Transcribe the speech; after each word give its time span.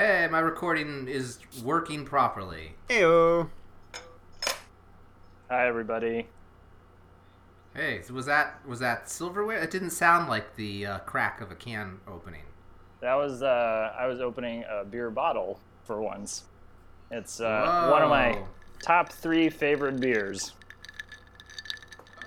Hey, 0.00 0.26
my 0.30 0.38
recording 0.38 1.08
is 1.08 1.40
working 1.62 2.06
properly. 2.06 2.72
Heyo. 2.88 3.50
Hi, 5.50 5.68
everybody. 5.68 6.26
Hey, 7.74 8.00
so 8.00 8.14
was 8.14 8.24
that 8.24 8.66
was 8.66 8.80
that 8.80 9.10
silverware? 9.10 9.58
It 9.58 9.70
didn't 9.70 9.90
sound 9.90 10.30
like 10.30 10.56
the 10.56 10.86
uh, 10.86 10.98
crack 11.00 11.42
of 11.42 11.50
a 11.50 11.54
can 11.54 12.00
opening. 12.08 12.44
That 13.02 13.16
was 13.16 13.42
uh, 13.42 13.92
I 13.94 14.06
was 14.06 14.22
opening 14.22 14.64
a 14.70 14.86
beer 14.86 15.10
bottle 15.10 15.60
for 15.84 16.00
once. 16.00 16.44
It's 17.10 17.38
uh, 17.38 17.90
one 17.92 18.00
of 18.00 18.08
my 18.08 18.38
top 18.82 19.12
three 19.12 19.50
favorite 19.50 20.00
beers. 20.00 20.54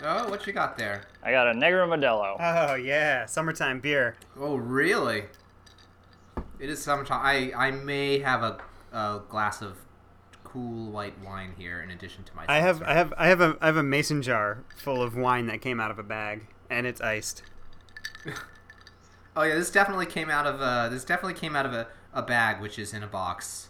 Oh, 0.03 0.29
what 0.29 0.45
you 0.45 0.53
got 0.53 0.77
there? 0.77 1.05
I 1.23 1.31
got 1.31 1.47
a 1.47 1.55
Negra 1.55 1.87
Modelo. 1.87 2.35
Oh 2.39 2.75
yeah, 2.75 3.25
summertime 3.25 3.79
beer. 3.79 4.15
Oh, 4.39 4.57
really? 4.57 5.23
It 6.63 6.69
is 6.69 6.81
summertime. 6.81 7.19
I 7.21 7.51
I 7.67 7.71
may 7.71 8.19
have 8.19 8.41
a, 8.41 8.57
a 8.93 9.19
glass 9.27 9.61
of 9.61 9.75
cool 10.45 10.91
white 10.91 11.19
wine 11.19 11.55
here 11.57 11.81
in 11.81 11.91
addition 11.91 12.23
to 12.23 12.35
my. 12.37 12.45
I 12.47 12.61
have. 12.61 12.81
I 12.83 12.93
have 12.93 13.13
I 13.17 13.27
have 13.27 13.41
a 13.41 13.57
I 13.59 13.65
have 13.65 13.75
a 13.75 13.83
mason 13.83 14.21
jar 14.21 14.63
full 14.77 15.03
of 15.03 15.13
wine 15.13 15.47
that 15.47 15.59
came 15.59 15.81
out 15.81 15.91
of 15.91 15.99
a 15.99 16.03
bag 16.03 16.47
and 16.69 16.87
it's 16.87 17.01
iced. 17.01 17.43
Oh 19.35 19.41
yeah, 19.41 19.55
this 19.55 19.71
definitely 19.71 20.05
came 20.05 20.29
out 20.29 20.45
of 20.45 20.61
a. 20.61 20.93
This 20.93 21.03
definitely 21.03 21.33
came 21.33 21.55
out 21.55 21.65
of 21.65 21.73
a, 21.73 21.87
a 22.13 22.21
bag, 22.21 22.61
which 22.61 22.77
is 22.77 22.93
in 22.93 23.01
a 23.01 23.07
box. 23.07 23.69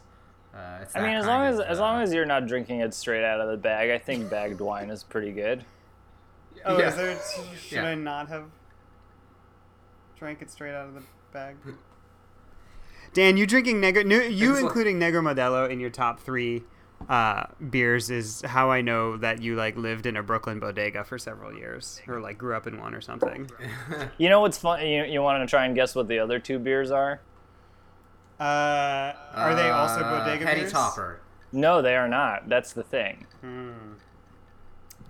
Uh, 0.54 0.84
I 0.94 1.00
mean, 1.02 1.16
as 1.16 1.26
long 1.26 1.46
as 1.46 1.58
of, 1.58 1.66
as 1.66 1.80
uh, 1.80 1.82
long 1.82 2.02
as 2.02 2.14
you're 2.14 2.26
not 2.26 2.48
drinking 2.48 2.82
it 2.82 2.94
straight 2.94 3.24
out 3.24 3.40
of 3.40 3.50
the 3.50 3.56
bag, 3.56 3.90
I 3.90 3.98
think 3.98 4.30
bagged 4.30 4.60
wine 4.60 4.90
is 4.90 5.06
pretty 5.06 5.32
good. 5.32 5.64
Oh, 6.66 6.78
Yeah. 6.78 6.90
is 6.90 6.96
there? 6.98 7.18
Should 7.58 7.76
Yeah. 7.78 7.86
I 7.86 7.96
not 7.96 8.28
have 8.28 8.44
drank 10.20 10.42
it 10.42 10.52
straight 10.52 10.74
out 10.74 10.90
of 10.90 10.96
the 10.96 11.04
bag? 11.32 11.56
Dan, 13.14 13.38
you 13.38 13.46
drinking 13.46 13.80
Negro? 13.82 14.06
no, 14.06 14.18
You 14.20 14.52
It's 14.52 14.62
like- 14.62 14.64
including 14.64 15.00
Negra 15.00 15.22
Modelo 15.22 15.70
in 15.70 15.80
your 15.80 15.90
top 15.90 16.20
three 16.20 16.64
uh, 17.10 17.44
beers 17.70 18.10
is 18.10 18.42
how 18.46 18.72
I 18.72 18.82
know 18.82 19.18
that 19.18 19.42
you 19.42 19.56
like 19.56 19.76
lived 19.76 20.06
in 20.06 20.16
a 20.16 20.24
Brooklyn 20.24 20.60
bodega 20.60 21.04
for 21.04 21.18
several 21.18 21.54
years, 21.54 22.02
or 22.08 22.22
like 22.22 22.38
grew 22.38 22.56
up 22.56 22.66
in 22.66 22.80
one 22.80 22.94
or 22.96 23.02
something. 23.02 23.50
You 24.18 24.30
know 24.30 24.40
what's 24.42 24.58
fun? 24.58 24.86
You, 24.86 25.04
you 25.04 25.22
want 25.22 25.42
to 25.44 25.50
try 25.50 25.66
and 25.66 25.76
guess 25.76 25.96
what 25.96 26.08
the 26.08 26.20
other 26.20 26.40
two 26.40 26.60
beers 26.60 26.92
are? 26.92 27.20
Uh, 28.40 29.14
are 29.36 29.54
they 29.56 29.70
also 29.70 30.02
uh, 30.02 30.20
bodega 30.26 30.46
Heady 30.46 30.62
beers? 30.62 30.72
Topper. 30.72 31.20
No, 31.52 31.82
they 31.82 31.96
are 31.96 32.08
not. 32.08 32.48
That's 32.50 32.74
the 32.74 32.84
thing. 32.84 33.26
Hmm. 33.42 33.72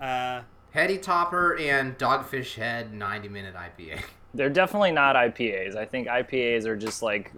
Uh, 0.01 0.41
Heady 0.71 0.97
Topper 0.97 1.57
and 1.59 1.97
Dogfish 1.97 2.55
Head 2.55 2.93
90 2.93 3.29
minute 3.29 3.55
IPA. 3.55 4.01
They're 4.33 4.49
definitely 4.49 4.91
not 4.91 5.15
IPAs. 5.15 5.75
I 5.75 5.85
think 5.85 6.07
IPAs 6.07 6.65
are 6.65 6.75
just 6.75 7.03
like 7.03 7.31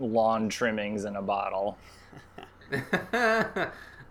lawn 0.00 0.48
trimmings 0.48 1.04
in 1.04 1.16
a 1.16 1.22
bottle. 1.22 1.76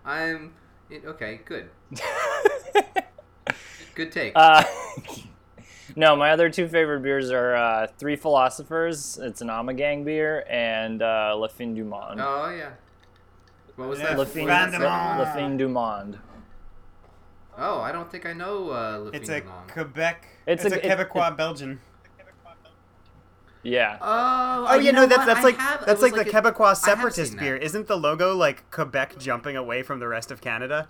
I'm 0.04 0.52
okay. 0.92 1.40
Good. 1.44 1.70
Good 3.94 4.10
take. 4.12 4.32
Uh, 4.34 4.64
no, 5.96 6.16
my 6.16 6.30
other 6.30 6.50
two 6.50 6.66
favorite 6.68 7.00
beers 7.00 7.30
are 7.30 7.54
uh, 7.54 7.86
Three 7.98 8.16
Philosophers. 8.16 9.18
It's 9.22 9.40
an 9.40 9.48
Ommegang 9.48 10.04
beer, 10.04 10.44
and 10.48 11.00
uh, 11.02 11.34
Le 11.36 11.48
Fin 11.48 11.74
du 11.74 11.84
Monde. 11.84 12.20
oh 12.20 12.50
yeah. 12.50 12.70
What 13.76 13.88
was 13.88 13.98
Yeah, 14.00 14.10
that? 14.10 14.18
Le 14.18 14.26
Fin, 14.26 14.44
was 14.46 14.48
that 14.50 14.70
du 14.72 14.78
Le, 14.78 14.88
Monde. 14.88 15.18
Le? 15.18 15.26
Fin 15.26 15.56
du 15.56 15.68
Monde. 15.68 16.18
Oh, 17.56 17.80
I 17.80 17.92
don't 17.92 18.10
think 18.10 18.26
I 18.26 18.32
know 18.32 18.70
uh, 18.70 18.98
Le 18.98 19.10
it's 19.10 19.28
Fin 19.28 19.36
a 19.38 19.40
du 19.42 19.46
Monde. 19.46 19.68
Quebec. 19.68 20.26
It's 20.46 20.64
It's, 20.64 20.74
a- 20.74 20.78
a, 20.78 20.80
it- 20.80 21.08
Quebecois 21.08 21.36
Belgian. 21.36 21.80
Yeah. 23.64 23.98
Oh, 24.00 24.66
Oh 24.68 24.74
you 24.76 24.84
yeah, 24.86 24.90
no, 24.92 25.00
know 25.00 25.06
that's 25.06 25.26
that's 25.26 25.40
I 25.40 25.42
like 25.42 25.56
have- 25.56 25.86
that's 25.86 26.02
was 26.02 26.12
like, 26.12 26.24
the 26.24 26.30
a- 26.30 26.32
Quebecois 26.42 26.76
separatist 26.76 27.36
beer. 27.38 27.58
that. 27.58 27.64
Isn't 27.64 27.86
the 27.88 27.96
logo 27.96 28.36
like 28.36 28.70
Quebec 28.70 29.18
jumping 29.18 29.56
away 29.56 29.82
from 29.82 29.98
the 30.00 30.06
rest 30.08 30.30
of 30.30 30.40
Canada? 30.40 30.88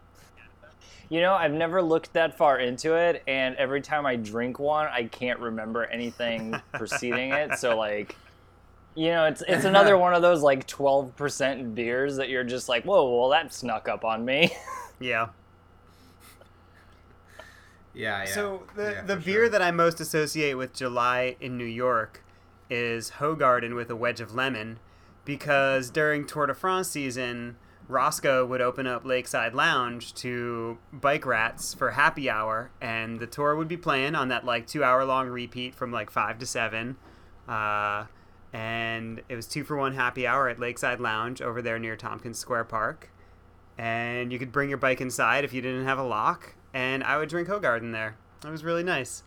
You 1.09 1.21
know, 1.21 1.35
I've 1.35 1.53
never 1.53 1.81
looked 1.83 2.13
that 2.15 2.37
far 2.37 2.59
into 2.59 2.95
it, 2.95 3.23
and 3.29 3.55
every 3.57 3.81
time 3.83 4.07
I 4.07 4.17
drink 4.17 4.59
one, 4.59 4.87
I 4.87 5.05
can't 5.05 5.39
remember 5.39 5.85
anything 5.85 6.61
preceding 6.73 7.31
it. 7.33 7.59
So, 7.59 7.77
like, 7.79 8.17
you 8.97 9.09
know, 9.11 9.27
it's 9.27 9.43
it's 9.47 9.65
another 9.73 9.97
one 9.97 10.15
of 10.15 10.23
those 10.23 10.43
like 10.43 10.67
twelve 10.67 11.15
percent 11.15 11.75
beers 11.77 12.17
that 12.17 12.29
you're 12.29 12.43
just 12.43 12.69
like, 12.69 12.85
whoa, 12.85 13.19
well, 13.21 13.29
that 13.31 13.53
snuck 13.55 13.89
up 13.89 14.05
on 14.05 14.25
me. 14.25 14.51
Yeah. 15.01 15.29
Yeah, 17.93 18.21
yeah. 18.21 18.25
So 18.27 18.63
the 18.75 18.83
Yeah, 18.93 19.03
the 19.03 19.17
beer 19.17 19.35
sure. 19.43 19.49
that 19.51 19.63
I 19.63 19.71
most 19.71 20.01
associate 20.01 20.55
with 20.57 20.73
July 20.75 21.37
in 21.41 21.57
New 21.57 21.65
York 21.65 22.24
is 22.71 23.13
Hoegaarden 23.19 23.75
with 23.75 23.91
a 23.91 23.97
wedge 23.97 24.21
of 24.21 24.35
lemon, 24.35 24.79
because 25.25 25.91
during 25.91 26.27
Tour 26.27 26.47
de 26.47 26.55
France 26.55 26.89
season, 26.89 27.57
Roscoe 27.89 28.47
would 28.47 28.63
open 28.63 28.87
up 28.87 29.05
Lakeside 29.05 29.55
Lounge 29.55 30.15
to 30.15 30.79
bike 30.93 31.27
rats 31.27 31.75
for 31.75 31.91
happy 31.91 32.31
hour, 32.31 32.71
and 32.81 33.21
the 33.21 33.27
tour 33.27 33.55
would 33.57 33.69
be 33.69 33.77
playing 33.77 34.15
on 34.15 34.29
that 34.29 34.45
like 34.45 34.67
two 34.67 34.83
hour 34.83 35.05
long 35.05 35.29
repeat 35.29 35.75
from 35.75 35.93
like 35.93 36.11
five 36.11 36.39
to 36.39 36.47
seven. 36.47 36.97
Uh, 37.47 38.07
and 38.53 39.21
it 39.29 39.37
was 39.37 39.47
two 39.47 39.65
for 39.65 39.77
one 39.77 39.95
happy 39.95 40.27
hour 40.27 40.49
at 40.49 40.59
Lakeside 40.59 41.01
Lounge 41.01 41.43
over 41.43 41.61
there 41.61 41.79
near 41.79 41.97
Tompkins 41.97 42.39
Square 42.39 42.65
Park. 42.65 43.11
And 43.77 44.33
you 44.33 44.39
could 44.39 44.53
bring 44.53 44.69
your 44.69 44.79
bike 44.79 45.01
inside 45.01 45.45
if 45.45 45.53
you 45.53 45.61
didn't 45.61 45.85
have 45.85 45.99
a 45.99 46.05
lock, 46.05 46.55
and 46.73 47.05
I 47.05 47.19
would 47.19 47.29
drink 47.29 47.49
Hoegaarden 47.49 47.93
there. 47.93 48.17
It 48.45 48.51
was 48.51 48.65
really 48.65 48.85
nice. 48.85 49.25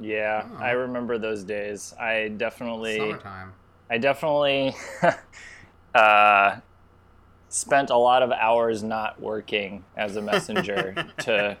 Yeah, 0.00 0.46
Oh. 0.52 0.56
I 0.62 0.70
remember 0.72 1.18
those 1.18 1.44
days. 1.44 1.94
I 1.98 2.28
definitely, 2.28 2.98
summertime. 2.98 3.52
I 3.90 3.98
definitely 3.98 4.74
uh, 5.94 6.56
spent 7.48 7.90
a 7.90 7.96
lot 7.96 8.22
of 8.22 8.30
hours 8.32 8.82
not 8.82 9.20
working 9.20 9.84
as 9.96 10.16
a 10.16 10.22
messenger 10.22 10.94
to 11.20 11.56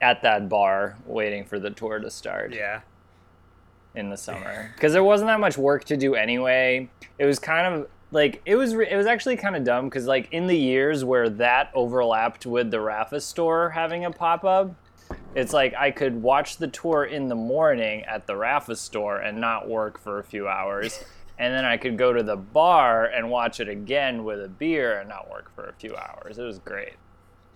at 0.00 0.22
that 0.22 0.48
bar 0.48 0.96
waiting 1.06 1.44
for 1.44 1.58
the 1.58 1.70
tour 1.70 1.98
to 1.98 2.10
start. 2.10 2.52
Yeah. 2.54 2.80
in 3.94 4.10
the 4.10 4.16
summer 4.16 4.72
because 4.74 4.92
there 4.92 5.04
wasn't 5.04 5.28
that 5.28 5.38
much 5.40 5.56
work 5.56 5.84
to 5.84 5.96
do 5.96 6.14
anyway. 6.14 6.88
It 7.18 7.26
was 7.26 7.38
kind 7.38 7.74
of 7.74 7.88
like 8.10 8.42
it 8.44 8.56
was 8.56 8.74
re- 8.74 8.90
it 8.90 8.96
was 8.96 9.06
actually 9.06 9.36
kind 9.36 9.54
of 9.56 9.64
dumb 9.64 9.84
because 9.88 10.06
like 10.06 10.28
in 10.32 10.46
the 10.46 10.56
years 10.56 11.04
where 11.04 11.28
that 11.30 11.70
overlapped 11.74 12.44
with 12.46 12.70
the 12.70 12.78
Rapha 12.78 13.20
store 13.22 13.70
having 13.70 14.04
a 14.04 14.10
pop 14.10 14.44
up, 14.44 14.74
it's 15.34 15.52
like 15.52 15.74
I 15.74 15.90
could 15.90 16.22
watch 16.22 16.56
the 16.58 16.68
tour 16.68 17.04
in 17.04 17.28
the 17.28 17.34
morning 17.34 18.04
at 18.04 18.26
the 18.26 18.34
Rapha 18.34 18.76
store 18.76 19.18
and 19.18 19.40
not 19.40 19.68
work 19.68 19.98
for 19.98 20.18
a 20.18 20.24
few 20.24 20.48
hours. 20.48 21.02
And 21.36 21.52
then 21.52 21.64
I 21.64 21.78
could 21.78 21.98
go 21.98 22.12
to 22.12 22.22
the 22.22 22.36
bar 22.36 23.06
and 23.06 23.28
watch 23.28 23.58
it 23.58 23.68
again 23.68 24.22
with 24.22 24.40
a 24.40 24.46
beer 24.46 25.00
and 25.00 25.08
not 25.08 25.28
work 25.28 25.52
for 25.52 25.64
a 25.68 25.72
few 25.72 25.96
hours. 25.96 26.38
It 26.38 26.44
was 26.44 26.60
great. 26.60 26.92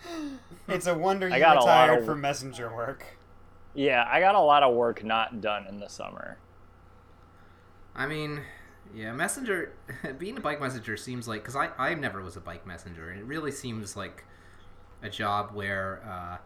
It's 0.66 0.88
a 0.88 0.98
wonder 0.98 1.28
you 1.28 1.34
I 1.34 1.38
got 1.38 1.58
a 1.58 1.60
lot 1.60 1.84
retired 1.84 1.98
of- 2.00 2.06
from 2.06 2.20
messenger 2.20 2.74
work. 2.74 3.04
Yeah, 3.74 4.04
I 4.10 4.18
got 4.18 4.34
a 4.34 4.40
lot 4.40 4.64
of 4.64 4.74
work 4.74 5.04
not 5.04 5.40
done 5.40 5.64
in 5.68 5.78
the 5.78 5.88
summer. 5.88 6.38
I 7.94 8.06
mean, 8.06 8.40
yeah, 8.92 9.12
messenger. 9.12 9.74
Being 10.18 10.36
a 10.36 10.40
bike 10.40 10.60
messenger 10.60 10.96
seems 10.96 11.28
like 11.28 11.42
because 11.42 11.54
I 11.56 11.68
I 11.78 11.94
never 11.94 12.20
was 12.22 12.36
a 12.36 12.40
bike 12.40 12.66
messenger, 12.66 13.10
and 13.10 13.20
it 13.20 13.24
really 13.26 13.52
seems 13.52 13.96
like 13.96 14.24
a 15.02 15.08
job 15.08 15.50
where, 15.52 16.02
uh, 16.04 16.38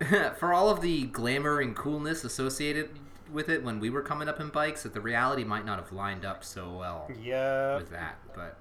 for 0.38 0.52
all 0.52 0.68
of 0.70 0.80
the 0.80 1.04
glamour 1.06 1.60
and 1.60 1.74
coolness 1.76 2.24
associated 2.24 2.90
with 3.32 3.48
it 3.48 3.62
when 3.64 3.80
we 3.80 3.90
were 3.90 4.02
coming 4.02 4.28
up 4.28 4.40
in 4.40 4.48
bikes, 4.48 4.82
that 4.82 4.94
the 4.94 5.00
reality 5.00 5.44
might 5.44 5.64
not 5.64 5.78
have 5.78 5.92
lined 5.92 6.24
up 6.24 6.44
so 6.44 6.70
well 6.76 7.10
Yeah. 7.20 7.76
with 7.76 7.90
that. 7.90 8.16
But 8.34 8.56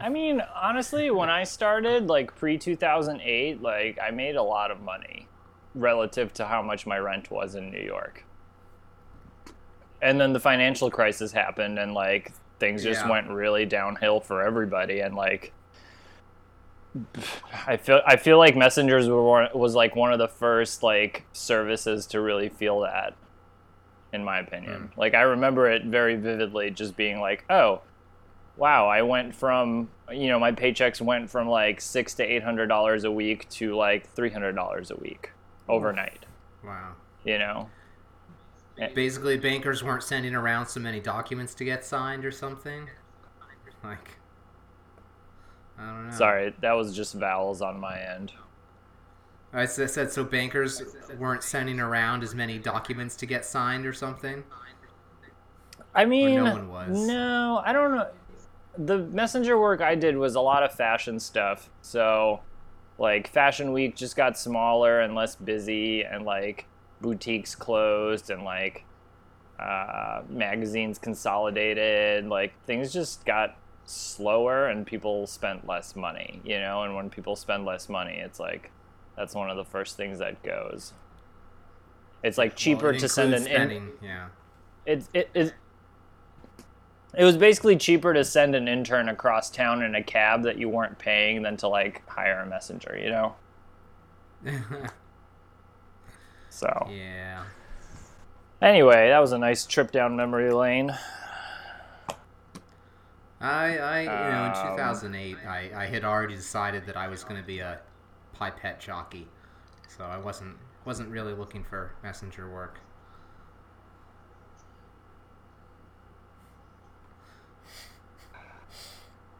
I 0.00 0.08
mean, 0.08 0.40
honestly, 0.54 1.10
when 1.10 1.28
I 1.30 1.44
started, 1.44 2.06
like 2.06 2.34
pre 2.36 2.58
2008, 2.58 3.60
like 3.62 3.98
I 4.02 4.10
made 4.10 4.36
a 4.36 4.42
lot 4.42 4.70
of 4.70 4.80
money 4.80 5.26
relative 5.74 6.32
to 6.34 6.46
how 6.46 6.62
much 6.62 6.86
my 6.86 6.98
rent 6.98 7.30
was 7.30 7.54
in 7.54 7.70
New 7.70 7.80
York. 7.82 8.24
And 10.00 10.20
then 10.20 10.32
the 10.32 10.40
financial 10.40 10.90
crisis 10.90 11.32
happened, 11.32 11.78
and 11.78 11.92
like 11.94 12.32
things 12.60 12.82
just 12.84 13.02
Yeah. 13.04 13.10
went 13.10 13.28
really 13.30 13.66
downhill 13.66 14.20
for 14.20 14.42
everybody. 14.42 15.00
And 15.00 15.14
like, 15.14 15.52
I 17.66 17.76
feel 17.76 18.00
I 18.06 18.16
feel 18.16 18.38
like 18.38 18.56
messengers 18.56 19.08
were 19.08 19.22
one- 19.22 19.50
was 19.54 19.74
like 19.74 19.94
one 19.94 20.12
of 20.12 20.18
the 20.18 20.28
first 20.28 20.82
like 20.82 21.24
services 21.32 22.06
to 22.08 22.20
really 22.20 22.48
feel 22.48 22.80
that, 22.80 23.14
in 24.12 24.24
my 24.24 24.38
opinion. 24.38 24.90
Mm. 24.92 24.98
Like 24.98 25.14
I 25.14 25.22
remember 25.22 25.70
it 25.70 25.84
very 25.84 26.16
vividly, 26.16 26.70
just 26.70 26.96
being 26.96 27.20
like, 27.20 27.44
oh, 27.50 27.82
wow, 28.56 28.86
I 28.86 29.02
went 29.02 29.34
from 29.34 29.90
you 30.10 30.28
know 30.28 30.38
my 30.40 30.52
paychecks 30.52 31.00
went 31.00 31.30
from 31.30 31.48
like 31.48 31.80
six 31.80 32.14
to 32.14 32.22
eight 32.24 32.42
hundred 32.42 32.66
dollars 32.68 33.04
a 33.04 33.10
week 33.12 33.48
to 33.50 33.76
like 33.76 34.08
three 34.14 34.30
hundred 34.30 34.52
dollars 34.56 34.90
a 34.90 34.96
week 34.96 35.32
overnight. 35.68 36.24
wow. 36.64 36.94
You 37.24 37.38
know, 37.38 37.68
Basically, 38.94 39.36
bankers 39.36 39.82
weren't 39.82 40.04
sending 40.04 40.34
around 40.34 40.66
so 40.68 40.80
many 40.80 41.00
documents 41.00 41.52
to 41.56 41.64
get 41.64 41.84
signed 41.84 42.24
or 42.24 42.30
something. 42.30 42.88
Like, 43.82 44.17
I 45.78 45.86
don't 45.86 46.10
know. 46.10 46.16
sorry, 46.16 46.54
that 46.60 46.72
was 46.72 46.94
just 46.94 47.14
vowels 47.14 47.62
on 47.62 47.78
my 47.78 48.00
end. 48.00 48.32
I 49.52 49.64
said 49.64 50.12
so. 50.12 50.24
Bankers 50.24 50.82
weren't 51.18 51.42
sending 51.42 51.80
around 51.80 52.22
as 52.22 52.34
many 52.34 52.58
documents 52.58 53.16
to 53.16 53.26
get 53.26 53.44
signed 53.44 53.86
or 53.86 53.92
something. 53.92 54.44
I 55.94 56.04
mean, 56.04 56.44
no 56.44 56.52
one 56.52 56.68
was. 56.68 57.06
no, 57.06 57.62
I 57.64 57.72
don't 57.72 57.94
know. 57.94 58.08
The 58.76 58.98
messenger 58.98 59.58
work 59.58 59.80
I 59.80 59.94
did 59.94 60.16
was 60.16 60.34
a 60.34 60.40
lot 60.40 60.62
of 60.62 60.72
fashion 60.72 61.18
stuff. 61.18 61.70
So, 61.80 62.40
like, 62.98 63.28
Fashion 63.28 63.72
Week 63.72 63.96
just 63.96 64.16
got 64.16 64.38
smaller 64.38 65.00
and 65.00 65.14
less 65.14 65.34
busy, 65.34 66.02
and 66.02 66.24
like 66.24 66.66
boutiques 67.00 67.54
closed, 67.54 68.28
and 68.30 68.44
like 68.44 68.84
uh, 69.58 70.22
magazines 70.28 70.98
consolidated. 70.98 72.26
Like, 72.26 72.52
things 72.66 72.92
just 72.92 73.24
got 73.24 73.56
slower, 73.88 74.66
and 74.68 74.86
people 74.86 75.26
spent 75.26 75.66
less 75.66 75.96
money, 75.96 76.40
you 76.44 76.58
know? 76.60 76.82
And 76.82 76.94
when 76.94 77.10
people 77.10 77.36
spend 77.36 77.64
less 77.64 77.88
money, 77.88 78.18
it's 78.18 78.38
like 78.40 78.70
that's 79.16 79.34
one 79.34 79.50
of 79.50 79.56
the 79.56 79.64
first 79.64 79.96
things 79.96 80.18
that 80.18 80.42
goes. 80.42 80.92
It's 82.22 82.38
like 82.38 82.56
cheaper 82.56 82.86
Well, 82.86 82.94
it 82.96 82.98
to 83.00 83.08
send 83.08 83.34
an 83.34 83.46
includes 83.46 83.72
in- 83.72 83.92
yeah. 84.06 84.26
it, 84.86 85.04
it, 85.14 85.30
it, 85.34 85.54
it 87.16 87.24
was 87.24 87.36
basically 87.36 87.76
cheaper 87.76 88.12
to 88.12 88.24
send 88.24 88.54
an 88.54 88.68
intern 88.68 89.08
across 89.08 89.50
town 89.50 89.82
in 89.82 89.94
a 89.94 90.02
cab 90.02 90.42
that 90.42 90.58
you 90.58 90.68
weren't 90.68 90.98
paying 90.98 91.42
than 91.42 91.56
to 91.58 91.68
like 91.68 92.06
hire 92.08 92.40
a 92.40 92.46
messenger, 92.46 92.98
you 93.00 93.10
know? 93.10 93.34
So, 96.50 96.88
yeah. 96.90 97.44
anyway, 98.60 99.10
that 99.10 99.18
was 99.20 99.30
a 99.32 99.38
nice 99.38 99.64
trip 99.64 99.92
down 99.92 100.16
memory 100.16 100.52
lane. 100.52 100.92
I, 103.40 103.78
I, 103.78 104.00
you 104.02 104.32
know, 104.32 104.44
in 104.46 104.52
Um, 104.52 104.76
2008, 104.76 105.38
I, 105.46 105.70
I 105.74 105.86
had 105.86 106.04
already 106.04 106.34
decided 106.34 106.86
that 106.86 106.96
I 106.96 107.08
was 107.08 107.22
going 107.24 107.40
to 107.40 107.46
be 107.46 107.60
a 107.60 107.80
pipette 108.32 108.80
jockey, 108.80 109.28
so 109.86 110.04
I 110.04 110.18
wasn't 110.18 110.56
wasn't 110.84 111.10
really 111.10 111.34
looking 111.34 111.64
for 111.64 111.94
messenger 112.02 112.50
work. 112.50 112.80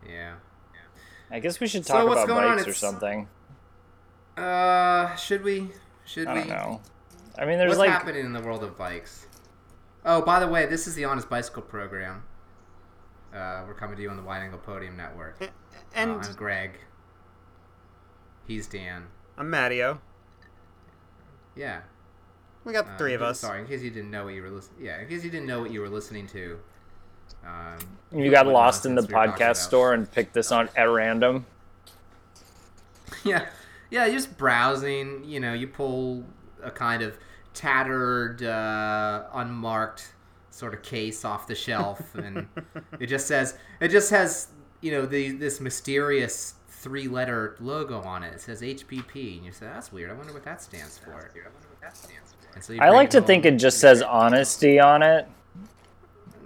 Yeah. 0.06 0.34
I 1.30 1.40
guess 1.40 1.60
we 1.60 1.66
should 1.66 1.84
So 1.84 1.94
talk 1.94 2.08
what's 2.08 2.24
about 2.24 2.56
bikes 2.56 2.66
or 2.66 2.72
something. 2.74 3.28
Uh, 4.36 5.14
should 5.16 5.42
we? 5.42 5.70
Should 6.04 6.26
I 6.28 6.34
we? 6.34 6.40
don't 6.40 6.48
know. 6.48 6.80
I 7.36 7.44
mean, 7.44 7.58
there's 7.58 7.70
What's 7.70 7.78
like 7.78 7.90
happening 7.90 8.24
in 8.24 8.32
the 8.32 8.40
world 8.40 8.62
of 8.62 8.76
bikes? 8.78 9.26
Oh, 10.04 10.22
by 10.22 10.40
the 10.40 10.48
way, 10.48 10.66
this 10.66 10.86
is 10.86 10.94
the 10.94 11.04
Honest 11.04 11.28
Bicycle 11.28 11.62
program. 11.62 12.24
Uh, 13.38 13.62
we're 13.66 13.74
coming 13.74 13.96
to 13.96 14.02
you 14.02 14.10
on 14.10 14.16
the 14.16 14.22
Wide 14.22 14.42
Angle 14.42 14.58
Podium 14.58 14.96
Network. 14.96 15.38
And 15.94 16.10
uh, 16.10 16.14
I'm 16.14 16.34
Greg. 16.34 16.72
He's 18.46 18.66
Dan. 18.66 19.06
I'm 19.36 19.48
Matteo. 19.48 20.00
Yeah. 21.54 21.82
We 22.64 22.72
got 22.72 22.86
the 22.86 22.92
Uh, 22.92 22.98
three 22.98 23.14
of 23.14 23.22
us. 23.22 23.38
Sorry, 23.38 23.60
in 23.60 23.66
case 23.66 23.82
you 23.82 23.90
didn't 23.90 24.10
know 24.10 24.24
what 24.24 24.34
you 24.34 24.42
were 24.42 24.50
listening. 24.50 24.84
Yeah, 24.84 25.00
in 25.00 25.08
case 25.08 25.22
you 25.22 25.30
didn't 25.30 25.46
know 25.46 25.60
what 25.60 25.70
you 25.70 25.80
were 25.80 25.88
listening 25.88 26.26
to. 26.28 26.58
Um, 27.46 27.78
you 28.12 28.30
got 28.30 28.46
lost 28.46 28.84
in 28.86 28.94
the 28.94 29.02
nonsense 29.02 29.08
we 29.12 29.14
were 29.14 29.26
talking 29.26 29.44
podcast 29.44 29.56
store 29.56 29.94
and 29.94 30.10
picked 30.10 30.34
this 30.34 30.50
on 30.50 30.68
at 30.76 30.84
random. 30.84 31.46
Yeah, 33.24 33.46
yeah, 33.90 34.04
you're 34.04 34.16
just 34.16 34.36
browsing. 34.36 35.24
You 35.24 35.40
know, 35.40 35.52
you 35.54 35.66
pull 35.66 36.24
a 36.62 36.70
kind 36.70 37.02
of 37.02 37.18
tattered, 37.54 38.42
uh, 38.42 39.24
unmarked 39.32 40.12
sort 40.58 40.74
of 40.74 40.82
case 40.82 41.24
off 41.24 41.46
the 41.46 41.54
shelf, 41.54 42.14
and 42.16 42.46
it 42.98 43.06
just 43.06 43.26
says 43.26 43.56
it 43.80 43.88
just 43.88 44.10
has 44.10 44.48
you 44.80 44.90
know 44.90 45.06
the 45.06 45.30
this 45.32 45.60
mysterious 45.60 46.54
three-letter 46.68 47.56
logo 47.60 48.00
on 48.02 48.22
it. 48.22 48.34
It 48.34 48.40
says 48.40 48.62
HBP, 48.62 49.36
and 49.36 49.44
you 49.46 49.52
say 49.52 49.66
that's 49.66 49.92
weird. 49.92 50.10
I 50.10 50.14
wonder 50.14 50.32
what 50.32 50.44
that 50.44 50.62
stands 50.62 50.98
for. 50.98 51.30
And 52.54 52.64
so 52.64 52.74
I 52.80 52.90
like 52.90 53.10
to 53.10 53.20
think 53.20 53.44
it 53.44 53.56
just 53.56 53.78
says 53.78 54.02
honesty 54.02 54.78
on 54.80 55.02
it. 55.02 55.26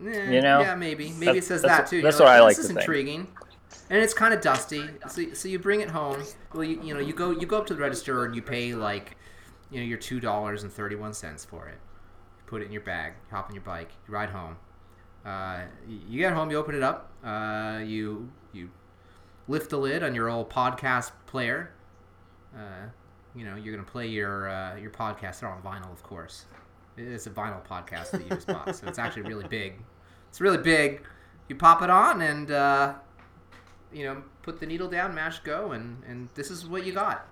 Eh, 0.07 0.31
you 0.31 0.41
know? 0.41 0.61
Yeah, 0.61 0.75
maybe. 0.75 1.11
Maybe 1.11 1.27
That's- 1.27 1.45
it 1.45 1.47
says 1.47 1.63
that 1.63 1.87
too. 1.87 1.97
You're 1.97 2.05
that's 2.05 2.19
what 2.19 2.29
I 2.29 2.41
like 2.41 2.57
This 2.57 2.65
is 2.67 2.71
think." 2.73 2.81
intriguing, 2.81 3.29
and 3.91 4.03
it's 4.03 4.15
kind 4.15 4.35
of 4.35 4.41
dusty. 4.41 4.85
So, 5.09 5.33
so 5.33 5.49
you 5.49 5.59
bring 5.59 5.81
it 5.81 5.91
home. 5.91 6.23
Well, 6.53 6.65
you, 6.65 6.81
you 6.83 6.95
know, 6.95 7.01
you 7.01 7.13
go 7.13 7.31
you 7.31 7.47
go 7.47 7.59
up 7.59 7.67
to 7.67 7.75
the 7.75 7.81
register 7.81 8.25
and 8.25 8.35
you 8.35 8.43
pay 8.43 8.75
like, 8.75 9.17
you 9.71 9.81
know, 9.81 9.87
your 9.87 9.99
two 9.99 10.19
dollars 10.19 10.63
and 10.65 10.73
thirty 10.73 10.97
one 10.97 11.13
cents 11.15 11.45
for 11.45 11.69
it. 11.69 11.79
Put 12.53 12.61
it 12.61 12.67
in 12.67 12.73
your 12.73 12.83
bag. 12.83 13.15
You 13.31 13.35
hop 13.35 13.49
on 13.49 13.55
your 13.55 13.65
bike. 13.65 13.89
You 14.07 14.13
ride 14.13 14.29
home. 14.29 14.59
Uh, 15.25 15.63
you 15.89 16.19
get 16.19 16.35
home. 16.35 16.51
You 16.51 16.59
open 16.59 16.75
it 16.75 16.83
up. 16.83 17.11
Uh, 17.25 17.81
you 17.83 18.31
you 18.53 18.69
lift 19.49 19.71
the 19.71 19.79
lid 19.79 20.03
on 20.03 20.15
your 20.15 20.29
old 20.29 20.51
podcast 20.51 21.13
player. 21.25 21.73
Uh, 22.55 22.89
you 23.35 23.47
know, 23.47 23.57
you're 23.57 23.75
gonna 23.75 23.89
play 23.89 24.07
your 24.07 24.51
uh, 24.51 24.77
your 24.77 24.91
podcast. 24.91 25.41
They're 25.41 25.49
on 25.49 25.63
vinyl, 25.63 25.91
of 25.91 26.03
course. 26.03 26.45
It's 26.99 27.27
a 27.27 27.31
vinyl 27.31 27.65
podcast 27.65 28.11
that 28.11 28.21
you 28.21 28.29
just 28.29 28.47
bought, 28.47 28.77
so 28.77 28.87
it's 28.87 28.99
actually 28.99 29.23
really 29.23 29.49
big. 29.49 29.77
It's 30.29 30.43
really 30.43 30.59
big. 30.59 31.01
You 31.49 31.57
pop 31.57 31.81
it 31.81 31.89
on 31.89 32.21
and 32.21 32.51
uh, 32.51 32.95
you 33.95 34.05
know 34.05 34.23
put 34.43 34.61
the 34.61 34.67
needle 34.67 34.91
down, 34.91 35.15
mash 35.15 35.39
go, 35.39 35.73
and 35.73 36.03
and 36.07 36.29
this 36.35 36.51
is 36.51 36.67
what 36.67 36.85
you 36.85 36.93
got. 36.93 37.27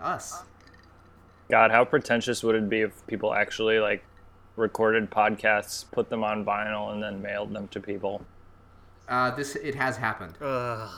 Us. 0.00 0.44
God, 1.50 1.72
how 1.72 1.84
pretentious 1.84 2.44
would 2.44 2.54
it 2.54 2.68
be 2.68 2.82
if 2.82 3.04
people 3.08 3.34
actually 3.34 3.80
like 3.80 4.04
recorded 4.60 5.10
podcasts, 5.10 5.84
put 5.90 6.08
them 6.10 6.22
on 6.22 6.44
vinyl, 6.44 6.92
and 6.92 7.02
then 7.02 7.20
mailed 7.20 7.52
them 7.52 7.66
to 7.68 7.80
people? 7.80 8.22
Uh, 9.08 9.34
this 9.34 9.56
it 9.56 9.74
has 9.74 9.96
happened. 9.96 10.34
Ugh. 10.40 10.88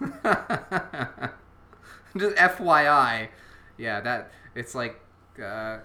Just 2.18 2.36
FYI, 2.36 3.28
yeah, 3.78 4.00
that 4.00 4.30
it's 4.54 4.74
like 4.74 5.00
uh, 5.42 5.78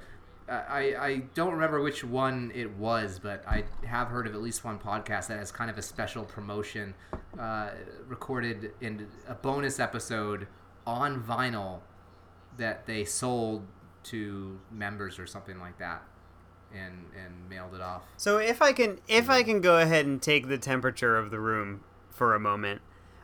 I 0.50 0.96
I 1.00 1.24
don't 1.34 1.54
remember 1.54 1.82
which 1.82 2.04
one 2.04 2.52
it 2.54 2.76
was, 2.76 3.20
but 3.20 3.44
I 3.48 3.64
have 3.86 4.10
heard 4.10 4.28
of 4.28 4.34
at 4.36 4.42
least 4.42 4.66
one 4.66 4.80
podcast 4.80 5.28
that 5.28 5.40
has 5.40 5.52
kind 5.52 5.70
of 5.70 5.78
a 5.78 5.82
special 5.82 6.24
promotion 6.26 6.94
uh, 7.40 7.70
recorded 8.08 8.72
in 8.82 9.08
a 9.28 9.34
bonus 9.34 9.80
episode 9.80 10.48
on 10.86 11.24
vinyl 11.24 11.80
that 12.58 12.86
they 12.86 13.06
sold 13.06 13.66
to 14.04 14.60
members 14.72 15.20
or 15.20 15.28
something 15.28 15.60
like 15.60 15.78
that, 15.78 16.04
and 16.74 17.06
and 17.16 17.50
mailed 17.50 17.74
it 17.74 17.82
off. 17.82 18.04
So 18.18 18.38
if 18.38 18.62
I 18.62 18.74
can 18.74 19.00
if 19.08 19.30
I 19.30 19.44
can 19.44 19.62
go 19.62 19.78
ahead 19.78 20.06
and 20.06 20.22
take 20.22 20.48
the 20.48 20.58
temperature 20.58 21.18
of 21.18 21.32
the 21.32 21.40
room 21.40 21.84
for 22.10 22.34
a 22.34 22.40
moment, 22.40 22.82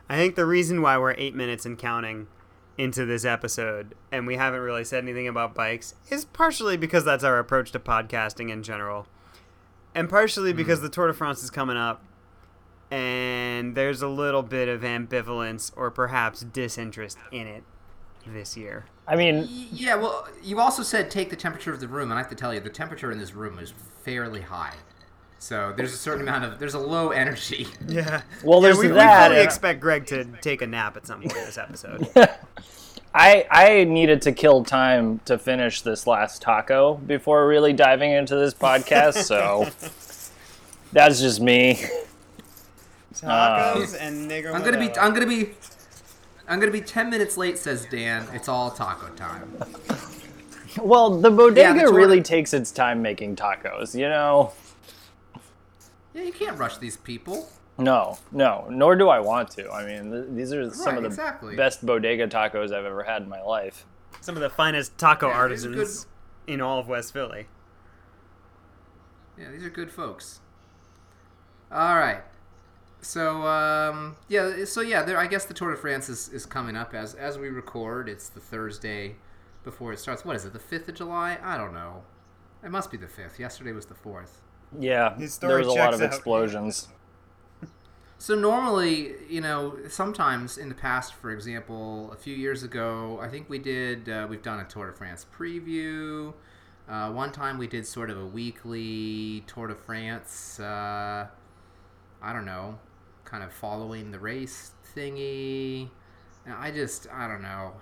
I 0.08 0.16
think 0.16 0.34
the 0.34 0.46
reason 0.46 0.82
why 0.82 0.98
we're 0.98 1.14
eight 1.18 1.34
minutes 1.34 1.66
and 1.66 1.78
counting 1.78 2.28
into 2.76 3.04
this 3.04 3.24
episode 3.24 3.94
and 4.12 4.26
we 4.26 4.36
haven't 4.36 4.60
really 4.60 4.84
said 4.84 5.02
anything 5.02 5.26
about 5.26 5.52
bikes 5.52 5.96
is 6.10 6.24
partially 6.24 6.76
because 6.76 7.04
that's 7.04 7.24
our 7.24 7.38
approach 7.38 7.72
to 7.72 7.78
podcasting 7.80 8.50
in 8.50 8.62
general. 8.62 9.06
And 9.94 10.08
partially 10.08 10.50
mm-hmm. 10.50 10.58
because 10.58 10.80
the 10.80 10.88
Tour 10.88 11.08
de 11.08 11.14
France 11.14 11.42
is 11.42 11.50
coming 11.50 11.76
up 11.76 12.04
and 12.90 13.74
there's 13.74 14.00
a 14.00 14.08
little 14.08 14.42
bit 14.42 14.68
of 14.68 14.82
ambivalence 14.82 15.72
or 15.76 15.90
perhaps 15.90 16.40
disinterest 16.40 17.18
in 17.32 17.46
it 17.46 17.64
this 18.32 18.56
year. 18.56 18.84
I 19.06 19.16
mean, 19.16 19.48
Yeah, 19.72 19.94
well, 19.94 20.28
you 20.42 20.60
also 20.60 20.82
said 20.82 21.10
take 21.10 21.30
the 21.30 21.36
temperature 21.36 21.72
of 21.72 21.80
the 21.80 21.88
room, 21.88 22.10
and 22.10 22.14
I 22.14 22.18
have 22.18 22.28
to 22.30 22.34
tell 22.36 22.52
you, 22.52 22.60
the 22.60 22.68
temperature 22.70 23.10
in 23.10 23.18
this 23.18 23.34
room 23.34 23.58
is 23.58 23.72
fairly 24.02 24.42
high. 24.42 24.74
So 25.40 25.72
there's 25.76 25.92
a 25.94 25.96
certain 25.96 26.22
amount 26.22 26.44
of 26.44 26.58
there's 26.58 26.74
a 26.74 26.78
low 26.80 27.10
energy. 27.10 27.68
Yeah. 27.86 28.22
Well, 28.44 28.60
there's 28.60 28.76
we, 28.78 28.88
that, 28.88 29.28
We 29.28 29.28
fully 29.28 29.38
and- 29.40 29.46
expect 29.46 29.80
Greg 29.80 30.06
to 30.06 30.24
take 30.40 30.62
a 30.62 30.66
nap 30.66 30.96
at 30.96 31.06
some 31.06 31.20
point 31.20 31.32
this 31.34 31.56
episode. 31.58 32.08
I 33.14 33.46
I 33.50 33.84
needed 33.84 34.20
to 34.22 34.32
kill 34.32 34.64
time 34.64 35.20
to 35.24 35.38
finish 35.38 35.80
this 35.80 36.06
last 36.06 36.42
taco 36.42 36.94
before 36.94 37.46
really 37.48 37.72
diving 37.72 38.10
into 38.12 38.36
this 38.36 38.52
podcast, 38.52 39.22
so 39.24 39.68
that's 40.92 41.18
just 41.20 41.40
me. 41.40 41.82
Tacos 43.14 43.94
uh, 43.94 43.98
and 43.98 44.28
Negra. 44.28 44.52
I'm 44.52 44.62
gonna 44.62 44.78
be 44.78 44.90
I'm 44.98 45.14
gonna 45.14 45.26
be 45.26 45.50
I'm 46.48 46.58
gonna 46.60 46.72
be 46.72 46.80
ten 46.80 47.10
minutes 47.10 47.36
late, 47.36 47.58
says 47.58 47.86
Dan. 47.90 48.26
It's 48.32 48.48
all 48.48 48.70
taco 48.70 49.08
time. 49.14 49.52
Well, 50.80 51.18
the 51.20 51.30
bodega 51.30 51.60
Yeah, 51.60 51.72
the 51.74 51.80
Tour 51.90 51.94
really 51.94 52.22
takes 52.22 52.54
its 52.54 52.70
time 52.70 53.02
making 53.02 53.36
tacos, 53.36 53.94
you 53.98 54.08
know. 54.08 54.52
Yeah, 56.14 56.22
you 56.22 56.32
can't 56.32 56.58
rush 56.58 56.78
these 56.78 56.96
people. 56.96 57.48
No, 57.76 58.18
no, 58.32 58.66
nor 58.70 58.96
do 58.96 59.08
I 59.08 59.20
want 59.20 59.50
to. 59.52 59.70
I 59.70 59.84
mean, 59.86 60.10
th- 60.10 60.24
these 60.30 60.52
are 60.52 60.68
some 60.72 60.86
Right, 60.86 60.96
of 60.96 61.02
the 61.02 61.08
exactly. 61.08 61.54
best 61.56 61.84
bodega 61.86 62.26
tacos 62.26 62.72
I've 62.72 62.84
ever 62.84 63.04
had 63.04 63.22
in 63.22 63.28
my 63.28 63.42
life. 63.42 63.84
some 64.20 64.34
of 64.36 64.40
the 64.42 64.50
finest 64.50 64.96
taco 64.98 65.28
Yeah, 65.28 65.46
these 65.48 65.64
are 65.64 65.68
artisans 65.68 66.06
in 66.46 66.60
all 66.60 66.78
of 66.80 66.88
West 66.88 67.12
Philly. 67.12 67.46
Yeah, 69.38 69.50
these 69.52 69.62
are 69.64 69.70
good 69.70 69.92
folks. 69.92 70.40
All 71.70 71.96
right. 71.96 72.22
So 73.00 73.46
um, 73.46 74.16
yeah, 74.28 74.64
so 74.64 74.80
yeah, 74.80 75.02
there. 75.02 75.18
I 75.18 75.26
guess 75.26 75.44
the 75.44 75.54
Tour 75.54 75.70
de 75.70 75.76
France 75.76 76.08
is, 76.08 76.28
is 76.30 76.46
coming 76.46 76.76
up 76.76 76.94
as 76.94 77.14
as 77.14 77.38
we 77.38 77.48
record. 77.48 78.08
It's 78.08 78.28
the 78.28 78.40
Thursday 78.40 79.16
before 79.64 79.92
it 79.92 80.00
starts. 80.00 80.24
What 80.24 80.36
is 80.36 80.44
it? 80.44 80.52
The 80.52 80.58
fifth 80.58 80.88
of 80.88 80.96
July? 80.96 81.38
I 81.42 81.56
don't 81.56 81.72
know. 81.72 82.02
It 82.64 82.70
must 82.70 82.90
be 82.90 82.96
the 82.96 83.06
fifth. 83.06 83.38
Yesterday 83.38 83.72
was 83.72 83.86
the 83.86 83.94
fourth. 83.94 84.40
Yeah, 84.78 85.16
His 85.16 85.38
there 85.38 85.58
was 85.58 85.66
a 85.68 85.70
lot 85.70 85.76
checks 85.76 85.96
of 85.96 86.02
out. 86.02 86.06
explosions. 86.06 86.88
So 88.20 88.34
normally, 88.34 89.14
you 89.28 89.40
know, 89.40 89.78
sometimes 89.88 90.58
in 90.58 90.68
the 90.68 90.74
past, 90.74 91.14
for 91.14 91.30
example, 91.30 92.10
a 92.12 92.16
few 92.16 92.34
years 92.34 92.64
ago, 92.64 93.20
I 93.22 93.28
think 93.28 93.48
we 93.48 93.60
did. 93.60 94.08
Uh, 94.08 94.26
we've 94.28 94.42
done 94.42 94.58
a 94.58 94.64
Tour 94.64 94.88
de 94.88 94.92
France 94.92 95.24
preview. 95.38 96.34
Uh, 96.88 97.12
one 97.12 97.30
time 97.30 97.58
we 97.58 97.68
did 97.68 97.86
sort 97.86 98.10
of 98.10 98.18
a 98.20 98.26
weekly 98.26 99.44
Tour 99.46 99.68
de 99.68 99.76
France. 99.76 100.58
Uh, 100.58 101.28
I 102.20 102.32
don't 102.32 102.44
know, 102.44 102.80
kind 103.28 103.44
of 103.44 103.52
following 103.52 104.10
the 104.10 104.18
race 104.18 104.72
thingy. 104.96 105.88
And 106.46 106.54
I 106.54 106.70
just, 106.70 107.06
I 107.12 107.28
don't 107.28 107.42
know. 107.42 107.72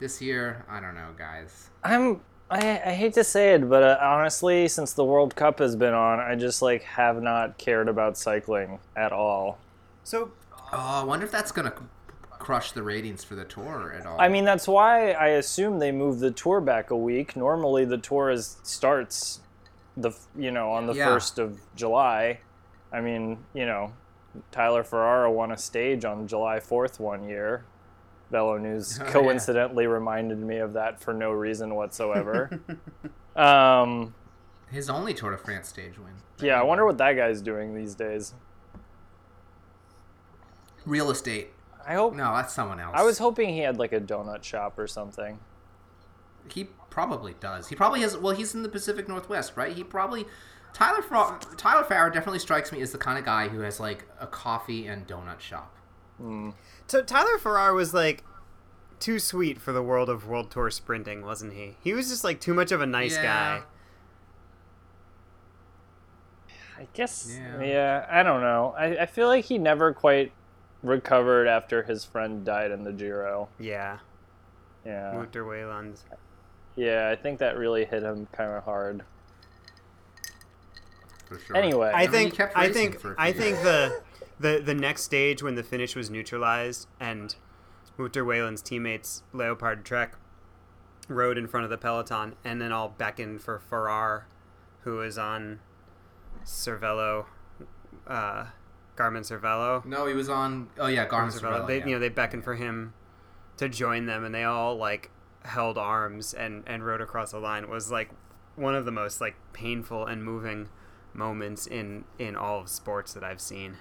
This 0.00 0.20
year, 0.20 0.64
I 0.68 0.80
don't 0.80 0.94
know, 0.96 1.10
guys. 1.16 1.70
I'm. 1.82 2.20
I, 2.50 2.58
I 2.84 2.92
hate 2.92 3.14
to 3.14 3.24
say 3.24 3.54
it, 3.54 3.68
but 3.70 3.82
uh, 3.82 3.98
honestly, 4.02 4.68
since 4.68 4.92
the 4.92 5.04
World 5.04 5.34
Cup 5.34 5.60
has 5.60 5.76
been 5.76 5.94
on, 5.94 6.20
I 6.20 6.34
just 6.34 6.60
like 6.60 6.82
have 6.82 7.22
not 7.22 7.56
cared 7.56 7.88
about 7.88 8.18
cycling 8.18 8.80
at 8.96 9.12
all. 9.12 9.58
So 10.02 10.30
Oh, 10.72 11.00
I 11.00 11.04
wonder 11.04 11.24
if 11.24 11.32
that's 11.32 11.52
gonna 11.52 11.72
crush 12.30 12.72
the 12.72 12.82
ratings 12.82 13.24
for 13.24 13.34
the 13.34 13.44
tour 13.44 13.94
at 13.98 14.04
all. 14.04 14.20
I 14.20 14.28
mean, 14.28 14.44
that's 14.44 14.68
why 14.68 15.12
I 15.12 15.28
assume 15.28 15.78
they 15.78 15.90
moved 15.90 16.20
the 16.20 16.32
tour 16.32 16.60
back 16.60 16.90
a 16.90 16.96
week. 16.96 17.34
Normally, 17.34 17.86
the 17.86 17.98
tour 17.98 18.30
is 18.30 18.58
starts 18.62 19.40
the 19.96 20.10
you 20.36 20.50
know 20.50 20.70
on 20.72 20.86
the 20.86 20.94
Yeah. 20.94 21.06
first 21.06 21.38
of 21.38 21.58
July. 21.74 22.40
I 22.92 23.00
mean, 23.00 23.38
you 23.54 23.64
know, 23.64 23.92
Tyler 24.50 24.82
Farrar 24.84 25.28
won 25.30 25.50
a 25.52 25.56
stage 25.56 26.04
on 26.04 26.26
July 26.26 26.60
fourth 26.60 26.98
one 27.00 27.28
year. 27.28 27.64
Velo 28.30 28.56
News 28.58 28.98
Oh, 29.00 29.04
yeah. 29.04 29.12
coincidentally 29.12 29.86
reminded 29.86 30.38
me 30.38 30.56
of 30.58 30.72
that 30.72 31.00
for 31.00 31.12
no 31.14 31.30
reason 31.30 31.74
whatsoever. 31.74 32.58
um, 33.36 34.14
his 34.70 34.88
only 34.90 35.14
Tour 35.14 35.30
de 35.32 35.38
France 35.38 35.68
stage 35.68 35.98
win. 35.98 36.14
yeah, 36.40 36.58
I 36.58 36.62
wonder 36.64 36.84
what 36.84 36.98
that 36.98 37.12
guy's 37.12 37.40
doing 37.42 37.74
these 37.74 37.94
days. 37.94 38.34
Real 40.84 41.10
estate. 41.10 41.50
I 41.86 41.94
hope. 41.94 42.14
No, 42.14 42.34
that's 42.34 42.52
someone 42.54 42.80
else. 42.80 42.92
I 42.96 43.02
was 43.02 43.18
hoping 43.18 43.50
he 43.50 43.60
had 43.60 43.78
like 43.78 43.92
a 43.92 44.00
donut 44.00 44.42
shop 44.42 44.78
or 44.78 44.86
something. 44.86 45.38
He 46.48 46.64
probably 46.90 47.34
does. 47.40 47.68
He 47.68 47.76
probably 47.76 48.00
has. 48.00 48.16
Well, 48.16 48.34
he's 48.34 48.54
in 48.54 48.62
the 48.62 48.68
Pacific 48.68 49.08
Northwest, 49.08 49.52
right? 49.56 49.72
He 49.74 49.84
probably. 49.84 50.26
Tyler 50.74 51.00
Fra- 51.02 51.38
Tyler 51.56 51.84
Farrar 51.84 52.10
definitely 52.10 52.40
strikes 52.40 52.70
me 52.72 52.82
as 52.82 52.92
the 52.92 52.98
kind 52.98 53.18
of 53.18 53.24
guy 53.24 53.48
who 53.48 53.60
has 53.60 53.80
like 53.80 54.04
a 54.20 54.26
coffee 54.26 54.86
and 54.86 55.06
donut 55.06 55.40
shop. 55.40 55.74
Hmm. 56.18 56.50
So 56.88 57.02
Tyler 57.02 57.38
Farrar 57.38 57.72
was 57.72 57.94
like 57.94 58.22
too 59.00 59.18
sweet 59.18 59.60
for 59.60 59.72
the 59.72 59.82
world 59.82 60.08
of 60.10 60.26
World 60.26 60.50
Tour 60.50 60.70
sprinting, 60.70 61.22
wasn't 61.24 61.52
he? 61.54 61.76
He 61.80 61.92
was 61.94 62.08
just 62.10 62.24
like 62.24 62.40
too 62.40 62.52
much 62.54 62.72
of 62.72 62.80
a 62.82 62.86
nice 62.86 63.14
Yeah. 63.16 63.22
guy. 63.22 63.62
I 66.78 66.88
guess. 66.92 67.30
Yeah. 67.38 67.62
Yeah, 67.62 68.06
I 68.10 68.22
don't 68.22 68.40
know. 68.40 68.74
I, 68.76 69.02
I 69.02 69.06
feel 69.06 69.28
like 69.28 69.44
he 69.44 69.58
never 69.58 69.92
quite 69.92 70.32
recovered 70.82 71.46
after 71.46 71.82
his 71.84 72.04
friend 72.04 72.44
died 72.44 72.70
in 72.72 72.82
the 72.82 72.92
Giro. 72.92 73.48
Yeah, 73.58 73.98
Yeah. 74.84 75.14
Wouter 75.14 75.44
Weylandt. 75.44 76.00
Yeah, 76.76 77.08
I 77.10 77.16
think 77.20 77.38
that 77.38 77.56
really 77.56 77.84
hit 77.84 78.02
him 78.02 78.26
kind 78.32 78.50
of 78.50 78.64
hard. 78.64 79.04
For 81.26 81.38
sure. 81.38 81.56
Anyway. 81.56 81.90
I 81.94 82.06
mean, 82.06 82.30
he 82.30 82.36
think 82.36 82.56
I 82.56 82.68
think 82.72 83.00
for 83.00 83.14
a 83.14 83.20
I 83.20 83.32
think 83.32 83.62
the 83.62 84.00
the 84.38 84.62
the 84.64 84.74
next 84.74 85.02
stage 85.02 85.42
when 85.42 85.54
the 85.54 85.62
finish 85.62 85.94
was 85.94 86.10
neutralized 86.10 86.88
and 87.00 87.34
Wouter 87.96 88.24
Weylandt's 88.24 88.62
teammates 88.62 89.22
Leopard 89.32 89.84
Trek 89.84 90.16
rode 91.08 91.38
in 91.38 91.46
front 91.46 91.64
of 91.64 91.70
the 91.70 91.78
peloton 91.78 92.34
and 92.44 92.60
then 92.60 92.72
all 92.72 92.88
beckoned 92.88 93.42
for 93.42 93.58
Farrar, 93.58 94.26
who 94.80 94.96
was 94.96 95.18
on 95.18 95.60
Cervelo, 96.44 97.26
uh, 98.06 98.46
Garmin 98.96 99.20
Cervelo. 99.20 99.84
No, 99.84 100.06
he 100.06 100.14
was 100.14 100.28
on. 100.28 100.68
Oh 100.78 100.86
yeah, 100.86 101.06
Garmin 101.06 101.32
Cervelo. 101.32 101.60
Cervelo. 101.60 101.66
They 101.66 101.78
yeah. 101.78 101.86
you 101.86 101.94
know 101.94 102.00
they 102.00 102.08
beckoned 102.08 102.44
for 102.44 102.54
him 102.54 102.94
to 103.56 103.68
join 103.68 104.06
them 104.06 104.24
and 104.24 104.34
they 104.34 104.44
all 104.44 104.76
like 104.76 105.10
held 105.44 105.78
arms 105.78 106.34
and 106.34 106.64
and 106.66 106.84
rode 106.84 107.00
across 107.00 107.32
the 107.32 107.38
line. 107.38 107.64
It 107.64 107.70
was 107.70 107.90
like 107.90 108.10
one 108.56 108.74
of 108.74 108.84
the 108.84 108.92
most 108.92 109.20
like 109.20 109.36
painful 109.52 110.06
and 110.06 110.24
moving 110.24 110.68
moments 111.14 111.66
in 111.66 112.04
in 112.18 112.36
all 112.36 112.60
of 112.60 112.68
sports 112.68 113.14
that 113.14 113.24
I've 113.24 113.40
seen. 113.40 113.78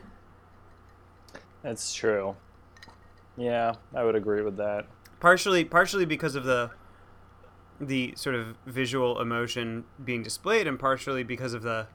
That's 1.62 1.94
true. 1.94 2.36
Yeah, 3.38 3.76
I 3.96 4.04
would 4.04 4.16
agree 4.16 4.42
with 4.42 4.58
that. 4.58 4.88
partially 5.20 5.64
partially 5.66 6.06
because 6.06 6.36
of 6.36 6.44
the 6.44 6.72
the 7.80 8.14
sort 8.16 8.36
of 8.36 8.58
visual 8.66 9.20
emotion 9.20 9.86
being 10.04 10.24
displayed 10.24 10.68
and 10.68 10.80
partially 10.80 11.24
because 11.24 11.54
of 11.54 11.64
the 11.64 11.88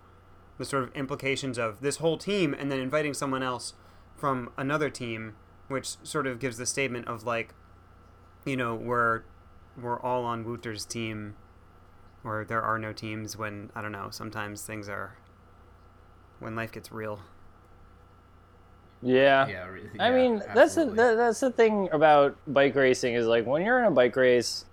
the 0.59 0.65
sort 0.65 0.83
of 0.85 0.93
implications 0.95 1.57
of 1.59 1.81
this 1.81 1.99
whole 1.99 2.19
team 2.19 2.55
and 2.55 2.71
then 2.73 2.81
inviting 2.81 3.15
someone 3.15 3.43
else 3.43 3.75
from 4.17 4.51
another 4.57 4.91
team 4.91 5.37
which 5.69 5.97
sort 6.03 6.27
of 6.27 6.39
gives 6.41 6.57
the 6.59 6.67
statement 6.67 7.07
of 7.07 7.25
like 7.25 7.55
you 8.45 8.57
know 8.57 8.75
we're 8.75 9.23
we're 9.81 10.01
all 10.01 10.25
on 10.25 10.45
Wouter's 10.45 10.85
team 10.85 11.37
or 12.25 12.45
there 12.45 12.63
are 12.63 12.79
no 12.79 12.93
teams 12.93 13.37
when 13.37 13.71
I 13.75 13.83
don't 13.83 13.93
know 13.93 14.09
sometimes 14.11 14.63
things 14.63 14.89
are 14.89 15.17
when 16.41 16.55
life 16.57 16.73
gets 16.73 16.91
real 16.93 17.21
Yeah. 19.03 19.47
Yeah, 19.49 19.67
re- 19.69 19.89
I 20.01 20.11
yeah, 20.11 20.15
mean, 20.17 20.43
that's 20.55 20.75
the 20.75 20.87
that, 20.87 21.17
that's 21.17 21.41
the 21.41 21.51
thing 21.51 21.89
about 21.93 22.37
bike 22.47 22.75
racing 22.75 23.15
is 23.15 23.27
like 23.27 23.47
when 23.47 23.63
you're 23.63 23.79
in 23.79 23.85
a 23.85 23.91
bike 23.91 24.17
race, 24.17 24.65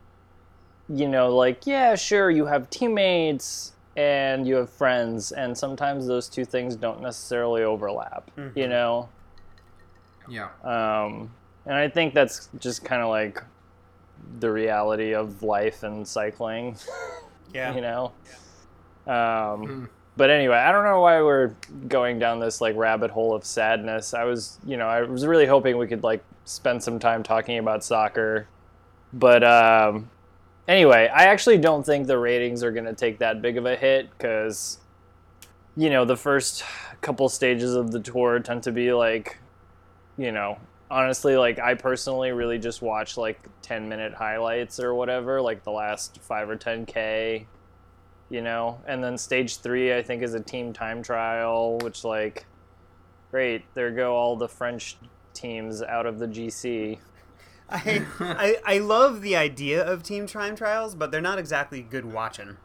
you 0.90 1.08
know, 1.08 1.36
like 1.36 1.68
yeah, 1.68 1.96
sure, 1.96 2.30
you 2.32 2.46
have 2.48 2.70
teammates 2.70 3.74
and 3.96 4.48
you 4.48 4.56
have 4.56 4.70
friends, 4.70 5.32
and 5.32 5.58
sometimes 5.58 6.06
those 6.08 6.28
two 6.28 6.44
things 6.44 6.76
don't 6.76 7.02
necessarily 7.02 7.64
overlap. 7.64 8.30
You 8.56 8.68
know, 8.68 9.10
Yeah. 10.28 10.50
um, 10.64 11.32
and 11.66 11.76
I 11.76 11.88
think 11.88 12.14
that's 12.14 12.50
just 12.60 12.84
kind 12.84 13.02
of 13.02 13.10
like 13.10 13.42
the 14.40 14.52
reality 14.52 15.14
of 15.14 15.44
life 15.44 15.84
and 15.84 16.06
cycling. 16.08 16.78
yeah 17.54 17.74
you 17.76 17.82
know. 17.82 18.12
Um, 19.08 19.66
Hmm. 19.68 19.86
But 20.18 20.30
anyway, 20.30 20.58
I 20.58 20.72
don't 20.72 20.86
know 20.86 21.02
why 21.02 21.22
we're 21.22 21.54
going 21.88 22.20
down 22.20 22.40
this 22.40 22.62
like 22.62 22.76
rabbit 22.76 23.12
hole 23.12 23.36
of 23.36 23.44
sadness. 23.44 24.14
I 24.14 24.24
was, 24.24 24.60
you 24.66 24.78
know, 24.78 24.88
I 24.88 25.02
was 25.02 25.26
really 25.26 25.46
hoping 25.46 25.78
we 25.78 25.88
could 25.88 26.04
like 26.04 26.24
spend 26.46 26.82
some 26.82 27.00
time 27.00 27.22
talking 27.22 27.58
about 27.58 27.84
soccer, 27.84 28.48
but 29.12 29.44
um, 29.44 30.10
anyway, 30.68 31.10
I 31.14 31.26
actually 31.26 31.58
don't 31.58 31.86
think 31.86 32.08
the 32.08 32.18
ratings 32.18 32.64
are 32.64 32.72
going 32.72 32.86
to 32.86 32.94
take 32.94 33.20
that 33.20 33.42
big 33.42 33.58
of 33.58 33.66
a 33.66 33.76
hit 33.76 34.10
because, 34.12 34.80
you 35.76 35.90
know, 35.90 36.06
the 36.06 36.18
first 36.18 36.64
couple 37.02 37.28
stages 37.30 37.76
of 37.76 37.92
the 37.92 38.00
tour 38.00 38.40
tend 38.40 38.64
to 38.64 38.72
be 38.72 38.94
like, 38.94 39.38
you 40.18 40.32
know, 40.32 40.58
honestly, 40.90 41.36
like 41.36 41.60
I 41.60 41.74
personally 41.74 42.32
really 42.32 42.58
just 42.58 42.82
watch 42.82 43.18
like 43.18 43.50
10 43.62 43.90
minute 43.90 44.14
highlights 44.14 44.80
or 44.80 44.94
whatever, 44.94 45.42
like 45.42 45.64
the 45.64 45.72
last 45.72 46.20
five 46.22 46.50
or 46.50 46.58
10K, 46.58 47.46
you 48.30 48.42
know? 48.42 48.82
And 48.88 49.04
then 49.04 49.18
stage 49.18 49.58
three, 49.58 49.94
I 49.94 50.02
think, 50.02 50.24
is 50.24 50.34
a 50.34 50.40
team 50.40 50.74
time 50.74 51.04
trial, 51.04 51.78
which, 51.80 52.04
like, 52.04 52.46
great, 53.32 53.64
there 53.74 53.92
go 53.92 54.16
all 54.16 54.36
the 54.36 54.48
French 54.48 54.98
teams 55.34 55.82
out 55.84 56.06
of 56.06 56.20
the 56.20 56.28
GC. 56.28 57.00
I, 57.70 58.06
I 58.20 58.58
I 58.66 58.78
love 58.78 59.22
the 59.22 59.36
idea 59.36 59.84
of 59.84 60.04
team 60.04 60.28
time 60.28 60.56
trials 60.56 60.94
but 60.94 61.12
they're 61.12 61.22
not 61.22 61.40
exactly 61.40 61.82
good 61.82 62.06
watching 62.06 62.58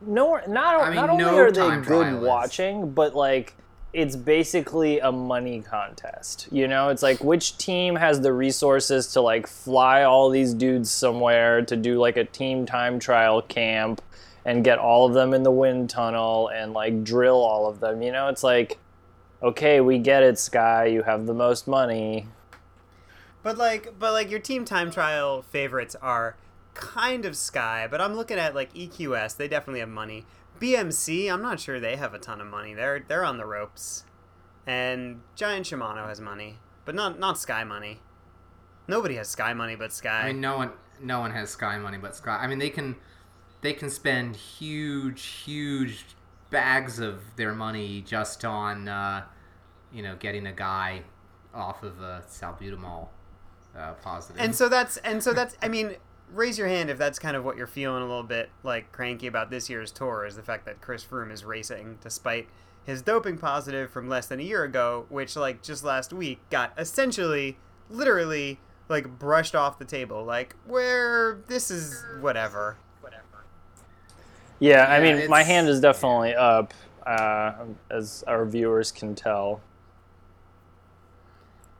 No, 0.00 0.40
not, 0.48 0.80
I 0.80 0.86
mean, 0.86 0.96
not 0.96 1.10
only 1.10 1.24
no 1.24 1.36
are 1.36 1.52
they 1.52 1.76
good 1.76 1.84
trial 1.84 2.20
watching, 2.20 2.90
but 2.90 3.14
like 3.14 3.54
it's 3.92 4.16
basically 4.16 5.00
a 5.00 5.10
money 5.10 5.62
contest. 5.62 6.48
You 6.50 6.68
know, 6.68 6.88
it's 6.88 7.02
like 7.02 7.22
which 7.22 7.58
team 7.58 7.96
has 7.96 8.20
the 8.20 8.32
resources 8.32 9.12
to 9.12 9.20
like 9.20 9.46
fly 9.46 10.04
all 10.04 10.30
these 10.30 10.54
dudes 10.54 10.90
somewhere 10.90 11.62
to 11.62 11.76
do 11.76 11.98
like 11.98 12.16
a 12.16 12.24
team 12.24 12.66
time 12.66 12.98
trial 12.98 13.42
camp 13.42 14.00
and 14.44 14.64
get 14.64 14.78
all 14.78 15.06
of 15.06 15.14
them 15.14 15.34
in 15.34 15.42
the 15.42 15.50
wind 15.50 15.90
tunnel 15.90 16.48
and 16.48 16.72
like 16.72 17.04
drill 17.04 17.36
all 17.36 17.66
of 17.66 17.80
them. 17.80 18.02
You 18.02 18.12
know, 18.12 18.28
it's 18.28 18.42
like 18.42 18.78
okay, 19.42 19.80
we 19.80 19.98
get 19.98 20.22
it, 20.22 20.38
Sky, 20.38 20.86
you 20.86 21.02
have 21.02 21.26
the 21.26 21.34
most 21.34 21.66
money. 21.66 22.26
But 23.42 23.56
like, 23.56 23.98
but 23.98 24.12
like 24.12 24.30
your 24.30 24.40
team 24.40 24.64
time 24.64 24.90
trial 24.90 25.42
favorites 25.42 25.96
are 26.02 26.36
kind 26.74 27.24
of 27.24 27.36
Sky, 27.36 27.88
but 27.90 28.00
I'm 28.00 28.14
looking 28.14 28.38
at 28.38 28.54
like 28.54 28.72
EQS. 28.74 29.36
They 29.36 29.48
definitely 29.48 29.80
have 29.80 29.88
money. 29.88 30.26
BMC, 30.60 31.32
I'm 31.32 31.40
not 31.40 31.58
sure 31.58 31.80
they 31.80 31.96
have 31.96 32.12
a 32.12 32.18
ton 32.18 32.40
of 32.40 32.46
money. 32.46 32.74
They're 32.74 33.00
they're 33.06 33.24
on 33.24 33.38
the 33.38 33.46
ropes, 33.46 34.04
and 34.66 35.22
Giant 35.34 35.66
Shimano 35.66 36.06
has 36.06 36.20
money, 36.20 36.58
but 36.84 36.94
not 36.94 37.18
not 37.18 37.38
Sky 37.38 37.64
money. 37.64 38.00
Nobody 38.86 39.14
has 39.14 39.28
Sky 39.28 39.54
money 39.54 39.74
but 39.74 39.92
Sky. 39.92 40.22
I 40.24 40.32
mean, 40.32 40.40
no 40.42 40.58
one, 40.58 40.72
no 41.00 41.20
one 41.20 41.30
has 41.30 41.48
Sky 41.50 41.78
money 41.78 41.96
but 41.96 42.14
Sky. 42.14 42.36
I 42.42 42.46
mean, 42.46 42.58
they 42.58 42.68
can, 42.68 42.96
they 43.60 43.72
can 43.72 43.90
spend 43.90 44.36
huge, 44.36 45.24
huge 45.24 46.04
bags 46.50 46.98
of 46.98 47.20
their 47.36 47.54
money 47.54 48.02
just 48.06 48.44
on, 48.44 48.88
uh, 48.88 49.24
you 49.92 50.02
know, 50.02 50.16
getting 50.16 50.46
a 50.46 50.52
guy 50.52 51.02
off 51.54 51.82
of 51.82 52.00
a 52.00 52.22
salbutamol 52.28 53.08
uh, 53.76 53.92
positive. 53.94 54.40
and 54.40 54.54
so 54.54 54.68
that's 54.68 54.96
and 54.98 55.22
so 55.22 55.32
that's 55.32 55.56
I 55.62 55.68
mean, 55.68 55.96
raise 56.32 56.58
your 56.58 56.68
hand 56.68 56.90
if 56.90 56.98
that's 56.98 57.18
kind 57.18 57.36
of 57.36 57.44
what 57.44 57.56
you're 57.56 57.66
feeling 57.66 58.02
a 58.02 58.06
little 58.06 58.22
bit 58.22 58.50
like 58.62 58.92
cranky 58.92 59.26
about 59.26 59.50
this 59.50 59.68
year's 59.68 59.90
tour 59.90 60.24
is 60.24 60.36
the 60.36 60.42
fact 60.42 60.64
that 60.66 60.80
Chris 60.80 61.04
Froome 61.04 61.32
is 61.32 61.44
racing 61.44 61.98
despite 62.00 62.48
his 62.84 63.02
doping 63.02 63.36
positive 63.36 63.90
from 63.90 64.08
less 64.08 64.26
than 64.26 64.40
a 64.40 64.42
year 64.42 64.64
ago, 64.64 65.06
which 65.08 65.36
like 65.36 65.62
just 65.62 65.84
last 65.84 66.12
week 66.12 66.40
got 66.50 66.72
essentially 66.78 67.58
literally 67.88 68.58
like 68.88 69.18
brushed 69.18 69.54
off 69.54 69.78
the 69.78 69.84
table 69.84 70.24
like 70.24 70.54
where 70.66 71.40
this 71.48 71.70
is 71.70 72.04
whatever. 72.20 72.76
Yeah, 74.60 74.86
I 74.86 75.00
mean, 75.00 75.28
my 75.28 75.42
hand 75.42 75.68
is 75.68 75.80
definitely 75.80 76.34
up, 76.34 76.72
uh, 77.06 77.52
as 77.90 78.22
our 78.26 78.44
viewers 78.44 78.92
can 78.92 79.14
tell. 79.14 79.60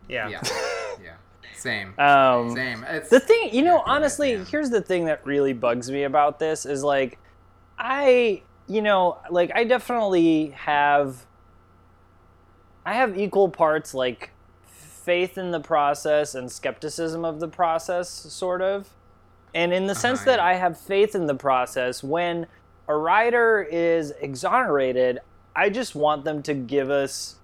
Yeah. 0.09 0.29
Yeah, 0.29 0.41
yeah, 1.03 1.15
same, 1.55 1.95
Um, 1.99 2.55
same. 2.55 2.85
It's, 2.89 3.11
The 3.11 3.21
thing, 3.21 3.51
you 3.55 3.63
know, 3.63 3.75
Yeah, 3.75 3.85
go 3.85 3.85
ahead, 3.85 3.97
honestly, 3.97 4.33
Dan. 4.37 4.47
here's 4.47 4.71
the 4.71 4.81
thing 4.81 5.05
that 5.05 5.25
really 5.25 5.53
bugs 5.53 5.91
me 5.91 6.03
about 6.05 6.39
this 6.39 6.67
is 6.67 6.83
like, 6.83 7.19
I, 7.79 8.43
you 8.67 8.83
know, 8.83 9.19
like 9.31 9.53
I 9.55 9.65
definitely 9.65 10.49
have, 10.51 11.27
I 12.85 12.95
have 12.95 13.17
equal 13.19 13.49
parts 13.51 13.95
like 13.95 14.31
faith 14.67 15.39
in 15.39 15.51
the 15.51 15.61
process 15.61 16.35
and 16.35 16.51
skepticism 16.51 17.25
of 17.25 17.41
the 17.41 17.49
process, 17.49 18.09
sort 18.09 18.63
of. 18.63 18.89
And 19.55 19.73
in 19.73 19.87
the 19.87 19.95
sense 19.95 20.21
Uh-huh, 20.21 20.31
that 20.33 20.39
yeah. 20.39 20.45
I 20.47 20.55
have 20.55 20.79
faith 20.79 21.15
in 21.15 21.27
the 21.27 21.35
process, 21.35 22.03
when 22.03 22.47
a 22.91 22.97
writer 22.97 23.63
is 23.63 24.13
exonerated, 24.21 25.21
I 25.55 25.71
just 25.71 25.95
want 25.95 26.25
them 26.25 26.43
to 26.43 26.55
give 26.55 26.91
us 26.91 27.37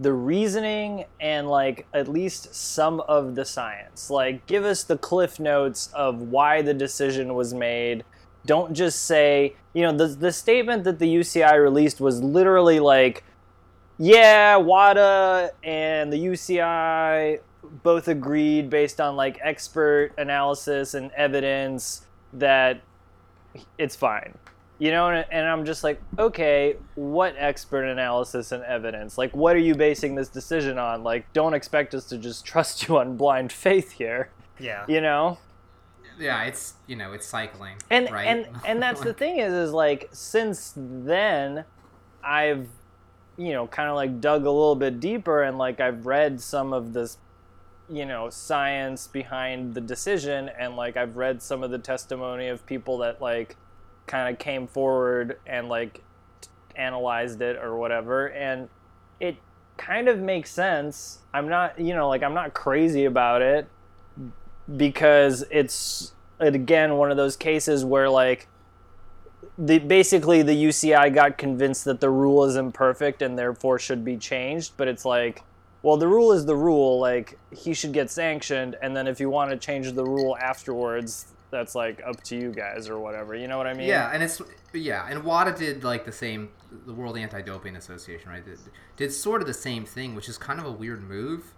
the 0.00 0.14
reasoning 0.14 1.04
and 1.20 1.46
like 1.46 1.86
at 1.92 2.08
least 2.08 2.54
some 2.54 3.00
of 3.00 3.34
the 3.34 3.44
science. 3.44 4.08
Like 4.08 4.46
give 4.46 4.64
us 4.64 4.84
the 4.84 4.96
cliff 4.96 5.38
notes 5.38 5.90
of 5.92 6.22
why 6.22 6.62
the 6.62 6.72
decision 6.72 7.34
was 7.34 7.52
made. 7.52 8.02
Don't 8.46 8.72
just 8.72 9.04
say, 9.04 9.56
you 9.74 9.82
know, 9.82 9.94
the 9.94 10.06
the 10.06 10.32
statement 10.32 10.84
that 10.84 10.98
the 10.98 11.16
UCI 11.16 11.62
released 11.62 12.00
was 12.00 12.22
literally 12.22 12.80
like 12.80 13.24
yeah, 13.98 14.56
WADA 14.56 15.50
and 15.64 16.10
the 16.10 16.16
UCI 16.16 17.40
both 17.82 18.08
agreed 18.08 18.70
based 18.70 19.02
on 19.02 19.16
like 19.16 19.38
expert 19.42 20.12
analysis 20.16 20.94
and 20.94 21.10
evidence 21.12 22.06
that 22.32 22.80
it's 23.76 23.96
fine. 23.96 24.32
You 24.78 24.92
know, 24.92 25.08
and, 25.08 25.26
and 25.30 25.46
I'm 25.46 25.64
just 25.64 25.82
like, 25.82 26.00
okay, 26.18 26.76
what 26.94 27.34
expert 27.36 27.84
analysis 27.84 28.52
and 28.52 28.62
evidence? 28.62 29.18
Like, 29.18 29.34
what 29.34 29.56
are 29.56 29.60
you 29.60 29.74
basing 29.74 30.14
this 30.14 30.28
decision 30.28 30.78
on? 30.78 31.02
Like, 31.02 31.32
don't 31.32 31.54
expect 31.54 31.94
us 31.94 32.04
to 32.06 32.18
just 32.18 32.44
trust 32.44 32.86
you 32.88 32.98
on 32.98 33.16
blind 33.16 33.52
faith 33.52 33.92
here. 33.92 34.30
Yeah. 34.60 34.84
You 34.88 35.00
know? 35.00 35.38
yeah, 36.18 36.44
it's 36.44 36.74
you 36.86 36.96
know, 36.96 37.12
it's 37.12 37.26
cycling, 37.26 37.76
and 37.90 38.10
right? 38.10 38.26
and 38.26 38.48
and 38.64 38.82
that's 38.82 39.00
the 39.00 39.12
thing 39.22 39.38
is 39.38 39.52
is 39.52 39.72
like 39.72 40.08
since 40.12 40.72
then 40.76 41.64
i've 42.22 42.68
you 43.36 43.52
know 43.52 43.66
kind 43.66 43.88
of 43.88 43.94
like 43.94 44.20
dug 44.20 44.44
a 44.44 44.50
little 44.50 44.74
bit 44.74 45.00
deeper 45.00 45.42
and 45.42 45.56
like 45.56 45.80
i've 45.80 46.04
read 46.06 46.40
some 46.40 46.72
of 46.72 46.92
this 46.92 47.18
you 47.88 48.04
know 48.04 48.28
science 48.28 49.06
behind 49.06 49.74
the 49.74 49.80
decision 49.80 50.50
and 50.58 50.76
like 50.76 50.96
i've 50.96 51.16
read 51.16 51.40
some 51.40 51.62
of 51.62 51.70
the 51.70 51.78
testimony 51.78 52.48
of 52.48 52.66
people 52.66 52.98
that 52.98 53.22
like 53.22 53.56
kind 54.08 54.32
of 54.32 54.38
came 54.38 54.66
forward 54.66 55.38
and 55.46 55.68
like 55.68 56.02
t- 56.40 56.48
analyzed 56.76 57.40
it 57.42 57.56
or 57.56 57.76
whatever 57.76 58.30
and 58.30 58.68
it 59.20 59.36
kind 59.76 60.08
of 60.08 60.18
makes 60.18 60.50
sense. 60.50 61.20
I'm 61.32 61.48
not 61.48 61.78
you 61.78 61.94
know 61.94 62.08
like 62.08 62.22
i'm 62.22 62.34
not 62.34 62.52
crazy 62.54 63.04
about 63.04 63.42
it 63.42 63.68
because 64.76 65.44
it's 65.50 66.12
again 66.40 66.96
one 66.96 67.10
of 67.10 67.16
those 67.16 67.36
cases 67.36 67.84
where 67.84 68.10
like 68.10 68.48
the 69.56 69.78
basically 69.78 70.42
the 70.42 70.52
UCI 70.52 71.12
got 71.12 71.36
convinced 71.38 71.84
that 71.84 72.00
the 72.00 72.10
rule 72.10 72.44
is 72.44 72.56
imperfect 72.56 73.22
and 73.22 73.36
therefore 73.36 73.78
should 73.78 74.04
be 74.04 74.16
changed, 74.16 74.72
but 74.76 74.88
it's 74.88 75.04
like 75.04 75.42
well 75.82 75.96
the 75.96 76.08
rule 76.08 76.32
is 76.32 76.44
the 76.44 76.56
rule 76.56 76.98
like 76.98 77.38
he 77.50 77.72
should 77.72 77.92
get 77.92 78.10
sanctioned 78.10 78.76
and 78.82 78.96
then 78.96 79.06
if 79.06 79.20
you 79.20 79.30
want 79.30 79.50
to 79.50 79.56
change 79.56 79.92
the 79.92 80.04
rule 80.04 80.36
afterwards 80.38 81.26
that's 81.50 81.74
like 81.74 82.02
up 82.06 82.22
to 82.24 82.36
you 82.36 82.52
guys 82.52 82.88
or 82.88 82.98
whatever. 82.98 83.34
You 83.34 83.48
know 83.48 83.56
what 83.56 83.66
I 83.66 83.74
mean? 83.74 83.88
Yeah, 83.88 84.10
and 84.12 84.22
it's 84.22 84.40
yeah, 84.72 85.06
and 85.08 85.24
WADA 85.24 85.56
did 85.56 85.84
like 85.84 86.04
the 86.04 86.12
same. 86.12 86.50
The 86.86 86.92
World 86.92 87.16
Anti-Doping 87.16 87.76
Association, 87.76 88.30
right? 88.30 88.44
Did, 88.44 88.58
did 88.96 89.12
sort 89.12 89.40
of 89.40 89.46
the 89.46 89.54
same 89.54 89.86
thing, 89.86 90.14
which 90.14 90.28
is 90.28 90.36
kind 90.36 90.60
of 90.60 90.66
a 90.66 90.72
weird 90.72 91.02
move 91.02 91.54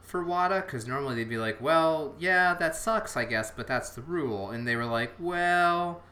for 0.00 0.24
WADA 0.24 0.62
because 0.62 0.86
normally 0.86 1.14
they'd 1.16 1.28
be 1.28 1.36
like, 1.38 1.60
"Well, 1.60 2.14
yeah, 2.18 2.54
that 2.54 2.74
sucks, 2.76 3.16
I 3.16 3.24
guess, 3.24 3.50
but 3.50 3.66
that's 3.66 3.90
the 3.90 4.02
rule," 4.02 4.50
and 4.50 4.66
they 4.66 4.76
were 4.76 4.86
like, 4.86 5.12
"Well, 5.18 6.02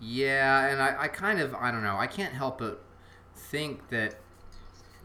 yeah," 0.00 0.66
and 0.68 0.80
I, 0.80 1.02
I 1.02 1.08
kind 1.08 1.40
of 1.40 1.54
I 1.54 1.70
don't 1.70 1.82
know, 1.82 1.96
I 1.96 2.06
can't 2.06 2.32
help 2.32 2.58
but 2.58 2.82
think 3.34 3.88
that 3.90 4.16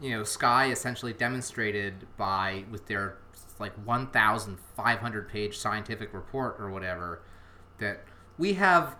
you 0.00 0.10
know 0.10 0.24
Sky 0.24 0.70
essentially 0.70 1.12
demonstrated 1.12 2.06
by 2.16 2.64
with 2.70 2.86
their 2.86 3.18
like 3.58 3.72
1,500 3.86 5.28
page 5.28 5.56
scientific 5.56 6.12
report 6.12 6.56
or 6.58 6.70
whatever 6.70 7.22
that 7.78 8.04
we 8.38 8.54
have 8.54 8.96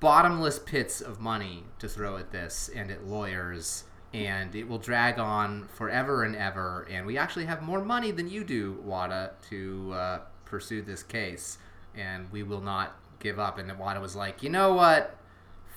bottomless 0.00 0.58
pits 0.58 1.00
of 1.00 1.20
money 1.20 1.64
to 1.78 1.88
throw 1.88 2.16
at 2.16 2.32
this 2.32 2.70
and 2.74 2.90
at 2.90 3.04
lawyers 3.04 3.84
and 4.12 4.54
it 4.54 4.68
will 4.68 4.78
drag 4.78 5.18
on 5.18 5.66
forever 5.74 6.22
and 6.22 6.36
ever 6.36 6.86
and 6.90 7.04
we 7.04 7.18
actually 7.18 7.44
have 7.44 7.60
more 7.62 7.84
money 7.84 8.10
than 8.10 8.28
you 8.28 8.44
do 8.44 8.80
wada 8.84 9.32
to 9.48 9.92
uh, 9.92 10.18
pursue 10.44 10.80
this 10.80 11.02
case 11.02 11.58
and 11.96 12.30
we 12.30 12.42
will 12.42 12.60
not 12.60 12.96
give 13.18 13.38
up. 13.38 13.58
And 13.58 13.76
wada 13.78 14.00
was 14.00 14.14
like 14.14 14.42
you 14.42 14.50
know 14.50 14.74
what? 14.74 15.16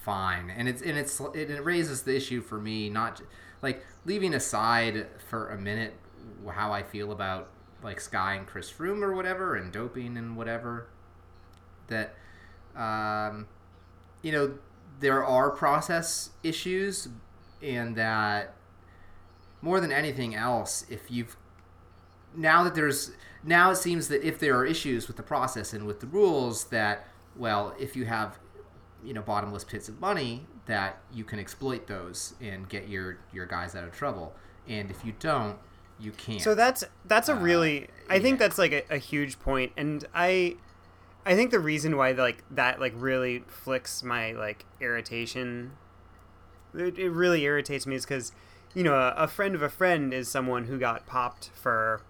Fine. 0.04 0.52
And 0.56 0.70
it's 0.70 0.82
and 0.82 0.98
it's 0.98 1.20
it, 1.34 1.64
raises 1.64 2.04
the 2.04 2.16
issue 2.16 2.42
for 2.42 2.60
me 2.60 2.90
not 2.90 3.22
like 3.62 3.84
leaving 4.06 4.34
aside 4.34 5.08
for 5.30 5.50
a 5.50 5.58
minute 5.58 5.94
how 6.54 6.72
i 6.72 6.82
feel 6.82 7.12
about 7.12 7.50
like 7.84 8.00
sky 8.00 8.36
and 8.36 8.48
chris 8.48 8.72
froome 8.72 9.02
or 9.02 9.14
whatever 9.14 9.56
and 9.56 9.72
doping 9.72 10.16
and 10.18 10.38
whatever 10.38 10.88
that 11.88 12.16
um, 12.76 13.48
you 14.22 14.32
know 14.32 14.58
there 15.00 15.24
are 15.24 15.50
process 15.50 16.32
issues 16.44 17.10
and 17.62 17.96
that 17.96 18.54
more 19.62 19.80
than 19.80 19.92
anything 19.92 20.36
else 20.36 20.86
if 20.90 21.10
you've 21.10 21.36
now 22.36 22.64
that 22.64 22.76
there's 22.76 23.12
now 23.44 23.72
it 23.72 23.76
seems 23.78 24.08
that 24.08 24.22
if 24.26 24.40
there 24.40 24.56
are 24.58 24.66
issues 24.66 25.08
with 25.08 25.18
the 25.18 25.24
process 25.24 25.74
and 25.74 25.86
with 25.88 26.00
the 26.00 26.08
rules 26.08 26.66
that 26.66 27.08
well 27.36 27.74
if 27.80 27.96
you 27.96 28.06
have 28.06 28.40
you 29.04 29.14
know 29.14 29.22
bottomless 29.22 29.64
pits 29.64 29.88
of 29.90 30.00
money 30.00 30.46
that 30.68 31.00
you 31.14 31.24
can 31.24 31.40
exploit 31.40 31.88
those 31.88 32.36
and 32.42 32.70
get 32.70 32.88
your 32.88 33.18
your 33.34 33.46
guys 33.46 33.76
out 33.76 33.84
of 33.84 33.92
trouble. 33.94 34.36
And 34.68 34.92
if 34.92 35.04
you 35.04 35.14
don't 35.20 35.58
you 36.00 36.12
can't. 36.12 36.42
So 36.42 36.54
that's 36.54 36.84
that's 37.06 37.30
a 37.30 37.34
Uh, 37.34 37.40
really 37.40 37.88
I 38.10 38.20
think 38.20 38.38
that's 38.38 38.58
like 38.58 38.72
a, 38.74 38.84
a 38.96 38.98
huge 38.98 39.40
point. 39.40 39.72
And 39.78 40.06
I 40.14 40.58
I 41.28 41.36
think 41.36 41.52
the 41.52 41.60
reason 41.60 41.98
why 41.98 42.12
like 42.12 42.44
that 42.52 42.80
like 42.80 42.94
really 42.96 43.44
flicks 43.48 44.02
my 44.02 44.32
like 44.32 44.66
irritation 44.80 45.74
it, 46.74 46.98
it 46.98 47.10
really 47.10 47.44
irritates 47.44 47.86
me 47.86 47.96
is 47.96 48.06
because 48.06 48.32
you 48.74 48.84
know 48.84 48.96
a, 48.96 49.14
a 49.18 49.28
friend 49.28 49.54
of 49.54 49.62
a 49.62 49.70
friend 49.70 50.14
is 50.14 50.30
someone 50.30 50.66
who 50.66 50.80
got 50.80 51.06
popped 51.06 51.52
for 51.54 52.02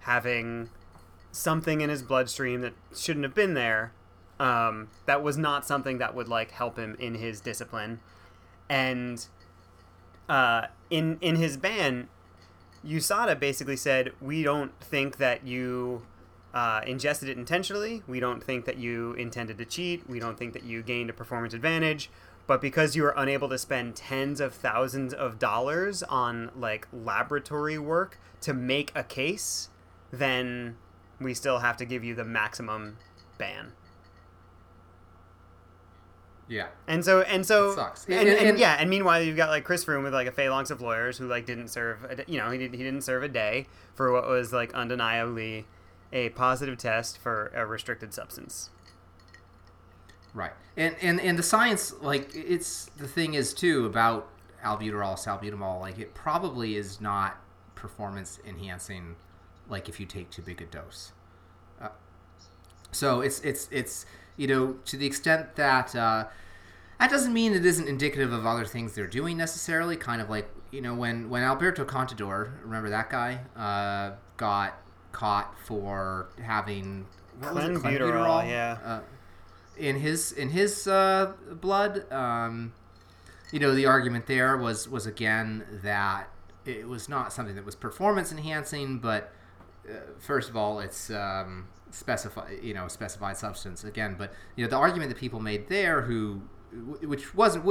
having 0.00 0.70
something 1.32 1.80
in 1.80 1.90
his 1.90 2.02
bloodstream 2.02 2.60
that 2.60 2.74
shouldn't 2.94 3.24
have 3.24 3.34
been 3.34 3.54
there 3.54 3.92
um, 4.40 4.88
that 5.04 5.22
was 5.22 5.36
not 5.36 5.66
something 5.66 5.98
that 5.98 6.14
would 6.14 6.26
like 6.26 6.52
help 6.52 6.78
him 6.78 6.96
in 6.98 7.16
his 7.16 7.40
discipline. 7.40 8.00
And 8.70 9.24
uh, 10.28 10.68
in 10.88 11.18
in 11.20 11.36
his 11.36 11.58
ban 11.58 12.08
USADA 12.84 13.38
basically 13.38 13.76
said, 13.76 14.12
we 14.20 14.42
don't 14.42 14.72
think 14.80 15.18
that 15.18 15.46
you 15.46 16.02
uh, 16.54 16.80
ingested 16.86 17.28
it 17.28 17.36
intentionally. 17.38 18.02
We 18.08 18.20
don't 18.20 18.42
think 18.42 18.64
that 18.64 18.76
you 18.78 19.12
intended 19.14 19.58
to 19.58 19.64
cheat. 19.64 20.08
We 20.08 20.18
don't 20.18 20.36
think 20.38 20.52
that 20.54 20.64
you 20.64 20.82
gained 20.82 21.10
a 21.10 21.12
performance 21.12 21.54
advantage. 21.54 22.10
But 22.46 22.60
because 22.60 22.96
you 22.96 23.04
were 23.04 23.14
unable 23.16 23.48
to 23.50 23.58
spend 23.58 23.94
tens 23.94 24.40
of 24.40 24.52
thousands 24.54 25.14
of 25.14 25.38
dollars 25.38 26.02
on 26.02 26.50
like 26.56 26.88
laboratory 26.92 27.78
work 27.78 28.18
to 28.40 28.52
make 28.52 28.90
a 28.96 29.04
case, 29.04 29.68
then 30.10 30.76
we 31.20 31.32
still 31.34 31.60
have 31.60 31.76
to 31.76 31.84
give 31.84 32.02
you 32.02 32.14
the 32.14 32.24
maximum 32.24 32.96
ban. 33.38 33.72
yeah 36.48 36.66
And 36.88 37.04
so 37.04 37.20
and 37.22 37.46
so. 37.46 37.74
And, 38.08 38.28
And- 38.28 38.48
and, 38.48 38.58
yeah, 38.58 38.76
and 38.80 38.90
meanwhile 38.90 39.22
you've 39.22 39.36
got 39.36 39.50
like 39.50 39.64
Chris 39.64 39.84
Froome 39.84 40.02
with 40.02 40.12
like 40.14 40.26
a 40.26 40.32
phalanx 40.32 40.70
of 40.70 40.80
lawyers 40.80 41.18
who 41.18 41.28
like 41.28 41.46
didn't 41.46 41.68
serve 41.68 42.02
a, 42.04 42.24
you 42.26 42.38
know 42.38 42.50
he 42.50 42.58
didn't 42.58 42.74
he 42.74 42.82
didn't 42.82 43.02
serve 43.02 43.22
a 43.22 43.28
day 43.28 43.66
for 43.94 44.10
what 44.10 44.26
was 44.28 44.52
like 44.52 44.74
undeniably 44.74 45.66
a 46.12 46.30
positive 46.30 46.78
test 46.78 47.18
for 47.18 47.52
a 47.54 47.66
restricted 47.66 48.12
substance. 48.12 48.70
Right, 50.32 50.52
and 50.76 50.94
and 51.02 51.20
and 51.20 51.38
the 51.38 51.42
science, 51.42 51.92
like 52.00 52.30
it's 52.34 52.86
the 52.96 53.08
thing 53.08 53.34
is 53.34 53.52
too 53.52 53.86
about 53.86 54.28
albuterol, 54.64 55.18
salbutamol. 55.18 55.80
Like 55.80 55.98
it 55.98 56.14
probably 56.14 56.76
is 56.76 57.00
not 57.00 57.40
performance 57.74 58.38
enhancing, 58.46 59.16
like 59.68 59.88
if 59.88 59.98
you 59.98 60.06
take 60.06 60.30
too 60.30 60.42
big 60.42 60.62
a 60.62 60.66
dose. 60.66 61.12
Uh, 61.80 61.88
so 62.92 63.22
it's 63.22 63.40
it's 63.40 63.68
it's 63.72 64.06
you 64.36 64.46
know 64.46 64.76
to 64.84 64.96
the 64.96 65.06
extent 65.06 65.56
that 65.56 65.96
uh, 65.96 66.26
that 67.00 67.10
doesn't 67.10 67.32
mean 67.32 67.52
it 67.52 67.66
isn't 67.66 67.88
indicative 67.88 68.32
of 68.32 68.46
other 68.46 68.64
things 68.64 68.94
they're 68.94 69.08
doing 69.08 69.36
necessarily. 69.36 69.96
Kind 69.96 70.22
of 70.22 70.30
like 70.30 70.48
you 70.70 70.80
know 70.80 70.94
when 70.94 71.28
when 71.28 71.42
Alberto 71.42 71.84
Contador, 71.84 72.52
remember 72.62 72.90
that 72.90 73.10
guy, 73.10 73.40
uh, 73.56 74.16
got 74.36 74.80
caught 75.12 75.54
for 75.64 76.28
having 76.42 77.06
Clenbuterol, 77.40 78.48
yeah. 78.48 78.78
Uh, 78.84 79.00
in 79.76 79.96
his 79.96 80.32
in 80.32 80.50
his 80.50 80.86
uh, 80.86 81.32
blood. 81.60 82.10
Um, 82.12 82.72
you 83.52 83.58
know, 83.58 83.74
the 83.74 83.86
argument 83.86 84.26
there 84.26 84.56
was 84.56 84.88
was 84.88 85.06
again 85.06 85.64
that 85.82 86.28
it 86.64 86.86
was 86.86 87.08
not 87.08 87.32
something 87.32 87.54
that 87.54 87.64
was 87.64 87.74
performance 87.74 88.30
enhancing, 88.30 88.98
but 88.98 89.32
uh, 89.88 89.94
first 90.18 90.48
of 90.48 90.56
all, 90.56 90.80
it's 90.80 91.10
um, 91.10 91.68
specify 91.90 92.50
you 92.62 92.74
know 92.74 92.88
specified 92.88 93.36
substance 93.36 93.84
again. 93.84 94.14
But 94.18 94.32
you 94.56 94.64
know, 94.64 94.70
the 94.70 94.76
argument 94.76 95.10
that 95.10 95.18
people 95.18 95.40
made 95.40 95.68
there, 95.68 96.02
who 96.02 96.42
which 97.02 97.34
wasn't 97.34 97.64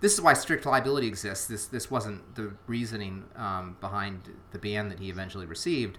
this 0.00 0.14
is 0.14 0.20
why 0.20 0.34
strict 0.34 0.66
liability 0.66 1.06
exists. 1.06 1.46
This 1.46 1.66
this 1.66 1.90
wasn't 1.90 2.34
the 2.34 2.52
reasoning 2.66 3.24
um, 3.36 3.76
behind 3.80 4.28
the 4.50 4.58
ban 4.58 4.88
that 4.88 5.00
he 5.00 5.08
eventually 5.08 5.46
received, 5.46 5.98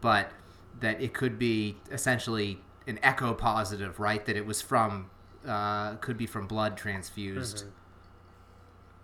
but 0.00 0.30
that 0.80 1.00
it 1.00 1.14
could 1.14 1.38
be 1.38 1.76
essentially 1.90 2.60
an 2.86 2.98
echo 3.02 3.32
positive, 3.32 3.98
right? 4.00 4.24
That 4.24 4.36
it 4.36 4.46
was 4.46 4.60
from 4.60 5.10
uh, 5.46 5.94
could 5.96 6.16
be 6.16 6.26
from 6.26 6.46
blood 6.46 6.76
transfused. 6.76 7.58
Mm-hmm. 7.58 7.68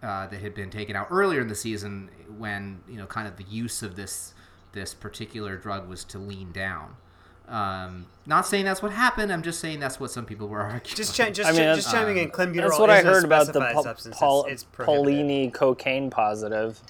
Uh, 0.02 0.26
that 0.28 0.40
had 0.40 0.54
been 0.54 0.70
taken 0.70 0.96
out 0.96 1.08
earlier 1.10 1.42
in 1.42 1.48
the 1.48 1.54
season 1.54 2.08
when 2.38 2.80
you 2.88 2.96
know 2.96 3.04
kind 3.04 3.28
of 3.28 3.36
the 3.36 3.44
use 3.44 3.82
of 3.82 3.96
this 3.96 4.32
this 4.72 4.94
particular 4.94 5.56
drug 5.56 5.86
was 5.88 6.04
to 6.04 6.18
lean 6.18 6.52
down. 6.52 6.96
Um, 7.50 8.06
not 8.26 8.46
saying 8.46 8.64
that's 8.64 8.80
what 8.80 8.92
happened. 8.92 9.32
I'm 9.32 9.42
just 9.42 9.58
saying 9.58 9.80
that's 9.80 9.98
what 9.98 10.10
some 10.10 10.24
people 10.24 10.48
were 10.48 10.60
arguing. 10.62 10.96
Just, 10.96 11.14
ch- 11.14 11.32
just, 11.32 11.50
I 11.50 11.52
mean, 11.52 11.74
just 11.74 11.90
chiming 11.90 12.18
um, 12.18 12.24
in. 12.24 12.30
Clenbuterol 12.30 12.68
that's 12.68 12.78
what 12.78 12.90
I 12.90 13.02
heard 13.02 13.24
about 13.24 13.52
the 13.52 13.60
pa- 13.60 13.94
Paul, 14.12 14.44
it's, 14.44 14.62
it's 14.62 14.64
Paolini 14.76 15.52
cocaine 15.52 16.10
positive. 16.10 16.80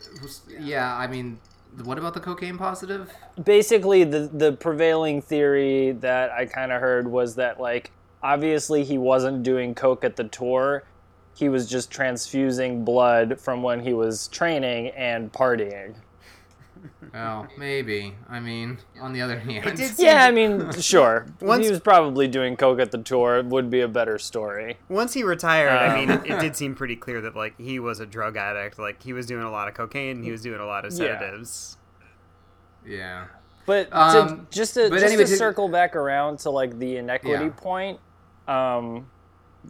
It, 0.00 0.22
it 0.52 0.60
yeah, 0.60 0.96
I 0.96 1.06
mean, 1.06 1.38
what 1.84 1.98
about 1.98 2.14
the 2.14 2.20
cocaine 2.20 2.58
positive? 2.58 3.12
Basically, 3.42 4.04
the 4.04 4.30
the 4.32 4.52
prevailing 4.52 5.22
theory 5.22 5.92
that 5.92 6.30
I 6.30 6.46
kind 6.46 6.72
of 6.72 6.80
heard 6.80 7.08
was 7.08 7.36
that 7.36 7.60
like 7.60 7.90
obviously 8.22 8.84
he 8.84 8.98
wasn't 8.98 9.42
doing 9.42 9.74
coke 9.74 10.04
at 10.04 10.16
the 10.16 10.24
tour. 10.24 10.84
He 11.36 11.48
was 11.48 11.68
just 11.68 11.90
transfusing 11.90 12.84
blood 12.84 13.40
from 13.40 13.62
when 13.62 13.80
he 13.80 13.92
was 13.92 14.28
training 14.28 14.88
and 14.88 15.32
partying. 15.32 15.94
Oh, 17.14 17.46
maybe. 17.58 18.14
I 18.28 18.40
mean, 18.40 18.78
on 19.00 19.12
the 19.12 19.20
other 19.20 19.38
hand, 19.38 19.78
yeah, 19.98 20.24
I 20.24 20.30
mean, 20.30 20.70
sure. 20.80 21.26
Once, 21.40 21.64
he 21.64 21.70
was 21.70 21.80
probably 21.80 22.28
doing 22.28 22.56
coke 22.56 22.78
at 22.78 22.92
the 22.92 22.98
tour. 22.98 23.38
It 23.38 23.46
would 23.46 23.68
be 23.68 23.80
a 23.80 23.88
better 23.88 24.18
story. 24.18 24.78
Once 24.88 25.12
he 25.14 25.22
retired, 25.22 25.70
um, 25.70 25.90
I 25.90 25.94
mean, 25.94 26.10
it, 26.10 26.26
it, 26.30 26.40
did 26.40 26.56
seem 26.56 26.74
pretty 26.74 26.96
clear 26.96 27.20
that 27.22 27.34
like 27.34 27.58
he 27.58 27.80
was 27.80 28.00
a 28.00 28.06
drug 28.06 28.36
addict. 28.36 28.78
Like 28.78 29.02
he 29.02 29.12
was 29.12 29.26
doing 29.26 29.42
a 29.42 29.50
lot 29.50 29.66
of 29.66 29.74
cocaine. 29.74 30.22
He 30.22 30.30
was 30.30 30.42
doing 30.42 30.60
a 30.60 30.66
lot 30.66 30.84
of 30.84 30.92
sedatives. 30.92 31.78
Yeah. 32.86 32.96
yeah. 32.96 33.26
But 33.66 33.88
um, 33.92 34.46
just 34.50 34.74
to, 34.74 34.88
just 34.88 35.04
anyway, 35.04 35.24
to 35.24 35.36
circle 35.36 35.68
back 35.68 35.96
around 35.96 36.38
to 36.40 36.50
like 36.50 36.78
the 36.78 36.96
inequity 36.96 37.46
yeah. 37.46 37.50
point, 37.50 38.00
um, 38.48 39.08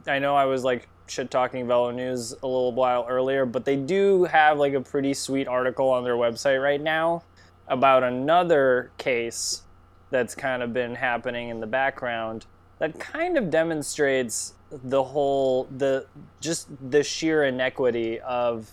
I 0.07 0.19
know 0.19 0.37
I 0.37 0.45
was 0.45 0.65
like 0.65 0.89
shit 1.11 1.31
talking 1.31 1.67
Velo 1.67 1.91
News 1.91 2.33
a 2.33 2.47
little 2.47 2.73
while 2.73 3.07
earlier, 3.09 3.45
but 3.45 3.65
they 3.65 3.77
do 3.77 4.25
have 4.25 4.59
like 4.59 4.75
a 4.75 4.81
pretty 4.81 5.15
sweet 5.15 5.49
article 5.49 5.89
on 5.91 6.05
their 6.05 6.17
website 6.17 6.63
right 6.63 6.81
now 6.81 7.23
about 7.69 8.03
another 8.03 8.91
case 8.99 9.63
that's 10.11 10.35
kind 10.35 10.63
of 10.63 10.73
been 10.73 10.95
happening 10.95 11.49
in 11.49 11.61
the 11.61 11.67
background 11.67 12.47
that 12.81 12.99
kind 12.99 13.39
of 13.39 13.51
demonstrates 13.51 14.55
the 14.71 15.03
whole 15.03 15.69
the 15.77 16.07
just 16.41 16.69
the 16.91 17.03
sheer 17.03 17.45
inequity 17.45 18.19
of 18.21 18.71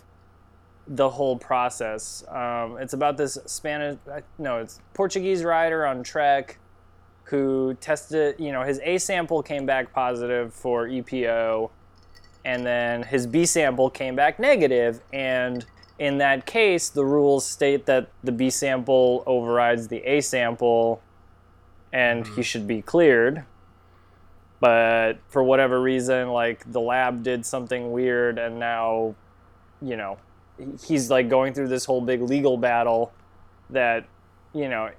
the 0.87 1.09
whole 1.09 1.37
process. 1.37 2.23
Um, 2.29 2.77
it's 2.79 2.93
about 2.93 3.17
this 3.17 3.37
Spanish 3.45 3.97
no, 4.39 4.59
it's 4.59 4.79
Portuguese 4.93 5.43
rider 5.43 5.85
on 5.85 6.01
Trek 6.01 6.57
who 7.23 7.75
tested, 7.81 8.35
you 8.39 8.53
know, 8.53 8.63
his 8.63 8.79
A 8.83 8.97
sample 8.97 9.43
came 9.43 9.65
back 9.65 9.91
positive 9.91 10.53
for 10.53 10.87
EPO, 10.87 11.69
and 12.47 12.65
then 12.65 13.03
his 13.03 13.27
B 13.27 13.45
sample 13.45 13.89
came 13.89 14.15
back 14.15 14.39
negative, 14.39 15.01
and 15.11 15.65
in 15.99 16.17
that 16.19 16.45
case, 16.45 16.87
the 16.87 17.03
rules 17.03 17.45
state 17.45 17.85
that 17.87 18.09
the 18.23 18.31
B 18.31 18.49
sample 18.49 19.21
overrides 19.27 19.89
the 19.89 19.97
A 19.97 20.21
sample, 20.21 21.01
and 21.91 22.23
mm-hmm. 22.23 22.35
he 22.35 22.43
should 22.43 22.65
be 22.65 22.81
cleared. 22.81 23.43
But 24.61 25.19
for 25.27 25.43
whatever 25.43 25.81
reason, 25.81 26.29
like 26.29 26.71
the 26.71 26.79
lab 26.79 27.21
did 27.21 27.45
something 27.45 27.91
weird, 27.91 28.39
and 28.39 28.57
now, 28.57 29.15
you 29.81 29.97
know, 29.97 30.17
he's 30.87 31.11
like 31.11 31.27
going 31.27 31.53
through 31.53 31.67
this 31.67 31.83
whole 31.83 31.99
big 31.99 32.21
legal 32.21 32.55
battle 32.55 33.11
that, 33.71 34.05
you 34.53 34.69
know, 34.69 34.89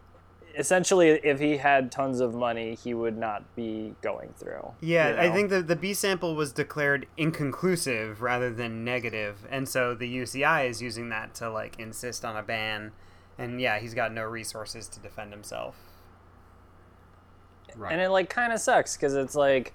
essentially, 0.59 1.09
if 1.09 1.39
he 1.39 1.57
had 1.57 1.91
tons 1.91 2.21
of 2.21 2.35
money, 2.35 2.75
he 2.75 2.93
would 2.93 3.17
not 3.17 3.55
be 3.55 3.95
going 4.03 4.35
through. 4.37 4.73
Yeah, 4.81 5.11
you 5.11 5.17
know? 5.17 5.23
I 5.23 5.31
think 5.31 5.51
the 5.51 5.63
the 5.63 5.77
B 5.77 5.95
sample 5.95 6.35
was 6.35 6.53
declared 6.53 7.07
inconclusive 7.17 8.21
rather 8.21 8.53
than 8.53 8.85
negative, 8.85 9.47
and 9.51 9.69
so 9.69 9.95
the 9.95 10.13
UCI 10.19 10.69
is 10.69 10.83
using 10.83 11.09
that 11.11 11.35
to 11.37 11.49
like 11.49 11.79
insist 11.79 12.25
on 12.25 12.37
a 12.37 12.43
ban. 12.43 12.93
And 13.39 13.61
yeah, 13.61 13.79
he's 13.79 13.95
got 13.95 14.13
no 14.13 14.25
resources 14.25 14.89
to 14.89 15.01
defend 15.01 15.33
himself. 15.33 15.77
Right. 17.77 17.93
And 17.93 18.01
it 18.01 18.09
like 18.09 18.29
kind 18.29 18.53
of 18.53 18.59
sucks 18.59 18.97
because 18.97 19.15
it's 19.15 19.37
like, 19.37 19.73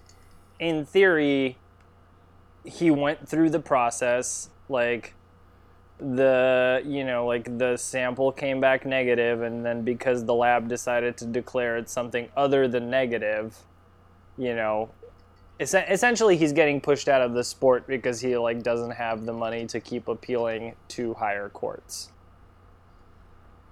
in 0.60 0.86
theory, 0.86 1.58
he 2.66 2.92
went 2.92 3.28
through 3.28 3.52
the 3.52 3.62
process 3.62 4.50
like 4.68 5.16
the 6.16 6.82
you 6.86 7.04
know 7.04 7.26
like 7.26 7.58
the 7.58 7.78
sample 7.78 8.32
came 8.32 8.60
back 8.60 8.86
negative 8.86 9.42
and 9.42 9.66
then 9.66 9.84
because 9.84 10.26
the 10.26 10.34
lab 10.34 10.68
decided 10.68 11.16
to 11.18 11.26
declare 11.26 11.78
it 11.78 11.90
something 11.90 12.28
other 12.36 12.68
than 12.68 12.90
negative 12.90 13.58
you 14.38 14.54
know 14.56 14.90
es- 15.60 15.74
essentially 15.74 16.38
he's 16.38 16.54
getting 16.54 16.80
pushed 16.80 17.08
out 17.08 17.22
of 17.22 17.34
the 17.34 17.44
sport 17.44 17.88
because 17.88 18.20
he 18.20 18.38
like 18.38 18.64
doesn't 18.64 18.92
have 18.92 19.26
the 19.26 19.34
money 19.34 19.66
to 19.68 19.80
keep 19.80 20.08
appealing 20.08 20.76
to 20.90 21.14
higher 21.16 21.50
courts. 21.50 22.10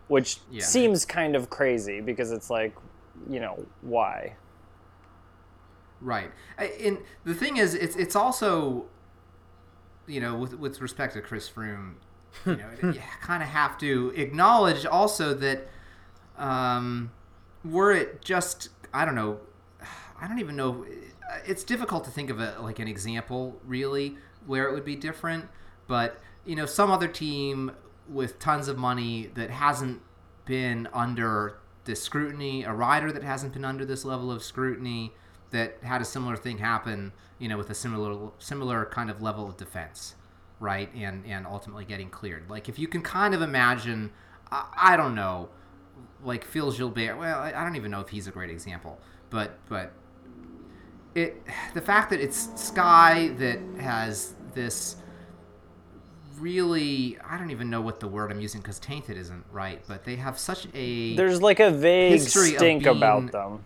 Which 0.08 0.38
yeah. 0.52 0.64
seems 0.64 1.06
kind 1.06 1.36
of 1.36 1.50
crazy 1.50 2.02
because 2.02 2.32
it's 2.32 2.50
like 2.50 2.76
you 3.30 3.40
know 3.40 3.66
why? 3.82 4.36
Right. 6.02 6.32
And 6.58 6.98
the 7.24 7.34
thing 7.34 7.58
is 7.58 7.76
it's 7.76 7.96
it's 7.96 8.16
also 8.16 8.86
you 10.08 10.20
know 10.20 10.36
with 10.36 10.58
with 10.60 10.82
respect 10.82 11.14
to 11.14 11.22
Chris 11.22 11.50
Froome 11.50 11.94
you 12.46 12.56
know, 12.56 12.70
you 12.82 13.02
kind 13.22 13.44
of 13.44 13.50
have 13.50 13.78
to 13.80 14.12
acknowledge 14.16 14.86
also 14.86 15.34
that 15.36 15.68
um, 16.38 17.12
were 17.64 17.92
it 17.92 18.22
just 18.22 18.70
I 18.94 19.06
don't 19.06 19.16
know, 19.16 19.40
I 20.20 20.28
don't 20.28 20.40
even 20.40 20.56
know. 20.56 20.86
It's 21.46 21.64
difficult 21.64 22.04
to 22.06 22.12
think 22.12 22.30
of 22.30 22.40
a 22.40 22.56
like 22.62 22.80
an 22.80 22.88
example 22.88 23.60
really 23.66 24.18
where 24.46 24.68
it 24.68 24.74
would 24.74 24.86
be 24.86 24.96
different, 24.96 25.46
but 25.88 26.20
you 26.46 26.56
know, 26.56 26.66
some 26.66 26.90
other 26.90 27.08
team 27.08 27.72
with 28.10 28.40
tons 28.40 28.68
of 28.68 28.78
money 28.78 29.30
that 29.36 29.50
hasn't 29.50 30.02
been 30.46 30.88
under 30.94 31.58
this 31.86 32.02
scrutiny, 32.02 32.64
a 32.64 32.74
rider 32.74 33.12
that 33.12 33.24
hasn't 33.24 33.54
been 33.54 33.66
under 33.66 33.86
this 33.86 34.04
level 34.04 34.32
of 34.32 34.44
scrutiny, 34.44 35.14
that 35.52 35.78
had 35.84 36.02
a 36.02 36.06
similar 36.06 36.36
thing 36.36 36.58
happen, 36.58 37.12
you 37.38 37.48
know, 37.48 37.58
with 37.58 37.70
a 37.70 37.76
similar 37.76 38.32
similar 38.40 38.86
kind 38.86 39.10
of 39.10 39.22
level 39.22 39.48
of 39.48 39.58
defense 39.58 40.16
right? 40.62 40.94
And 40.94 41.26
and 41.26 41.46
ultimately 41.46 41.84
getting 41.84 42.10
cleared. 42.10 42.50
Like 42.50 42.70
if 42.70 42.80
you 42.80 42.88
can 42.88 43.02
kind 43.02 43.34
of 43.34 43.42
imagine, 43.42 44.12
I, 44.50 44.68
I 44.78 44.98
don't 44.98 45.16
know, 45.16 45.50
like 46.24 46.46
Phil 46.46 46.72
Gilbert. 46.72 47.18
Well, 47.18 47.40
I, 47.40 47.52
I 47.54 47.64
don't 47.64 47.76
even 47.76 47.92
know 47.92 48.00
if 48.00 48.10
he's 48.10 48.28
a 48.28 48.32
great 48.32 48.50
example, 48.50 49.00
but 49.30 49.58
but 49.68 49.92
it 51.16 51.42
the 51.74 51.82
fact 51.82 52.12
that 52.12 52.22
it's 52.22 52.50
Sky 52.56 53.30
that 53.40 53.60
has 53.80 54.36
this 54.54 54.96
really 56.40 57.18
I 57.28 57.38
don't 57.38 57.52
even 57.52 57.70
know 57.70 57.82
what 57.82 58.00
the 58.00 58.08
word 58.08 58.32
I'm 58.32 58.40
using 58.40 58.62
because 58.62 58.80
tainted 58.80 59.18
isn't 59.18 59.46
right, 59.52 59.82
but 59.88 60.06
they 60.06 60.16
have 60.18 60.40
such 60.40 60.68
a 60.74 61.16
there's 61.16 61.42
like 61.42 61.60
a 61.60 61.72
vague 61.72 62.22
stink 62.22 62.84
being, 62.84 62.88
about 62.96 63.32
them. 63.32 63.66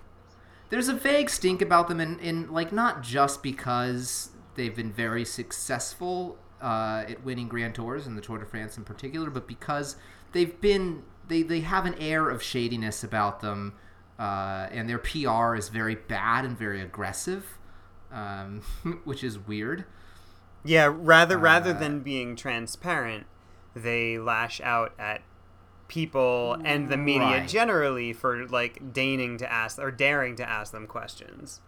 There's 0.70 0.88
a 0.88 0.94
vague 0.94 1.30
stink 1.30 1.62
about 1.62 1.88
them, 1.88 2.00
and 2.00 2.20
in 2.22 2.52
like 2.52 2.72
not 2.72 3.04
just 3.04 3.44
because 3.44 4.30
they've 4.56 4.76
been 4.76 4.92
very 4.92 5.26
successful 5.26 6.38
uh, 6.66 7.06
at 7.08 7.24
winning 7.24 7.48
Grand 7.48 7.76
Tours 7.76 8.08
and 8.08 8.18
the 8.18 8.22
Tour 8.22 8.40
de 8.40 8.46
France 8.46 8.76
in 8.76 8.84
particular, 8.84 9.30
but 9.30 9.48
because 9.48 9.98
they've 10.32 10.60
been 10.60 11.04
they 11.28 11.44
they 11.44 11.60
have 11.60 11.86
an 11.86 11.94
air 12.00 12.28
of 12.28 12.42
shadiness 12.42 13.04
about 13.04 13.40
them, 13.42 13.74
uh, 14.18 14.68
and 14.72 14.90
their 14.90 14.98
PR 14.98 15.56
is 15.56 15.70
very 15.70 15.94
bad 15.94 16.44
and 16.44 16.58
very 16.58 16.82
aggressive, 16.82 17.60
um, 18.12 18.62
which 19.04 19.24
is 19.24 19.38
weird. 19.38 19.86
Yeah, 20.64 20.92
rather 20.92 21.38
rather 21.38 21.70
uh, 21.70 21.80
than 21.80 22.00
being 22.00 22.36
transparent, 22.36 23.28
they 23.76 24.18
lash 24.18 24.60
out 24.62 24.94
at 24.98 25.22
people 25.88 26.58
and 26.66 26.90
the 26.90 26.98
media 26.98 27.28
right. 27.28 27.48
generally 27.48 28.12
for 28.12 28.48
like 28.48 28.92
deigning 28.92 29.38
to 29.38 29.52
ask 29.52 29.78
or 29.78 29.92
daring 29.92 30.36
to 30.38 30.50
ask 30.50 30.72
them 30.72 30.88
questions. 30.88 31.62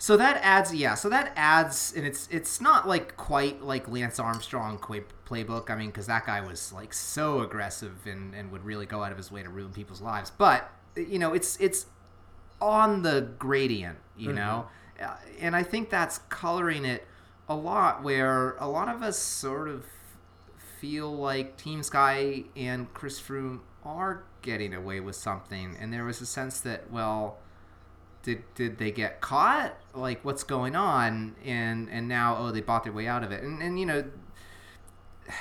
So 0.00 0.16
that 0.16 0.38
adds, 0.42 0.72
yeah. 0.72 0.94
So 0.94 1.08
that 1.08 1.32
adds, 1.34 1.92
and 1.96 2.06
it's 2.06 2.28
it's 2.30 2.60
not 2.60 2.86
like 2.86 3.16
quite 3.16 3.62
like 3.62 3.88
Lance 3.88 4.20
Armstrong 4.20 4.78
playbook. 4.78 5.70
I 5.70 5.74
mean, 5.74 5.88
because 5.88 6.06
that 6.06 6.24
guy 6.24 6.40
was 6.40 6.72
like 6.72 6.94
so 6.94 7.40
aggressive 7.40 8.06
and 8.06 8.32
and 8.32 8.52
would 8.52 8.64
really 8.64 8.86
go 8.86 9.02
out 9.02 9.10
of 9.10 9.18
his 9.18 9.32
way 9.32 9.42
to 9.42 9.48
ruin 9.48 9.72
people's 9.72 10.00
lives. 10.00 10.30
But 10.30 10.70
you 10.96 11.18
know, 11.18 11.34
it's 11.34 11.60
it's 11.60 11.86
on 12.60 13.02
the 13.02 13.28
gradient, 13.40 13.98
you 14.16 14.28
mm-hmm. 14.28 14.36
know. 14.36 14.68
uh, 15.02 15.16
and 15.40 15.56
I 15.56 15.64
think 15.64 15.90
that's 15.90 16.18
coloring 16.28 16.84
it 16.84 17.04
a 17.48 17.56
lot. 17.56 18.04
Where 18.04 18.56
a 18.58 18.68
lot 18.68 18.88
of 18.88 19.02
us 19.02 19.18
sort 19.18 19.68
of 19.68 19.84
feel 20.80 21.12
like 21.12 21.56
Team 21.56 21.82
Sky 21.82 22.44
and 22.54 22.92
Chris 22.94 23.20
Froome 23.20 23.60
are 23.84 24.22
getting 24.42 24.74
away 24.74 25.00
with 25.00 25.16
something, 25.16 25.76
and 25.80 25.92
there 25.92 26.04
was 26.04 26.20
a 26.20 26.26
sense 26.26 26.60
that 26.60 26.88
well. 26.88 27.38
Did, 28.28 28.54
did 28.54 28.76
they 28.76 28.90
get 28.90 29.22
caught? 29.22 29.74
Like 29.94 30.22
what's 30.22 30.44
going 30.44 30.76
on? 30.76 31.34
And 31.46 31.88
and 31.88 32.08
now 32.08 32.36
oh 32.38 32.52
they 32.52 32.60
bought 32.60 32.84
their 32.84 32.92
way 32.92 33.06
out 33.06 33.24
of 33.24 33.32
it. 33.32 33.42
And 33.42 33.62
and 33.62 33.80
you 33.80 33.86
know 33.86 34.04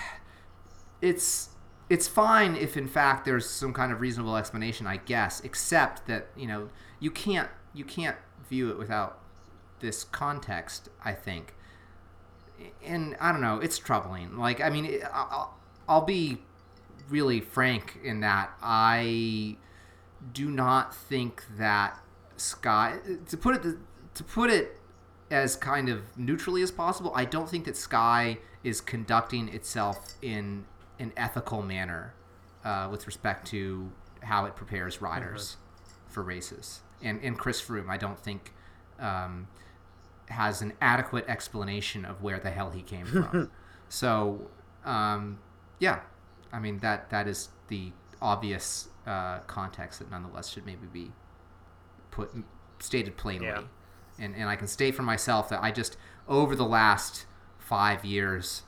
it's 1.01 1.49
it's 1.89 2.07
fine 2.07 2.55
if 2.55 2.77
in 2.77 2.87
fact 2.87 3.25
there's 3.25 3.45
some 3.49 3.73
kind 3.73 3.91
of 3.91 3.99
reasonable 3.99 4.37
explanation, 4.37 4.87
I 4.87 4.97
guess, 4.97 5.41
except 5.41 6.07
that 6.07 6.27
you 6.37 6.47
know 6.47 6.69
you 7.01 7.11
can't 7.11 7.49
you 7.73 7.83
can't 7.83 8.15
view 8.49 8.69
it 8.69 8.77
without 8.77 9.19
this 9.81 10.05
context. 10.05 10.87
I 11.03 11.11
think, 11.11 11.55
and 12.81 13.17
I 13.19 13.33
don't 13.33 13.41
know, 13.41 13.59
it's 13.59 13.77
troubling. 13.77 14.37
Like 14.37 14.61
I 14.61 14.69
mean, 14.69 15.01
I'll, 15.11 15.57
I'll 15.89 16.05
be 16.05 16.37
really 17.09 17.41
frank 17.41 17.99
in 18.01 18.21
that 18.21 18.51
I 18.61 19.57
do 20.31 20.49
not 20.49 20.95
think 20.95 21.43
that 21.57 21.99
Sky 22.37 22.97
to 23.27 23.37
put 23.37 23.65
it 23.65 23.77
to 24.13 24.23
put 24.23 24.49
it 24.49 24.79
as 25.29 25.55
kind 25.55 25.89
of 25.89 26.17
neutrally 26.17 26.61
as 26.61 26.71
possible. 26.71 27.11
I 27.15 27.25
don't 27.25 27.49
think 27.49 27.65
that 27.65 27.75
Sky 27.75 28.37
is 28.63 28.81
conducting 28.81 29.49
itself 29.49 30.13
in 30.21 30.65
an 30.99 31.11
ethical 31.17 31.61
manner 31.61 32.13
uh, 32.63 32.87
with 32.89 33.05
respect 33.05 33.47
to 33.47 33.91
how 34.23 34.45
it 34.45 34.55
prepares 34.55 35.01
riders 35.01 35.57
mm-hmm. 35.57 36.13
for 36.13 36.23
races. 36.23 36.81
And, 37.01 37.21
and 37.21 37.37
Chris 37.37 37.61
Froome, 37.61 37.89
I 37.89 37.97
don't 37.97 38.19
think, 38.19 38.53
um, 38.99 39.47
has 40.29 40.61
an 40.61 40.73
adequate 40.81 41.25
explanation 41.27 42.05
of 42.05 42.21
where 42.21 42.39
the 42.39 42.49
hell 42.49 42.71
he 42.71 42.81
came 42.81 43.05
from. 43.05 43.51
so, 43.89 44.49
um, 44.83 45.39
yeah, 45.79 45.99
I 46.51 46.59
mean 46.59 46.79
that 46.79 47.09
that 47.09 47.27
is 47.27 47.49
the 47.67 47.91
obvious 48.21 48.89
uh, 49.05 49.39
context 49.39 49.99
that 49.99 50.09
nonetheless 50.09 50.49
should 50.49 50.65
maybe 50.65 50.87
be 50.91 51.11
put 52.17 52.31
stated 52.79 53.15
plainly. 53.15 53.47
Yeah. 53.47 53.63
And 54.19 54.35
and 54.35 54.49
I 54.49 54.55
can 54.55 54.67
state 54.67 54.95
for 54.95 55.03
myself 55.03 55.49
that 55.49 55.61
I 55.61 55.71
just 55.71 55.97
over 56.27 56.55
the 56.55 56.65
last 56.65 57.25
five 57.59 58.03
years 58.03 58.63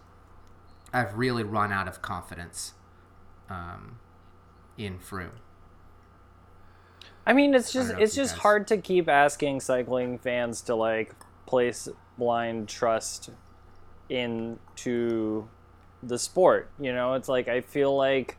I've 0.93 1.17
really 1.17 1.43
run 1.43 1.71
out 1.71 1.87
of 1.87 2.01
confidence 2.01 2.73
um, 3.49 3.99
in 4.77 4.99
Froome. 4.99 5.39
I 7.25 7.33
mean, 7.33 7.53
it's 7.53 7.71
just 7.71 7.93
it's 7.97 8.15
just 8.15 8.35
guys... 8.35 8.41
hard 8.41 8.67
to 8.67 8.77
keep 8.77 9.07
asking 9.09 9.59
cycling 9.59 10.17
fans 10.19 10.61
to 10.61 10.75
like 10.75 11.13
place 11.45 11.87
blind 12.17 12.69
trust 12.69 13.31
into 14.09 15.47
the 16.01 16.17
sport. 16.17 16.69
You 16.79 16.93
know, 16.93 17.13
it's 17.13 17.29
like 17.29 17.47
I 17.47 17.61
feel 17.61 17.95
like 17.95 18.37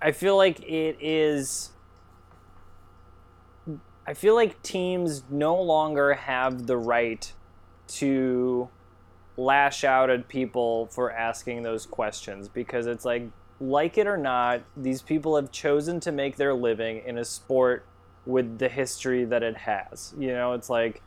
I 0.00 0.12
feel 0.12 0.36
like 0.36 0.60
it 0.60 0.98
is. 1.00 1.70
I 4.06 4.14
feel 4.14 4.34
like 4.34 4.62
teams 4.62 5.22
no 5.30 5.60
longer 5.60 6.14
have 6.14 6.66
the 6.66 6.76
right 6.76 7.32
to 7.88 8.68
lash 9.36 9.84
out 9.84 10.10
at 10.10 10.28
people 10.28 10.86
for 10.86 11.12
asking 11.12 11.62
those 11.62 11.86
questions 11.86 12.48
because 12.48 12.86
it's 12.86 13.04
like 13.04 13.28
like 13.60 13.96
it 13.96 14.06
or 14.06 14.16
not 14.16 14.60
these 14.76 15.00
people 15.00 15.36
have 15.36 15.50
chosen 15.50 16.00
to 16.00 16.10
make 16.12 16.36
their 16.36 16.52
living 16.52 17.00
in 17.06 17.16
a 17.16 17.24
sport 17.24 17.86
with 18.26 18.58
the 18.58 18.68
history 18.68 19.24
that 19.24 19.42
it 19.42 19.56
has. 19.56 20.14
You 20.18 20.32
know 20.32 20.52
it's 20.52 20.68
like 20.68 21.00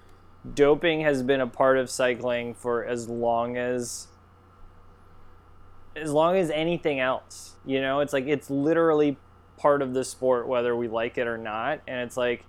doping 0.54 1.02
has 1.02 1.22
been 1.22 1.42
a 1.42 1.48
part 1.48 1.78
of 1.78 1.90
cycling 1.90 2.54
for 2.54 2.86
as 2.86 3.10
long 3.10 3.58
as 3.58 4.08
as 5.96 6.12
long 6.12 6.38
as 6.38 6.50
anything 6.50 7.00
else. 7.00 7.56
You 7.66 7.82
know 7.82 8.00
it's 8.00 8.14
like 8.14 8.26
it's 8.26 8.50
literally 8.50 9.18
part 9.58 9.82
of 9.82 9.94
the 9.94 10.04
sport 10.04 10.48
whether 10.48 10.76
we 10.76 10.88
like 10.88 11.18
it 11.18 11.28
or 11.28 11.38
not. 11.38 11.82
And 11.88 12.00
it's 12.00 12.18
like 12.18 12.46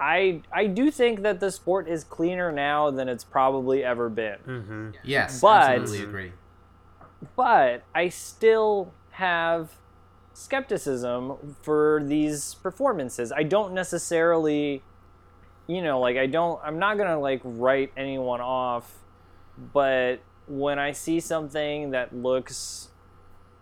I 0.00 0.40
I 0.50 0.66
do 0.66 0.90
think 0.90 1.22
that 1.22 1.40
the 1.40 1.50
sport 1.50 1.86
is 1.88 2.04
cleaner 2.04 2.50
now 2.50 2.90
than 2.90 3.08
it's 3.08 3.24
probably 3.24 3.84
ever 3.84 4.08
been. 4.08 4.38
Mm-hmm. 4.46 4.90
Yes, 5.04 5.40
but, 5.40 5.72
absolutely 5.72 6.04
agree. 6.04 6.32
But 7.36 7.82
I 7.94 8.08
still 8.08 8.92
have 9.12 9.76
skepticism 10.32 11.56
for 11.60 12.02
these 12.04 12.54
performances. 12.54 13.30
I 13.30 13.42
don't 13.42 13.74
necessarily, 13.74 14.82
you 15.66 15.82
know, 15.82 16.00
like 16.00 16.16
I 16.16 16.26
don't. 16.26 16.58
I'm 16.64 16.78
not 16.78 16.96
gonna 16.96 17.20
like 17.20 17.42
write 17.44 17.92
anyone 17.94 18.40
off, 18.40 18.98
but 19.72 20.20
when 20.48 20.78
I 20.78 20.92
see 20.92 21.20
something 21.20 21.90
that 21.90 22.14
looks 22.14 22.88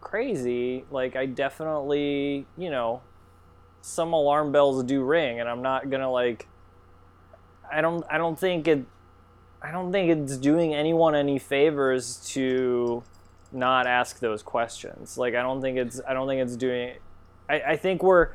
crazy, 0.01 0.85
like 0.91 1.17
I 1.17 1.27
definitely, 1.27 2.47
you 2.57 2.71
know, 2.71 3.03
some 3.81 4.13
alarm 4.13 4.53
bells 4.53 4.83
do 4.85 5.03
ring, 5.03 5.41
and 5.41 5.49
I'm 5.49 5.63
not 5.63 5.91
gonna 5.91 6.11
like. 6.11 6.47
I 7.71 7.81
don't. 7.81 8.05
I 8.11 8.19
don't 8.19 8.39
think 8.39 8.69
it. 8.69 8.85
I 9.61 9.71
don't 9.71 9.93
think 9.93 10.11
it's 10.11 10.37
doing 10.37 10.75
anyone 10.75 11.15
any 11.15 11.39
favors 11.39 12.17
to 12.31 13.03
not 13.53 13.87
ask 13.87 14.21
those 14.21 14.43
questions. 14.43 15.19
Like 15.19 15.35
I 15.35 15.43
don't 15.43 15.61
think 15.61 15.79
it's. 15.79 16.01
I 16.07 16.15
don't 16.15 16.29
think 16.29 16.43
it's 16.43 16.57
doing. 16.57 16.95
I, 17.49 17.61
I 17.61 17.77
think 17.77 18.03
we're 18.03 18.31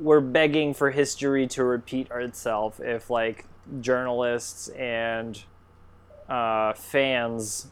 we're 0.00 0.20
begging 0.20 0.74
for 0.74 0.90
history 0.90 1.46
to 1.46 1.64
repeat 1.64 2.08
itself 2.10 2.80
if 2.80 3.10
like 3.10 3.44
journalists 3.80 4.68
and 4.68 5.42
uh, 6.28 6.72
fans 6.74 7.68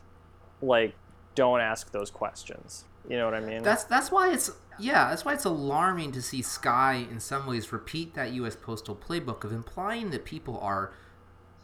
like 0.61 0.95
don't 1.35 1.61
ask 1.61 1.91
those 1.93 2.11
questions. 2.11 2.85
You 3.09 3.17
know 3.17 3.25
what 3.25 3.35
I 3.35 3.41
mean? 3.41 3.63
That's 3.63 3.85
that's 3.85 4.11
why 4.11 4.33
it's 4.33 4.51
yeah, 4.79 5.11
that's 5.11 5.25
why 5.25 5.35
it's 5.35 5.45
alarming 5.45 6.13
to 6.13 6.23
see 6.23 6.43
Sky 6.43 7.07
in 7.11 7.21
some 7.21 7.47
ways 7.47 7.73
repeat 7.73 8.15
that 8.15 8.33
U.S. 8.33 8.57
postal 8.57 8.97
playbook 8.97 9.45
of 9.45 9.53
implying 9.53 10.11
that 10.11 10.25
people 10.25 10.59
are 10.61 10.93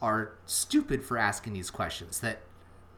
are 0.01 0.33
stupid 0.45 1.03
for 1.03 1.17
asking 1.17 1.53
these 1.53 1.69
questions. 1.69 2.19
That 2.19 2.41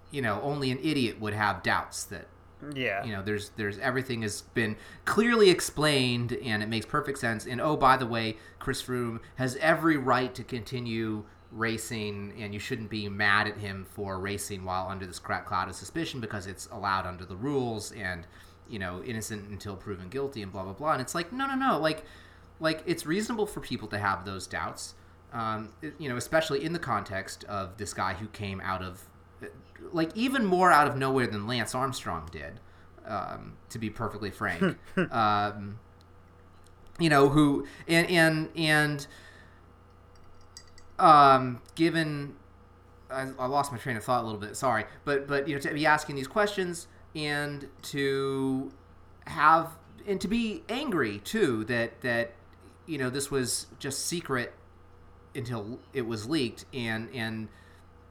you 0.09 0.21
know 0.21 0.41
only 0.41 0.71
an 0.71 0.79
idiot 0.79 1.19
would 1.19 1.33
have 1.33 1.63
doubts. 1.63 2.03
That 2.05 2.27
yeah, 2.75 3.03
you 3.03 3.11
know 3.11 3.21
there's 3.21 3.49
there's 3.57 3.77
everything 3.77 4.23
has 4.23 4.41
been 4.41 4.75
clearly 5.05 5.49
explained 5.49 6.33
and 6.33 6.63
it 6.63 6.69
makes 6.69 6.85
perfect 6.85 7.19
sense. 7.19 7.45
And 7.45 7.61
oh, 7.61 7.77
by 7.77 7.95
the 7.95 8.07
way, 8.07 8.37
Chris 8.59 8.81
Froome 8.81 9.19
has 9.35 9.55
every 9.57 9.97
right 9.97 10.33
to 10.35 10.43
continue 10.43 11.25
racing 11.51 12.33
and 12.39 12.53
you 12.53 12.59
shouldn't 12.59 12.89
be 12.89 13.09
mad 13.09 13.47
at 13.47 13.57
him 13.57 13.85
for 13.85 14.19
racing 14.19 14.63
while 14.63 14.87
under 14.87 15.05
this 15.05 15.19
cloud 15.19 15.67
of 15.67 15.75
suspicion 15.75 16.21
because 16.21 16.47
it's 16.47 16.67
allowed 16.71 17.05
under 17.05 17.25
the 17.25 17.35
rules 17.35 17.91
and 17.91 18.25
you 18.69 18.79
know 18.79 19.03
innocent 19.03 19.49
until 19.49 19.75
proven 19.75 20.07
guilty 20.09 20.41
and 20.41 20.51
blah 20.51 20.63
blah 20.63 20.73
blah. 20.73 20.93
And 20.93 21.01
it's 21.01 21.15
like 21.15 21.31
no 21.31 21.45
no 21.47 21.55
no. 21.55 21.79
Like 21.79 22.03
like 22.59 22.83
it's 22.85 23.05
reasonable 23.05 23.45
for 23.45 23.59
people 23.59 23.87
to 23.89 23.97
have 23.97 24.23
those 24.23 24.47
doubts 24.47 24.93
um, 25.33 25.69
you 25.97 26.09
know 26.09 26.17
especially 26.17 26.63
in 26.63 26.73
the 26.73 26.79
context 26.79 27.43
of 27.45 27.77
this 27.77 27.93
guy 27.93 28.13
who 28.13 28.27
came 28.27 28.59
out 28.61 28.81
of 28.81 29.03
like 29.91 30.15
even 30.15 30.45
more 30.45 30.71
out 30.71 30.87
of 30.87 30.95
nowhere 30.95 31.27
than 31.27 31.47
Lance 31.47 31.73
Armstrong 31.73 32.29
did 32.31 32.59
um, 33.05 33.53
to 33.69 33.79
be 33.79 33.89
perfectly 33.89 34.31
frank. 34.31 34.77
Um, 35.11 35.79
you 36.99 37.09
know 37.09 37.29
who 37.29 37.65
and 37.87 38.07
and 38.09 38.49
and 38.55 39.07
um, 41.01 41.59
given 41.73 42.35
I, 43.09 43.27
I, 43.39 43.47
lost 43.47 43.71
my 43.71 43.77
train 43.79 43.97
of 43.97 44.03
thought 44.03 44.21
a 44.21 44.25
little 44.25 44.39
bit 44.39 44.55
sorry. 44.55 44.85
But 45.03 45.27
but 45.27 45.47
you 45.47 45.55
know 45.55 45.61
to 45.61 45.73
be 45.73 45.85
asking 45.85 46.15
these 46.15 46.27
questions 46.27 46.87
and 47.15 47.67
to 47.81 48.71
have 49.25 49.71
and 50.07 50.21
to 50.21 50.27
be 50.27 50.63
angry 50.69 51.17
too 51.19 51.65
that 51.65 52.01
that 52.01 52.33
you 52.85 52.99
know 52.99 53.09
this 53.09 53.31
was 53.31 53.65
just 53.79 54.05
secret 54.05 54.53
until 55.35 55.79
it 55.91 56.03
was 56.03 56.29
leaked 56.29 56.65
and 56.73 57.09
and 57.13 57.47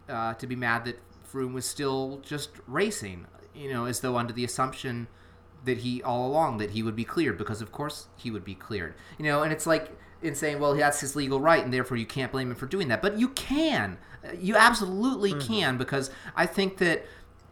uh, 0.08 0.34
to 0.34 0.46
be 0.46 0.56
mad 0.56 0.84
that 0.84 0.98
Froome 1.32 1.52
was 1.52 1.66
still 1.66 2.20
just 2.24 2.50
racing 2.66 3.26
you 3.54 3.72
know 3.72 3.84
as 3.84 4.00
though 4.00 4.16
under 4.16 4.32
the 4.32 4.44
assumption 4.44 5.06
that 5.64 5.78
he 5.78 6.02
all 6.02 6.26
along 6.26 6.58
that 6.58 6.70
he 6.70 6.82
would 6.82 6.96
be 6.96 7.04
cleared 7.04 7.38
because 7.38 7.62
of 7.62 7.70
course 7.70 8.08
he 8.16 8.32
would 8.32 8.44
be 8.44 8.54
cleared. 8.54 8.94
You 9.16 9.26
know 9.26 9.42
and 9.42 9.52
it's 9.52 9.66
like 9.66 9.92
in 10.22 10.34
saying 10.34 10.58
well 10.58 10.74
that's 10.74 11.00
his 11.00 11.16
legal 11.16 11.40
right 11.40 11.64
and 11.64 11.72
therefore 11.72 11.96
you 11.96 12.06
can't 12.06 12.30
blame 12.32 12.50
him 12.50 12.56
for 12.56 12.66
doing 12.66 12.88
that 12.88 13.00
but 13.00 13.18
you 13.18 13.28
can 13.28 13.96
you 14.38 14.56
absolutely 14.56 15.32
mm-hmm. 15.32 15.52
can 15.52 15.78
because 15.78 16.10
I 16.36 16.46
think 16.46 16.78
that 16.78 17.04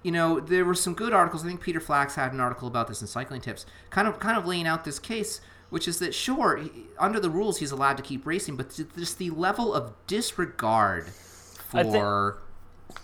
you 0.02 0.12
know, 0.12 0.40
there 0.40 0.64
were 0.64 0.74
some 0.74 0.94
good 0.94 1.12
articles. 1.12 1.44
I 1.44 1.48
think 1.48 1.60
Peter 1.60 1.80
Flax 1.80 2.14
had 2.14 2.32
an 2.32 2.40
article 2.40 2.68
about 2.68 2.88
this 2.88 3.00
in 3.00 3.06
Cycling 3.06 3.40
Tips, 3.40 3.66
kind 3.90 4.06
of 4.06 4.20
kind 4.20 4.38
of 4.38 4.46
laying 4.46 4.66
out 4.66 4.84
this 4.84 4.98
case, 4.98 5.40
which 5.70 5.88
is 5.88 5.98
that 5.98 6.14
sure, 6.14 6.56
he, 6.56 6.70
under 6.98 7.18
the 7.18 7.30
rules 7.30 7.58
he's 7.58 7.72
allowed 7.72 7.96
to 7.96 8.02
keep 8.02 8.24
racing, 8.24 8.56
but 8.56 8.80
just 8.96 9.18
the 9.18 9.30
level 9.30 9.74
of 9.74 9.92
disregard 10.06 11.08
for 11.08 12.38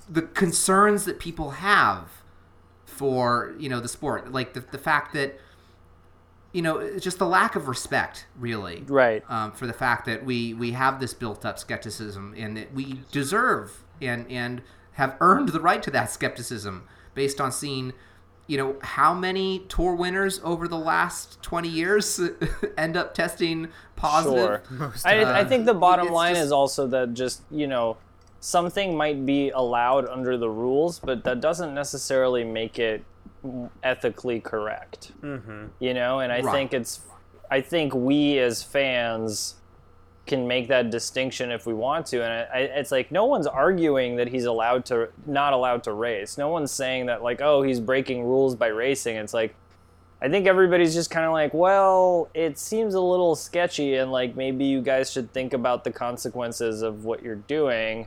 the 0.09 0.23
concerns 0.23 1.05
that 1.05 1.19
people 1.19 1.51
have 1.51 2.09
for 2.87 3.55
you 3.59 3.69
know 3.69 3.81
the 3.81 3.89
sport, 3.89 4.31
like 4.33 4.55
the 4.55 4.61
the 4.61 4.79
fact 4.79 5.13
that 5.15 5.39
you 6.55 6.63
know, 6.63 6.99
just 7.01 7.19
the 7.19 7.27
lack 7.27 7.57
of 7.57 7.67
respect, 7.67 8.27
really, 8.39 8.85
right, 8.87 9.25
um, 9.29 9.51
for 9.51 9.67
the 9.67 9.73
fact 9.73 10.07
that 10.07 10.25
we 10.25 10.55
we 10.55 10.71
have 10.71 11.01
this 11.01 11.13
built-up 11.13 11.59
skepticism 11.59 12.33
and 12.39 12.57
that 12.57 12.73
we 12.73 13.01
deserve 13.11 13.83
and 14.01 14.31
and 14.31 14.63
have 14.93 15.17
earned 15.21 15.49
the 15.49 15.61
right 15.61 15.83
to 15.83 15.91
that 15.91 16.13
skepticism 16.13 16.87
based 17.15 17.41
on 17.41 17.51
seeing 17.51 17.93
you 18.47 18.57
know 18.57 18.77
how 18.83 19.13
many 19.13 19.65
tour 19.69 19.97
winners 19.97 20.41
over 20.45 20.69
the 20.69 20.79
last 20.79 21.43
20 21.43 21.69
years 21.69 22.21
end 22.79 22.97
up 22.97 23.15
testing 23.15 23.69
positive 23.97 24.63
sure. 24.69 24.93
I, 25.05 25.41
I, 25.41 25.45
think 25.45 25.65
the 25.67 25.75
bottom 25.75 26.09
line 26.09 26.35
just, 26.35 26.47
is 26.47 26.53
also 26.53 26.87
that 26.89 27.15
just 27.15 27.43
you 27.51 27.67
know 27.67 27.97
something 28.39 28.97
might 28.97 29.27
be 29.27 29.51
allowed 29.51 30.07
under 30.07 30.37
the 30.37 30.51
rules 30.51 31.01
but 31.01 31.25
that 31.25 31.41
doesn't 31.41 31.75
necessarily 31.75 32.45
make 32.45 32.79
it 32.79 33.05
ethically 33.83 34.41
correct. 34.41 35.13
Mm-hmm. 35.23 35.67
you 35.79 35.95
know 35.95 36.21
and 36.21 36.33
i 36.33 36.41
right. 36.41 36.53
think 36.53 36.75
it's 36.75 37.01
i 37.51 37.61
think 37.61 37.95
we 37.95 38.39
as 38.39 38.63
fans 38.63 39.57
can 40.27 40.47
make 40.47 40.69
that 40.69 40.91
distinction 40.91 41.51
if 41.51 41.67
we 41.67 41.75
want 41.75 42.07
to. 42.07 42.23
And 42.23 42.33
I, 42.33 42.47
I, 42.53 42.59
it's 42.61 42.91
like 42.91 43.13
no 43.13 43.27
one's 43.27 43.47
arguing 43.47 44.17
that 44.17 44.29
he's 44.29 44.47
allowed 44.47 44.87
to 44.87 45.11
not 45.27 45.53
allowed 45.53 45.85
to 45.85 45.93
race. 45.93 46.39
No 46.39 46.49
one's 46.49 46.71
saying 46.71 47.07
that 47.07 47.23
like 47.23 47.41
oh 47.41 47.63
he's 47.63 47.81
breaking 47.81 48.25
rules 48.25 48.55
by 48.55 48.69
racing. 48.69 49.17
It's 49.17 49.35
like 49.35 49.55
i 50.23 50.29
think 50.29 50.47
everybody's 50.47 50.95
just 50.95 51.11
kind 51.11 51.27
of 51.27 51.33
like 51.33 51.53
well 51.53 52.31
it 52.35 52.57
seems 52.57 52.95
a 52.95 53.01
little 53.01 53.35
sketchy 53.35 53.97
and 53.97 54.13
like 54.13 54.37
maybe 54.37 54.65
you 54.65 54.81
guys 54.81 55.11
should 55.11 55.31
think 55.33 55.53
about 55.53 55.83
the 55.83 55.91
consequences 55.91 56.83
of 56.83 57.05
what 57.05 57.23
you're 57.23 57.35
doing. 57.35 58.07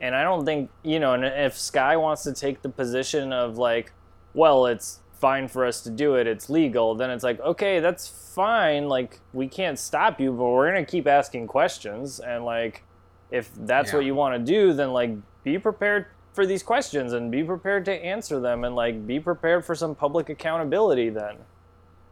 And 0.00 0.14
i 0.16 0.22
don't 0.22 0.44
think 0.44 0.70
you 0.82 0.98
know 0.98 1.12
and 1.12 1.24
if 1.24 1.56
sky 1.56 1.96
wants 1.96 2.22
to 2.24 2.32
take 2.32 2.62
the 2.62 2.68
position 2.68 3.32
of 3.32 3.58
like 3.58 3.92
well 4.34 4.66
it's 4.66 5.00
fine 5.20 5.48
for 5.48 5.64
us 5.64 5.80
to 5.80 5.90
do 5.90 6.16
it 6.16 6.26
it's 6.26 6.50
legal 6.50 6.94
then 6.94 7.10
it's 7.10 7.24
like 7.24 7.40
okay 7.40 7.80
that's 7.80 8.06
fine 8.34 8.88
like 8.88 9.20
we 9.32 9.48
can't 9.48 9.78
stop 9.78 10.20
you 10.20 10.30
but 10.32 10.44
we're 10.44 10.68
gonna 10.70 10.84
keep 10.84 11.06
asking 11.06 11.46
questions 11.46 12.20
and 12.20 12.44
like 12.44 12.82
if 13.30 13.50
that's 13.60 13.90
Yeah. 13.90 13.96
what 13.98 14.04
you 14.04 14.14
want 14.14 14.34
to 14.34 14.52
do 14.52 14.72
then 14.72 14.92
like 14.92 15.10
be 15.44 15.58
prepared 15.58 16.06
for 16.34 16.44
these 16.44 16.62
questions 16.62 17.12
and 17.12 17.30
be 17.30 17.42
prepared 17.44 17.84
to 17.86 17.92
answer 17.92 18.40
them 18.40 18.64
and 18.64 18.74
like 18.74 19.06
be 19.06 19.18
prepared 19.20 19.64
for 19.64 19.74
some 19.74 19.94
public 19.94 20.28
accountability 20.28 21.08
then 21.10 21.36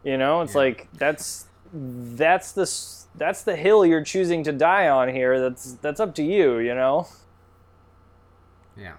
you 0.03 0.17
know 0.17 0.41
it's 0.41 0.53
Yeah. 0.55 0.59
like 0.61 0.87
that's 0.93 1.45
that's 1.73 2.51
the 2.53 2.65
that's 3.15 3.43
the 3.43 3.55
hill 3.55 3.85
you're 3.85 4.03
choosing 4.03 4.43
to 4.43 4.51
die 4.51 4.87
on 4.87 5.09
here 5.09 5.39
that's 5.39 5.73
that's 5.81 5.99
up 5.99 6.15
to 6.15 6.23
you 6.23 6.57
you 6.59 6.73
know 6.73 7.07
yeah 8.77 8.93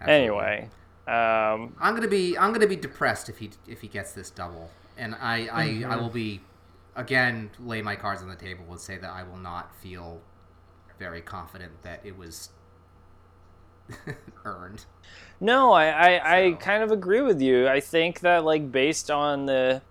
Absolutely. 0.00 0.14
anyway 0.24 0.68
um 1.08 1.74
i'm 1.80 1.94
gonna 1.94 2.06
be 2.08 2.36
i'm 2.38 2.52
gonna 2.52 2.66
be 2.66 2.76
depressed 2.76 3.28
if 3.28 3.38
he 3.38 3.50
if 3.66 3.80
he 3.80 3.88
gets 3.88 4.12
this 4.12 4.30
double 4.30 4.70
and 4.96 5.14
i 5.16 5.48
i, 5.52 5.66
Mm-hmm. 5.68 5.90
I 5.90 5.96
will 5.96 6.10
be 6.10 6.40
again 6.94 7.50
lay 7.58 7.82
my 7.82 7.96
cards 7.96 8.22
on 8.22 8.28
the 8.28 8.36
table 8.36 8.64
and 8.70 8.80
say 8.80 8.98
that 8.98 9.10
i 9.10 9.22
will 9.22 9.38
not 9.38 9.74
feel 9.76 10.20
very 10.98 11.20
confident 11.20 11.82
that 11.82 12.00
it 12.04 12.16
was 12.16 12.50
earned 14.44 14.84
No, 15.40 15.72
I, 15.72 15.86
I, 15.86 16.46
I 16.46 16.52
kind 16.52 16.82
of 16.84 16.92
agree 16.92 17.20
with 17.20 17.40
you. 17.42 17.68
I 17.68 17.80
think 17.80 18.20
that 18.20 18.44
like 18.44 18.70
based 18.70 19.10
on 19.10 19.46
the 19.46 19.82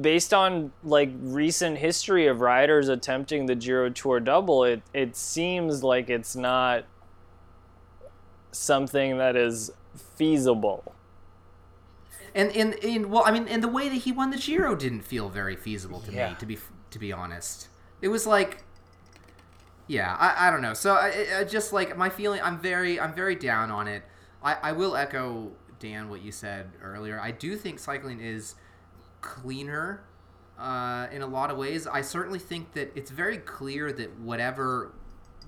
based 0.00 0.34
on 0.34 0.72
like 0.82 1.10
recent 1.20 1.78
history 1.78 2.26
of 2.26 2.40
riders 2.40 2.88
attempting 2.88 3.46
the 3.46 3.54
Giro 3.54 3.90
Tour 3.90 4.20
double, 4.20 4.64
it 4.64 4.82
it 4.94 5.16
seems 5.16 5.82
like 5.84 6.08
it's 6.10 6.34
not 6.34 6.84
something 8.52 9.18
that 9.18 9.36
is 9.36 9.70
feasible. 9.98 10.94
and 12.34 12.50
and, 12.56 12.74
and 12.84 13.06
well 13.10 13.22
i 13.26 13.30
mean 13.30 13.46
and 13.48 13.62
the 13.62 13.68
way 13.68 13.88
that 13.88 13.96
he 13.96 14.12
won 14.12 14.30
the 14.30 14.36
giro 14.36 14.74
didn't 14.76 15.02
feel 15.02 15.28
very 15.28 15.56
feasible 15.56 16.00
to 16.00 16.12
Yeah. 16.12 16.30
me 16.30 16.36
to 16.38 16.46
be 16.46 16.58
to 16.90 16.98
be 16.98 17.12
honest. 17.12 17.68
It 18.00 18.08
was 18.08 18.26
like 18.26 18.64
yeah 19.86 20.16
i, 20.18 20.48
I 20.48 20.50
don't 20.50 20.62
know. 20.62 20.74
So 20.74 20.94
I, 20.94 21.26
I 21.40 21.44
just 21.44 21.72
like 21.72 21.96
my 21.96 22.10
feeling 22.10 22.40
i'm 22.42 22.58
very 22.60 23.00
i'm 23.00 23.14
very 23.14 23.34
down 23.34 23.70
on 23.70 23.88
it. 23.88 24.02
I, 24.42 24.54
I 24.62 24.72
will 24.72 24.94
echo 24.96 25.52
dan 25.80 26.08
what 26.08 26.22
you 26.22 26.32
said 26.32 26.70
earlier. 26.82 27.18
I 27.20 27.30
do 27.30 27.56
think 27.56 27.78
cycling 27.78 28.20
is 28.20 28.54
cleaner 29.20 30.04
uh, 30.58 31.06
in 31.12 31.22
a 31.22 31.26
lot 31.26 31.50
of 31.50 31.56
ways. 31.56 31.86
I 31.86 32.00
certainly 32.02 32.38
think 32.38 32.72
that 32.72 32.90
it's 32.96 33.10
very 33.10 33.38
clear 33.38 33.92
that 33.92 34.18
whatever 34.20 34.92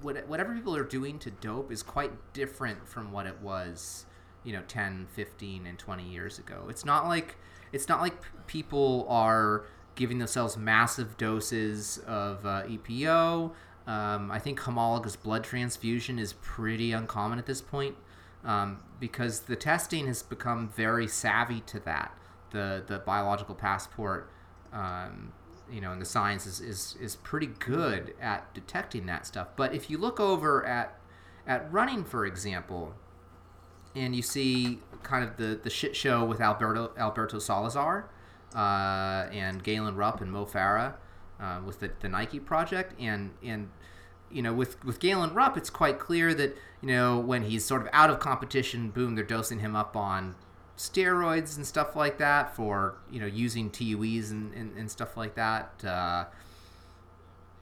what, 0.02 0.26
whatever 0.28 0.54
people 0.54 0.74
are 0.76 0.84
doing 0.84 1.18
to 1.20 1.30
dope 1.30 1.70
is 1.70 1.82
quite 1.82 2.12
different 2.32 2.88
from 2.88 3.12
what 3.12 3.26
it 3.26 3.40
was 3.42 4.06
you 4.44 4.52
know 4.52 4.62
10 4.68 5.08
15 5.12 5.66
and 5.66 5.78
20 5.78 6.04
years 6.04 6.38
ago. 6.38 6.66
It's 6.68 6.84
not 6.84 7.06
like 7.06 7.36
it's 7.72 7.88
not 7.88 8.00
like 8.00 8.14
people 8.46 9.06
are 9.08 9.64
giving 9.94 10.18
themselves 10.18 10.56
massive 10.56 11.16
doses 11.16 11.98
of 12.06 12.46
uh, 12.46 12.62
epo 12.62 13.52
um, 13.86 14.30
i 14.30 14.38
think 14.38 14.58
homologous 14.60 15.14
blood 15.14 15.44
transfusion 15.44 16.18
is 16.18 16.32
pretty 16.34 16.92
uncommon 16.92 17.38
at 17.38 17.46
this 17.46 17.60
point 17.60 17.96
um, 18.44 18.78
because 18.98 19.40
the 19.40 19.56
testing 19.56 20.06
has 20.06 20.22
become 20.22 20.68
very 20.68 21.06
savvy 21.06 21.60
to 21.62 21.80
that. 21.80 22.16
The 22.50 22.82
the 22.86 22.98
biological 22.98 23.54
passport 23.54 24.30
um, 24.72 25.32
you 25.70 25.80
know 25.80 25.92
and 25.92 26.00
the 26.00 26.06
science 26.06 26.46
is, 26.46 26.60
is 26.60 26.96
is 27.00 27.16
pretty 27.16 27.46
good 27.46 28.14
at 28.20 28.52
detecting 28.54 29.06
that 29.06 29.26
stuff. 29.26 29.48
But 29.56 29.74
if 29.74 29.90
you 29.90 29.98
look 29.98 30.18
over 30.18 30.64
at 30.64 30.98
at 31.46 31.70
running 31.72 32.04
for 32.04 32.26
example 32.26 32.94
and 33.94 34.14
you 34.14 34.22
see 34.22 34.80
kind 35.02 35.24
of 35.24 35.36
the, 35.36 35.58
the 35.62 35.70
shit 35.70 35.96
show 35.96 36.24
with 36.24 36.40
Alberto 36.40 36.92
Alberto 36.98 37.38
Salazar 37.38 38.08
uh, 38.54 39.26
and 39.32 39.62
Galen 39.62 39.96
Rupp 39.96 40.20
and 40.20 40.30
Mo 40.30 40.44
Farah 40.44 40.94
uh, 41.40 41.60
with 41.64 41.80
the, 41.80 41.90
the 42.00 42.08
Nike 42.08 42.40
project. 42.40 42.94
And 43.00 43.32
and 43.42 43.70
you 44.30 44.42
know 44.42 44.52
with 44.52 44.82
with 44.84 45.00
Galen 45.00 45.34
Rupp 45.34 45.56
it's 45.56 45.70
quite 45.70 45.98
clear 45.98 46.34
that 46.34 46.56
you 46.80 46.88
know 46.88 47.18
when 47.18 47.42
he's 47.42 47.64
sort 47.64 47.82
of 47.82 47.88
out 47.92 48.10
of 48.10 48.20
competition 48.20 48.90
boom 48.90 49.14
they're 49.14 49.24
dosing 49.24 49.58
him 49.58 49.74
up 49.74 49.96
on 49.96 50.36
steroids 50.76 51.56
and 51.56 51.66
stuff 51.66 51.94
like 51.94 52.18
that 52.18 52.54
for 52.54 52.96
you 53.10 53.20
know 53.20 53.26
using 53.26 53.70
TUEs 53.70 54.30
and, 54.30 54.54
and, 54.54 54.76
and 54.78 54.90
stuff 54.90 55.16
like 55.16 55.34
that 55.34 55.84
uh, 55.84 56.24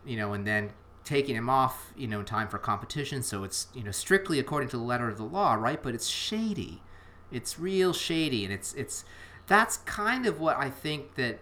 you 0.05 0.17
know 0.17 0.35
and 0.35 0.47
then 0.47 0.71
taking 1.09 1.35
him 1.35 1.49
off, 1.49 1.94
you 1.97 2.07
know, 2.07 2.21
in 2.21 2.27
time 2.27 2.49
for 2.49 2.59
competition. 2.59 3.23
So 3.23 3.42
it's, 3.42 3.68
you 3.73 3.83
know, 3.83 3.90
strictly 3.90 4.38
according 4.38 4.68
to 4.71 4.77
the 4.77 4.83
letter 4.83 5.09
of 5.09 5.16
the 5.16 5.25
law, 5.25 5.55
right? 5.55 5.83
But 5.83 5.94
it's 5.94 6.07
shady. 6.07 6.83
It's 7.33 7.59
real 7.59 7.94
shady, 7.94 8.44
and 8.44 8.53
it's 8.53 8.75
it's 8.75 9.05
that's 9.47 9.79
kind 9.79 10.27
of 10.27 10.38
what 10.38 10.59
I 10.59 10.68
think 10.68 11.14
that, 11.14 11.40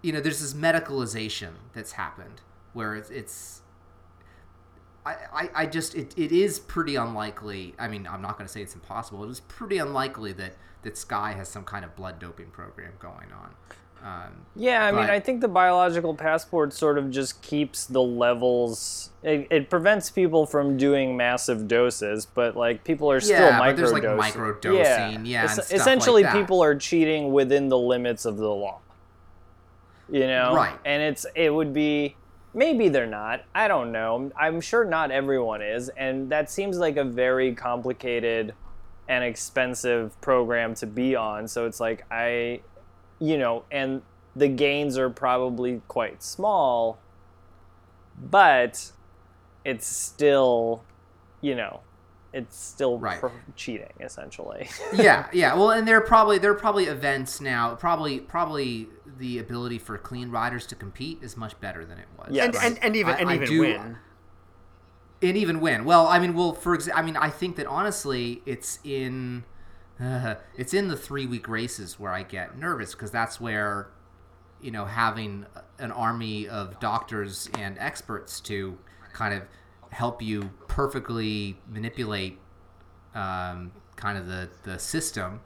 you 0.00 0.12
know, 0.12 0.20
there's 0.20 0.40
this 0.40 0.54
medicalization 0.54 1.54
that's 1.72 1.92
happened 1.92 2.40
where 2.72 2.94
it's 2.94 3.10
it's. 3.10 3.62
I, 5.04 5.14
I, 5.32 5.50
I 5.54 5.66
just 5.66 5.94
it, 5.96 6.16
it 6.16 6.32
is 6.32 6.58
pretty 6.58 6.96
unlikely 6.96 7.74
I 7.78 7.88
mean 7.88 8.06
I'm 8.06 8.20
not 8.20 8.36
going 8.36 8.46
to 8.46 8.52
say 8.52 8.60
it's 8.60 8.74
impossible 8.74 9.24
it 9.24 9.30
is 9.30 9.40
pretty 9.40 9.78
unlikely 9.78 10.32
that 10.34 10.54
that 10.82 10.98
Sky 10.98 11.32
has 11.32 11.48
some 11.48 11.64
kind 11.64 11.84
of 11.84 11.96
blood 11.96 12.18
doping 12.18 12.50
program 12.50 12.92
going 12.98 13.32
on 13.32 13.54
um, 14.04 14.32
Yeah, 14.54 14.84
I 14.84 14.92
mean, 14.92 15.10
I 15.10 15.20
think 15.20 15.40
the 15.40 15.48
biological 15.48 16.14
passport 16.14 16.72
sort 16.72 16.98
of 16.98 17.10
just 17.10 17.42
keeps 17.42 17.86
the 17.86 18.02
levels. 18.02 19.10
It, 19.22 19.48
it 19.50 19.70
prevents 19.70 20.10
people 20.10 20.46
from 20.46 20.76
doing 20.76 21.16
massive 21.16 21.66
doses, 21.68 22.26
but 22.26 22.56
like 22.56 22.84
people 22.84 23.10
are 23.10 23.20
still 23.20 23.36
Yeah, 23.48 23.58
micro 23.58 23.92
but 23.92 24.02
there's, 24.02 24.18
like, 24.18 24.34
microdosing, 24.34 25.26
yeah, 25.26 25.46
stuff 25.46 25.70
like 25.70 25.80
essentially, 25.80 26.22
that. 26.22 26.34
people 26.34 26.62
are 26.62 26.74
cheating 26.76 27.32
within 27.32 27.68
the 27.68 27.78
limits 27.78 28.24
of 28.24 28.36
the 28.36 28.48
law. 28.48 28.80
You 30.10 30.26
know, 30.26 30.54
Right. 30.54 30.78
And 30.84 31.02
it's 31.02 31.26
it 31.34 31.52
would 31.52 31.72
be 31.72 32.16
maybe 32.54 32.88
they're 32.88 33.06
not. 33.06 33.44
I 33.54 33.68
don't 33.68 33.92
know. 33.92 34.30
I'm 34.38 34.60
sure 34.60 34.84
not 34.84 35.10
everyone 35.10 35.60
is, 35.62 35.90
and 35.90 36.30
that 36.30 36.50
seems 36.50 36.78
like 36.78 36.96
a 36.96 37.04
very 37.04 37.54
complicated 37.54 38.54
and 39.08 39.24
expensive 39.24 40.18
program 40.20 40.74
to 40.76 40.86
be 40.86 41.16
on. 41.16 41.48
So 41.48 41.66
it's 41.66 41.80
like 41.80 42.04
I 42.10 42.60
you 43.20 43.36
know, 43.38 43.64
and 43.70 44.02
the 44.36 44.48
gains 44.48 44.96
are 44.98 45.10
probably 45.10 45.82
quite 45.88 46.22
small, 46.22 46.98
but 48.20 48.92
it's 49.64 49.86
still, 49.86 50.82
you 51.40 51.54
know, 51.54 51.80
it's 52.32 52.56
still 52.56 52.98
Right. 52.98 53.18
pro- 53.18 53.32
cheating 53.56 53.92
essentially. 54.00 54.68
yeah, 54.94 55.26
yeah. 55.32 55.54
Well, 55.54 55.70
and 55.70 55.88
there 55.88 55.96
are 55.96 56.00
probably 56.02 56.38
there 56.38 56.50
are 56.50 56.54
probably 56.58 56.84
events 56.84 57.40
now. 57.40 57.74
Probably 57.74 58.20
probably 58.20 58.88
the 59.18 59.38
ability 59.38 59.78
for 59.78 59.96
clean 59.98 60.30
riders 60.30 60.66
to 60.66 60.74
compete 60.74 61.18
is 61.22 61.36
much 61.36 61.58
better 61.60 61.84
than 61.84 61.98
it 61.98 62.06
was. 62.18 62.28
Yeah. 62.30 62.44
and, 62.44 62.54
right? 62.54 62.64
and, 62.66 62.84
and 62.84 62.96
even 62.96 63.14
I- 63.14 63.18
and 63.18 63.30
I 63.30 63.34
even 63.36 63.48
do- 63.48 63.60
win. 63.60 63.96
and 65.22 65.36
even 65.36 65.60
win. 65.60 65.84
Well, 65.84 66.06
I 66.06 66.18
mean, 66.18 66.34
well, 66.34 66.52
for 66.52 66.76
exa- 66.76 66.92
I 66.94 67.02
mean, 67.02 67.16
I 67.16 67.30
think 67.30 67.56
that 67.56 67.66
honestly, 67.66 68.42
it's 68.46 68.78
in 68.84 69.44
it's 70.56 70.74
in 70.74 70.88
the 70.88 70.96
three 70.96 71.26
week 71.26 71.48
races 71.48 71.98
where 71.98 72.12
I 72.12 72.22
get 72.22 72.58
nervous 72.58 72.94
because 72.94 73.10
that's 73.10 73.40
where 73.40 73.88
you 74.60 74.70
know 74.70 74.84
having 74.84 75.46
an 75.78 75.92
army 75.92 76.48
of 76.48 76.78
doctors 76.80 77.48
and 77.58 77.76
experts 77.78 78.40
to 78.40 78.78
kind 79.12 79.34
of 79.34 79.42
help 79.90 80.22
you 80.22 80.50
perfectly 80.68 81.58
manipulate 81.68 82.38
um, 83.14 83.72
kind 83.96 84.18
of 84.18 84.26
the 84.26 84.48
the 84.64 84.78
system, 84.78 85.40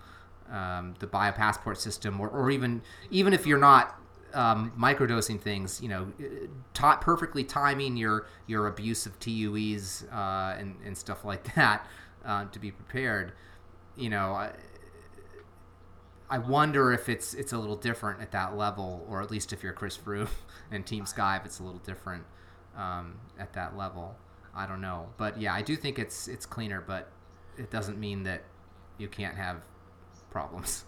um, 0.51 0.95
the 0.99 1.07
biopassport 1.07 1.77
system, 1.77 2.21
or, 2.21 2.29
or 2.29 2.51
even 2.51 2.83
even 3.11 3.33
if 3.33 3.47
you're 3.47 3.59
not 3.59 3.99
um, 4.35 4.73
microdosing 4.79 5.41
things, 5.41 5.81
you 5.81 5.89
know, 5.89 6.13
perfectly 6.75 7.45
timing 7.45 7.97
your 7.97 8.27
your 8.47 8.67
abuse 8.67 9.07
of 9.07 9.19
TUEs 9.19 10.05
uh, 10.13 10.57
and 10.59 10.77
and 10.85 10.97
stuff 10.97 11.25
like 11.25 11.55
that 11.55 11.87
uh, 12.25 12.45
to 12.47 12.59
be 12.59 12.71
prepared. 12.71 13.33
You 13.97 14.11
know, 14.11 14.33
I, 14.33 14.53
I 16.31 16.39
wonder 16.39 16.93
if 16.93 17.09
it's 17.09 17.35
it's 17.35 17.53
a 17.53 17.59
little 17.59 17.77
different 17.77 18.21
at 18.21 18.33
that 18.33 18.57
level, 18.57 19.07
or 19.09 19.23
at 19.23 19.31
least 19.31 19.53
if 19.53 19.63
you're 19.63 19.73
Chris 19.73 19.97
Froome 19.97 20.31
and 20.71 20.87
Team 20.87 21.07
Sky, 21.07 21.37
if 21.37 21.45
it's 21.45 21.61
a 21.61 21.63
little 21.63 21.81
different 21.81 22.25
um, 22.77 23.15
at 23.39 23.53
that 23.53 23.77
level. 23.77 24.17
I 24.55 24.67
don't 24.67 24.83
know, 24.83 25.09
but 25.17 25.41
yeah, 25.41 25.55
I 25.55 25.63
do 25.63 25.77
think 25.77 25.99
it's 25.99 26.29
it's 26.29 26.47
cleaner, 26.47 26.83
but 26.87 27.11
it 27.57 27.71
doesn't 27.71 27.99
mean 27.99 28.23
that 28.25 28.43
you 28.99 29.09
can't 29.09 29.37
have 29.37 29.63
problems. 30.31 30.85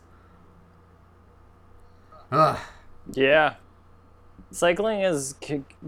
Ugh. 2.30 2.58
Yeah. 3.12 3.54
Cycling 4.50 5.00
is 5.00 5.34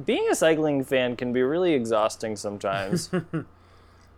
being 0.05 0.29
a 0.31 0.35
cycling 0.35 0.85
fan 0.85 1.17
can 1.17 1.33
be 1.33 1.43
really 1.43 1.73
exhausting 1.73 2.37
sometimes. 2.37 3.11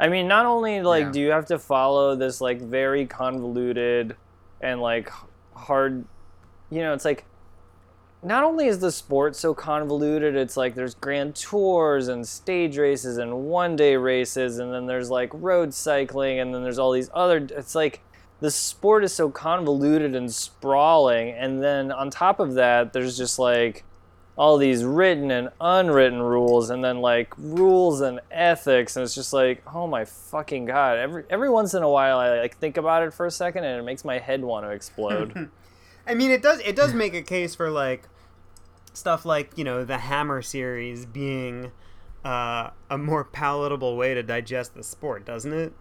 I 0.01 0.09
mean, 0.09 0.28
not 0.28 0.46
only 0.46 0.80
like 0.80 1.07
Yeah. 1.07 1.12
do 1.12 1.20
you 1.20 1.30
have 1.30 1.46
to 1.46 1.59
follow 1.59 2.14
this 2.14 2.40
like 2.40 2.61
very 2.61 3.07
convoluted 3.07 4.16
and 4.61 4.80
like 4.80 5.11
hard, 5.55 6.05
you 6.70 6.80
know, 6.80 6.92
it's 6.92 7.05
like 7.05 7.24
not 8.22 8.42
only 8.42 8.66
is 8.66 8.80
the 8.80 8.90
sport 8.90 9.36
so 9.36 9.55
convoluted, 9.55 10.34
it's 10.34 10.57
like 10.57 10.74
there's 10.74 10.94
grand 10.94 11.36
tours 11.36 12.09
and 12.09 12.26
stage 12.26 12.76
races 12.76 13.16
and 13.18 13.32
one 13.46 13.76
day 13.76 13.96
races, 13.96 14.59
and 14.59 14.72
then 14.72 14.86
there's 14.86 15.11
like 15.11 15.30
road 15.32 15.72
cycling, 15.72 16.40
and 16.40 16.53
then 16.53 16.62
there's 16.62 16.78
all 16.80 16.90
these 16.90 17.11
other. 17.14 17.36
It's 17.36 17.76
like 17.76 18.01
the 18.40 18.51
sport 18.51 19.05
is 19.05 19.12
so 19.12 19.30
convoluted 19.30 20.16
and 20.16 20.32
sprawling, 20.32 21.30
and 21.30 21.62
then 21.62 21.92
on 21.92 22.11
top 22.11 22.40
of 22.40 22.55
that, 22.55 22.92
there's 22.92 23.16
just 23.16 23.38
like 23.38 23.84
all 24.39 24.57
these 24.57 24.84
written 24.84 25.32
and 25.32 25.51
unwritten 25.61 26.22
rules, 26.22 26.70
and 26.70 26.82
then 26.82 27.01
like 27.01 27.34
rules 27.36 28.01
and 28.01 28.20
ethics, 28.30 28.97
and 28.97 29.03
it's 29.03 29.14
just 29.14 29.32
like, 29.32 29.62
oh 29.74 29.89
my 29.89 30.05
fucking 30.05 30.64
god! 30.64 30.97
Every 30.97 31.24
every 31.28 31.51
once 31.51 31.74
in 31.74 31.82
a 31.82 31.89
while, 31.91 32.18
I 32.18 32.39
like 32.41 32.57
think 32.57 32.76
about 32.76 33.03
it 33.03 33.12
for 33.12 33.26
a 33.26 33.30
second, 33.32 33.64
and 33.64 33.80
it 33.80 33.82
makes 33.82 34.05
my 34.05 34.18
head 34.18 34.43
want 34.43 34.64
to 34.64 34.70
explode. 34.70 35.51
I 36.07 36.14
mean, 36.14 36.30
it 36.30 36.41
does 36.41 36.61
it 36.61 36.76
does 36.76 36.95
make 36.95 37.14
a 37.14 37.22
case 37.22 37.57
for 37.57 37.68
like 37.68 38.09
stuff 38.93 39.26
like 39.26 39.59
you 39.59 39.64
know 39.64 39.84
the 39.84 39.99
Hammer 39.99 40.41
series 40.41 41.05
being 41.05 41.72
uh, 42.24 42.70
a 42.89 42.97
more 42.97 43.24
palatable 43.24 43.97
way 43.97 44.14
to 44.14 44.22
digest 44.22 44.74
the 44.74 44.84
sport, 44.84 45.24
doesn't 45.24 45.53
it? 45.53 45.72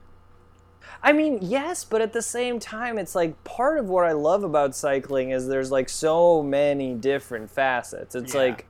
I 1.04 1.14
mean, 1.14 1.40
yes, 1.42 1.84
but 1.84 2.02
at 2.02 2.14
the 2.14 2.22
same 2.22 2.60
time, 2.60 2.98
it's 2.98 3.16
like 3.16 3.42
part 3.44 3.78
of 3.78 3.88
what 3.88 4.06
I 4.06 4.14
love 4.14 4.44
about 4.44 4.76
cycling 4.76 5.32
is 5.32 5.48
there's 5.48 5.72
like 5.72 5.90
so 5.90 6.42
many 6.42 6.94
different 6.94 7.50
facets. 7.52 8.16
It's 8.16 8.34
Yeah. 8.34 8.42
like, 8.42 8.66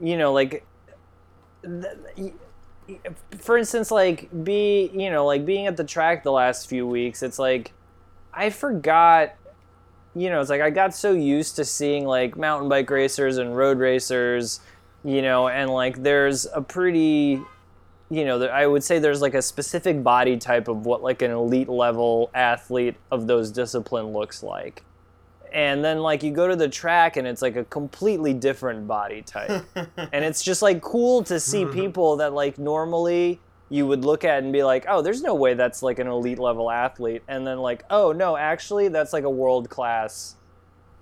you 0.00 0.16
know, 0.16 0.32
like, 0.32 0.64
th- 1.62 1.84
y- 2.16 2.32
y- 2.88 2.98
for 3.38 3.56
instance, 3.58 3.90
like 3.90 4.28
be 4.44 4.90
you 4.94 5.10
know 5.10 5.24
like 5.26 5.44
being 5.44 5.66
at 5.66 5.76
the 5.76 5.84
track 5.84 6.22
the 6.22 6.32
last 6.32 6.68
few 6.68 6.86
weeks. 6.86 7.22
It's 7.22 7.38
like 7.38 7.72
I 8.34 8.50
forgot. 8.50 9.34
You 10.14 10.30
know, 10.30 10.40
it's 10.40 10.48
like 10.48 10.62
I 10.62 10.70
got 10.70 10.94
so 10.94 11.12
used 11.12 11.56
to 11.56 11.64
seeing 11.64 12.06
like 12.06 12.38
mountain 12.38 12.70
bike 12.70 12.88
racers 12.88 13.36
and 13.36 13.54
road 13.54 13.78
racers, 13.78 14.60
you 15.04 15.20
know, 15.20 15.48
and 15.48 15.68
like 15.70 16.02
there's 16.02 16.46
a 16.54 16.62
pretty 16.62 17.42
you 18.10 18.24
know, 18.24 18.42
I 18.46 18.66
would 18.66 18.84
say 18.84 18.98
there's 18.98 19.20
like 19.20 19.34
a 19.34 19.42
specific 19.42 20.02
body 20.02 20.36
type 20.36 20.68
of 20.68 20.86
what 20.86 21.02
like 21.02 21.22
an 21.22 21.30
elite 21.30 21.68
level 21.68 22.30
athlete 22.34 22.96
of 23.10 23.26
those 23.26 23.50
discipline 23.50 24.12
looks 24.12 24.42
like. 24.42 24.84
And 25.52 25.84
then 25.84 26.00
like 26.00 26.22
you 26.22 26.32
go 26.32 26.46
to 26.48 26.56
the 26.56 26.68
track 26.68 27.16
and 27.16 27.26
it's 27.26 27.42
like 27.42 27.56
a 27.56 27.64
completely 27.64 28.34
different 28.34 28.86
body 28.86 29.22
type. 29.22 29.64
and 29.74 30.24
it's 30.24 30.42
just 30.42 30.62
like 30.62 30.82
cool 30.82 31.24
to 31.24 31.40
see 31.40 31.64
people 31.72 32.16
that 32.16 32.32
like 32.32 32.58
normally 32.58 33.42
you 33.68 33.86
would 33.86 34.04
look 34.04 34.24
at 34.24 34.44
and 34.44 34.52
be 34.52 34.62
like, 34.62 34.84
"Oh, 34.88 35.02
there's 35.02 35.22
no 35.22 35.34
way 35.34 35.54
that's 35.54 35.82
like 35.82 35.98
an 35.98 36.06
elite 36.06 36.38
level 36.38 36.70
athlete." 36.70 37.22
And 37.26 37.44
then 37.44 37.58
like, 37.58 37.82
"Oh, 37.90 38.12
no, 38.12 38.36
actually 38.36 38.88
that's 38.88 39.12
like 39.12 39.24
a 39.24 39.30
world 39.30 39.68
class 39.68 40.36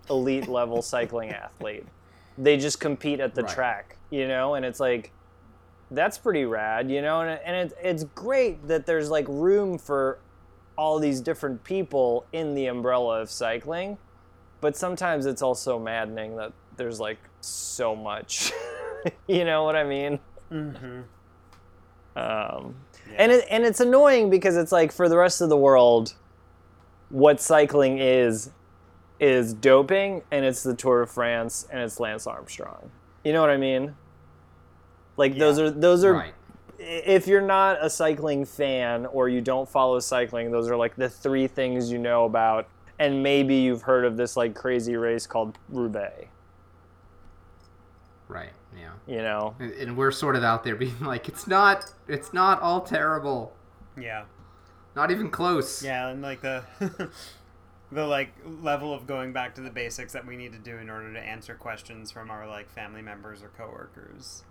elite 0.09 0.49
level 0.49 0.81
cycling 0.95 1.31
athlete." 1.31 1.87
They 2.39 2.57
just 2.57 2.81
compete 2.81 3.21
at 3.21 3.35
the 3.35 3.43
Right. 3.43 3.55
track, 3.55 3.99
you 4.11 4.27
know? 4.27 4.55
And 4.55 4.65
it's 4.65 4.81
like 4.81 5.14
that's 5.95 6.18
pretty 6.18 6.45
rad, 6.45 6.90
you 6.90 7.03
know, 7.03 7.20
and, 7.20 7.40
and 7.45 7.70
it, 7.70 7.78
it's 7.82 8.05
great 8.05 8.66
that 8.68 8.86
there's 8.86 9.11
like 9.11 9.26
room 9.28 9.78
for 9.78 10.18
all 10.76 10.99
these 10.99 11.20
different 11.20 11.62
people 11.64 12.26
in 12.32 12.55
the 12.55 12.66
umbrella 12.66 13.20
of 13.20 13.30
cycling, 13.30 13.99
but 14.61 14.76
sometimes 14.76 15.26
it's 15.26 15.42
also 15.42 15.78
maddening 15.78 16.36
that 16.36 16.53
there's 16.76 17.01
like 17.01 17.18
so 17.40 17.95
much, 17.95 18.53
you 19.26 19.45
know 19.45 19.64
what 19.64 19.76
I 19.76 19.84
mean? 19.84 20.18
Mm-hmm. 20.51 21.01
Um, 22.16 22.74
and 23.16 23.32
it, 23.32 23.45
and 23.51 23.64
it's 23.64 23.80
annoying 23.80 24.30
because 24.30 24.57
it's 24.57 24.72
like 24.72 24.92
for 24.92 25.09
the 25.09 25.16
rest 25.16 25.40
of 25.40 25.49
the 25.49 25.57
world, 25.57 26.14
what 27.11 27.40
cycling 27.40 27.99
is 27.99 28.51
is 29.20 29.55
doping, 29.55 30.22
and 30.30 30.45
it's 30.45 30.62
the 30.62 30.74
Tour 30.74 31.03
de 31.03 31.07
France, 31.07 31.66
and 31.70 31.80
it's 31.80 32.01
Lance 32.01 32.26
Armstrong. 32.26 32.90
You 33.24 33.32
know 33.32 33.40
what 33.40 33.51
I 33.51 33.57
mean? 33.57 33.95
Like 35.17 35.37
those 35.39 35.59
are 35.59 35.71
those 35.71 36.05
are 36.05 36.12
Right. 36.15 36.35
if 36.79 37.27
you're 37.27 37.41
not 37.41 37.79
a 37.81 37.89
cycling 37.91 38.45
fan 38.45 39.07
or 39.07 39.29
you 39.29 39.41
don't 39.41 39.69
follow 39.69 40.01
cycling, 40.01 40.51
those 40.51 40.69
are 40.71 40.77
like 40.77 40.97
the 40.97 41.09
three 41.09 41.47
things 41.47 41.91
you 41.93 41.99
know 41.99 42.25
about. 42.25 42.69
And 42.99 43.23
maybe 43.23 43.57
you've 43.57 43.83
heard 43.83 44.05
of 44.05 44.17
this 44.17 44.37
like 44.37 44.55
crazy 44.55 44.97
race 44.97 45.27
called 45.27 45.59
Roubaix. 45.69 46.29
Right. 48.29 48.53
Yeah. 48.77 48.91
You 49.07 49.19
know, 49.23 49.55
And, 49.61 49.73
and 49.73 49.97
we're 49.97 50.11
sort 50.11 50.35
of 50.37 50.43
out 50.43 50.65
there 50.65 50.75
being 50.77 50.99
like, 51.01 51.29
it's 51.29 51.47
not, 51.47 51.85
it's 52.09 52.33
not 52.33 52.61
all 52.61 52.81
terrible. 52.81 53.55
Yeah, 53.97 54.25
Not 54.97 55.11
even 55.12 55.31
close. 55.31 55.83
yeah, 55.83 56.09
and 56.09 56.21
like 56.21 56.41
the 56.41 56.65
the 57.93 58.05
like 58.07 58.33
level 58.45 58.93
of 58.93 59.07
going 59.07 59.33
back 59.33 59.55
to 59.55 59.61
the 59.61 59.71
basics 59.71 60.12
that 60.15 60.27
we 60.27 60.37
need 60.37 60.51
to 60.53 60.59
do 60.59 60.79
in 60.79 60.91
order 60.91 61.12
to 61.12 61.21
answer 61.21 61.55
questions 61.55 62.11
from 62.11 62.29
our 62.29 62.49
like 62.49 62.69
family 62.69 63.03
members 63.03 63.41
or 63.43 63.51
coworkers. 63.57 64.43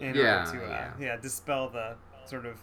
In 0.00 0.14
Yeah, 0.14 0.46
order 0.46 0.58
to 0.58 0.64
uh, 0.66 0.68
yeah. 0.68 0.90
yeah 0.98 1.16
dispel 1.16 1.68
the 1.68 1.94
sort 2.26 2.46
of 2.46 2.56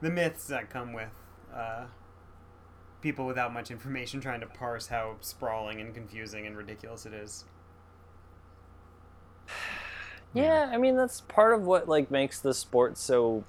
the 0.00 0.10
myths 0.10 0.46
that 0.48 0.70
come 0.70 0.92
with 0.92 1.10
uh, 1.54 1.84
people 3.00 3.26
without 3.26 3.52
much 3.52 3.70
information 3.70 4.20
trying 4.20 4.40
to 4.40 4.46
parse 4.46 4.86
how 4.88 5.16
sprawling 5.20 5.80
and 5.80 5.94
confusing 5.94 6.46
and 6.46 6.56
ridiculous 6.56 7.06
it 7.06 7.12
is. 7.14 7.44
Yeah, 10.34 10.70
I 10.72 10.78
mean 10.78 10.96
that's 10.96 11.20
part 11.20 11.52
of 11.52 11.62
what 11.62 11.88
like 11.90 12.10
makes 12.10 12.40
the 12.40 12.54
sport 12.54 12.96
so 12.96 13.44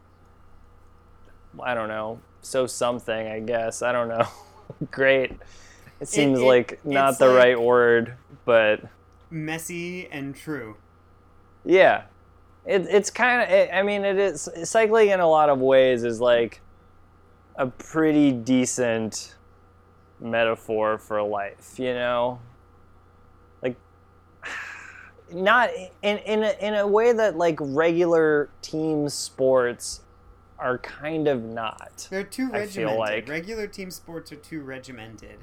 I 1.61 1.73
don't 1.75 1.87
know, 1.87 2.19
so 2.41 2.67
something, 2.67 3.27
I 3.27 3.39
guess. 3.39 3.81
I 3.81 3.93
don't 3.93 4.09
know. 4.09 4.27
Great. 4.91 5.31
It 6.01 6.09
seems 6.09 6.39
it- 6.39 6.43
like 6.45 6.85
not 6.85 7.19
the 7.19 7.27
like- 7.27 7.37
right 7.37 7.61
word, 7.61 8.15
but 8.43 8.81
Messy 9.29 10.07
and 10.11 10.35
true. 10.35 10.75
yeah. 11.63 12.03
It, 12.65 12.85
it's 12.89 13.09
kind 13.09 13.41
of 13.41 13.69
I 13.73 13.83
mean 13.83 14.05
it 14.05 14.17
is 14.17 14.47
cycling 14.63 15.09
in 15.09 15.19
a 15.19 15.27
lot 15.27 15.49
of 15.49 15.59
ways 15.59 16.03
is 16.03 16.21
like 16.21 16.61
a 17.55 17.67
pretty 17.67 18.31
decent 18.31 19.35
metaphor 20.19 20.97
for 20.97 21.21
life, 21.21 21.77
you 21.77 21.93
know? 21.93 22.39
Like 23.61 23.75
not 25.33 25.69
in 26.01 26.17
in 26.19 26.43
a, 26.43 26.51
in 26.65 26.73
a 26.75 26.87
way 26.87 27.11
that 27.13 27.35
like 27.37 27.57
regular 27.59 28.49
team 28.61 29.09
sports 29.09 30.01
are 30.57 30.77
kind 30.77 31.27
of 31.27 31.43
not. 31.43 32.07
They're 32.09 32.23
too 32.23 32.49
I 32.53 32.59
regimented. 32.59 32.73
feel 32.73 32.97
like- 32.99 33.27
Regular 33.27 33.67
team 33.67 33.91
sports 33.91 34.31
are 34.31 34.37
too 34.37 34.61
regimented. 34.61 35.39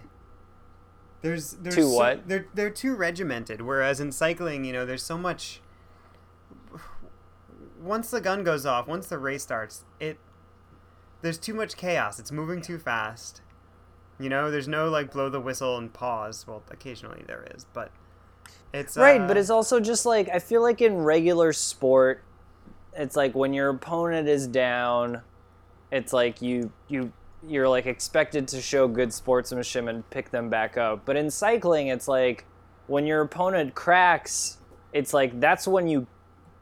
There's 1.23 1.51
there's 1.53 1.75
Too 1.75 1.83
so- 1.83 1.95
what? 1.97 2.27
they're 2.29 2.47
they're 2.55 2.71
too 2.71 2.95
regimented. 2.95 3.61
Whereas 3.61 4.01
in 4.01 4.11
cycling, 4.11 4.65
you 4.65 4.73
know, 4.73 4.87
there's 4.87 5.03
so 5.03 5.19
much. 5.19 5.61
Once 7.81 8.11
the 8.11 8.21
gun 8.21 8.45
goes 8.45 8.67
off, 8.67 8.87
once 8.87 9.07
the 9.07 9.19
race 9.19 9.43
starts, 9.43 9.85
it 9.99 10.19
there's 11.23 11.39
too 11.39 11.55
much 11.55 11.77
chaos. 11.77 12.19
It's 12.19 12.33
moving 12.33 12.63
too 12.63 12.79
fast. 12.79 13.43
You 14.19 14.29
know, 14.29 14.51
there's 14.51 14.69
no 14.69 14.89
like 14.89 15.13
blow 15.13 15.29
the 15.29 15.41
whistle 15.41 15.79
and 15.79 15.93
pause. 15.93 16.47
Well, 16.47 16.63
occasionally 16.71 17.25
there 17.27 17.47
is, 17.55 17.67
but 17.73 17.91
it's 18.73 18.97
Right, 18.97 19.21
uh, 19.21 19.27
but 19.27 19.37
it's 19.37 19.51
also 19.51 19.81
just 19.81 20.07
like 20.07 20.29
I 20.29 20.39
feel 20.39 20.63
like 20.63 20.81
in 20.81 20.97
regular 20.97 21.53
sport, 21.53 22.23
it's 22.95 23.17
like 23.17 23.35
when 23.35 23.53
your 23.53 23.71
opponent 23.71 24.29
is 24.29 24.47
down, 24.47 25.23
it's 25.91 26.13
like 26.13 26.43
you 26.43 26.73
you 26.89 27.13
you're 27.47 27.69
like 27.69 27.87
expected 27.87 28.47
to 28.49 28.61
show 28.61 28.87
good 28.87 29.13
sportsmanship 29.13 29.87
and 29.87 30.09
pick 30.11 30.31
them 30.31 30.51
back 30.51 30.77
up. 30.77 31.05
But 31.05 31.17
in 31.17 31.31
cycling, 31.31 31.89
it's 31.89 32.07
like 32.07 32.45
when 32.87 33.07
your 33.07 33.23
opponent 33.23 33.75
cracks, 33.75 34.59
it's 34.93 35.15
like 35.15 35.41
that's 35.41 35.67
when 35.67 35.89
you 35.89 36.07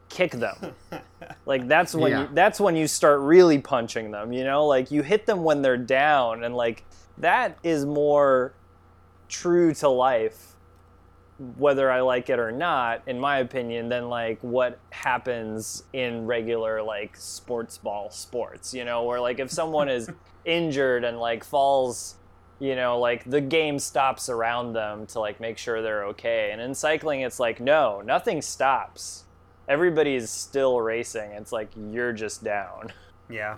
kick 0.09 0.31
them. 0.31 0.73
like 1.45 1.67
that's 1.67 1.93
when 1.95 2.11
Yeah. 2.11 2.21
you 2.23 2.29
that's 2.33 2.59
when 2.59 2.75
you 2.75 2.87
start 2.87 3.19
really 3.21 3.59
punching 3.59 4.11
them, 4.11 4.33
you 4.33 4.43
know? 4.43 4.65
Like 4.65 4.91
you 4.91 5.01
hit 5.03 5.25
them 5.25 5.43
when 5.43 5.61
they're 5.61 5.77
down 5.77 6.43
and 6.43 6.55
like 6.55 6.83
that 7.17 7.57
is 7.63 7.85
more 7.85 8.53
true 9.27 9.73
to 9.75 9.89
life 9.89 10.55
whether 11.57 11.89
I 11.89 12.01
like 12.01 12.29
it 12.29 12.37
or 12.37 12.51
not, 12.51 13.01
in 13.07 13.17
my 13.17 13.37
opinion, 13.37 13.87
than 13.87 14.09
like 14.09 14.39
what 14.41 14.77
happens 14.89 15.83
in 15.93 16.25
regular 16.25 16.83
like 16.83 17.15
sports 17.15 17.77
ball 17.77 18.09
sports. 18.11 18.73
You 18.73 18.83
know, 18.83 19.03
where 19.03 19.21
like 19.21 19.39
if 19.39 19.49
someone 19.49 19.87
is 19.87 20.09
injured 20.45 21.05
and 21.05 21.17
like 21.17 21.45
falls, 21.45 22.15
you 22.59 22.75
know, 22.75 22.99
like 22.99 23.23
the 23.23 23.39
game 23.39 23.79
stops 23.79 24.27
around 24.27 24.73
them 24.73 25.05
to 25.07 25.19
like 25.21 25.39
make 25.39 25.57
sure 25.57 25.81
they're 25.81 26.05
okay. 26.07 26.49
And 26.51 26.59
in 26.59 26.75
cycling, 26.75 27.21
it's 27.21 27.39
like 27.39 27.61
no, 27.61 28.01
nothing 28.01 28.41
stops. 28.41 29.23
Everybody's 29.69 30.29
still 30.29 30.81
racing. 30.81 31.31
It's 31.31 31.53
like 31.53 31.69
you're 31.77 32.11
just 32.11 32.43
down. 32.43 32.91
Yeah. 33.29 33.57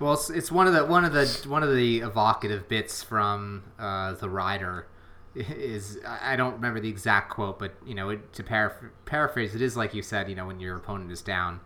Well, 0.00 0.12
it's, 0.12 0.30
it's 0.30 0.52
one 0.52 0.66
of 0.68 0.72
the 0.72 0.84
one 0.84 1.04
of 1.04 1.12
the 1.12 1.26
one 1.48 1.62
of 1.62 1.74
the 1.74 1.98
evocative 1.98 2.68
bits 2.68 3.02
from 3.02 3.64
uh, 3.78 4.14
the 4.14 4.30
rider 4.30 4.86
is 5.34 5.98
I 6.06 6.36
don't 6.36 6.54
remember 6.54 6.80
the 6.80 6.88
exact 6.88 7.30
quote, 7.30 7.58
but 7.58 7.74
you 7.84 7.94
know, 7.94 8.10
it, 8.10 8.32
to 8.34 8.42
paraphr- 8.42 8.90
paraphrase, 9.04 9.54
it 9.54 9.62
is 9.62 9.76
like 9.76 9.94
you 9.94 10.02
said. 10.02 10.28
You 10.28 10.36
know, 10.36 10.46
when 10.46 10.60
your 10.60 10.76
opponent 10.76 11.10
is 11.10 11.20
down, 11.20 11.60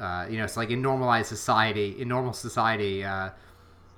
uh, 0.00 0.26
you 0.28 0.38
know, 0.38 0.44
it's 0.44 0.56
like 0.56 0.70
in 0.70 0.82
normalized 0.82 1.28
society, 1.28 2.00
in 2.00 2.08
normal 2.08 2.32
society, 2.32 3.04
uh, 3.04 3.30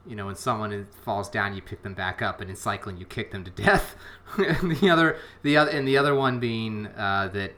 you 0.07 0.17
know, 0.17 0.27
when 0.27 0.35
someone 0.35 0.87
falls 1.05 1.29
down, 1.31 1.55
you 1.55 1.63
pick 1.63 1.83
them 1.83 1.95
back 1.95 2.23
up, 2.23 2.41
and 2.41 2.51
in 2.51 2.57
cycling, 2.57 2.97
you 2.97 3.07
kick 3.07 3.31
them 3.31 3.45
to 3.45 3.51
death. 3.51 3.95
and 4.39 4.77
the 4.77 4.91
other, 4.91 5.17
the 5.43 5.57
other, 5.57 5.71
and 5.71 5.87
the 5.87 5.97
other 5.97 6.15
one 6.15 6.41
being 6.41 6.87
uh, 6.89 7.31
that, 7.33 7.53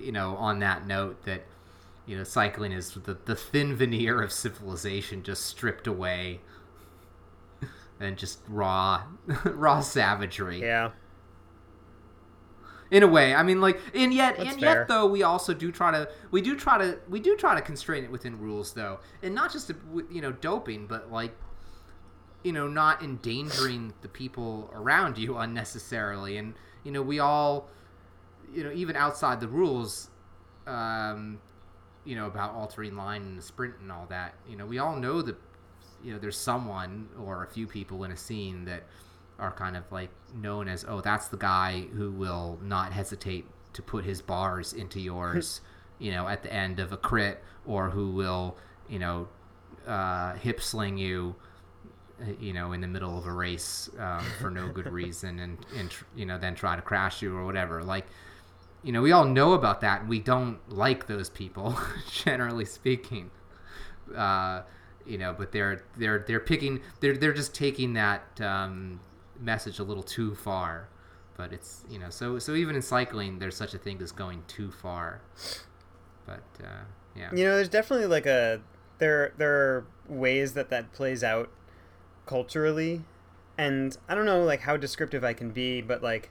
you 0.00 0.12
know, 0.12 0.36
on 0.36 0.58
that 0.60 0.86
note, 0.86 1.24
that 1.24 1.44
you 2.06 2.16
know, 2.16 2.24
cycling 2.24 2.72
is 2.72 2.90
the 2.90 3.16
the 3.24 3.36
thin 3.36 3.76
veneer 3.76 4.20
of 4.22 4.32
civilization 4.32 5.22
just 5.22 5.46
stripped 5.46 5.86
away 5.86 6.40
and 8.00 8.16
just 8.16 8.40
raw 8.48 9.02
raw 9.44 9.80
savagery. 9.80 10.60
Yeah. 10.60 10.90
In 12.90 13.02
a 13.02 13.08
way, 13.08 13.34
I 13.34 13.42
mean, 13.42 13.62
like, 13.62 13.80
and 13.94 14.12
yet, 14.12 14.36
That's 14.36 14.50
and 14.50 14.60
fair. 14.60 14.80
yet, 14.80 14.88
though, 14.88 15.06
we 15.06 15.22
also 15.22 15.54
do 15.54 15.72
try 15.72 15.90
to, 15.92 16.10
we 16.30 16.42
do 16.42 16.54
try 16.54 16.76
to, 16.76 16.98
we 17.08 17.20
do 17.20 17.36
try 17.36 17.54
to 17.54 17.62
constrain 17.62 18.04
it 18.04 18.10
within 18.10 18.38
rules, 18.38 18.74
though, 18.74 19.00
and 19.22 19.34
not 19.34 19.50
just, 19.50 19.72
you 20.10 20.20
know, 20.20 20.30
doping, 20.30 20.86
but 20.86 21.10
like, 21.10 21.34
you 22.44 22.52
know, 22.52 22.68
not 22.68 23.02
endangering 23.02 23.94
the 24.02 24.08
people 24.08 24.70
around 24.74 25.16
you 25.16 25.38
unnecessarily, 25.38 26.36
and 26.36 26.52
you 26.84 26.92
know, 26.92 27.00
we 27.00 27.18
all, 27.18 27.70
you 28.52 28.64
know, 28.64 28.72
even 28.72 28.96
outside 28.96 29.40
the 29.40 29.48
rules, 29.48 30.10
um, 30.66 31.40
you 32.04 32.16
know, 32.16 32.26
about 32.26 32.54
altering 32.54 32.96
line 32.96 33.22
and 33.22 33.38
the 33.38 33.42
sprint 33.42 33.74
and 33.80 33.90
all 33.90 34.06
that, 34.08 34.34
you 34.48 34.56
know, 34.56 34.66
we 34.66 34.78
all 34.78 34.96
know 34.96 35.22
that, 35.22 35.36
you 36.02 36.12
know, 36.12 36.18
there's 36.18 36.36
someone 36.36 37.08
or 37.18 37.44
a 37.44 37.46
few 37.46 37.66
people 37.66 38.04
in 38.04 38.12
a 38.12 38.16
scene 38.16 38.64
that 38.64 38.84
are 39.38 39.52
kind 39.52 39.76
of 39.76 39.90
like 39.90 40.10
known 40.34 40.68
as 40.68 40.84
oh 40.86 41.00
that's 41.00 41.28
the 41.28 41.36
guy 41.36 41.80
who 41.94 42.12
will 42.12 42.58
not 42.62 42.92
hesitate 42.92 43.44
to 43.72 43.82
put 43.82 44.04
his 44.04 44.22
bars 44.22 44.72
into 44.72 45.00
yours 45.00 45.62
you 45.98 46.12
know 46.12 46.28
at 46.28 46.42
the 46.42 46.52
end 46.52 46.78
of 46.78 46.92
a 46.92 46.96
crit 46.96 47.42
or 47.66 47.90
who 47.90 48.10
will 48.12 48.56
you 48.88 48.98
know 48.98 49.26
uh, 49.86 50.34
hip 50.34 50.60
sling 50.60 50.96
you 50.96 51.34
you 52.38 52.52
know 52.52 52.72
in 52.72 52.80
the 52.80 52.86
middle 52.86 53.18
of 53.18 53.26
a 53.26 53.32
race 53.32 53.90
um, 53.98 54.24
for 54.40 54.50
no 54.50 54.68
good 54.68 54.86
reason 54.92 55.38
and 55.40 55.58
and 55.76 55.90
tr- 55.90 56.04
you 56.14 56.26
know 56.26 56.38
then 56.38 56.54
try 56.54 56.76
to 56.76 56.82
crash 56.82 57.22
you 57.22 57.36
or 57.36 57.44
whatever. 57.44 57.82
Like 57.82 58.06
you 58.82 58.92
know 58.92 59.02
we 59.02 59.12
all 59.12 59.24
know 59.24 59.52
about 59.52 59.80
that 59.80 60.00
and 60.00 60.08
we 60.08 60.18
don't 60.18 60.58
like 60.68 61.06
those 61.06 61.30
people 61.30 61.78
generally 62.10 62.64
speaking. 62.64 63.30
Uh, 64.16 64.62
you 65.04 65.18
know 65.18 65.34
but 65.36 65.50
they're 65.52 65.82
they're 65.96 66.24
they're 66.28 66.40
picking 66.40 66.80
they're 67.00 67.16
they're 67.16 67.32
just 67.32 67.54
taking 67.54 67.94
that 67.94 68.40
um, 68.40 69.00
message 69.40 69.78
a 69.78 69.84
little 69.84 70.02
too 70.02 70.34
far. 70.34 70.88
But 71.36 71.52
it's 71.52 71.84
you 71.88 71.98
know 71.98 72.10
so 72.10 72.38
so 72.38 72.54
even 72.54 72.76
in 72.76 72.82
cycling 72.82 73.38
there's 73.38 73.56
such 73.56 73.74
a 73.74 73.78
thing 73.78 74.00
as 74.02 74.12
going 74.12 74.44
too 74.48 74.70
far. 74.70 75.22
But 76.26 76.44
uh, 76.62 76.84
yeah. 77.16 77.30
You 77.34 77.44
know, 77.44 77.56
there's 77.56 77.68
definitely 77.68 78.06
like 78.06 78.26
a 78.26 78.60
there 78.98 79.32
there 79.36 79.52
are 79.52 79.86
ways 80.08 80.54
that 80.54 80.70
that 80.70 80.92
plays 80.92 81.22
out 81.22 81.50
culturally, 82.26 83.02
and 83.58 83.96
I 84.08 84.14
don't 84.14 84.26
know 84.26 84.42
like 84.44 84.60
how 84.60 84.76
descriptive 84.76 85.24
I 85.24 85.32
can 85.32 85.50
be, 85.50 85.82
but 85.82 86.02
like, 86.02 86.30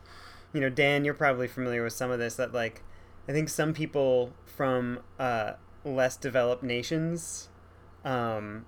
you 0.53 0.61
know, 0.61 0.69
Dan, 0.69 1.05
you're 1.05 1.13
probably 1.13 1.47
familiar 1.47 1.83
with 1.83 1.93
some 1.93 2.11
of 2.11 2.19
this. 2.19 2.35
That 2.35 2.53
like, 2.53 2.83
I 3.27 3.31
think 3.31 3.49
some 3.49 3.73
people 3.73 4.33
from 4.45 4.99
uh, 5.19 5.53
less 5.83 6.17
developed 6.17 6.63
nations, 6.63 7.49
um, 8.03 8.65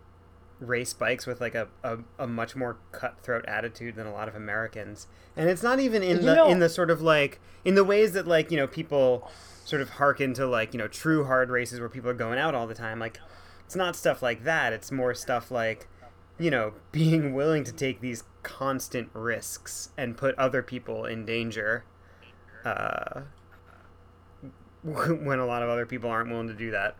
race 0.59 0.93
bikes 0.93 1.25
with 1.25 1.41
like 1.41 1.55
a, 1.55 1.67
a, 1.83 1.97
a 2.19 2.27
much 2.27 2.55
more 2.55 2.77
cutthroat 2.91 3.43
attitude 3.47 3.95
than 3.95 4.07
a 4.07 4.13
lot 4.13 4.27
of 4.27 4.35
Americans. 4.35 5.07
And 5.35 5.49
it's 5.49 5.63
not 5.63 5.79
even 5.79 6.01
in 6.03 6.17
You 6.17 6.23
the 6.23 6.35
know- 6.35 6.47
in 6.49 6.59
the 6.59 6.69
sort 6.69 6.89
of 6.89 7.01
like 7.01 7.39
in 7.65 7.75
the 7.75 7.83
ways 7.83 8.13
that 8.13 8.27
like, 8.27 8.51
you 8.51 8.57
know, 8.57 8.67
people 8.67 9.29
sort 9.65 9.81
of 9.81 9.89
hearken 9.91 10.33
to 10.35 10.45
like, 10.47 10.73
you 10.73 10.77
know, 10.77 10.87
true 10.87 11.25
hard 11.25 11.49
races 11.49 11.79
where 11.79 11.89
people 11.89 12.09
are 12.09 12.13
going 12.13 12.37
out 12.39 12.53
all 12.55 12.67
the 12.67 12.73
time. 12.75 12.99
Like 12.99 13.19
it's 13.65 13.75
not 13.75 13.95
stuff 13.95 14.21
like 14.21 14.43
that. 14.43 14.71
It's 14.73 14.91
more 14.91 15.13
stuff 15.13 15.51
like, 15.51 15.87
you 16.39 16.51
know, 16.51 16.73
being 16.91 17.33
willing 17.33 17.63
to 17.63 17.71
take 17.71 18.01
these 18.01 18.23
constant 18.43 19.09
risks 19.13 19.89
and 19.97 20.17
put 20.17 20.37
other 20.37 20.61
people 20.61 21.05
in 21.05 21.25
danger. 21.25 21.83
Uh 22.65 23.21
when 24.83 25.39
a 25.39 25.45
lot 25.45 25.63
of 25.63 25.69
other 25.69 25.85
people 25.85 26.09
aren't 26.09 26.29
willing 26.29 26.47
to 26.47 26.53
do 26.53 26.71
that. 26.71 26.95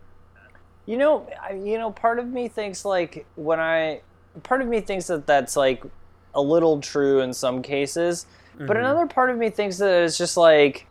You 0.86 0.96
know, 0.96 1.28
you 1.52 1.78
know, 1.78 1.90
part 1.90 2.18
of 2.18 2.26
me 2.26 2.48
thinks 2.48 2.84
like 2.84 3.26
when 3.36 3.60
I, 3.60 4.00
part 4.42 4.62
of 4.62 4.68
me 4.68 4.80
thinks 4.80 5.06
that 5.08 5.26
that's 5.26 5.56
like 5.56 5.84
a 6.34 6.40
little 6.40 6.80
true 6.80 7.20
in 7.20 7.32
some 7.32 7.62
cases, 7.62 8.26
but 8.58 8.76
another 8.76 9.06
part 9.06 9.30
of 9.30 9.36
me 9.36 9.50
thinks 9.50 9.78
that 9.78 10.02
it's 10.02 10.16
just 10.16 10.36
like 10.36 10.86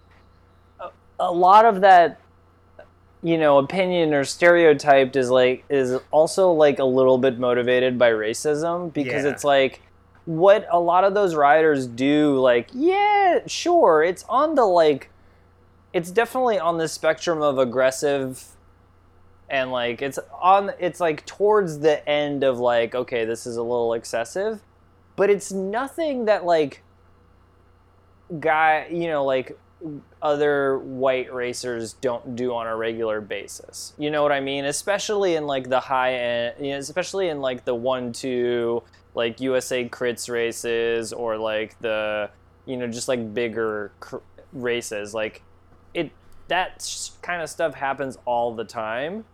a, 0.79 0.89
a 1.19 1.31
lot 1.31 1.65
of 1.65 1.81
that, 1.81 2.19
you 3.24 3.38
know, 3.38 3.57
opinion 3.57 4.13
or 4.13 4.26
stereotyped 4.26 5.15
is 5.15 5.30
like 5.30 5.63
is 5.69 5.97
also 6.11 6.51
like 6.51 6.80
a 6.80 6.84
little 6.84 7.17
bit 7.17 7.39
motivated 7.39 7.97
by 7.97 8.11
racism 8.11 8.91
because 8.93 9.24
Yeah. 9.24 9.32
it's 9.32 9.43
like 9.43 9.82
what 10.26 10.67
a 10.71 10.80
lot 10.80 11.03
of 11.03 11.13
those 11.13 11.36
riders 11.36 11.86
do 11.86 12.39
like 12.39 12.69
yeah 12.74 13.39
sure 13.45 14.01
it's 14.03 14.24
on 14.30 14.55
the 14.55 14.63
like 14.63 15.09
it's 15.91 16.11
definitely 16.11 16.57
on 16.57 16.78
the 16.78 16.88
spectrum 16.88 17.41
of 17.41 17.57
aggressive 17.57 18.55
and 19.49 19.69
like 19.69 20.01
it's 20.01 20.17
on 20.41 20.71
it's 20.80 21.01
like 21.01 21.26
towards 21.26 21.80
the 21.80 22.07
end 22.07 22.41
of 22.41 22.57
like 22.57 22.95
okay 22.95 23.26
this 23.26 23.45
is 23.45 23.57
a 23.57 23.61
little 23.61 23.93
excessive 23.93 24.61
but 25.17 25.30
it's 25.30 25.51
nothing 25.51 26.24
that 26.24 26.45
like 26.45 26.82
guy 28.39 28.88
you 28.89 29.07
know 29.07 29.26
like 29.26 29.57
other 30.21 30.79
white 30.79 31.34
racers 31.34 31.93
don't 31.93 32.36
do 32.36 32.53
on 32.53 32.67
a 32.67 32.75
regular 32.75 33.19
basis. 33.19 33.93
You 33.97 34.11
know 34.11 34.23
what 34.23 34.31
i 34.31 34.39
mean? 34.39 34.65
Especially 34.65 35.36
in 35.36 35.45
like 35.45 35.69
the 35.69 35.79
high 35.79 36.13
end 36.15 36.55
you 36.59 36.71
know, 36.71 36.77
especially 36.77 37.29
in 37.29 37.41
like 37.41 37.65
the 37.65 37.75
one 37.75 38.13
two 38.13 38.84
like 39.15 39.39
usa 39.39 39.88
crits 39.89 40.29
races 40.29 41.13
or 41.13 41.38
like 41.38 41.77
the 41.79 42.29
you 42.65 42.77
know 42.77 42.88
just 42.88 43.07
like 43.07 43.34
bigger 43.34 43.91
cr- 43.99 44.17
races. 44.53 45.13
Like 45.13 45.41
it 45.93 46.11
that 46.47 46.88
kind 47.21 47.41
of 47.41 47.49
stuff 47.49 47.73
happens 47.73 48.17
all 48.25 48.53
the 48.55 48.65
time. 48.65 49.25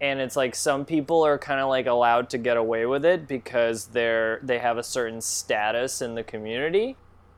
And 0.00 0.18
it's 0.18 0.34
like 0.34 0.54
some 0.54 0.86
people 0.86 1.26
are 1.26 1.36
kind 1.36 1.60
of 1.60 1.68
like 1.68 1.86
allowed 1.86 2.30
to 2.30 2.38
get 2.38 2.56
away 2.56 2.86
with 2.86 3.04
it 3.04 3.28
because 3.28 3.86
they're 3.86 4.40
they 4.42 4.58
have 4.58 4.78
a 4.78 4.82
certain 4.82 5.20
status 5.20 6.00
in 6.00 6.14
the 6.14 6.22
community. 6.22 6.96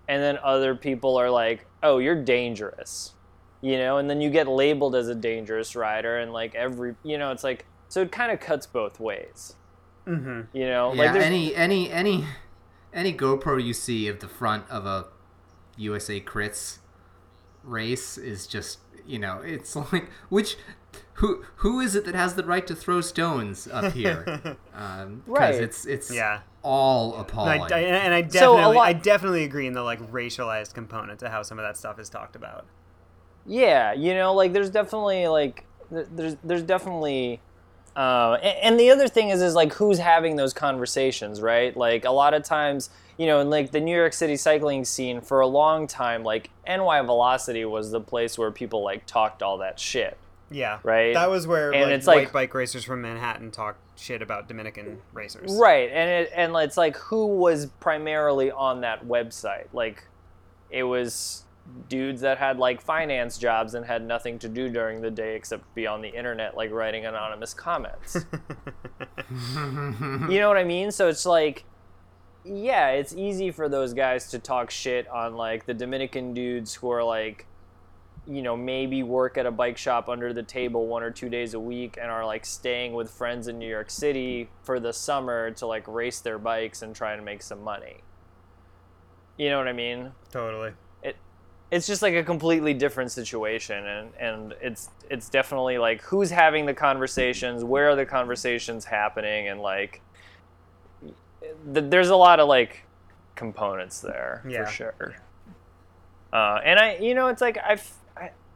And 0.09 0.23
then 0.23 0.39
other 0.43 0.75
people 0.77 1.17
are 1.17 1.31
like 1.31 1.67
oh 1.83 1.99
you're 1.99 2.23
dangerous 2.23 3.15
you 3.61 3.77
know 3.79 3.99
and 3.99 4.09
then 4.11 4.21
you 4.21 4.31
get 4.31 4.47
labeled 4.49 4.95
as 4.95 5.09
a 5.09 5.15
dangerous 5.15 5.75
rider 5.77 6.19
and 6.19 6.33
like 6.33 6.55
every 6.55 6.95
you 7.03 7.17
know 7.19 7.31
it's 7.31 7.45
like 7.45 7.65
so 7.89 8.03
it 8.03 8.11
kind 8.13 8.33
of 8.33 8.41
cuts 8.41 8.67
both 8.67 8.99
ways 9.01 9.57
Mhm. 10.07 10.49
you 10.53 10.67
know 10.67 10.93
yeah 10.95 11.13
like 11.13 11.23
any 11.23 11.55
any 11.55 11.91
any 11.91 12.25
any 12.93 13.13
GoPro 13.15 13.63
you 13.63 13.73
see 13.73 14.09
of 14.09 14.19
the 14.21 14.29
front 14.29 14.69
of 14.69 14.85
a 14.87 15.07
USA 15.77 16.21
Crits 16.21 16.79
race 17.63 18.19
is 18.19 18.47
just 18.47 18.79
you 19.07 19.19
know 19.19 19.41
it's 19.45 19.75
like 19.93 20.11
which 20.29 20.57
who 21.15 21.45
who 21.57 21.81
is 21.81 21.95
it 21.95 22.05
that 22.05 22.15
has 22.15 22.35
the 22.35 22.45
right 22.45 22.67
to 22.67 22.75
throw 22.75 23.01
stones 23.01 23.69
up 23.73 23.93
here? 23.93 24.57
Um, 24.75 25.23
'cause 25.27 25.39
Right. 25.39 25.55
it's 25.63 25.85
it's 25.87 26.11
Yeah. 26.13 26.41
All 26.63 27.13
And 27.15 27.23
appalling. 27.23 27.61
I, 27.73 27.77
I- 27.77 27.81
and 27.81 28.15
I 28.15 28.23
So, 28.23 28.55
definitely, 28.57 28.77
lot- 28.77 28.87
I 28.89 28.93
definitely 28.93 29.45
agree 29.45 29.67
in 29.67 29.73
the 29.73 29.83
like 29.83 30.01
racialized 30.13 30.75
component 30.75 31.19
to 31.21 31.29
how 31.29 31.43
some 31.43 31.59
of 31.59 31.65
that 31.65 31.77
stuff 31.77 31.99
is 31.99 32.09
talked 32.09 32.37
about. 32.37 32.65
Yeah, 33.47 33.93
you 33.93 34.15
know, 34.15 34.35
like 34.35 34.53
there's 34.53 34.71
definitely 34.71 35.27
like 35.29 35.65
there's 35.91 36.37
there's 36.45 36.63
definitely 36.63 37.41
uh, 37.97 38.39
a- 38.41 38.65
and 38.65 38.79
the 38.79 38.91
other 38.91 39.09
thing 39.09 39.31
is 39.31 39.43
is 39.43 39.55
like 39.55 39.73
who's 39.75 39.99
having 39.99 40.37
those 40.37 40.53
conversations, 40.53 41.41
right? 41.41 41.77
Like 41.77 42.05
a 42.05 42.11
lot 42.13 42.35
of 42.35 42.45
times, 42.45 42.91
you 43.19 43.27
know, 43.27 43.41
in 43.41 43.51
like 43.51 43.73
the 43.73 43.81
New 43.81 43.95
York 43.97 44.13
City 44.13 44.37
cycling 44.37 44.85
scene 44.85 45.21
for 45.21 45.41
a 45.41 45.47
long 45.47 45.87
time, 45.89 46.23
like 46.23 46.51
NY 46.67 47.03
Velocity 47.03 47.65
was 47.65 47.91
the 47.91 48.01
place 48.01 48.39
where 48.39 48.51
people 48.53 48.83
like 48.85 49.05
talked 49.07 49.43
all 49.43 49.59
that 49.59 49.79
shit. 49.81 50.17
Yeah. 50.53 50.79
Right. 50.83 51.15
That 51.15 51.31
was 51.31 51.47
where 51.47 51.73
And 51.73 51.85
like, 51.85 51.93
it's 51.93 52.07
white 52.07 52.17
like- 52.17 52.33
bike 52.33 52.55
racers 52.55 52.85
from 52.85 53.03
Manhattan 53.03 53.51
talk 53.51 53.77
shit 53.97 54.23
about 54.23 54.49
Dominican 54.49 55.01
racers. 55.13 55.53
Right, 55.61 55.91
and 55.93 56.11
it, 56.11 56.33
and 56.35 56.55
it's 56.57 56.77
like 56.77 56.97
who 56.97 57.27
was 57.27 57.67
primarily 57.81 58.51
on 58.51 58.81
that 58.83 59.05
website? 59.07 59.67
Like, 59.73 60.05
it 60.71 60.83
was 60.85 61.45
dudes 61.89 62.23
that 62.23 62.39
had 62.39 62.59
like 62.59 62.81
finance 62.83 63.39
jobs 63.39 63.75
and 63.75 63.87
had 63.87 64.05
nothing 64.05 64.37
to 64.41 64.49
do 64.49 64.69
during 64.69 65.01
the 65.01 65.11
day 65.11 65.37
except 65.37 65.63
be 65.77 65.87
on 65.87 66.03
the 66.03 66.09
internet 66.09 66.57
like 66.57 66.73
writing 66.73 67.07
anonymous 67.07 67.55
comments. 67.55 68.17
you 69.31 70.41
know 70.41 70.49
what 70.49 70.57
I 70.57 70.65
mean? 70.65 70.91
So 70.91 71.09
it's 71.09 71.25
like 71.27 71.65
yeah, 72.45 72.89
it's 72.89 73.15
easy 73.15 73.53
for 73.53 73.69
those 73.69 73.95
guys 73.95 74.29
to 74.31 74.39
talk 74.41 74.71
shit 74.71 75.07
on 75.09 75.37
like 75.37 75.65
the 75.67 75.75
Dominican 75.75 76.35
dudes 76.35 76.75
who 76.75 76.91
are 76.91 77.05
like 77.05 77.47
you 78.27 78.41
know, 78.43 78.57
maybe 78.57 79.03
work 79.03 79.37
at 79.37 79.47
a 79.47 79.51
bike 79.51 79.77
shop 79.77 80.09
under 80.09 80.33
the 80.33 80.43
table 80.45 80.87
one 80.87 81.03
or 81.03 81.11
two 81.11 81.29
days 81.29 81.55
a 81.55 81.61
week 81.61 81.99
and 82.01 82.11
are 82.11 82.25
like 82.25 82.47
staying 82.47 82.93
with 82.93 83.11
friends 83.11 83.49
in 83.49 83.59
New 83.59 83.69
York 83.69 83.91
City 83.91 84.49
for 84.63 84.79
the 84.79 84.93
summer 84.93 85.51
to 85.53 85.67
like 85.67 85.87
race 85.89 86.21
their 86.21 86.39
bikes 86.39 86.83
and 86.83 86.95
try 86.95 87.17
to 87.17 87.23
make 87.23 87.43
some 87.43 87.63
money. 87.65 87.97
You 89.37 89.51
know 89.51 89.59
what 89.59 89.67
I 89.67 89.73
mean? 89.73 90.13
Totally. 90.31 90.73
It 91.03 91.17
it's 91.73 91.87
just 91.87 92.01
like 92.03 92.15
a 92.15 92.23
completely 92.23 92.75
different 92.75 93.11
situation 93.11 93.85
and 93.87 94.11
and 94.21 94.55
it's 94.61 94.91
it's 95.11 95.29
definitely 95.29 95.79
like 95.79 96.01
who's 96.03 96.31
having 96.31 96.67
the 96.67 96.75
conversations, 96.75 97.65
where 97.65 97.91
are 97.91 97.97
the 97.97 98.07
conversations 98.07 98.85
happening 98.85 99.49
and 99.49 99.61
like 99.61 100.01
th- 101.75 101.87
there's 101.91 102.11
a 102.11 102.17
lot 102.17 102.41
of 102.41 102.49
like 102.49 102.85
components 103.35 104.01
there 104.01 104.45
Yeah. 104.49 104.65
for 104.65 104.71
sure. 104.71 105.17
Uh, 106.33 106.61
and 106.65 106.79
I, 106.79 106.97
you 106.97 107.15
know, 107.15 107.27
it's 107.29 107.41
like 107.43 107.59
I, 107.59 107.73
f- 107.73 107.99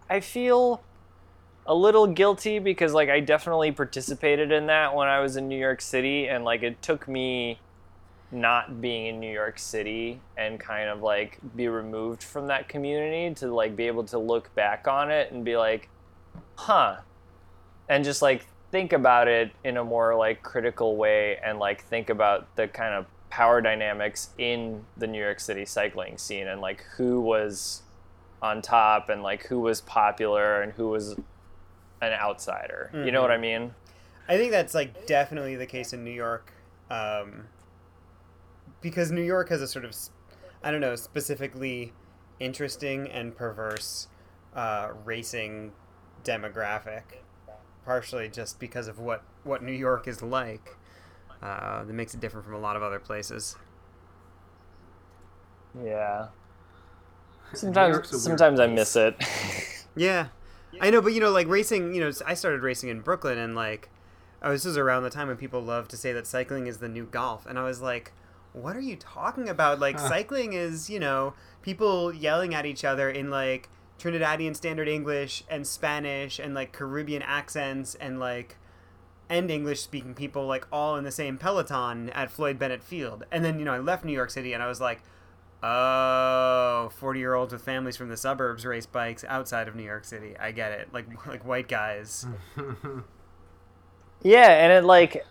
I, 0.09 0.20
feel 0.20 0.82
a 1.66 1.74
little 1.74 2.07
guilty 2.07 2.59
because 2.59 2.92
like 2.92 3.09
I 3.09 3.20
definitely 3.20 3.72
participated 3.72 4.52
in 4.52 4.66
that 4.66 4.94
when 4.94 5.09
I 5.09 5.20
was 5.20 5.36
in 5.36 5.48
New 5.48 5.59
York 5.59 5.80
City, 5.80 6.28
and 6.28 6.44
like 6.44 6.62
it 6.62 6.80
took 6.82 7.09
me 7.09 7.59
not 8.32 8.80
being 8.80 9.07
in 9.07 9.20
New 9.20 9.32
York 9.32 9.59
City 9.59 10.20
and 10.36 10.59
kind 10.59 10.88
of 10.88 11.02
like 11.02 11.38
be 11.54 11.68
removed 11.68 12.22
from 12.22 12.48
that 12.48 12.68
community 12.68 13.34
to 13.36 13.52
like 13.54 13.76
be 13.76 13.86
able 13.86 14.04
to 14.04 14.18
look 14.18 14.54
back 14.54 14.88
on 14.88 15.11
it 15.11 15.32
and 15.32 15.44
be 15.44 15.57
like, 15.57 15.88
huh, 16.57 16.96
and 17.88 18.04
just 18.04 18.22
like 18.22 18.46
think 18.72 18.92
about 18.92 19.28
it 19.28 19.52
in 19.64 19.76
a 19.76 19.84
more 19.84 20.14
like 20.16 20.42
critical 20.42 20.96
way 20.96 21.38
and 21.44 21.59
like 21.59 21.84
think 21.84 22.11
about 22.11 22.54
the 22.57 22.66
kind 22.68 22.94
of 22.94 23.07
power 23.30 23.61
dynamics 23.61 24.30
in 24.38 24.84
the 24.96 25.07
New 25.07 25.20
York 25.20 25.40
City 25.40 25.64
cycling 25.64 26.18
scene 26.18 26.48
and 26.48 26.61
like 26.61 26.82
who 26.96 27.20
was 27.20 27.82
on 28.43 28.62
top 28.62 29.09
and 29.09 29.22
like 29.22 29.47
who 29.47 29.61
was 29.61 29.80
popular 29.80 30.62
and 30.62 30.72
who 30.72 30.89
was 30.89 31.16
an 32.01 32.12
outsider. 32.12 32.91
You 32.95 33.11
know 33.11 33.22
what 33.22 33.30
I 33.30 33.39
mean? 33.39 33.74
I 34.28 34.37
think 34.37 34.51
that's 34.51 34.74
like 34.74 35.07
definitely 35.07 35.57
the 35.57 35.66
case 35.66 35.93
in 35.93 36.05
New 36.05 36.11
York, 36.11 36.53
um, 36.91 37.47
because 38.80 39.11
New 39.11 39.22
York 39.22 39.49
has 39.49 39.62
a 39.62 39.68
sort 39.68 39.84
of, 39.84 39.97
I 40.62 40.70
don't 40.70 40.80
know, 40.80 40.97
specifically 40.97 41.93
interesting 42.41 43.09
and 43.09 43.37
perverse 43.37 44.09
uh, 44.55 44.91
racing 45.05 45.72
demographic, 46.24 47.03
partially 47.84 48.28
just 48.28 48.59
because 48.59 48.89
of 48.89 48.99
what 48.99 49.22
what 49.45 49.62
New 49.62 49.72
York 49.72 50.09
is 50.09 50.22
like. 50.22 50.76
Uh, 51.43 51.84
that 51.84 51.93
makes 51.93 52.14
it 52.14 52.20
different 52.20 52.45
from 52.45 52.55
a 52.55 52.59
lot 52.59 52.76
of 52.76 52.82
other 52.82 52.99
places. 52.99 53.57
Yeah. 55.84 56.28
Sometimes 57.55 58.22
sometimes 58.22 58.61
I 58.61 58.66
miss 58.66 58.97
it. 58.97 59.16
Yeah, 59.99 60.26
I 60.78 60.90
know, 60.90 61.01
but 61.01 61.14
you 61.14 61.20
know, 61.20 61.30
like 61.30 61.49
racing. 61.49 61.94
You 61.94 62.03
know, 62.03 62.12
I 62.26 62.34
started 62.34 62.61
racing 62.61 62.90
in 62.90 63.01
Brooklyn, 63.01 63.38
and 63.38 63.55
like, 63.55 63.88
oh, 64.42 64.51
this 64.53 64.66
is 64.66 64.76
around 64.76 65.05
the 65.05 65.11
time 65.11 65.28
when 65.28 65.38
people 65.38 65.62
love 65.62 65.88
to 65.88 65.97
say 65.97 66.12
that 66.12 66.26
cycling 66.26 66.66
is 66.66 66.78
the 66.78 66.88
new 66.88 67.07
golf, 67.07 67.47
and 67.47 67.59
I 67.59 67.62
was 67.64 67.80
like, 67.80 68.12
what 68.53 68.76
are 68.76 68.80
you 68.80 68.97
talking 68.97 69.49
about? 69.49 69.80
Like, 69.80 69.99
Huh. 69.99 70.09
cycling 70.09 70.53
is, 70.53 70.90
you 70.90 71.01
know, 71.01 71.32
people 71.62 72.12
yelling 72.12 72.55
at 72.55 72.66
each 72.66 72.84
other 72.84 73.09
in 73.09 73.30
like 73.30 73.70
Trinidadian 73.99 74.55
Standard 74.55 74.86
English 74.88 75.44
and 75.49 75.66
Spanish 75.66 76.38
and 76.38 76.55
like 76.55 76.72
Caribbean 76.72 77.22
accents 77.22 77.94
and 77.94 78.20
like 78.20 78.57
and 79.30 79.51
English 79.51 79.80
speaking 79.80 80.12
people 80.14 80.47
like 80.47 80.66
all 80.70 80.97
in 80.97 81.05
the 81.05 81.11
same 81.11 81.38
peloton 81.38 82.11
at 82.11 82.30
Floyd 82.30 82.59
Bennett 82.59 82.82
Field. 82.82 83.24
And 83.32 83.42
then, 83.42 83.59
you 83.59 83.64
know, 83.64 83.72
I 83.72 83.78
left 83.78 84.05
New 84.05 84.12
York 84.12 84.30
City 84.30 84.53
and 84.53 84.62
I 84.62 84.68
was 84.68 84.80
like, 84.80 85.03
oh, 85.66 86.90
40 86.96 87.18
year 87.20 87.34
olds 87.34 87.52
with 87.52 87.62
families 87.62 87.96
from 87.96 88.08
the 88.08 88.16
suburbs 88.16 88.64
race 88.64 88.86
bikes 88.86 89.24
outside 89.28 89.68
of 89.68 89.74
New 89.74 89.82
York 89.82 90.04
City. 90.04 90.36
I 90.38 90.52
get 90.52 90.72
it. 90.72 90.88
Like, 90.92 91.26
like 91.26 91.44
white 91.44 91.68
guys. 91.68 92.26
Yeah, 94.22 94.64
and 94.64 94.72
it 94.72 94.84
like 94.84 95.24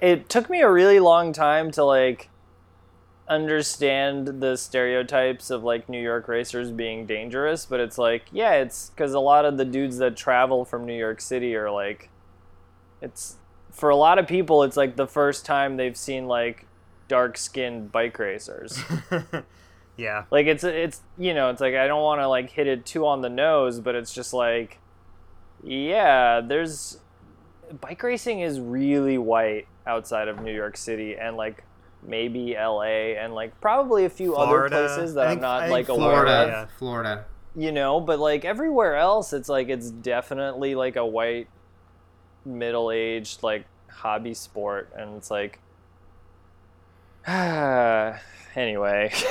it 0.00 0.28
took 0.28 0.48
me 0.48 0.62
a 0.62 0.70
really 0.70 1.00
long 1.00 1.32
time 1.32 1.70
to 1.72 1.84
like 1.84 2.30
understand 3.28 4.40
the 4.40 4.56
stereotypes 4.56 5.50
of 5.50 5.62
like 5.62 5.88
New 5.88 6.00
York 6.00 6.28
racers 6.28 6.70
being 6.70 7.04
dangerous, 7.04 7.66
but 7.66 7.80
it's 7.80 7.98
like, 7.98 8.24
yeah, 8.32 8.54
it's 8.54 8.90
cuz 8.96 9.12
a 9.12 9.20
lot 9.20 9.44
of 9.44 9.58
the 9.58 9.64
dudes 9.64 9.98
that 9.98 10.16
travel 10.16 10.64
from 10.64 10.86
New 10.86 10.96
York 10.96 11.20
City 11.20 11.54
are 11.56 11.70
like 11.70 12.08
it's 13.02 13.36
for 13.70 13.90
a 13.90 13.96
lot 13.96 14.18
of 14.18 14.26
people 14.26 14.62
it's 14.62 14.76
like 14.76 14.96
the 14.96 15.06
first 15.06 15.44
time 15.44 15.76
they've 15.76 15.96
seen 15.96 16.26
like 16.26 16.66
dark-skinned 17.06 17.92
bike 17.92 18.18
racers. 18.18 18.80
yeah. 19.98 20.24
like 20.30 20.46
it's 20.46 20.64
it's 20.64 21.02
you 21.18 21.34
know 21.34 21.50
it's 21.50 21.60
like 21.60 21.74
i 21.74 21.86
don't 21.86 22.02
want 22.02 22.20
to 22.20 22.28
like 22.28 22.48
hit 22.50 22.66
it 22.66 22.86
too 22.86 23.06
on 23.06 23.20
the 23.20 23.28
nose 23.28 23.80
but 23.80 23.94
it's 23.94 24.14
just 24.14 24.32
like 24.32 24.78
yeah 25.62 26.40
there's 26.40 26.98
bike 27.80 28.02
racing 28.02 28.40
is 28.40 28.58
really 28.60 29.18
white 29.18 29.66
outside 29.86 30.28
of 30.28 30.40
new 30.40 30.54
york 30.54 30.76
city 30.76 31.16
and 31.16 31.36
like 31.36 31.64
maybe 32.02 32.54
la 32.54 32.82
and 32.82 33.34
like 33.34 33.60
probably 33.60 34.04
a 34.04 34.10
few 34.10 34.32
Florida. 34.34 34.76
other 34.76 34.86
places 34.96 35.14
that 35.14 35.26
I 35.26 35.32
i'm 35.32 35.40
not 35.40 35.68
like 35.68 35.86
think 35.88 35.98
aware 35.98 36.10
Florida, 36.22 36.32
of 36.42 36.48
Yeah. 36.48 36.66
Florida. 36.78 37.24
you 37.56 37.72
know 37.72 37.98
but 38.00 38.20
like 38.20 38.44
everywhere 38.44 38.94
else 38.96 39.32
it's 39.32 39.48
like 39.48 39.68
it's 39.68 39.90
definitely 39.90 40.76
like 40.76 40.94
a 40.96 41.04
white 41.04 41.48
middle-aged 42.44 43.42
like 43.42 43.66
hobby 43.90 44.32
sport 44.32 44.92
and 44.96 45.16
it's 45.16 45.30
like 45.30 45.58
anyway 48.54 49.12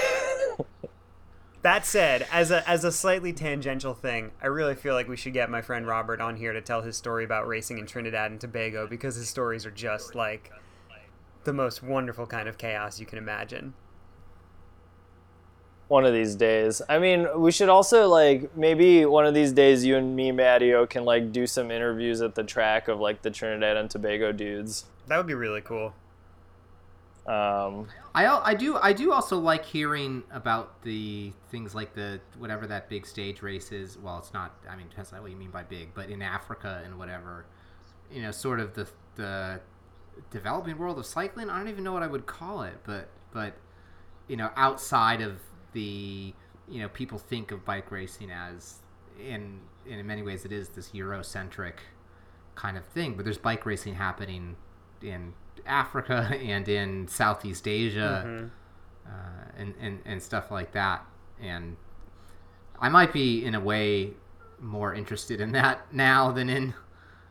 That 1.63 1.85
said, 1.85 2.27
as 2.31 2.51
a 2.51 2.67
as 2.69 2.83
a 2.83 2.91
slightly 2.91 3.33
tangential 3.33 3.93
thing, 3.93 4.31
I 4.41 4.47
really 4.47 4.75
feel 4.75 4.93
like 4.93 5.07
we 5.07 5.17
should 5.17 5.33
get 5.33 5.49
my 5.49 5.61
friend 5.61 5.87
Robert 5.87 6.21
on 6.21 6.35
here 6.37 6.53
to 6.53 6.61
tell 6.61 6.81
his 6.81 6.95
story 6.95 7.25
about 7.25 7.47
racing 7.47 7.77
in 7.77 7.85
Trinidad 7.85 8.31
and 8.31 8.39
Tobago 8.39 8.87
because 8.87 9.15
his 9.15 9.27
stories 9.27 9.65
are 9.65 9.71
just 9.71 10.15
like 10.15 10.51
the 11.43 11.53
most 11.53 11.81
wonderful 11.81 12.27
kind 12.27 12.47
of 12.47 12.57
chaos 12.57 12.99
you 12.99 13.05
can 13.05 13.17
imagine. 13.17 13.73
one 15.87 16.05
of 16.05 16.13
these 16.13 16.35
days. 16.35 16.81
I 16.89 16.99
mean, 16.99 17.27
we 17.37 17.51
should 17.51 17.69
also 17.69 18.07
like 18.07 18.55
maybe 18.55 19.05
one 19.05 19.25
of 19.25 19.33
these 19.33 19.51
days 19.53 19.85
you 19.85 19.95
and 19.97 20.15
me, 20.15 20.31
Matteo, 20.31 20.85
can 20.85 21.05
like 21.05 21.31
do 21.31 21.47
some 21.47 21.71
interviews 21.71 22.21
at 22.21 22.35
the 22.35 22.43
track 22.43 22.87
of 22.87 22.99
like 22.99 23.21
the 23.21 23.31
Trinidad 23.31 23.77
and 23.77 23.89
Tobago 23.89 24.31
dudes. 24.31 24.85
That 25.07 25.17
would 25.17 25.27
be 25.27 25.33
really 25.33 25.61
cool. 25.61 25.93
Um, 27.27 27.89
I 28.15 28.25
I 28.25 28.53
do 28.53 28.77
I 28.77 28.93
do 28.93 29.11
also 29.11 29.37
like 29.37 29.65
hearing 29.65 30.23
about 30.31 30.81
the 30.83 31.33
things 31.49 31.75
like 31.75 31.93
the 31.93 32.21
whatever 32.37 32.65
that 32.67 32.87
big 32.87 33.05
stage 33.05 33.41
race 33.41 33.73
is. 33.73 33.97
Well, 33.97 34.17
it's 34.17 34.33
not. 34.33 34.55
I 34.69 34.77
mean, 34.77 34.87
depends 34.87 35.11
on 35.11 35.21
what 35.21 35.29
you 35.29 35.35
mean 35.35 35.51
by 35.51 35.63
big, 35.63 35.93
but 35.93 36.09
in 36.09 36.21
Africa 36.21 36.81
and 36.85 36.97
whatever, 36.97 37.45
you 38.09 38.21
know, 38.21 38.31
sort 38.31 38.61
of 38.61 38.73
the 38.75 38.87
the 39.15 39.59
developing 40.31 40.77
world 40.77 40.97
of 40.99 41.05
cycling. 41.05 41.49
I 41.49 41.57
don't 41.57 41.67
even 41.67 41.83
know 41.83 41.91
what 41.91 42.03
I 42.03 42.07
would 42.07 42.27
call 42.27 42.61
it, 42.61 42.77
but 42.85 43.09
but 43.33 43.55
you 44.29 44.37
know, 44.37 44.49
outside 44.55 45.19
of 45.19 45.41
the 45.73 46.33
you 46.69 46.81
know, 46.81 46.87
people 46.89 47.17
think 47.17 47.51
of 47.51 47.65
bike 47.65 47.91
racing 47.91 48.31
as 48.31 48.79
in 49.19 49.59
in 49.85 50.05
many 50.07 50.21
ways 50.21 50.45
it 50.45 50.53
is 50.53 50.69
this 50.69 50.91
Eurocentric 50.91 51.79
kind 52.55 52.77
of 52.77 52.85
thing, 52.85 53.15
but 53.15 53.25
there's 53.25 53.37
bike 53.37 53.65
racing 53.65 53.95
happening 53.95 54.55
in 55.01 55.33
Africa 55.65 56.29
and 56.41 56.67
in 56.69 57.07
Southeast 57.07 57.67
Asia 57.67 58.23
Mhm. 58.25 58.49
uh, 59.07 59.51
and, 59.57 59.73
and, 59.79 59.99
and 60.05 60.21
stuff 60.21 60.51
like 60.51 60.71
that. 60.73 61.05
And 61.41 61.77
I 62.79 62.89
might 62.89 63.13
be, 63.13 63.43
in 63.45 63.55
a 63.55 63.59
way, 63.59 64.11
more 64.59 64.93
interested 64.93 65.39
in 65.41 65.51
that 65.53 65.81
now 65.93 66.31
than 66.31 66.49
in, 66.49 66.73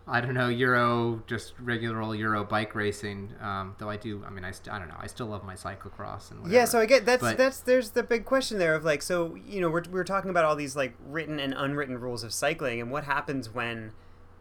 I 0.09 0.21
don't 0.21 0.35
know, 0.35 0.49
Euro, 0.49 1.23
just 1.27 1.55
regular 1.61 2.01
old 2.01 2.17
Euro 2.19 2.45
bike 2.45 2.75
racing. 2.77 3.33
Um, 3.41 3.75
though 3.79 3.91
I 3.91 3.97
do, 3.97 4.23
I 4.27 4.31
mean, 4.31 4.45
I, 4.45 4.53
st- 4.53 4.73
I 4.73 4.79
don't 4.79 4.89
know, 4.89 4.97
I 4.99 5.09
still 5.09 5.27
love 5.27 5.43
my 5.45 5.55
cyclocross 5.55 6.31
and 6.31 6.41
whatever. 6.41 6.55
Yeah, 6.55 6.65
so 6.65 6.79
I 6.81 6.87
get 6.87 7.05
that's 7.05 7.21
But- 7.23 7.37
that's 7.37 7.59
there's 7.61 7.91
the 7.91 8.03
big 8.05 8.25
question 8.25 8.59
there 8.59 8.75
of 8.77 8.85
like 8.85 9.03
so 9.03 9.35
you 9.47 9.61
know 9.61 9.69
we're 9.69 9.83
we're 9.91 10.05
talking 10.05 10.31
about 10.31 10.45
all 10.45 10.55
these 10.55 10.77
like 10.77 10.95
written 11.05 11.41
and 11.41 11.53
unwritten 11.57 11.99
rules 12.01 12.23
of 12.23 12.33
cycling 12.33 12.81
and 12.81 12.91
what 12.93 13.03
happens 13.05 13.53
when 13.53 13.91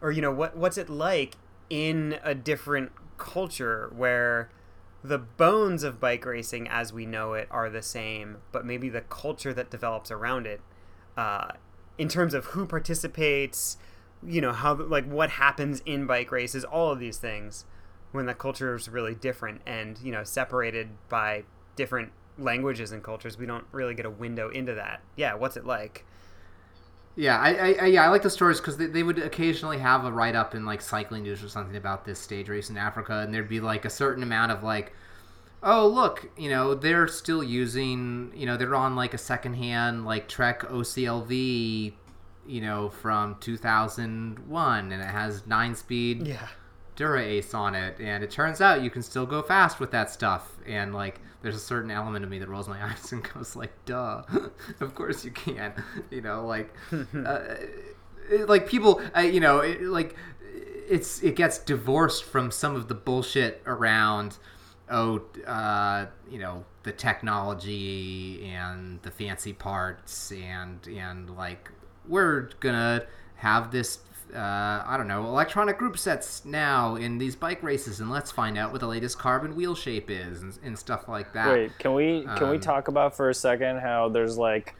or 0.01 0.11
you 0.11 0.21
know 0.21 0.31
what 0.31 0.55
what's 0.55 0.77
it 0.77 0.87
like 0.89 1.35
in 1.71 2.19
a 2.23 2.35
different 2.35 2.91
culture 3.17 3.91
where 3.95 4.49
the 5.03 5.17
bones 5.17 5.83
of 5.83 5.99
bike 5.99 6.25
racing 6.25 6.67
as 6.67 6.91
we 6.91 7.05
know 7.05 7.33
it 7.33 7.47
are 7.51 7.69
the 7.69 7.81
same 7.81 8.37
but 8.51 8.65
maybe 8.65 8.89
the 8.89 9.01
culture 9.01 9.53
that 9.53 9.69
develops 9.69 10.09
around 10.09 10.47
it 10.47 10.61
uh, 11.15 11.49
in 11.97 12.07
terms 12.07 12.33
of 12.33 12.45
who 12.47 12.65
participates 12.65 13.77
you 14.25 14.41
know 14.41 14.51
how 14.51 14.73
like 14.73 15.05
what 15.05 15.31
happens 15.31 15.81
in 15.85 16.07
bike 16.07 16.31
races 16.31 16.63
all 16.63 16.91
of 16.91 16.99
these 16.99 17.17
things 17.17 17.65
when 18.11 18.25
the 18.25 18.33
culture 18.33 18.73
is 18.75 18.89
really 18.89 19.13
different 19.13 19.61
and 19.65 19.99
you 19.99 20.11
know 20.11 20.23
separated 20.23 20.89
by 21.09 21.43
different 21.75 22.11
languages 22.37 22.91
and 22.91 23.03
cultures, 23.03 23.37
we 23.37 23.45
don't 23.45 23.65
really 23.71 23.93
get 23.93 24.05
a 24.05 24.09
window 24.09 24.49
into 24.49 24.73
that. 24.73 25.01
Yeah, 25.15 25.35
what's 25.35 25.57
it 25.57 25.65
like? 25.65 26.05
Yeah, 27.15 27.39
I, 27.39 27.73
I, 27.73 27.85
yeah 27.85 28.03
I 28.03 28.09
like 28.09 28.23
the 28.23 28.29
stories 28.29 28.59
because 28.59 28.77
they, 28.77 28.87
they 28.87 29.03
would 29.03 29.19
occasionally 29.19 29.77
have 29.79 30.03
a 30.03 30.11
write 30.11 30.35
up 30.35 30.53
in 30.53 30.65
like 30.65 30.81
Cycling 30.81 31.23
News 31.23 31.43
or 31.43 31.49
something 31.49 31.75
about 31.77 32.03
this 32.05 32.19
stage 32.19 32.49
race 32.49 32.69
in 32.69 32.77
Africa, 32.77 33.19
and 33.19 33.33
there'd 33.33 33.47
be 33.47 33.61
like 33.61 33.85
a 33.85 33.89
certain 33.89 34.21
amount 34.21 34.51
of 34.51 34.63
like, 34.63 34.93
oh 35.63 35.87
look, 35.87 36.29
you 36.37 36.49
know 36.49 36.75
they're 36.75 37.07
still 37.07 37.43
using, 37.43 38.31
you 38.35 38.45
know 38.45 38.57
they're 38.57 38.75
on 38.75 38.95
like 38.95 39.13
a 39.13 39.17
secondhand 39.17 40.05
like 40.05 40.27
Trek 40.27 40.61
OCLV, 40.63 41.93
you 42.47 42.61
know 42.61 42.89
from 42.89 43.37
2001, 43.39 44.91
and 44.91 45.01
it 45.01 45.05
has 45.05 45.47
nine 45.47 45.73
speed 45.75 46.27
Yeah. 46.27 46.47
Dura 46.95 47.21
Ace 47.21 47.53
on 47.53 47.75
it, 47.75 47.99
and 47.99 48.23
it 48.23 48.31
turns 48.31 48.61
out 48.61 48.81
you 48.81 48.89
can 48.89 49.01
still 49.03 49.25
go 49.25 49.41
fast 49.41 49.79
with 49.79 49.91
that 49.91 50.09
stuff. 50.09 50.51
And 50.65 50.93
like, 50.93 51.19
there's 51.41 51.55
a 51.55 51.59
certain 51.59 51.91
element 51.91 52.23
of 52.23 52.31
me 52.31 52.39
that 52.39 52.49
rolls 52.49 52.67
my 52.67 52.81
eyes 52.89 53.11
and 53.11 53.27
goes 53.33 53.55
like, 53.55 53.73
"Duh, 53.85 54.23
of 54.79 54.95
course 54.95 55.25
you 55.25 55.31
can." 55.31 55.73
You 56.11 56.21
know, 56.21 56.45
like, 56.45 56.73
uh, 56.91 57.39
it- 58.29 58.49
like 58.49 58.67
people, 58.67 59.01
uh, 59.15 59.21
you 59.21 59.39
know, 59.39 59.59
it, 59.59 59.81
like 59.83 60.15
it's 60.87 61.21
it 61.23 61.35
gets 61.35 61.57
divorced 61.57 62.23
from 62.23 62.51
some 62.51 62.75
of 62.75 62.87
the 62.87 62.95
bullshit 62.95 63.61
around. 63.65 64.37
Oh, 64.89 65.23
uh, 65.47 66.05
you 66.29 66.37
know 66.37 66.63
the 66.83 66.91
technology 66.91 68.45
and 68.45 69.01
the 69.01 69.09
fancy 69.09 69.51
parts 69.53 70.31
and 70.31 70.85
and 70.87 71.35
like 71.35 71.71
we're 72.07 72.49
gonna 72.59 73.03
have 73.37 73.71
this 73.71 73.97
uh, 74.33 74.83
I 74.85 74.95
don't 74.97 75.07
know, 75.07 75.23
electronic 75.25 75.77
group 75.77 75.97
sets 75.97 76.43
now 76.45 76.95
in 76.95 77.17
these 77.17 77.35
bike 77.35 77.61
races, 77.63 77.99
and 77.99 78.09
let's 78.09 78.31
find 78.31 78.57
out 78.57 78.71
what 78.71 78.81
the 78.81 78.87
latest 78.87 79.17
carbon 79.19 79.55
wheel 79.55 79.75
shape 79.75 80.09
is 80.09 80.41
and, 80.41 80.57
and 80.63 80.77
stuff 80.79 81.07
like 81.07 81.33
that. 81.33 81.47
Wait, 81.53 81.77
can 81.79 81.93
we 81.93 82.23
can 82.37 82.49
we 82.49 82.55
Um, 82.55 82.59
talk 82.61 82.87
about 82.87 83.15
for 83.15 83.29
a 83.29 83.33
second 83.33 83.79
how 83.79 84.09
there's 84.09 84.37
like 84.37 84.75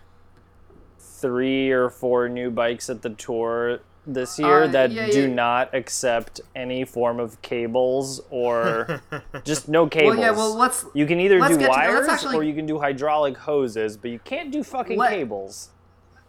three 1.00 1.72
or 1.72 1.90
four 1.90 2.28
new 2.30 2.50
bikes 2.52 2.90
at 2.90 3.02
the 3.02 3.10
tour 3.12 3.80
this 4.08 4.38
year 4.38 4.64
Uh, 4.64 4.68
that 4.68 4.92
yeah, 4.92 5.10
do 5.10 5.22
yeah. 5.22 5.28
not 5.34 5.74
accept 5.74 6.40
any 6.56 6.86
form 6.86 7.20
of 7.20 7.42
cables 7.42 8.22
or 8.30 9.02
just 9.44 9.68
no 9.68 9.88
cables. 9.88 10.18
Well, 10.18 10.26
yeah, 10.26 10.32
well, 10.32 10.54
let's 10.56 10.86
you 10.94 11.06
can 11.08 11.20
either 11.20 11.40
let's 11.40 11.54
do 11.56 11.60
get 11.62 11.66
to- 11.66 11.72
wires 11.72 12.08
actually- 12.08 12.36
or 12.38 12.44
you 12.44 12.54
can 12.54 12.66
do 12.66 12.78
hydraulic 12.80 13.38
hoses, 13.38 13.98
but 13.98 14.12
you 14.12 14.20
can't 14.20 14.52
do 14.52 14.64
fucking 14.64 14.98
Let- 14.98 15.12
cables. 15.12 15.70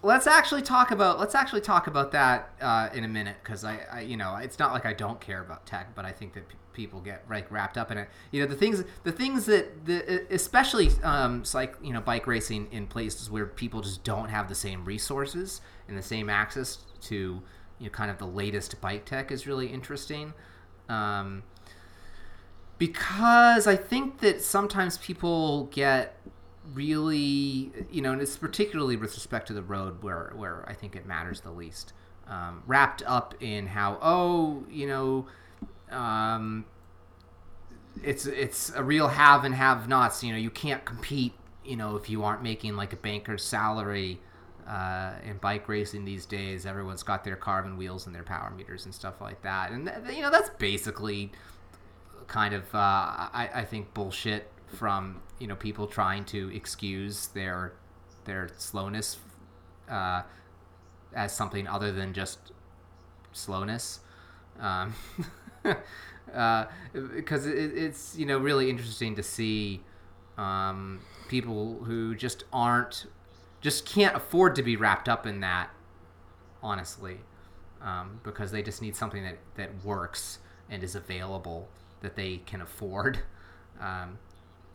Let's 0.07 0.29
actually 0.29 0.63
talk 0.63 0.93
about 0.93 1.19
let's 1.19 1.35
actually 1.35 1.61
talk 1.61 1.89
about 1.89 2.13
that 2.13 2.51
uh, 2.61 2.89
in 2.95 3.03
a 3.03 3.09
minute 3.09 3.37
because 3.43 3.65
I, 3.65 3.81
I 3.91 4.01
you 4.03 4.17
know 4.17 4.37
it's 4.37 4.59
not 4.59 4.73
like 4.73 4.87
I 4.87 4.93
don't 4.93 5.21
care 5.21 5.41
about 5.41 5.67
tech, 5.67 5.95
but 5.95 6.05
I 6.05 6.13
think 6.13 6.33
that 6.35 6.49
p- 6.49 6.55
people 6.73 7.01
get 7.01 7.25
like 7.29 7.51
wrapped 7.51 7.77
up 7.77 7.91
in 7.91 7.99
it. 7.99 8.09
You 8.31 8.41
know 8.41 8.47
the 8.47 8.55
things 8.55 8.85
the 9.03 9.11
things 9.11 9.47
that 9.47 9.85
the 9.85 10.25
especially 10.31 10.91
um 11.03 11.43
like 11.53 11.75
you 11.83 11.93
know 11.93 12.01
bike 12.01 12.27
racing 12.27 12.69
in 12.71 12.87
places 12.87 13.31
where 13.31 13.47
people 13.47 13.81
just 13.81 14.05
don't 14.05 14.29
have 14.29 14.49
the 14.49 14.55
same 14.55 14.85
resources 14.85 15.61
and 15.89 15.99
the 15.99 16.03
same 16.03 16.31
access 16.31 16.79
to 17.03 17.43
you 17.81 17.87
know 17.87 17.91
kind 17.91 18.11
of 18.11 18.19
the 18.19 18.27
latest 18.27 18.81
bike 18.81 19.05
tech 19.05 19.33
is 19.33 19.47
really 19.47 19.67
interesting. 19.67 20.33
Um, 20.89 21.43
because 22.79 23.67
I 23.67 23.75
think 23.75 24.21
that 24.21 24.41
sometimes 24.41 24.99
people 24.99 25.65
get 25.73 26.15
really, 26.73 27.73
you 27.91 28.03
know, 28.03 28.13
and 28.13 28.21
it's 28.21 28.37
particularly 28.37 28.97
with 28.97 29.15
respect 29.15 29.47
to 29.49 29.53
the 29.53 29.63
road 29.63 30.03
where 30.03 30.33
where 30.35 30.65
I 30.69 30.75
think 30.75 30.97
it 30.97 31.07
matters 31.07 31.41
the 31.41 31.51
least. 31.51 31.93
Um, 32.29 32.63
wrapped 32.67 33.03
up 33.07 33.35
in 33.41 33.69
how 33.69 33.99
oh 34.03 34.65
you 34.71 34.87
know, 34.87 35.27
um, 35.91 36.65
it's 38.03 38.27
it's 38.27 38.73
a 38.75 38.83
real 38.83 39.09
have 39.09 39.45
and 39.45 39.55
have 39.55 39.89
nots. 39.89 40.23
You 40.23 40.33
know, 40.33 40.39
you 40.39 40.51
can't 40.51 40.85
compete. 40.85 41.35
You 41.65 41.77
know, 41.77 41.97
if 41.97 42.09
you 42.09 42.23
aren't 42.23 42.43
making 42.43 42.77
like 42.77 42.93
a 42.93 42.97
banker's 42.97 43.45
salary. 43.45 44.21
Uh, 44.67 45.13
in 45.25 45.37
bike 45.37 45.69
racing 45.69 46.05
these 46.05 46.27
days, 46.27 46.67
everyone's 46.67 47.05
got 47.05 47.23
their 47.23 47.37
carbon 47.37 47.77
wheels 47.77 48.05
and 48.07 48.13
their 48.13 48.25
power 48.25 48.51
meters 48.51 48.85
and 48.85 48.93
stuff 48.93 49.21
like 49.21 49.41
that, 49.43 49.71
and 49.71 49.87
th- 49.87 50.17
you 50.17 50.21
know 50.21 50.29
that's 50.29 50.51
basically 50.59 51.31
kind 52.27 52.53
of 52.53 52.65
uh, 52.75 52.79
I, 52.79 53.49
I 53.55 53.65
think 53.65 53.95
bullshit 53.95 54.51
from 54.67 55.21
you 55.39 55.47
know 55.47 55.57
people 55.57 55.87
trying 55.87 56.25
to 56.25 56.55
excuse 56.55 57.29
their 57.29 57.73
their 58.25 58.49
slowness 58.57 59.19
uh, 59.89 60.23
as 61.15 61.35
something 61.35 61.67
other 61.67 61.93
than 61.93 62.13
just 62.13 62.53
slowness 63.33 64.01
um, 64.61 64.95
uh, 66.35 66.65
because 67.15 67.47
it, 67.47 67.77
it's 67.77 68.17
you 68.17 68.27
know 68.27 68.39
really 68.39 68.69
interesting 68.71 69.15
to 69.15 69.23
see 69.23 69.81
um, 70.39 71.01
people 71.29 71.83
who 71.85 72.15
just 72.15 72.45
aren't 72.53 73.07
just 73.61 73.87
can't 73.87 74.17
afford 74.17 74.55
to 74.55 74.63
be 74.63 74.77
wrapped 74.77 75.09
up 75.09 75.27
in 75.27 75.41
that 75.41 75.71
honestly 76.63 77.19
um, 77.83 78.21
because 78.23 78.51
they 78.51 78.63
just 78.63 78.83
need 78.83 78.97
something 78.97 79.23
that, 79.23 79.39
that 79.55 79.85
works 79.85 80.39
and 80.69 80.83
is 80.83 80.95
available 80.95 81.69
that 82.01 82.17
they 82.17 82.39
can 82.39 82.61
afford. 82.61 83.21
Um, 83.79 84.19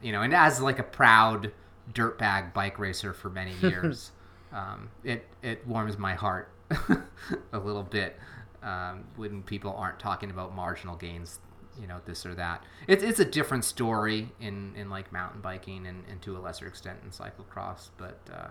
you 0.01 0.11
know, 0.11 0.21
and 0.21 0.33
as 0.33 0.61
like 0.61 0.79
a 0.79 0.83
proud 0.83 1.51
dirtbag 1.93 2.53
bike 2.53 2.79
racer 2.79 3.13
for 3.13 3.29
many 3.29 3.53
years, 3.61 4.11
um, 4.53 4.89
it 5.03 5.27
it 5.41 5.65
warms 5.67 5.97
my 5.97 6.13
heart 6.13 6.49
a 7.53 7.59
little 7.59 7.83
bit 7.83 8.17
um, 8.63 9.03
when 9.15 9.43
people 9.43 9.73
aren't 9.75 9.99
talking 9.99 10.29
about 10.31 10.53
marginal 10.55 10.95
gains. 10.95 11.39
You 11.79 11.87
know, 11.87 12.01
this 12.05 12.25
or 12.25 12.35
that. 12.35 12.63
It's 12.85 13.01
it's 13.01 13.19
a 13.21 13.25
different 13.25 13.63
story 13.63 14.29
in, 14.41 14.73
in 14.75 14.89
like 14.89 15.11
mountain 15.13 15.39
biking 15.39 15.87
and, 15.87 16.03
and 16.11 16.21
to 16.23 16.35
a 16.35 16.39
lesser 16.39 16.67
extent 16.67 16.99
in 17.03 17.11
cyclocross, 17.11 17.89
but 17.97 18.19
uh, 18.31 18.47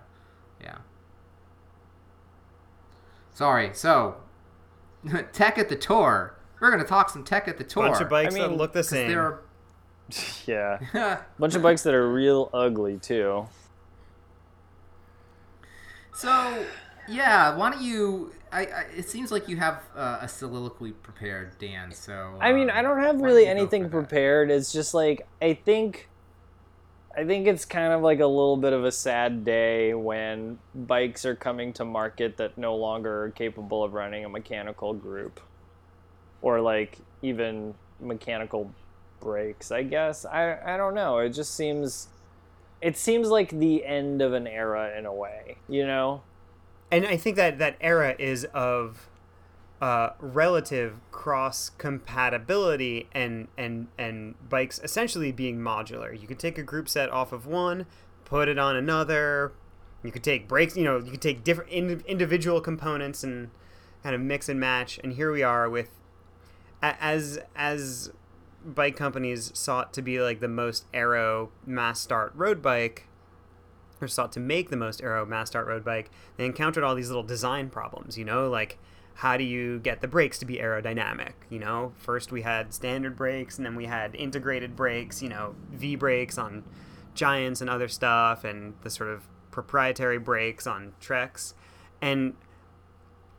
yeah. 0.61 0.79
Sorry. 3.33 3.71
So, 3.75 4.17
tech 5.33 5.59
at 5.59 5.69
the 5.69 5.77
tour. 5.77 6.35
We're 6.61 6.71
gonna 6.71 6.85
talk 6.85 7.09
some 7.11 7.25
tech 7.25 7.49
at 7.49 7.59
the 7.59 7.65
tour. 7.65 7.89
Bunch 7.89 8.01
of 8.03 8.09
bikes 8.09 8.35
I 8.35 8.39
that 8.39 8.53
look 8.57 8.73
the 8.73 8.81
'cause 8.81 8.89
same. 8.89 9.09
there 9.09 9.41
Yeah, 10.47 11.21
bunch 11.39 11.55
of 11.55 11.63
bikes 11.63 11.83
that 11.83 11.95
are 11.95 12.11
real 12.11 12.51
ugly 12.53 12.99
too. 12.99 13.47
so, 16.15 16.65
yeah. 17.09 17.55
Why 17.57 17.71
don't 17.71 17.83
you? 17.83 18.33
I, 18.53 18.61
I 18.63 18.85
it 18.97 19.09
seems 19.09 19.31
like 19.31 19.49
you 19.49 19.57
have 19.57 19.83
uh, 19.95 20.19
a 20.21 20.29
soliloquy 20.29 20.93
prepared, 20.93 21.59
Dan. 21.59 21.93
So. 21.93 22.37
I 22.41 22.53
mean, 22.53 22.71
um, 22.71 22.77
I 22.77 22.83
don't 22.83 23.01
have 23.01 23.21
really 23.21 23.45
go 23.45 23.51
anything 23.51 23.89
prepared. 23.91 24.51
It's 24.51 24.73
just 24.73 24.93
like 24.95 25.27
I 25.41 25.55
think 25.55 26.09
I 27.17 27.25
think 27.25 27.49
it's 27.49 27.65
kind 27.65 27.93
of 27.93 28.03
like 28.03 28.21
a 28.21 28.27
little 28.27 28.57
bit 28.57 28.73
of 28.73 28.85
a 28.85 28.93
sad 28.93 29.45
day 29.45 29.95
when 29.95 30.59
bikes 30.75 31.25
are 31.25 31.35
coming 31.35 31.73
to 31.75 31.85
market 31.85 32.37
that 32.37 32.57
no 32.57 32.77
longer 32.77 33.25
are 33.25 33.31
capable 33.31 33.83
of 33.83 33.95
running 33.95 34.25
a 34.25 34.29
mechanical 34.29 34.95
group 34.95 35.41
or 36.41 36.61
like 36.61 36.99
even 37.21 37.75
mechanical 38.01 38.73
brakes, 39.21 39.71
I 39.71 39.83
guess. 39.83 40.25
I 40.25 40.59
I 40.75 40.77
don't 40.77 40.95
know. 40.95 41.19
It 41.19 41.31
just 41.31 41.55
seems 41.55 42.09
it 42.81 42.97
seems 42.97 43.29
like 43.29 43.51
the 43.51 43.85
end 43.85 44.23
of 44.23 44.33
an 44.33 44.47
era 44.47 44.97
in 44.99 45.05
a 45.07 45.13
way, 45.13 45.57
you 45.69 45.87
know? 45.87 46.23
and 46.91 47.07
I 47.07 47.17
think 47.17 47.37
that 47.37 47.59
that 47.59 47.77
era 47.81 48.15
is 48.19 48.45
of 48.47 49.09
uh, 49.81 50.11
relative 50.19 50.95
cross 51.11 51.71
compatibility 51.79 53.09
and 53.13 53.49
and 53.57 53.89
and 53.97 54.35
bikes 54.49 54.81
essentially 54.83 55.33
being 55.33 55.59
modular. 55.59 56.21
You 56.21 56.27
could 56.27 56.39
take 56.39 56.59
a 56.59 56.63
group 56.63 56.89
set 56.89 57.11
off 57.11 57.33
of 57.33 57.47
one, 57.47 57.87
put 58.25 58.49
it 58.49 58.59
on 58.59 58.77
another. 58.77 59.53
You 60.03 60.11
could 60.11 60.25
take 60.25 60.49
brakes. 60.49 60.77
You 60.77 60.85
know, 60.85 60.99
you 60.99 61.11
could 61.11 61.23
take 61.23 61.45
different 61.45 61.71
in, 61.71 62.03
individual 62.07 62.61
components 62.61 63.23
and 63.23 63.51
kind 64.03 64.15
of 64.15 64.21
mix 64.21 64.49
and 64.49 64.59
match. 64.59 64.99
And 65.05 65.13
here 65.15 65.31
we 65.31 65.43
are 65.43 65.69
with 65.69 65.91
as 66.83 67.39
as 67.55 68.11
bike 68.65 68.97
companies 68.97 69.51
sought 69.55 69.93
to 69.95 70.03
be 70.03 70.21
like 70.21 70.41
the 70.41 70.49
most 70.49 70.85
aero 70.93 71.51
mass 71.67 72.01
start 72.01 72.33
road 72.35 72.61
bike 72.63 73.07
or 74.01 74.09
sought 74.09 74.33
to 74.33 74.41
make 74.41 74.71
the 74.71 74.77
most 74.77 75.03
aero 75.03 75.27
mass 75.27 75.49
start 75.49 75.67
road 75.67 75.85
bike, 75.85 76.11
they 76.37 76.47
encountered 76.47 76.85
all 76.85 76.95
these 76.95 77.09
little 77.09 77.23
design 77.23 77.69
problems, 77.69 78.17
you 78.17 78.25
know, 78.25 78.49
like 78.49 78.79
how 79.15 79.37
do 79.37 79.45
you 79.45 79.79
get 79.81 80.01
the 80.01 80.09
brakes 80.09 80.39
to 80.39 80.47
be 80.47 80.57
aerodynamic? 80.57 81.33
You 81.51 81.59
know, 81.59 81.93
first 81.99 82.33
we 82.33 82.43
had 82.43 82.73
standard 82.73 83.17
brakes 83.17 83.59
and 83.59 83.67
then 83.67 83.77
we 83.77 83.85
had 83.85 84.15
integrated 84.15 84.75
brakes, 84.75 85.23
you 85.23 85.29
know, 85.29 85.55
V 85.73 85.97
brakes 85.97 86.39
on 86.39 86.65
Giants 87.15 87.61
and 87.61 87.69
other 87.69 87.89
stuff, 87.89 88.45
and 88.45 88.75
the 88.83 88.91
sort 88.91 89.11
of 89.11 89.27
proprietary 89.51 90.19
brakes 90.19 90.67
on 90.67 90.93
Treks. 91.01 91.55
And 92.01 92.35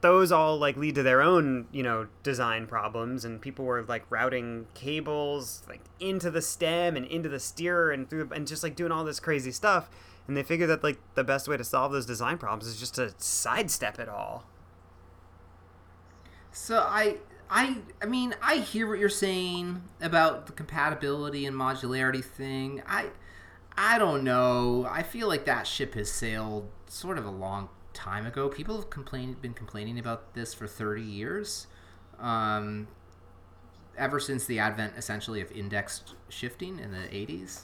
those 0.02 0.32
all 0.32 0.58
like 0.58 0.76
lead 0.78 0.96
to 0.96 1.04
their 1.04 1.22
own, 1.22 1.68
you 1.72 1.84
know, 1.84 2.08
design 2.24 2.68
problems 2.68 3.24
and 3.24 3.42
people 3.42 3.66
were 3.66 3.84
like 3.84 4.04
routing 4.10 4.68
cables 4.74 5.64
like 5.70 5.82
into 6.00 6.30
the 6.30 6.42
stem 6.42 6.96
and 6.96 7.06
into 7.06 7.30
the 7.30 7.40
steerer 7.40 7.92
and 7.92 8.10
through 8.10 8.30
and 8.34 8.48
just 8.48 8.64
like 8.64 8.76
doing 8.76 8.92
all 8.92 9.04
this 9.04 9.20
crazy 9.20 9.52
stuff 9.52 9.90
and 10.28 10.38
they 10.38 10.44
figured 10.44 10.70
that 10.70 10.84
like 10.84 10.98
the 11.16 11.24
best 11.24 11.48
way 11.48 11.58
to 11.58 11.64
solve 11.64 11.92
those 11.92 12.06
design 12.06 12.38
problems 12.38 12.68
is 12.68 12.80
just 12.80 12.96
to 12.96 13.14
sidestep 13.18 14.00
it 14.00 14.10
all. 14.10 14.46
So 16.52 16.80
I 16.80 17.18
I 17.50 17.78
I 18.02 18.06
mean 18.06 18.36
I 18.42 18.58
hear 18.58 18.88
what 18.88 19.00
you're 19.00 19.10
saying 19.10 19.84
about 20.02 20.48
the 20.48 20.54
compatibility 20.54 21.46
and 21.46 21.56
modularity 21.56 22.24
thing. 22.24 22.82
I 22.88 23.08
I 23.78 23.98
don't 23.98 24.24
know. 24.24 24.88
I 24.90 25.04
feel 25.04 25.28
like 25.28 25.46
that 25.46 25.66
ship 25.66 25.96
has 25.96 26.12
sailed 26.12 26.70
sort 26.88 27.18
of 27.18 27.26
a 27.26 27.32
long 27.32 27.70
time 27.94 28.26
ago. 28.26 28.50
People 28.50 28.76
have 28.76 28.90
complained, 28.90 29.42
been 29.42 29.54
complaining 29.54 30.00
about 30.00 30.34
this 30.34 30.54
for 30.54 30.68
30 30.68 31.02
years. 31.02 31.68
Um, 32.20 32.88
ever 33.98 34.20
since 34.20 34.46
the 34.46 34.60
advent, 34.60 34.94
essentially, 34.98 35.42
of 35.42 35.52
indexed 35.52 36.16
shifting 36.30 36.80
in 36.80 36.92
the 36.92 36.98
80s. 36.98 37.62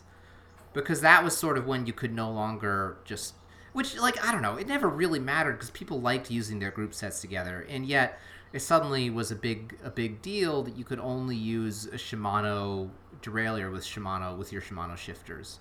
Because 0.73 1.01
that 1.01 1.23
was 1.23 1.36
sort 1.36 1.57
of 1.57 1.65
when 1.65 1.86
you 1.86 1.93
could 1.93 2.13
no 2.13 2.32
longer 2.32 2.97
just. 3.05 3.36
Which, 3.73 3.97
like, 3.97 4.23
I 4.25 4.32
don't 4.32 4.41
know, 4.41 4.55
it 4.55 4.67
never 4.67 4.88
really 4.88 5.19
mattered 5.19 5.53
because 5.53 5.69
people 5.71 6.01
liked 6.01 6.32
using 6.32 6.59
their 6.59 6.71
group 6.71 6.93
sets 6.93 7.21
together. 7.21 7.65
And 7.69 7.86
yet, 7.86 8.19
it 8.53 8.61
suddenly 8.61 9.09
was 9.09 9.32
a 9.32 9.36
big 9.36 9.78
a 9.84 9.89
big 9.89 10.21
deal 10.21 10.63
that 10.63 10.78
you 10.78 10.84
could 10.84 10.99
only 10.99 11.36
use 11.36 11.86
a 11.86 11.97
Shimano 11.97 12.89
derailleur 13.21 13.71
with 13.71 13.84
Shimano 13.84 14.38
with 14.38 14.51
your 14.51 14.61
Shimano 14.61 14.97
shifters. 14.97 15.59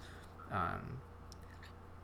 Um, 0.52 0.98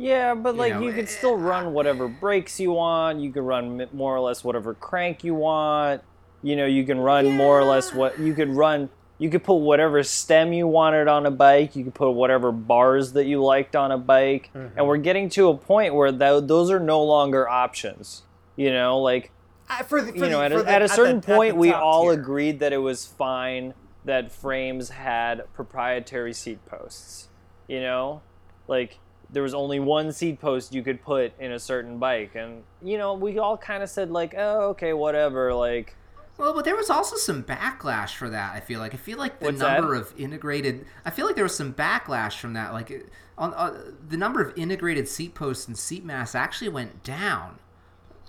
Yeah, 0.02 0.34
but 0.34 0.54
You 0.54 0.58
like 0.60 0.72
know, 0.74 0.80
you 0.80 0.90
eh, 0.90 0.94
could 0.94 1.08
still 1.08 1.38
eh, 1.38 1.42
run 1.42 1.72
whatever 1.72 2.08
brakes 2.08 2.58
you 2.58 2.72
want. 2.72 3.20
You 3.20 3.30
could 3.30 3.44
run 3.44 3.86
more 3.92 4.16
or 4.16 4.20
less 4.20 4.42
whatever 4.42 4.74
crank 4.74 5.22
you 5.22 5.34
want. 5.34 6.02
You 6.42 6.56
know, 6.56 6.66
you 6.66 6.84
can 6.84 6.98
run 6.98 7.30
more 7.36 7.58
or 7.60 7.64
less 7.64 7.94
what 7.94 8.18
you 8.18 8.34
could 8.34 8.48
run. 8.50 8.90
You 9.18 9.30
could 9.30 9.44
put 9.44 9.54
whatever 9.58 10.02
stem 10.02 10.52
you 10.52 10.66
wanted 10.66 11.06
on 11.06 11.24
a 11.26 11.30
bike. 11.30 11.76
You 11.76 11.84
could 11.84 11.94
put 11.94 12.10
whatever 12.10 12.50
bars 12.50 13.12
that 13.12 13.26
you 13.26 13.40
liked 13.44 13.76
on 13.76 13.92
a 13.92 13.98
bike. 13.98 14.50
And 14.54 14.88
we're 14.88 14.96
getting 14.96 15.28
to 15.30 15.50
a 15.50 15.56
point 15.56 15.94
where 15.94 16.10
th- 16.10 16.44
those 16.48 16.68
are 16.72 16.80
no 16.80 17.04
longer 17.04 17.48
options. 17.48 18.22
You 18.56 18.72
know, 18.72 18.98
like 18.98 19.30
Uh, 19.70 19.84
for 19.84 20.02
the, 20.02 20.10
for 20.10 20.18
you 20.18 20.30
know, 20.30 20.40
the- 20.40 20.44
at 20.46 20.52
a, 20.52 20.62
the- 20.64 20.70
at 20.70 20.82
a 20.82 20.88
certain 20.88 21.18
at 21.18 21.24
point, 21.26 21.56
we 21.56 21.72
all 21.72 22.04
tier. 22.10 22.14
agreed 22.20 22.58
that 22.58 22.72
it 22.72 22.78
was 22.78 23.06
fine 23.06 23.74
that 24.04 24.32
frames 24.32 24.88
had 24.90 25.44
proprietary 25.54 26.32
seat 26.32 26.58
posts. 26.66 27.28
You 27.68 27.80
know, 27.80 28.22
like 28.66 28.98
there 29.32 29.42
was 29.42 29.54
only 29.54 29.80
one 29.80 30.12
seat 30.12 30.40
post 30.40 30.74
you 30.74 30.82
could 30.82 31.02
put 31.02 31.32
in 31.40 31.52
a 31.52 31.58
certain 31.58 31.98
bike, 31.98 32.34
and 32.34 32.62
you 32.82 32.98
know, 32.98 33.14
we 33.14 33.38
all 33.38 33.56
kind 33.56 33.82
of 33.82 33.90
said 33.90 34.10
like, 34.10 34.34
oh, 34.36 34.70
okay, 34.70 34.92
whatever. 34.92 35.54
Like, 35.54 35.96
well, 36.36 36.54
but 36.54 36.64
there 36.64 36.76
was 36.76 36.90
also 36.90 37.16
some 37.16 37.42
backlash 37.42 38.14
for 38.14 38.28
that. 38.28 38.54
I 38.54 38.60
feel 38.60 38.78
like 38.78 38.94
I 38.94 38.98
feel 38.98 39.18
like 39.18 39.38
the 39.38 39.46
What's 39.46 39.60
that? 39.60 39.80
number 39.80 39.94
of 39.94 40.12
integrated. 40.18 40.86
I 41.04 41.10
feel 41.10 41.26
like 41.26 41.34
there 41.34 41.44
was 41.44 41.56
some 41.56 41.72
backlash 41.72 42.38
from 42.38 42.52
that. 42.54 42.72
Like 42.72 43.10
on 43.38 43.54
uh, 43.54 43.92
the 44.08 44.16
number 44.16 44.42
of 44.42 44.56
integrated 44.56 45.08
seat 45.08 45.34
posts 45.34 45.66
and 45.66 45.76
seat 45.76 46.04
mass 46.04 46.34
actually 46.34 46.68
went 46.68 47.02
down. 47.02 47.58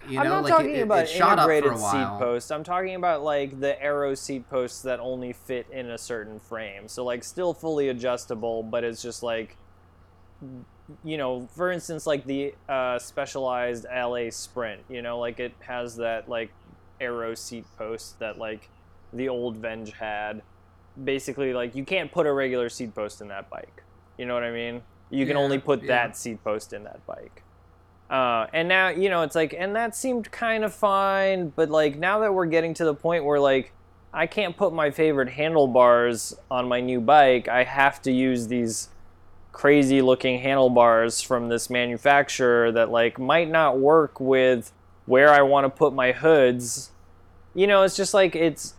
You 0.08 0.20
I'm 0.20 0.26
know, 0.26 0.34
not 0.36 0.44
like 0.44 0.54
talking 0.54 0.76
it, 0.76 0.82
about 0.82 1.04
it 1.04 1.10
shot 1.10 1.40
up 1.40 1.46
for 1.46 1.52
integrated 1.52 1.80
seat 1.80 2.08
posts. 2.20 2.52
I'm 2.52 2.64
talking 2.64 2.96
about 2.96 3.24
like 3.24 3.60
the 3.60 3.82
aero 3.82 4.16
seat 4.16 4.50
posts 4.50 4.82
that 4.82 5.00
only 5.00 5.34
fit 5.34 5.68
in 5.72 5.90
a 5.90 5.98
certain 5.98 6.40
frame. 6.40 6.88
So 6.88 7.06
like 7.06 7.24
still 7.24 7.54
fully 7.54 7.90
adjustable, 7.90 8.64
but 8.64 8.84
it's 8.84 9.02
just 9.02 9.24
like 9.24 9.58
you 11.04 11.18
know, 11.18 11.48
for 11.56 11.72
instance, 11.72 12.06
like 12.06 12.26
the 12.26 12.54
uh, 12.68 13.00
specialized 13.00 13.86
Allez 13.86 14.36
Sprint. 14.36 14.82
You 14.90 15.02
know, 15.02 15.20
like 15.20 15.40
it 15.40 15.54
has 15.62 15.96
that 15.98 16.30
like 16.30 16.52
aero 17.00 17.36
seat 17.36 17.66
post 17.78 18.20
that 18.20 18.38
like 18.38 18.70
the 19.12 19.30
old 19.30 19.58
Venge 19.58 19.92
had. 19.94 20.42
Basically, 21.04 21.54
like 21.54 21.76
you 21.76 21.86
can't 21.86 22.12
put 22.12 22.28
a 22.28 22.34
regular 22.34 22.70
seat 22.70 22.94
post 22.94 23.22
in 23.22 23.30
that 23.30 23.50
bike. 23.50 23.84
You 24.18 24.26
know 24.26 24.36
what 24.36 24.44
I 24.44 24.52
mean? 24.52 24.84
You 25.10 25.26
can 25.26 25.36
Yeah, 25.36 25.44
only 25.44 25.58
put 25.58 25.82
yeah. 25.82 25.88
that 25.88 26.18
seat 26.18 26.44
post 26.44 26.74
in 26.74 26.84
that 26.84 27.06
bike. 27.06 27.44
Uh, 28.10 28.46
and 28.54 28.68
now, 28.68 28.90
you 28.90 29.10
know, 29.10 29.24
it's 29.24 29.34
like, 29.36 29.56
and 29.58 29.76
that 29.76 29.96
seemed 29.96 30.32
kind 30.32 30.64
of 30.64 30.74
fine, 30.74 31.50
but 31.56 31.70
like 31.70 31.98
now 31.98 32.20
that 32.20 32.32
we're 32.34 32.46
getting 32.46 32.74
to 32.76 32.86
the 32.86 32.94
point 32.94 33.26
where 33.26 33.40
like 33.40 33.72
I 34.14 34.28
can't 34.28 34.56
put 34.56 34.72
my 34.72 34.92
favorite 34.92 35.30
handlebars 35.30 36.36
on 36.52 36.68
my 36.68 36.80
new 36.80 37.02
bike, 37.02 37.48
I 37.48 37.64
have 37.64 38.02
to 38.04 38.12
use 38.12 38.48
these 38.48 38.90
crazy 39.54 40.02
looking 40.02 40.40
handlebars 40.40 41.22
from 41.22 41.48
this 41.48 41.70
manufacturer 41.70 42.72
that 42.72 42.90
like 42.90 43.18
might 43.18 43.50
not 43.50 43.80
work 43.80 44.20
with 44.20 44.74
where 45.06 45.30
I 45.30 45.44
want 45.44 45.66
to 45.66 45.70
put 45.70 45.94
my 45.94 46.12
hoods. 46.12 46.92
You 47.54 47.68
know, 47.68 47.84
it's 47.84 47.96
just 47.96 48.14
like 48.14 48.36
it's 48.36 48.74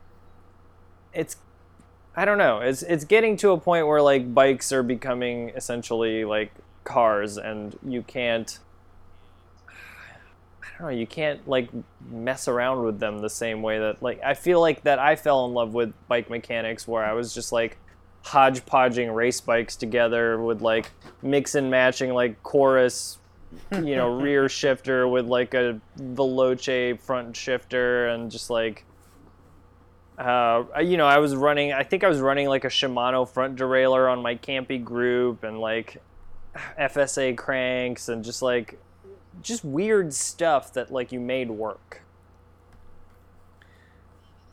it's 1.14 1.36
I 2.16 2.24
don't 2.24 2.38
know. 2.38 2.60
It's 2.60 2.82
it's 2.82 3.04
getting 3.04 3.36
to 3.38 3.52
a 3.52 3.58
point 3.58 3.86
where 3.86 4.02
like 4.02 4.34
bikes 4.34 4.72
are 4.72 4.82
becoming 4.82 5.50
essentially 5.50 6.24
like 6.24 6.52
cars 6.82 7.38
and 7.38 7.78
you 7.86 8.02
can't 8.02 8.58
I 9.68 10.66
don't 10.78 10.88
know, 10.88 10.96
you 10.96 11.06
can't 11.06 11.46
like 11.48 11.70
mess 12.10 12.48
around 12.48 12.82
with 12.82 12.98
them 12.98 13.20
the 13.20 13.30
same 13.30 13.62
way 13.62 13.78
that 13.78 14.02
like 14.02 14.20
I 14.24 14.34
feel 14.34 14.60
like 14.60 14.82
that 14.82 14.98
I 14.98 15.14
fell 15.14 15.46
in 15.46 15.54
love 15.54 15.72
with 15.72 15.94
bike 16.08 16.28
mechanics 16.28 16.88
where 16.88 17.04
I 17.04 17.12
was 17.12 17.32
just 17.32 17.52
like 17.52 17.78
hodgepodging 18.24 19.10
race 19.10 19.40
bikes 19.40 19.76
together 19.76 20.40
with 20.40 20.62
like 20.62 20.90
mix 21.22 21.54
and 21.54 21.70
matching 21.70 22.12
like 22.12 22.42
chorus 22.42 23.18
you 23.82 23.94
know 23.94 24.08
rear 24.20 24.48
shifter 24.48 25.06
with 25.06 25.26
like 25.26 25.54
a 25.54 25.80
veloce 25.98 26.98
front 27.00 27.36
shifter 27.36 28.08
and 28.08 28.30
just 28.30 28.50
like 28.50 28.84
uh, 30.18 30.64
you 30.80 30.96
know, 30.96 31.06
I 31.06 31.18
was 31.18 31.34
running. 31.34 31.72
I 31.72 31.82
think 31.82 32.04
I 32.04 32.08
was 32.08 32.20
running 32.20 32.48
like 32.48 32.64
a 32.64 32.68
Shimano 32.68 33.28
front 33.28 33.56
derailleur 33.58 34.10
on 34.10 34.22
my 34.22 34.36
Campy 34.36 34.82
group, 34.82 35.42
and 35.42 35.58
like 35.58 36.00
FSA 36.78 37.36
cranks, 37.36 38.08
and 38.08 38.22
just 38.22 38.40
like 38.40 38.78
just 39.42 39.64
weird 39.64 40.14
stuff 40.14 40.72
that 40.74 40.92
like 40.92 41.10
you 41.10 41.18
made 41.18 41.50
work. 41.50 42.03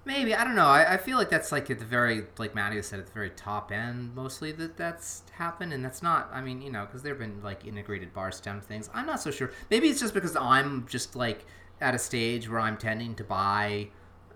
Maybe 0.04 0.34
I 0.34 0.44
don't 0.44 0.56
know. 0.56 0.66
I, 0.66 0.94
I 0.94 0.98
feel 0.98 1.18
like 1.18 1.30
that's 1.30 1.52
like 1.52 1.70
at 1.70 1.78
the 1.78 1.86
very 1.86 2.24
like 2.40 2.56
Matty 2.56 2.82
said 2.82 3.00
at 3.00 3.06
the 3.06 3.12
very 3.12 3.30
top 3.30 3.72
end 3.72 4.16
mostly 4.16 4.52
that 4.54 4.76
that's 4.76 5.22
happened, 5.34 5.74
and 5.74 5.86
that's 5.86 6.02
not. 6.02 6.30
I 6.34 6.42
mean, 6.42 6.62
you 6.62 6.72
know, 6.72 6.86
because 6.86 7.04
there've 7.04 7.20
been 7.20 7.42
like 7.44 7.66
integrated 7.68 8.12
bar 8.12 8.32
stem 8.32 8.62
things. 8.62 8.90
I'm 8.96 9.06
not 9.06 9.22
so 9.22 9.30
sure. 9.30 9.52
Maybe 9.70 9.90
it's 9.90 10.00
just 10.00 10.16
because 10.16 10.36
I'm 10.36 10.88
just 10.88 11.16
like 11.16 11.46
at 11.80 11.94
a 11.94 12.00
stage 12.00 12.50
where 12.50 12.60
I'm 12.60 12.78
tending 12.78 13.14
to 13.16 13.24
buy 13.24 13.90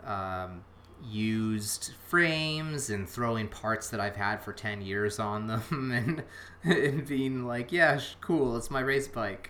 um, 0.05 0.63
used 1.03 1.93
frames 2.09 2.91
and 2.91 3.09
throwing 3.09 3.47
parts 3.47 3.89
that 3.89 3.99
I've 3.99 4.15
had 4.15 4.43
for 4.43 4.53
ten 4.53 4.81
years 4.83 5.17
on 5.17 5.47
them, 5.47 5.91
and 5.91 6.23
and 6.63 7.07
being 7.07 7.43
like, 7.47 7.71
yeah, 7.71 7.99
cool, 8.21 8.55
it's 8.55 8.69
my 8.69 8.81
race 8.81 9.07
bike. 9.07 9.49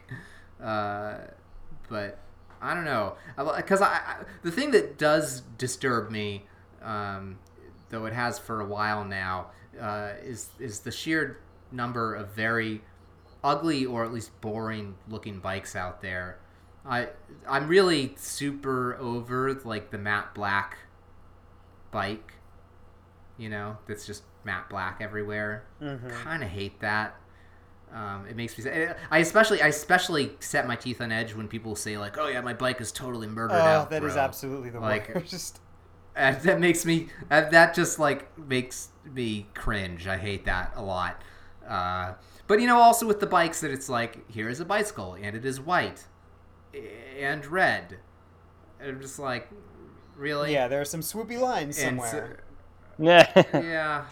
Uh, 0.64 1.18
but 1.90 2.20
I 2.66 2.74
don't 2.74 2.86
know 2.86 3.16
because 3.56 3.82
I, 3.82 3.94
I 3.94 4.16
the 4.44 4.52
thing 4.52 4.72
that 4.72 4.98
does 4.98 5.42
disturb 5.58 6.10
me, 6.12 6.46
um, 6.82 7.38
though 7.90 8.06
it 8.06 8.14
has 8.14 8.40
for 8.40 8.60
a 8.62 8.66
while 8.66 9.06
now, 9.06 9.52
uh, 9.80 10.14
is 10.24 10.50
is 10.60 10.80
the 10.80 10.92
sheer 10.92 11.40
number 11.72 12.16
of 12.16 12.30
very 12.30 12.82
ugly 13.44 13.86
or 13.86 14.04
at 14.04 14.12
least 14.12 14.32
boring 14.42 14.96
looking 15.08 15.40
bikes 15.40 15.76
out 15.76 16.02
there. 16.02 16.40
I 16.86 17.10
I'm 17.48 17.68
really 17.68 18.16
super 18.18 18.96
over 19.00 19.54
like 19.64 19.92
the 19.92 19.98
matte 19.98 20.34
black 20.34 20.78
bike, 21.92 22.34
you 23.38 23.50
know, 23.50 23.78
that's 23.88 24.06
just 24.06 24.24
matte 24.44 24.70
black 24.70 24.98
everywhere. 25.02 25.66
Kind 26.24 26.44
of 26.44 26.50
hate 26.50 26.80
that. 26.82 27.16
Um, 27.94 28.26
it 28.30 28.36
makes 28.36 28.58
me. 28.58 28.64
say- 28.66 28.94
I 29.10 29.20
especially, 29.20 29.62
I 29.62 29.68
especially 29.68 30.32
set 30.40 30.68
my 30.68 30.76
teeth 30.76 31.00
on 31.02 31.12
edge 31.12 31.34
when 31.34 31.48
people 31.48 31.76
say 31.76 31.98
like, 31.98 32.18
"Oh 32.18 32.28
yeah, 32.28 32.42
my 32.42 32.54
bike 32.54 32.82
is 32.82 32.92
totally 32.92 33.28
murdered 33.28 33.54
Oh, 33.56 33.58
out." 33.62 33.90
that 33.92 34.04
is 34.04 34.14
bro." 34.14 34.22
absolutely 34.22 34.70
the 34.70 34.80
Like- 34.80 35.14
worst. 35.16 35.60
And 36.18 36.40
that 36.44 36.62
makes 36.62 36.86
me. 36.86 37.10
That 37.30 37.74
just 37.76 38.00
like 38.00 38.38
makes 38.38 38.88
me 39.04 39.48
cringe. 39.54 40.08
I 40.08 40.16
hate 40.18 40.46
that 40.46 40.72
a 40.78 40.82
lot. 40.82 41.22
Uh, 41.68 42.14
but 42.48 42.62
you 42.62 42.68
know, 42.68 42.78
also 42.78 43.06
with 43.06 43.20
the 43.20 43.26
bikes, 43.28 43.60
that 43.62 43.72
it's 43.72 43.90
like 43.90 44.30
here 44.32 44.48
is 44.48 44.62
a 44.62 44.66
bicycle 44.66 45.16
and 45.16 45.36
it 45.36 45.44
is 45.44 45.60
white 45.60 46.06
and 47.20 47.46
red. 47.46 47.98
And 48.80 48.92
I'm 48.92 49.02
just 49.02 49.20
like, 49.20 49.50
really? 50.16 50.54
Yeah, 50.54 50.70
there 50.70 50.80
are 50.80 50.86
some 50.86 51.02
swoopy 51.02 51.38
lines 51.40 51.78
And 51.80 52.00
so- 52.02 52.08
somewhere. 52.08 52.40
yeah. 53.54 54.06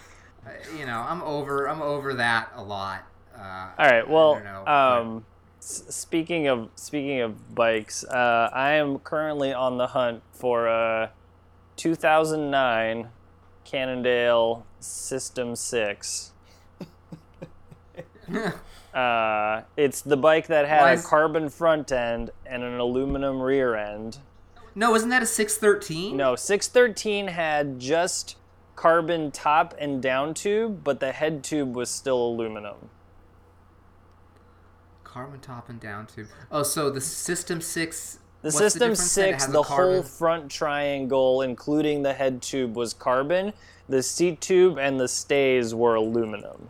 Uh, 0.45 0.49
You 0.77 0.85
know, 0.85 0.99
I'm 1.07 1.21
over. 1.23 1.69
I'm 1.69 1.81
over 1.81 2.15
that 2.15 2.51
a 2.55 2.63
lot. 2.63 3.07
Uh, 3.37 3.69
All 3.77 3.89
right. 3.89 4.07
Well, 4.07 4.41
know, 4.43 4.65
um, 4.67 5.25
s- 5.59 5.83
speaking 5.89 6.47
of 6.47 6.69
speaking 6.75 7.21
of 7.21 7.55
bikes, 7.55 8.03
uh, 8.03 8.49
I 8.53 8.71
am 8.73 8.99
currently 8.99 9.53
on 9.53 9.77
the 9.77 9.87
hunt 9.87 10.21
for 10.31 10.67
a 10.67 11.11
2009 11.77 13.09
Cannondale 13.65 14.65
System 14.79 15.55
Six. 15.55 16.31
uh, 18.93 19.61
it's 19.75 20.01
the 20.01 20.17
bike 20.17 20.47
that 20.47 20.67
had 20.67 20.81
Why 20.81 20.91
a 20.93 21.01
carbon 21.01 21.49
front 21.49 21.91
end 21.91 22.31
and 22.45 22.63
an 22.63 22.79
aluminum 22.79 23.41
rear 23.41 23.75
end. 23.75 24.19
no, 24.75 24.95
isn't 24.95 25.09
that 25.09 25.23
a 25.23 25.25
613? 25.27 26.15
No, 26.15 26.35
613 26.35 27.27
had 27.27 27.79
just 27.79 28.37
carbon 28.75 29.31
top 29.31 29.73
and 29.79 30.01
down 30.01 30.33
tube, 30.33 30.83
but 30.83 30.99
the 30.99 31.11
head 31.11 31.43
tube 31.43 31.75
was 31.75 31.89
still 31.89 32.17
aluminum. 32.25 32.89
Carbon 35.13 35.39
top 35.41 35.69
and 35.69 35.79
down 35.79 36.07
tube. 36.07 36.27
Oh, 36.51 36.63
so 36.63 36.89
the 36.89 36.99
System 36.99 37.61
Six. 37.61 38.17
The 38.41 38.47
what's 38.47 38.57
System 38.57 38.79
difference 38.89 39.11
6, 39.11 39.45
the 39.45 39.61
whole 39.63 40.01
front 40.01 40.49
triangle, 40.49 41.43
including 41.43 42.01
the 42.01 42.13
head 42.13 42.41
tube, 42.41 42.75
was 42.75 42.93
carbon. 42.95 43.53
The 43.87 44.01
seat 44.01 44.41
tube 44.41 44.77
and 44.79 44.99
the 44.99 45.07
stays 45.07 45.75
were 45.75 45.95
aluminum. 45.95 46.69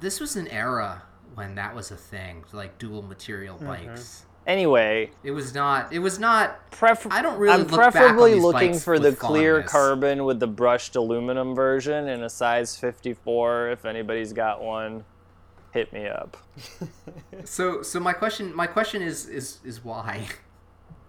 This 0.00 0.20
was 0.20 0.36
an 0.36 0.46
era 0.48 1.02
when 1.34 1.54
that 1.54 1.74
was 1.74 1.90
a 1.90 1.96
thing, 1.96 2.44
like 2.52 2.78
dual 2.78 3.02
material 3.02 3.56
Mm-hmm. 3.56 3.66
bikes. 3.88 4.24
Anyway, 4.46 5.10
It 5.24 5.30
was 5.32 5.54
not. 5.54 5.92
It 5.92 5.98
was 5.98 6.18
not. 6.18 6.70
prefer- 6.70 7.10
I 7.10 7.20
don't 7.22 7.38
really 7.38 7.54
I'm 7.54 7.60
look 7.60 7.70
back 7.70 7.78
on 7.86 7.92
preferably 7.92 8.34
looking 8.34 8.78
for 8.78 8.94
with 8.94 9.02
the 9.02 9.12
clear 9.14 9.54
fondness. 9.56 9.72
carbon 9.72 10.24
with 10.24 10.40
the 10.40 10.46
brushed 10.46 10.94
aluminum 10.96 11.54
version 11.54 12.06
in 12.08 12.22
a 12.22 12.30
size 12.30 12.76
54. 12.76 13.70
If 13.70 13.84
anybody's 13.84 14.32
got 14.32 14.62
one, 14.62 15.04
hit 15.78 15.92
me 15.92 16.06
up. 16.06 16.36
So, 17.44 17.82
so 17.82 18.00
my 18.00 18.12
question, 18.12 18.54
my 18.54 18.66
question 18.66 19.00
is, 19.00 19.26
is, 19.26 19.60
is 19.64 19.82
why? 19.84 20.26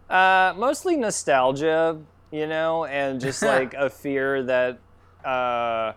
Uh, 0.09 0.53
mostly 0.55 0.95
nostalgia, 0.95 1.99
you 2.31 2.45
know, 2.45 2.85
and 2.85 3.19
just 3.19 3.41
like 3.55 3.73
a 3.73 3.89
fear 3.89 4.43
that 4.43 4.79
uh, 5.25 5.93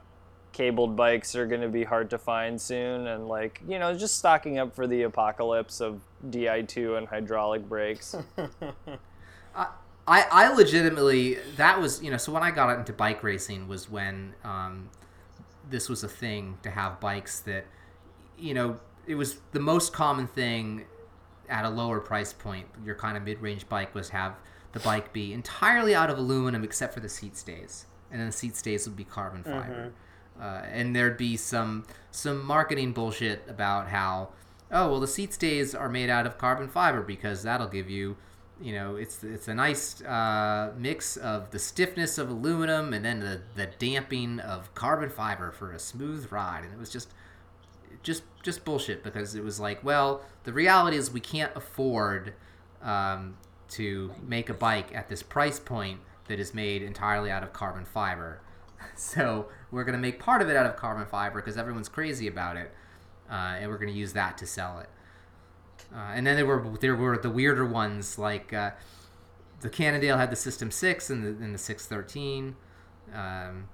cabled 0.53 0.97
bikes 0.97 1.37
are 1.37 1.47
going 1.47 1.61
to 1.61 1.69
be 1.69 1.85
hard 1.85 2.11
to 2.11 2.19
find 2.19 2.61
soon, 2.61 3.07
and 3.07 3.29
like 3.29 3.61
you 3.69 3.79
know, 3.79 3.95
just 3.95 4.19
stocking 4.19 4.59
up 4.59 4.75
for 4.75 4.87
the 4.87 5.03
apocalypse 5.03 5.81
of 5.81 6.01
Di2 6.29 6.99
and 6.99 7.07
hydraulic 7.07 7.69
brakes. 7.69 8.17
I, 9.55 9.69
I 10.07 10.53
legitimately 10.55 11.39
that 11.57 11.81
was 11.81 12.03
you 12.03 12.11
know 12.11 12.17
so 12.17 12.33
when 12.33 12.43
I 12.43 12.51
got 12.51 12.77
into 12.77 12.93
bike 12.93 13.23
racing 13.23 13.69
was 13.69 13.89
when 13.89 14.35
um, 14.43 14.89
this 15.71 15.89
was 15.89 16.03
a 16.03 16.09
thing 16.09 16.59
to 16.63 16.71
have 16.71 16.99
bikes 16.99 17.39
that 17.41 17.67
you 18.39 18.55
know 18.55 18.79
it 19.07 19.15
was 19.15 19.39
the 19.53 19.61
most 19.61 19.93
common 19.93 20.27
thing 20.27 20.85
at 21.49 21.65
a 21.65 21.69
lower 21.71 22.01
price 22.01 22.33
point 22.33 22.67
your 22.85 22.95
kind 22.95 23.17
of 23.17 23.23
mid-range 23.23 23.69
bike 23.69 23.95
was 23.95 24.11
have 24.11 24.35
the 24.73 24.81
bike 24.81 25.13
be 25.13 25.33
entirely 25.33 25.95
out 25.95 26.11
of 26.11 26.19
aluminum 26.19 26.65
except 26.65 26.95
for 26.95 27.01
the 27.01 27.09
seat 27.09 27.37
stays. 27.37 27.87
And 28.11 28.21
then 28.21 28.29
the 28.29 28.33
seat 28.33 28.57
stays 28.57 28.87
would 28.87 28.97
be 28.97 29.05
carbon 29.05 29.43
fiber. 29.45 29.93
Uh, 30.41 30.63
and 30.71 30.97
there'd 30.97 31.17
be 31.17 31.37
some 31.37 31.85
some 32.11 32.45
marketing 32.45 32.93
bullshit 32.93 33.45
about 33.49 33.89
how 33.89 34.31
oh 34.71 34.91
well 34.91 35.01
the 35.01 35.07
seat 35.07 35.33
stays 35.35 35.75
are 35.75 35.89
made 35.89 36.09
out 36.11 36.27
of 36.27 36.39
carbon 36.39 36.69
fiber 36.69 37.03
because 37.03 37.43
that'll 37.43 37.69
give 37.69 37.91
you 37.91 38.17
you 38.61 38.73
know 38.73 38.97
it's 38.97 39.23
it's 39.23 39.49
a 39.49 39.55
nice 39.55 40.03
uh, 40.03 40.73
mix 40.77 41.17
of 41.19 41.51
the 41.51 41.59
stiffness 41.59 42.17
of 42.17 42.31
aluminum 42.31 42.95
and 42.95 43.05
then 43.05 43.21
the, 43.21 43.43
the 43.57 43.67
damping 43.79 44.41
of 44.41 44.75
carbon 44.75 45.11
fiber 45.11 45.53
for 45.53 45.73
a 45.73 45.79
smooth 45.79 46.31
ride. 46.33 46.65
And 46.65 46.73
it 46.73 46.79
was 46.79 46.91
just 46.91 47.13
just 48.03 48.23
just 48.43 48.65
bullshit 48.65 49.03
because 49.03 49.35
it 49.35 49.45
was 49.45 49.61
like 49.61 49.83
well 49.85 50.23
the 50.45 50.53
reality 50.53 50.97
is 50.97 51.11
we 51.11 51.21
can't 51.21 51.53
afford 51.55 52.35
um, 52.83 53.37
to 53.69 54.13
make 54.27 54.49
a 54.49 54.55
bike 54.55 54.95
at 54.95 55.09
this 55.09 55.23
price 55.23 55.61
point 55.61 56.01
that 56.27 56.41
is 56.41 56.53
made 56.53 56.83
entirely 56.83 57.31
out 57.31 57.43
of 57.43 57.53
carbon 57.53 57.85
fiber 57.85 58.41
so 58.97 59.47
we're 59.71 59.85
going 59.85 59.95
to 59.95 60.01
make 60.01 60.19
part 60.19 60.43
of 60.43 60.49
it 60.49 60.57
out 60.57 60.67
of 60.67 60.77
carbon 60.77 61.07
fiber 61.07 61.41
because 61.41 61.57
everyone's 61.57 61.89
crazy 61.89 62.27
about 62.27 62.57
it 62.57 62.73
uh, 63.31 63.57
and 63.59 63.71
we're 63.71 63.79
going 63.79 63.93
to 63.93 63.99
use 63.99 64.13
that 64.13 64.37
to 64.37 64.47
sell 64.47 64.79
it 64.81 64.89
uh, 65.95 66.13
and 66.15 66.27
then 66.27 66.37
there 66.37 66.47
were 66.47 66.77
there 66.81 66.97
were 66.97 67.19
the 67.19 67.31
weirder 67.31 67.67
ones 67.67 68.19
like 68.19 68.53
uh, 68.53 68.71
the 69.61 69.71
Cannondale 69.71 70.19
had 70.19 70.31
the 70.31 70.37
System 70.37 70.71
Six 70.71 71.09
and 71.09 71.25
the 71.25 71.45
and 71.45 71.55
the 71.55 71.59
Six 71.59 71.87
Thirteen. 71.87 72.57
Um, 73.15 73.69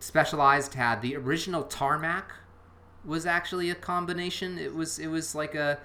Specialized 0.00 0.74
had 0.74 1.00
the 1.00 1.14
original 1.16 1.62
Tarmac 1.62 2.32
was 3.04 3.26
actually 3.26 3.70
a 3.70 3.74
combination. 3.74 4.58
It 4.58 4.74
was 4.74 4.98
it 4.98 5.08
was 5.08 5.34
like 5.34 5.54
a 5.54 5.78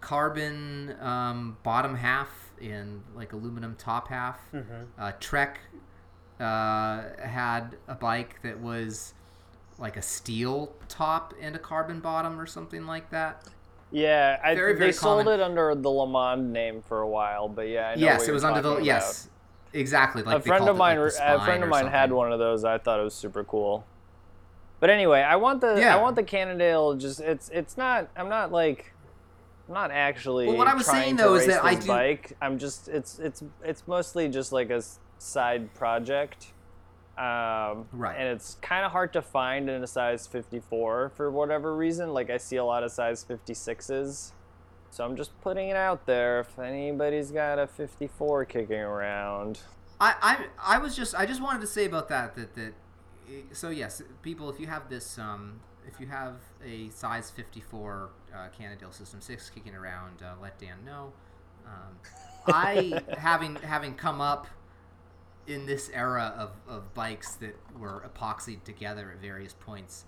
carbon 0.00 0.94
um, 1.00 1.56
bottom 1.62 1.96
half 1.96 2.30
and 2.60 3.02
like 3.14 3.32
aluminum 3.32 3.76
top 3.76 4.08
half. 4.08 4.40
Uh, 4.98 5.12
Trek 5.20 5.60
uh, 6.40 7.02
had 7.22 7.76
a 7.88 7.94
bike 7.94 8.40
that 8.42 8.60
was 8.60 9.14
like 9.78 9.96
a 9.96 10.02
steel 10.02 10.74
top 10.88 11.34
and 11.40 11.54
a 11.54 11.58
carbon 11.58 12.00
bottom 12.00 12.40
or 12.40 12.46
something 12.46 12.86
like 12.86 13.10
that. 13.10 13.44
Yeah, 13.92 14.40
I, 14.42 14.54
Very, 14.54 14.74
they 14.74 14.92
sold 14.92 15.28
it 15.28 15.40
under 15.40 15.74
the 15.74 15.88
LeMond 15.88 16.50
name 16.50 16.82
for 16.82 17.02
a 17.02 17.08
while, 17.08 17.48
but 17.48 17.68
yeah, 17.68 17.90
I 17.90 17.94
know 17.94 18.00
yes, 18.00 18.26
it 18.26 18.32
was 18.32 18.42
under 18.42 18.60
the 18.60 18.70
talking 18.70 18.84
yes, 18.84 19.28
exactly. 19.72 20.22
Like 20.22 20.38
a 20.38 20.40
friend 20.40 20.68
of 20.68 20.76
mine, 20.76 20.98
like, 21.00 21.12
a 21.20 21.44
friend 21.44 21.62
of 21.62 21.68
mine 21.68 21.86
had 21.86 22.12
one 22.12 22.32
of 22.32 22.38
those. 22.38 22.64
I 22.64 22.78
thought 22.78 22.98
it 22.98 23.04
was 23.04 23.14
super 23.14 23.44
cool. 23.44 23.86
But 24.78 24.90
anyway, 24.90 25.20
I 25.22 25.36
want 25.36 25.60
the 25.60 25.76
Yeah. 25.78 25.96
I 25.96 26.02
want 26.02 26.16
the 26.16 26.22
Cannondale. 26.22 26.94
Just 26.94 27.20
it's 27.20 27.48
it's 27.50 27.76
not. 27.76 28.08
I'm 28.16 28.28
not 28.28 28.52
like. 28.52 28.92
I'm 29.68 29.74
not 29.74 29.90
actually. 29.90 30.46
Well, 30.46 30.56
what 30.56 30.68
I 30.68 30.74
was 30.74 30.86
saying, 30.86 31.16
though, 31.16 31.34
is 31.34 31.46
that 31.46 31.64
I 31.64 31.74
do. 31.74 31.86
Bike. 31.86 32.32
I'm 32.40 32.58
just. 32.58 32.88
It's 32.88 33.18
it's 33.18 33.42
it's 33.64 33.86
mostly 33.86 34.28
just 34.28 34.52
like 34.52 34.70
a 34.70 34.82
side 35.18 35.72
project. 35.74 36.52
Um, 37.16 37.86
Right. 37.92 38.14
And 38.18 38.28
it's 38.28 38.56
kind 38.60 38.84
of 38.84 38.92
hard 38.92 39.14
to 39.14 39.22
find 39.22 39.70
in 39.70 39.82
a 39.82 39.86
size 39.86 40.26
54 40.26 41.12
for 41.16 41.30
whatever 41.30 41.74
reason. 41.74 42.12
Like 42.12 42.28
I 42.28 42.36
see 42.36 42.56
a 42.56 42.64
lot 42.64 42.82
of 42.84 42.92
size 42.92 43.24
56s. 43.24 44.32
So 44.90 45.04
I'm 45.04 45.16
just 45.16 45.38
putting 45.40 45.70
it 45.70 45.76
out 45.76 46.04
there. 46.04 46.40
If 46.40 46.58
anybody's 46.58 47.30
got 47.30 47.58
a 47.58 47.66
54 47.66 48.44
kicking 48.44 48.80
around, 48.80 49.60
I, 49.98 50.14
I 50.60 50.74
I 50.76 50.78
was 50.78 50.94
just 50.94 51.14
I 51.14 51.24
just 51.26 51.40
wanted 51.42 51.60
to 51.62 51.66
say 51.66 51.86
about 51.86 52.08
that 52.10 52.36
that 52.36 52.54
that 52.54 52.72
so 53.52 53.70
yes 53.70 54.02
people 54.22 54.48
if 54.50 54.60
you 54.60 54.66
have 54.66 54.88
this 54.88 55.18
um 55.18 55.60
if 55.86 56.00
you 56.00 56.06
have 56.06 56.36
a 56.64 56.90
size 56.90 57.30
54 57.30 58.10
uh, 58.34 58.48
Cannondale 58.56 58.92
System 58.92 59.20
6 59.20 59.50
kicking 59.50 59.74
around 59.74 60.22
uh, 60.22 60.34
let 60.40 60.58
Dan 60.58 60.84
know. 60.84 61.12
Um, 61.64 61.98
I 62.48 63.02
having 63.18 63.56
having 63.56 63.94
come 63.94 64.20
up 64.20 64.46
in 65.46 65.66
this 65.66 65.90
era 65.94 66.34
of, 66.36 66.50
of 66.68 66.92
bikes 66.94 67.34
that 67.36 67.56
were 67.78 68.08
epoxied 68.08 68.64
together 68.64 69.12
at 69.12 69.20
various 69.20 69.52
points 69.52 70.04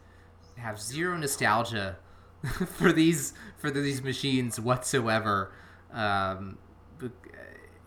have 0.57 0.81
zero 0.81 1.17
nostalgia 1.17 1.97
for 2.77 2.93
these 2.93 3.35
for 3.57 3.71
these 3.71 4.03
machines 4.03 4.61
whatsoever. 4.61 5.53
Um, 5.93 6.59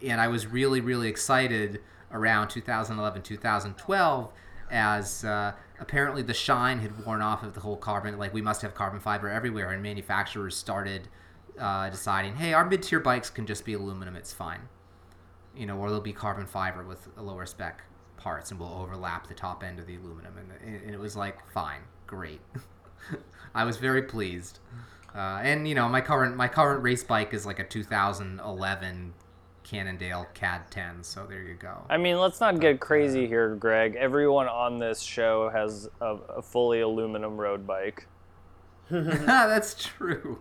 and 0.01 0.19
I 0.19 0.27
was 0.27 0.47
really 0.47 0.82
really 0.82 1.07
excited 1.07 1.82
around 2.11 2.49
2011 2.49 3.21
2012 3.21 4.34
as 4.72 5.24
uh, 5.24 5.53
apparently 5.80 6.22
the 6.22 6.34
shine 6.34 6.80
had 6.80 7.05
worn 7.05 7.22
off 7.22 7.43
of 7.43 7.53
the 7.53 7.59
whole 7.59 7.78
carbon 7.78 8.17
like 8.17 8.34
we 8.34 8.41
must 8.41 8.61
have 8.61 8.74
carbon 8.74 8.99
fiber 8.99 9.30
everywhere. 9.30 9.69
And 9.72 9.84
manufacturers 9.84 10.55
started 10.55 11.07
uh, 11.59 11.89
deciding 11.89 12.36
hey 12.36 12.53
our 12.53 12.65
mid-tier 12.65 12.99
bikes 12.99 13.30
can 13.30 13.45
just 13.45 13.65
be 13.65 13.74
aluminum 13.74 14.15
it's 14.15 14.34
fine. 14.34 14.61
You 15.55 15.65
know 15.65 15.78
or 15.78 15.89
they'll 15.89 16.01
be 16.01 16.13
carbon 16.13 16.45
fiber 16.45 16.84
with 16.84 17.07
a 17.17 17.22
lower 17.22 17.45
spec 17.45 17.84
parts 18.17 18.51
and 18.51 18.59
we'll 18.59 18.74
overlap 18.74 19.28
the 19.28 19.34
top 19.34 19.63
end 19.63 19.80
of 19.80 19.86
the 19.86 19.95
aluminum. 19.95 20.38
And, 20.38 20.82
and 20.84 20.93
it 20.93 20.99
was 20.99 21.15
like 21.15 21.45
fine 21.51 21.82
great. 22.07 22.41
I 23.55 23.63
was 23.63 23.78
very 23.78 24.03
pleased. 24.03 24.59
Uh, 25.13 25.39
and 25.43 25.67
you 25.67 25.76
know 25.76 25.89
my 25.89 26.01
current 26.01 26.38
my 26.38 26.47
current 26.47 26.84
race 26.84 27.03
bike 27.03 27.34
is 27.34 27.45
like 27.45 27.59
a 27.59 27.63
2011 27.65 29.13
Cannondale 29.64 30.28
CAD 30.34 30.70
10 30.72 31.03
so 31.03 31.26
there 31.26 31.43
you 31.43 31.53
go 31.53 31.86
I 31.89 31.97
mean, 31.97 32.18
let's 32.20 32.39
not 32.39 32.59
get 32.59 32.80
crazy 32.80 33.28
here, 33.28 33.55
Greg. 33.55 33.95
Everyone 33.95 34.47
on 34.47 34.80
this 34.80 35.01
show 35.01 35.49
has 35.49 35.89
a, 35.99 36.16
a 36.38 36.41
fully 36.41 36.82
aluminum 36.82 37.38
road 37.38 37.68
bike. 37.68 38.07
That's 38.89 39.74
true. 39.76 40.39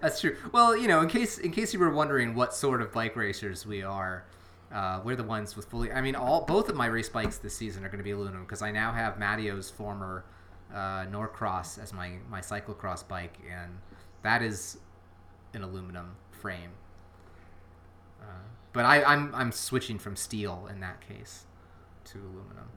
That's 0.00 0.20
true. 0.20 0.36
Well, 0.52 0.76
you 0.76 0.88
know, 0.88 1.00
in 1.00 1.08
case 1.08 1.38
in 1.38 1.50
case 1.50 1.72
you 1.72 1.78
were 1.78 1.90
wondering 1.90 2.34
what 2.34 2.54
sort 2.54 2.80
of 2.80 2.92
bike 2.92 3.16
racers 3.16 3.66
we 3.66 3.82
are, 3.82 4.24
uh, 4.72 5.00
we're 5.04 5.16
the 5.16 5.24
ones 5.24 5.56
with 5.56 5.66
fully. 5.66 5.92
I 5.92 6.00
mean, 6.00 6.14
all 6.14 6.44
both 6.44 6.68
of 6.68 6.76
my 6.76 6.86
race 6.86 7.08
bikes 7.08 7.38
this 7.38 7.56
season 7.56 7.84
are 7.84 7.88
going 7.88 7.98
to 7.98 8.04
be 8.04 8.12
aluminum 8.12 8.44
because 8.44 8.62
I 8.62 8.70
now 8.70 8.92
have 8.92 9.18
Matteo's 9.18 9.70
former 9.70 10.24
uh, 10.72 11.06
Norcross 11.10 11.78
as 11.78 11.92
my 11.92 12.14
my 12.28 12.40
cyclocross 12.40 13.06
bike, 13.06 13.38
and 13.50 13.78
that 14.22 14.42
is 14.42 14.78
an 15.54 15.62
aluminum 15.62 16.16
frame. 16.30 16.70
Uh, 18.24 18.28
but 18.72 18.84
I, 18.84 19.04
I'm 19.04 19.34
I'm 19.34 19.52
switching 19.52 19.98
from 19.98 20.16
steel 20.16 20.68
in 20.72 20.80
that 20.80 21.00
case 21.06 21.44
to 22.06 22.18
aluminum. 22.18 22.70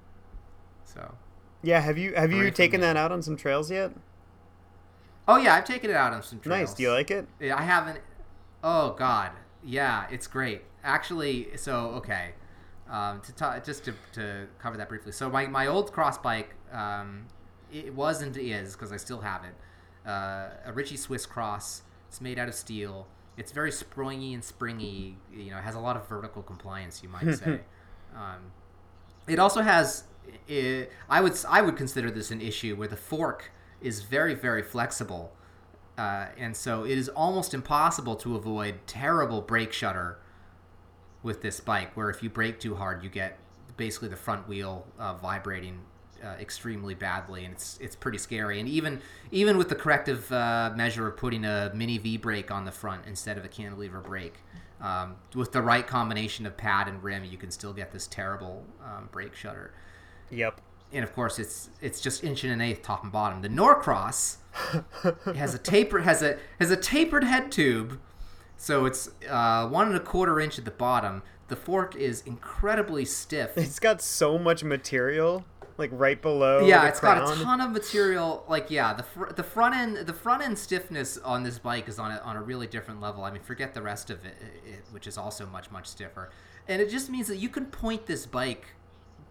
So. 0.83 1.15
Yeah, 1.63 1.79
have 1.79 1.97
you 1.97 2.13
have 2.13 2.31
you 2.31 2.51
taken 2.51 2.81
that 2.81 2.97
out 2.97 3.11
on 3.11 3.21
some 3.21 3.35
trails 3.35 3.71
yet? 3.71 3.91
Oh 5.27 5.37
yeah, 5.37 5.55
I've 5.55 5.65
taken 5.65 5.89
it 5.89 5.95
out 5.95 6.13
on 6.13 6.21
some 6.21 6.39
trails. 6.39 6.69
Nice. 6.69 6.73
Do 6.75 6.83
you 6.83 6.91
like 6.91 7.11
it? 7.11 7.27
Yeah, 7.39 7.57
I 7.57 7.63
haven't. 7.63 7.99
Oh 8.63 8.91
God, 8.91 9.31
yeah, 9.63 10.05
it's 10.11 10.27
great. 10.27 10.61
Actually, 10.83 11.57
so 11.57 11.87
okay, 11.95 12.31
um, 12.89 13.21
to 13.21 13.33
ta- 13.33 13.59
just 13.59 13.85
to, 13.85 13.93
to 14.13 14.47
cover 14.59 14.77
that 14.77 14.89
briefly. 14.89 15.11
So 15.11 15.29
my, 15.29 15.47
my 15.47 15.67
old 15.67 15.91
cross 15.91 16.17
bike, 16.17 16.55
um, 16.71 17.25
it 17.71 17.93
was 17.93 18.21
and 18.21 18.35
is 18.37 18.73
because 18.73 18.91
I 18.91 18.97
still 18.97 19.21
have 19.21 19.43
it. 19.43 20.09
Uh, 20.09 20.49
a 20.65 20.71
Ritchey 20.73 20.97
Swiss 20.97 21.25
Cross. 21.25 21.81
It's 22.07 22.21
made 22.21 22.39
out 22.39 22.47
of 22.47 22.55
steel. 22.55 23.07
It's 23.37 23.51
very 23.51 23.71
springy 23.71 24.33
and 24.33 24.43
springy. 24.43 25.15
You 25.31 25.51
know, 25.51 25.57
it 25.59 25.63
has 25.63 25.75
a 25.75 25.79
lot 25.79 25.95
of 25.95 26.07
vertical 26.07 26.41
compliance, 26.41 27.03
you 27.03 27.09
might 27.09 27.35
say. 27.35 27.61
um, 28.15 28.51
it 29.27 29.39
also 29.39 29.61
has. 29.61 30.03
i 30.49 30.87
I 31.09 31.21
would 31.21 31.37
I 31.47 31.61
would 31.61 31.77
consider 31.77 32.09
this 32.11 32.31
an 32.31 32.41
issue 32.41 32.75
where 32.75 32.87
the 32.87 32.97
fork 32.97 33.51
is 33.79 34.01
very 34.01 34.33
very 34.33 34.63
flexible, 34.63 35.31
uh, 35.97 36.27
and 36.37 36.55
so 36.57 36.83
it 36.83 36.97
is 36.97 37.09
almost 37.09 37.53
impossible 37.53 38.15
to 38.17 38.35
avoid 38.35 38.75
terrible 38.87 39.41
brake 39.41 39.71
shudder 39.71 40.17
with 41.21 41.41
this 41.41 41.59
bike. 41.59 41.95
Where 41.95 42.09
if 42.09 42.23
you 42.23 42.29
brake 42.29 42.59
too 42.59 42.75
hard, 42.75 43.03
you 43.03 43.09
get 43.09 43.37
basically 43.77 44.09
the 44.09 44.15
front 44.17 44.47
wheel 44.47 44.87
uh, 44.97 45.13
vibrating 45.13 45.81
uh, 46.23 46.35
extremely 46.39 46.93
badly, 46.93 47.45
and 47.45 47.53
it's 47.53 47.77
it's 47.81 47.95
pretty 47.95 48.17
scary. 48.17 48.59
And 48.59 48.67
even 48.67 49.01
even 49.31 49.57
with 49.57 49.69
the 49.69 49.75
corrective 49.75 50.31
uh, 50.31 50.73
measure 50.75 51.07
of 51.07 51.17
putting 51.17 51.45
a 51.45 51.71
mini 51.73 51.97
V 51.97 52.17
brake 52.17 52.51
on 52.51 52.65
the 52.65 52.71
front 52.71 53.03
instead 53.05 53.37
of 53.37 53.45
a 53.45 53.47
cantilever 53.47 53.99
brake, 53.99 54.35
um, 54.81 55.15
with 55.33 55.51
the 55.51 55.61
right 55.61 55.85
combination 55.85 56.45
of 56.45 56.55
pad 56.55 56.87
and 56.87 57.03
rim, 57.03 57.23
you 57.23 57.37
can 57.37 57.51
still 57.51 57.73
get 57.73 57.91
this 57.91 58.07
terrible 58.07 58.63
um, 58.83 59.09
brake 59.11 59.35
shudder. 59.35 59.71
Yep. 60.29 60.61
And 60.93 61.03
of 61.03 61.13
course, 61.13 61.39
it's 61.39 61.69
it's 61.81 61.99
just 61.99 62.23
inch 62.23 62.43
and 62.43 62.53
an 62.53 62.61
eighth 62.61 62.81
top 62.81 63.03
and 63.03 63.11
bottom. 63.11 63.41
The 63.41 63.49
Norcross 63.49 64.37
has 65.35 65.53
a 65.53 65.57
taper 65.57 65.99
has 65.99 66.21
a 66.21 66.37
has 66.59 66.71
a 66.71 66.77
tapered 66.77 67.23
head 67.23 67.51
tube, 67.51 67.99
so 68.55 68.85
it's 68.85 69.09
uh, 69.29 69.67
one 69.67 69.87
and 69.87 69.95
a 69.95 69.99
quarter 69.99 70.39
inch 70.39 70.57
at 70.57 70.65
the 70.65 70.71
bottom. 70.71 71.23
The 71.47 71.55
fork 71.55 71.95
is 71.95 72.21
incredibly 72.25 73.05
stiff. 73.05 73.57
It's 73.57 73.79
got 73.79 74.01
so 74.01 74.37
much 74.37 74.63
material, 74.63 75.45
like 75.77 75.91
right 75.93 76.21
below. 76.21 76.65
yeah, 76.65 76.87
it's 76.87 76.99
crown. 76.99 77.19
got 77.19 77.37
a 77.37 77.43
ton 77.43 77.61
of 77.61 77.71
material. 77.71 78.43
Like 78.47 78.69
yeah, 78.71 78.93
the 78.93 79.03
fr- 79.03 79.31
the 79.31 79.43
front 79.43 79.75
end 79.75 79.97
the 80.07 80.13
front 80.13 80.43
end 80.43 80.57
stiffness 80.57 81.17
on 81.17 81.43
this 81.43 81.59
bike 81.59 81.87
is 81.87 81.99
on 81.99 82.11
a, 82.11 82.17
on 82.19 82.35
a 82.35 82.41
really 82.41 82.67
different 82.67 82.99
level. 82.99 83.23
I 83.23 83.31
mean, 83.31 83.41
forget 83.41 83.73
the 83.73 83.81
rest 83.81 84.09
of 84.09 84.25
it, 84.25 84.35
it, 84.65 84.83
which 84.91 85.07
is 85.07 85.17
also 85.17 85.45
much 85.45 85.71
much 85.71 85.87
stiffer. 85.87 86.31
And 86.67 86.81
it 86.81 86.89
just 86.89 87.09
means 87.09 87.27
that 87.27 87.37
you 87.37 87.49
can 87.49 87.67
point 87.67 88.07
this 88.07 88.25
bike 88.25 88.65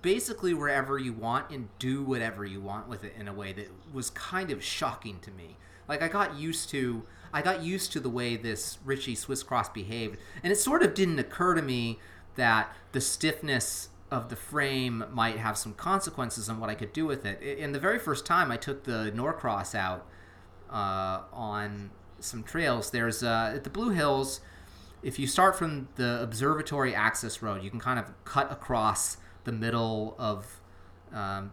basically 0.02 0.54
wherever 0.54 0.98
you 0.98 1.12
want 1.12 1.50
and 1.50 1.68
do 1.78 2.02
whatever 2.02 2.44
you 2.44 2.60
want 2.60 2.88
with 2.88 3.02
it 3.02 3.12
in 3.18 3.26
a 3.28 3.32
way 3.32 3.52
that 3.52 3.68
was 3.92 4.10
kind 4.10 4.50
of 4.50 4.62
shocking 4.62 5.18
to 5.20 5.30
me. 5.32 5.56
Like 5.88 6.02
I 6.02 6.08
got 6.08 6.36
used 6.36 6.70
to 6.70 7.02
I 7.32 7.42
got 7.42 7.62
used 7.62 7.92
to 7.92 8.00
the 8.00 8.08
way 8.08 8.36
this 8.36 8.78
Ritchey 8.84 9.16
Swiss 9.16 9.42
Cross 9.42 9.70
behaved, 9.70 10.18
and 10.42 10.52
it 10.52 10.56
sort 10.56 10.82
of 10.82 10.94
didn't 10.94 11.18
occur 11.18 11.54
to 11.54 11.62
me 11.62 11.98
that 12.36 12.74
the 12.92 13.00
stiffness 13.00 13.88
of 14.10 14.28
the 14.28 14.36
frame 14.36 15.04
might 15.10 15.36
have 15.38 15.58
some 15.58 15.74
consequences 15.74 16.48
on 16.48 16.60
what 16.60 16.70
I 16.70 16.74
could 16.74 16.92
do 16.92 17.06
with 17.06 17.26
it. 17.26 17.42
In 17.42 17.72
the 17.72 17.80
very 17.80 17.98
first 17.98 18.24
time 18.24 18.50
I 18.50 18.56
took 18.56 18.84
the 18.84 19.10
Norcross 19.14 19.74
out 19.74 20.06
uh, 20.70 21.22
on 21.32 21.90
some 22.20 22.42
trails, 22.42 22.90
there's 22.90 23.22
uh, 23.22 23.52
at 23.54 23.64
the 23.64 23.70
Blue 23.70 23.90
Hills. 23.90 24.40
If 25.02 25.18
you 25.18 25.26
start 25.26 25.56
from 25.56 25.88
the 25.96 26.22
Observatory 26.22 26.94
Access 26.94 27.42
Road, 27.42 27.62
you 27.62 27.70
can 27.70 27.80
kind 27.80 27.98
of 27.98 28.12
cut 28.24 28.50
across 28.50 29.18
the 29.44 29.52
middle 29.52 30.14
of 30.18 30.60
um, 31.12 31.52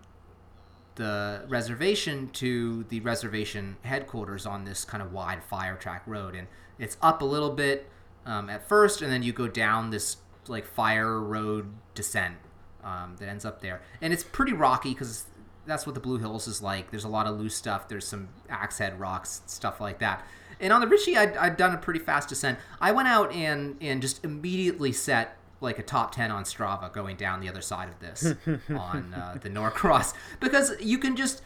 the 0.96 1.46
reservation 1.48 2.30
to 2.34 2.84
the 2.90 3.00
reservation 3.02 3.78
headquarters 3.84 4.46
on 4.46 4.66
this 4.66 4.86
kind 4.86 5.02
of 5.02 5.12
wide 5.12 5.44
fire 5.44 5.76
track 5.76 6.04
road, 6.06 6.36
and 6.36 6.48
it's 6.78 6.98
up 7.02 7.22
a 7.22 7.26
little 7.26 7.52
bit 7.52 7.90
um, 8.26 8.50
at 8.50 8.68
first, 8.68 9.02
and 9.02 9.12
then 9.12 9.24
you 9.24 9.34
go 9.34 9.48
down 9.48 9.90
this 9.90 10.18
like 10.48 10.66
fire 10.66 11.20
road 11.20 11.74
descent 11.96 12.36
um, 12.84 13.16
that 13.20 13.30
ends 13.30 13.46
up 13.46 13.62
there, 13.62 13.82
and 14.02 14.14
it's 14.14 14.24
pretty 14.24 14.54
rocky 14.54 14.90
because 14.90 15.26
that's 15.66 15.86
what 15.86 15.96
the 15.96 16.02
Blue 16.02 16.18
Hills 16.18 16.48
is 16.48 16.62
like. 16.62 16.92
There's 16.92 17.06
a 17.06 17.10
lot 17.10 17.26
of 17.28 17.40
loose 17.40 17.56
stuff. 17.56 17.88
There's 17.88 18.06
some 18.08 18.30
axe 18.50 18.78
head 18.80 19.00
rocks, 19.00 19.42
stuff 19.46 19.80
like 19.80 20.00
that. 20.00 20.26
And 20.60 20.72
on 20.72 20.82
the 20.82 20.88
Ritchey, 20.88 21.18
I'd, 21.18 21.36
I'd 21.38 21.58
done 21.58 21.74
a 21.74 21.78
pretty 21.78 22.00
fast 22.00 22.30
descent. 22.30 22.60
I 22.80 22.92
went 22.92 23.08
out 23.08 23.32
and 23.34 23.78
and 23.82 24.02
just 24.02 24.24
immediately 24.24 24.92
set 24.92 25.38
like 25.62 25.80
a 25.80 25.84
top 25.84 26.14
10 26.14 26.30
on 26.30 26.44
Strava 26.44 26.92
going 26.92 27.16
down 27.16 27.40
the 27.40 27.48
other 27.48 27.62
side 27.62 27.88
of 27.88 28.00
this 28.00 28.34
on 28.70 29.14
uh, 29.14 29.38
the 29.42 29.50
Norcross 29.50 30.14
because 30.42 30.74
you 30.82 30.98
can 30.98 31.16
just 31.16 31.42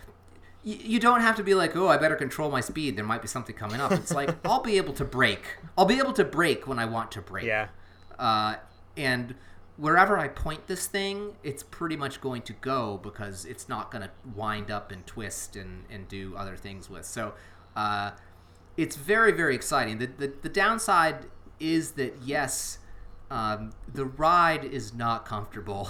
you, 0.64 0.76
you 0.76 1.00
don't 1.00 1.22
have 1.22 1.36
to 1.36 1.44
be 1.44 1.54
like 1.54 1.76
oh 1.76 1.88
I 1.88 1.98
better 1.98 2.16
control 2.16 2.50
my 2.50 2.62
speed 2.62 2.96
there 2.96 3.06
might 3.06 3.22
be 3.22 3.28
something 3.28 3.56
coming 3.56 3.80
up 3.80 3.92
it's 3.92 4.12
like 4.12 4.36
I'll 4.44 4.64
be 4.64 4.78
able 4.78 4.94
to 4.94 5.06
brake. 5.06 5.58
I'll 5.78 5.86
be 5.86 6.00
able 6.00 6.14
to 6.14 6.26
brake 6.26 6.68
when 6.68 6.80
I 6.80 6.86
want 6.86 7.12
to 7.12 7.22
brake. 7.22 7.46
Yeah. 7.46 7.68
uh, 8.18 8.56
and 8.98 9.36
wherever 9.78 10.18
I 10.18 10.28
point 10.28 10.68
this 10.68 10.88
thing 10.88 11.36
it's 11.44 11.64
pretty 11.64 11.96
much 11.96 12.20
going 12.20 12.42
to 12.44 12.54
go 12.54 13.00
because 13.02 13.46
it's 13.46 13.70
not 13.70 13.92
going 13.92 14.04
to 14.04 14.12
wind 14.36 14.72
up 14.72 14.92
and 14.92 15.06
twist 15.06 15.56
and, 15.56 15.86
and 15.90 16.08
do 16.08 16.36
other 16.36 16.58
things 16.58 16.90
with 16.90 17.06
so 17.06 17.34
uh, 17.76 18.12
it's 18.76 18.96
very 18.96 19.32
very 19.32 19.56
exciting 19.56 20.00
the, 20.00 20.08
the, 20.08 20.34
the 20.42 20.50
downside 20.50 21.28
is 21.60 21.92
that 21.92 22.16
yes 22.24 22.80
um, 23.30 23.72
the 23.94 24.06
ride 24.06 24.64
is 24.64 24.94
not 24.94 25.26
comfortable 25.26 25.90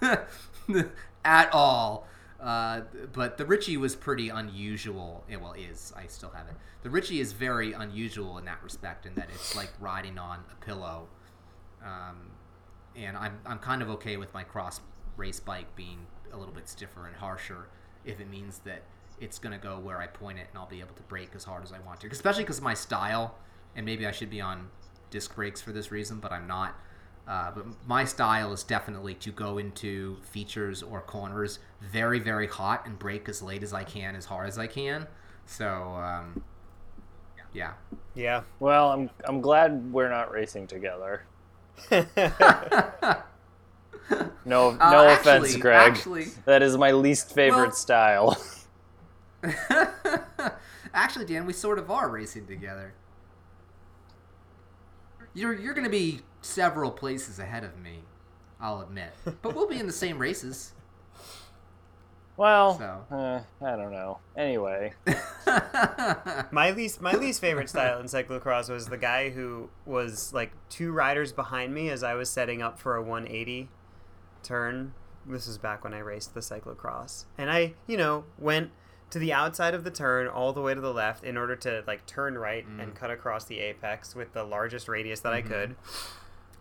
at 1.24 1.52
all. 1.52 2.06
Uh, 2.40 2.82
but 3.12 3.38
the 3.38 3.46
Ritchey 3.46 3.76
was 3.76 3.96
pretty 3.96 4.28
unusual. 4.28 5.24
It, 5.28 5.40
well, 5.40 5.54
is 5.54 5.92
I 5.96 6.06
still 6.06 6.30
have 6.30 6.46
it. 6.48 6.54
The 6.82 6.90
Ritchey 6.90 7.20
is 7.20 7.32
very 7.32 7.72
unusual 7.72 8.38
in 8.38 8.44
that 8.44 8.62
respect, 8.62 9.06
in 9.06 9.14
that 9.14 9.28
it's 9.32 9.56
like 9.56 9.72
riding 9.80 10.18
on 10.18 10.40
a 10.52 10.64
pillow. 10.64 11.08
Um, 11.84 12.32
and 12.96 13.16
I'm 13.16 13.38
I'm 13.44 13.58
kind 13.58 13.82
of 13.82 13.90
okay 13.90 14.16
with 14.16 14.32
my 14.32 14.42
cross 14.42 14.80
race 15.16 15.40
bike 15.40 15.74
being 15.76 16.06
a 16.32 16.36
little 16.36 16.54
bit 16.54 16.68
stiffer 16.68 17.06
and 17.06 17.16
harsher 17.16 17.68
if 18.04 18.20
it 18.20 18.28
means 18.28 18.58
that 18.60 18.82
it's 19.20 19.38
going 19.38 19.52
to 19.52 19.58
go 19.58 19.78
where 19.78 19.98
I 19.98 20.06
point 20.06 20.38
it 20.38 20.46
and 20.50 20.58
I'll 20.58 20.66
be 20.66 20.80
able 20.80 20.94
to 20.94 21.02
brake 21.04 21.30
as 21.34 21.44
hard 21.44 21.64
as 21.64 21.72
I 21.72 21.78
want 21.80 22.00
to. 22.00 22.08
Especially 22.08 22.44
because 22.44 22.58
of 22.58 22.64
my 22.64 22.74
style, 22.74 23.34
and 23.74 23.86
maybe 23.86 24.06
I 24.06 24.12
should 24.12 24.30
be 24.30 24.40
on 24.40 24.68
disc 25.10 25.34
brakes 25.34 25.60
for 25.60 25.72
this 25.72 25.90
reason, 25.90 26.20
but 26.20 26.32
I'm 26.32 26.46
not. 26.46 26.74
Uh, 27.26 27.50
but 27.50 27.66
my 27.86 28.04
style 28.04 28.52
is 28.52 28.62
definitely 28.62 29.14
to 29.14 29.32
go 29.32 29.58
into 29.58 30.16
features 30.22 30.82
or 30.82 31.00
corners 31.00 31.58
very, 31.80 32.20
very 32.20 32.46
hot 32.46 32.86
and 32.86 32.98
brake 32.98 33.28
as 33.28 33.42
late 33.42 33.64
as 33.64 33.72
I 33.72 33.82
can, 33.82 34.14
as 34.14 34.26
hard 34.26 34.48
as 34.48 34.58
I 34.58 34.68
can. 34.68 35.08
So, 35.44 35.66
um, 35.66 36.44
yeah. 37.52 37.72
Yeah. 38.14 38.42
Well, 38.60 38.92
I'm 38.92 39.10
I'm 39.24 39.40
glad 39.40 39.92
we're 39.92 40.10
not 40.10 40.30
racing 40.30 40.66
together. 40.68 41.22
No, 41.90 41.98
no 44.44 44.70
Uh, 44.80 45.16
offense, 45.18 45.56
Greg. 45.56 45.92
actually- 45.92 46.28
that 46.44 46.62
is 46.62 46.76
my 46.76 46.92
least 46.92 47.32
favorite 47.34 47.68
Well- 47.68 47.72
style. 47.72 48.36
Actually, 50.94 51.26
Dan, 51.26 51.46
we 51.46 51.52
sort 51.52 51.78
of 51.78 51.90
are 51.90 52.08
racing 52.08 52.46
together. 52.46 52.94
You're 55.34 55.52
you're 55.52 55.74
going 55.74 55.84
to 55.84 55.90
be 55.90 56.22
several 56.40 56.90
places 56.90 57.38
ahead 57.38 57.62
of 57.62 57.76
me, 57.78 58.00
I'll 58.60 58.80
admit, 58.80 59.12
but 59.42 59.54
we'll 59.54 59.68
be 59.68 59.78
in 59.78 59.86
the 59.86 59.92
same 59.92 60.18
races. 60.18 60.72
Well, 62.36 62.78
So. 62.78 63.04
uh, 63.10 63.40
I 63.64 63.76
don't 63.76 63.92
know. 63.92 64.18
Anyway, 64.36 64.92
My 66.50 66.70
least 66.70 67.00
my 67.00 67.12
least 67.12 67.40
favorite 67.40 67.68
style 67.68 67.98
in 68.00 68.06
cyclocross 68.06 68.68
was 68.68 68.86
the 68.88 68.98
guy 68.98 69.30
who 69.30 69.70
was 69.84 70.32
like 70.32 70.52
two 70.68 70.92
riders 70.92 71.32
behind 71.32 71.74
me 71.74 71.88
as 71.88 72.02
I 72.02 72.14
was 72.14 72.28
setting 72.30 72.62
up 72.62 72.78
for 72.78 72.96
a 72.96 73.02
180 73.02 73.68
turn. 74.42 74.92
This 75.26 75.46
was 75.46 75.58
back 75.58 75.82
when 75.82 75.94
I 75.94 75.98
raced 75.98 76.34
the 76.34 76.40
cyclocross. 76.40 77.24
And 77.36 77.50
I, 77.50 77.74
you 77.86 77.96
know, 77.96 78.24
went 78.38 78.70
to 79.10 79.18
the 79.18 79.32
outside 79.32 79.74
of 79.74 79.84
the 79.84 79.90
turn 79.90 80.28
all 80.28 80.52
the 80.52 80.60
way 80.60 80.74
to 80.74 80.80
the 80.80 80.92
left 80.92 81.24
in 81.24 81.36
order 81.36 81.56
to 81.56 81.82
like 81.86 82.06
turn 82.06 82.36
right 82.36 82.66
and 82.66 82.94
cut 82.94 83.10
across 83.10 83.44
the 83.44 83.60
apex 83.60 84.14
with 84.14 84.32
the 84.32 84.44
largest 84.44 84.88
radius 84.88 85.20
that 85.20 85.32
I 85.32 85.42
could. 85.42 85.76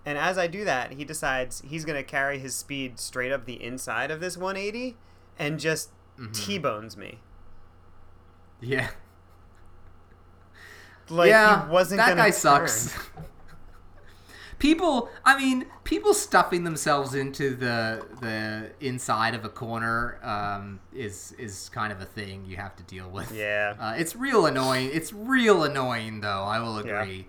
And 0.05 0.17
as 0.17 0.37
I 0.37 0.45
do 0.47 0.63
that, 0.65 0.93
he 0.93 1.03
decides 1.03 1.61
he's 1.67 1.83
going 1.85 1.97
to 1.97 2.03
carry 2.03 2.37
his 2.39 2.55
speed 2.55 2.99
straight 2.99 3.31
up 3.31 3.45
the 3.45 3.61
inside 3.63 4.11
of 4.11 4.19
this 4.19 4.37
180 4.37 4.95
and 5.37 5.59
just 5.59 5.89
T-bones 6.33 6.95
me. 6.97 7.19
yeah. 8.61 8.89
Like 11.09 11.29
yeah, 11.29 11.65
he 11.65 11.71
wasn't 11.71 11.97
that 11.99 12.09
gonna 12.09 12.21
guy 12.21 12.29
turn. 12.31 12.33
sucks. 12.33 12.97
people, 14.59 15.09
I 15.23 15.37
mean, 15.37 15.65
people 15.83 16.13
stuffing 16.15 16.63
themselves 16.63 17.13
into 17.13 17.55
the 17.55 18.03
the 18.21 18.71
inside 18.79 19.35
of 19.35 19.45
a 19.45 19.49
corner 19.49 20.19
um, 20.23 20.79
is 20.93 21.33
is 21.37 21.69
kind 21.69 21.91
of 21.93 22.01
a 22.01 22.05
thing 22.05 22.45
you 22.47 22.55
have 22.57 22.75
to 22.77 22.83
deal 22.83 23.07
with. 23.09 23.31
Yeah. 23.31 23.75
uh, 23.79 23.93
it's 23.97 24.15
real 24.15 24.47
annoying. 24.47 24.89
It's 24.93 25.13
real 25.13 25.63
annoying, 25.63 26.21
though. 26.21 26.43
I 26.43 26.59
will 26.59 26.83
Yeah. 26.83 27.01
agree. 27.03 27.27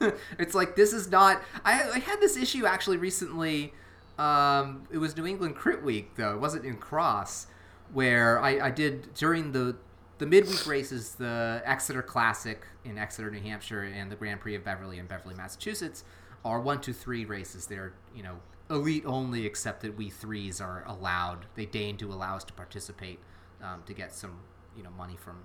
it's 0.38 0.54
like 0.54 0.76
this 0.76 0.94
is 0.94 1.10
not. 1.10 1.42
I, 1.66 1.90
I 1.96 1.98
had 1.98 2.20
this 2.20 2.36
issue 2.38 2.64
actually 2.64 2.96
recently. 2.96 3.74
Um, 4.20 4.86
it 4.92 4.98
was 4.98 5.16
New 5.16 5.26
England 5.26 5.56
Crit 5.56 5.82
Week 5.82 6.14
though. 6.16 6.34
It 6.34 6.40
wasn't 6.40 6.66
in 6.66 6.76
Cross, 6.76 7.46
where 7.94 8.38
I, 8.38 8.66
I 8.66 8.70
did 8.70 9.14
during 9.14 9.52
the 9.52 9.76
the 10.18 10.26
midweek 10.26 10.66
races, 10.66 11.14
the 11.14 11.62
Exeter 11.64 12.02
Classic 12.02 12.66
in 12.84 12.98
Exeter, 12.98 13.30
New 13.30 13.40
Hampshire, 13.40 13.84
and 13.84 14.12
the 14.12 14.16
Grand 14.16 14.40
Prix 14.40 14.54
of 14.54 14.62
Beverly 14.62 14.98
in 14.98 15.06
Beverly, 15.06 15.34
Massachusetts, 15.34 16.04
are 16.44 16.62
three 16.92 17.24
races. 17.24 17.64
They're 17.64 17.94
you 18.14 18.22
know 18.22 18.36
elite 18.68 19.04
only, 19.06 19.46
except 19.46 19.80
that 19.82 19.96
we 19.96 20.10
threes 20.10 20.60
are 20.60 20.84
allowed. 20.86 21.46
They 21.54 21.64
deign 21.64 21.96
to 21.96 22.12
allow 22.12 22.36
us 22.36 22.44
to 22.44 22.52
participate 22.52 23.20
um, 23.62 23.82
to 23.86 23.94
get 23.94 24.12
some 24.12 24.40
you 24.76 24.82
know 24.82 24.90
money 24.90 25.16
from 25.16 25.38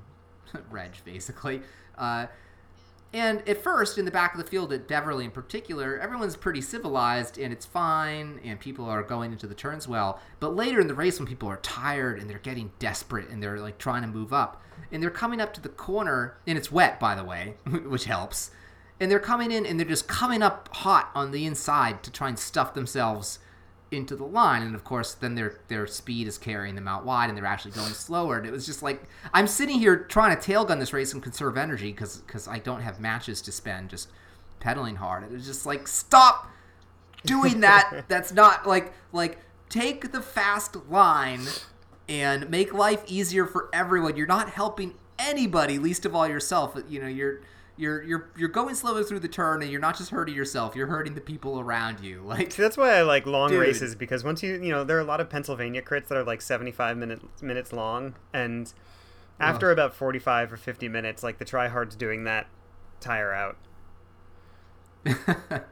Reg, 0.70 0.92
basically. 1.06 1.62
Uh, 1.98 2.28
and 3.16 3.48
at 3.48 3.64
first, 3.64 3.98
in 3.98 4.04
the 4.04 4.12
back 4.12 4.34
of 4.34 4.44
the 4.44 4.46
field 4.46 4.74
at 4.74 4.90
Beverly 4.90 5.24
in 5.24 5.32
particular, 5.32 5.98
everyone's 5.98 6.36
pretty 6.36 6.60
civilized 6.60 7.38
and 7.38 7.54
it's 7.54 7.66
fine, 7.66 8.42
and 8.44 8.60
people 8.60 8.84
are 8.84 9.02
going 9.04 9.32
into 9.32 9.48
the 9.48 9.56
turns 9.56 9.88
well. 9.88 10.20
But 10.42 10.54
later 10.54 10.82
in 10.82 10.88
the 10.88 10.94
race, 10.94 11.18
when 11.18 11.26
people 11.26 11.48
are 11.48 11.56
tired 11.62 12.20
and 12.20 12.30
they're 12.30 12.40
getting 12.40 12.74
desperate 12.78 13.30
and 13.30 13.42
they're 13.42 13.62
like 13.62 13.78
trying 13.78 14.02
to 14.02 14.10
move 14.10 14.34
up, 14.34 14.62
and 14.92 15.02
they're 15.02 15.10
coming 15.10 15.40
up 15.40 15.54
to 15.54 15.62
the 15.62 15.70
corner, 15.70 16.36
and 16.46 16.58
it's 16.58 16.74
wet, 16.74 17.00
by 17.00 17.16
the 17.16 17.24
way, 17.24 17.56
which 17.86 18.04
helps. 18.04 18.52
And 19.00 19.10
they're 19.10 19.20
coming 19.20 19.50
in 19.50 19.66
and 19.66 19.80
they're 19.80 19.88
just 19.88 20.10
coming 20.10 20.44
up 20.44 20.68
hot 20.74 21.10
on 21.16 21.32
the 21.32 21.46
inside 21.46 22.04
to 22.04 22.12
try 22.12 22.28
and 22.28 22.38
stuff 22.38 22.74
themselves 22.74 23.40
into 23.96 24.16
the 24.16 24.26
line. 24.26 24.62
And 24.62 24.76
of 24.76 24.84
course 24.84 25.14
then 25.14 25.36
their 25.36 25.60
their 25.68 25.88
speed 25.88 26.28
is 26.28 26.38
carrying 26.38 26.76
them 26.76 26.88
out 26.88 27.06
wide 27.06 27.30
and 27.30 27.38
they're 27.38 27.46
actually 27.46 27.72
going 27.72 27.94
slower. 27.94 28.38
And 28.38 28.46
it 28.46 28.52
was 28.52 28.66
just 28.66 28.84
like 28.84 29.04
i'm 29.34 29.48
sitting 29.48 29.80
here 29.80 29.98
trying 29.98 30.36
to 30.38 30.42
tailgun 30.42 30.80
this 30.80 30.94
race 30.94 31.14
and 31.14 31.24
conserve 31.24 31.58
energy 31.58 31.92
because 31.92 32.18
because 32.18 32.48
i 32.48 32.60
don't 32.60 32.82
have 32.82 33.00
matches 33.00 33.42
to 33.44 33.52
spend 33.52 33.90
just 33.90 34.10
pedaling 34.60 34.96
hard. 34.96 35.24
It 35.24 35.32
was 35.32 35.46
just 35.46 35.66
like 35.66 35.88
stop 35.88 36.50
doing 37.26 37.62
that. 37.62 38.06
That's 38.08 38.34
not 38.34 38.66
like 38.68 38.94
like 39.12 39.40
take 39.70 40.12
the 40.12 40.22
fast 40.22 40.76
line 40.90 41.42
and 42.08 42.50
make 42.50 42.74
life 42.74 43.04
easier 43.08 43.46
for 43.46 43.70
everyone. 43.74 44.16
You're 44.16 44.28
not 44.28 44.50
helping 44.50 44.96
anybody 45.18 45.78
least 45.78 46.06
of 46.06 46.16
all 46.16 46.28
yourself. 46.28 46.78
You 46.90 47.02
know 47.02 47.08
you're 47.08 47.42
you're 47.78 48.02
you're 48.04 48.30
you're 48.38 48.50
going 48.50 48.74
slower 48.76 49.04
through 49.04 49.20
the 49.20 49.28
turn 49.28 49.62
and 49.62 49.70
you're 49.70 49.82
not 49.82 49.98
just 49.98 50.10
hurting 50.12 50.34
yourself 50.34 50.76
you're 50.76 50.88
hurting 50.88 51.14
the 51.14 51.20
people 51.22 51.60
around 51.60 52.00
you 52.00 52.22
like 52.26 52.52
See, 52.52 52.62
that's 52.62 52.78
why 52.78 52.92
I 52.92 53.02
like 53.02 53.26
long 53.26 53.50
Dude. 53.50 53.60
races 53.60 53.96
because 53.96 54.24
once 54.24 54.42
you 54.42 54.54
you 54.62 54.70
know 54.72 54.84
there 54.84 54.98
are 54.98 55.02
a 55.02 55.06
lot 55.06 55.20
of 55.20 55.30
Pennsylvania 55.30 55.82
crits 55.82 56.08
that 56.08 56.18
are 56.18 56.24
like 56.24 56.42
75 56.42 56.96
minutes 56.98 57.24
minutes 57.42 57.74
long 57.74 58.16
and 58.34 58.72
after 59.40 59.68
Ugh. 59.68 59.74
about 59.74 59.94
45 59.94 60.54
or 60.54 60.58
50 60.58 60.88
minutes 60.88 61.22
like 61.24 61.38
the 61.38 61.46
tryhards 61.46 61.98
doing 61.98 62.24
that 62.24 62.48
tire 63.02 63.34
out. 63.34 63.58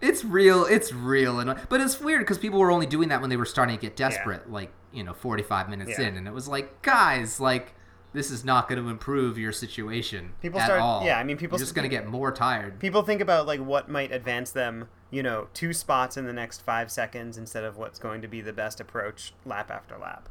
it's 0.00 0.24
real 0.24 0.64
it's 0.64 0.92
real 0.92 1.40
and 1.40 1.54
but 1.68 1.80
it's 1.80 2.00
weird 2.00 2.20
because 2.20 2.38
people 2.38 2.58
were 2.58 2.70
only 2.70 2.86
doing 2.86 3.08
that 3.08 3.20
when 3.20 3.30
they 3.30 3.36
were 3.36 3.44
starting 3.44 3.76
to 3.76 3.80
get 3.82 3.96
desperate 3.96 4.50
like 4.50 4.72
you 4.92 5.02
know 5.02 5.12
45 5.12 5.68
minutes 5.68 5.98
Yeah. 5.98 6.08
in 6.08 6.16
and 6.16 6.26
it 6.26 6.32
was 6.32 6.48
like 6.48 6.82
guys 6.82 7.40
like 7.40 7.74
this 8.12 8.30
is 8.30 8.44
not 8.44 8.68
going 8.68 8.82
to 8.82 8.88
improve 8.88 9.38
your 9.38 9.52
situation 9.52 10.32
People 10.40 10.60
at 10.60 10.66
start- 10.66 10.80
all. 10.80 11.04
yeah, 11.04 11.18
I 11.18 11.24
mean, 11.24 11.36
people 11.36 11.58
you're 11.58 11.64
just 11.64 11.74
going 11.74 11.88
to 11.88 11.94
get 11.94 12.06
more 12.06 12.32
tired 12.32 12.78
People 12.80 13.02
think 13.02 13.20
about 13.20 13.46
like 13.46 13.60
what 13.60 13.88
might 13.88 14.12
advance 14.12 14.50
them, 14.50 14.88
you 15.10 15.22
know, 15.22 15.48
two 15.54 15.72
spots 15.72 16.16
in 16.16 16.24
the 16.26 16.32
next 16.32 16.62
5 16.62 16.90
seconds 16.90 17.36
instead 17.36 17.64
of 17.64 17.76
what's 17.76 17.98
going 17.98 18.22
to 18.22 18.28
be 18.28 18.40
the 18.40 18.52
best 18.52 18.80
approach 18.80 19.32
lap 19.44 19.70
after 19.70 19.96
lap. 19.98 20.28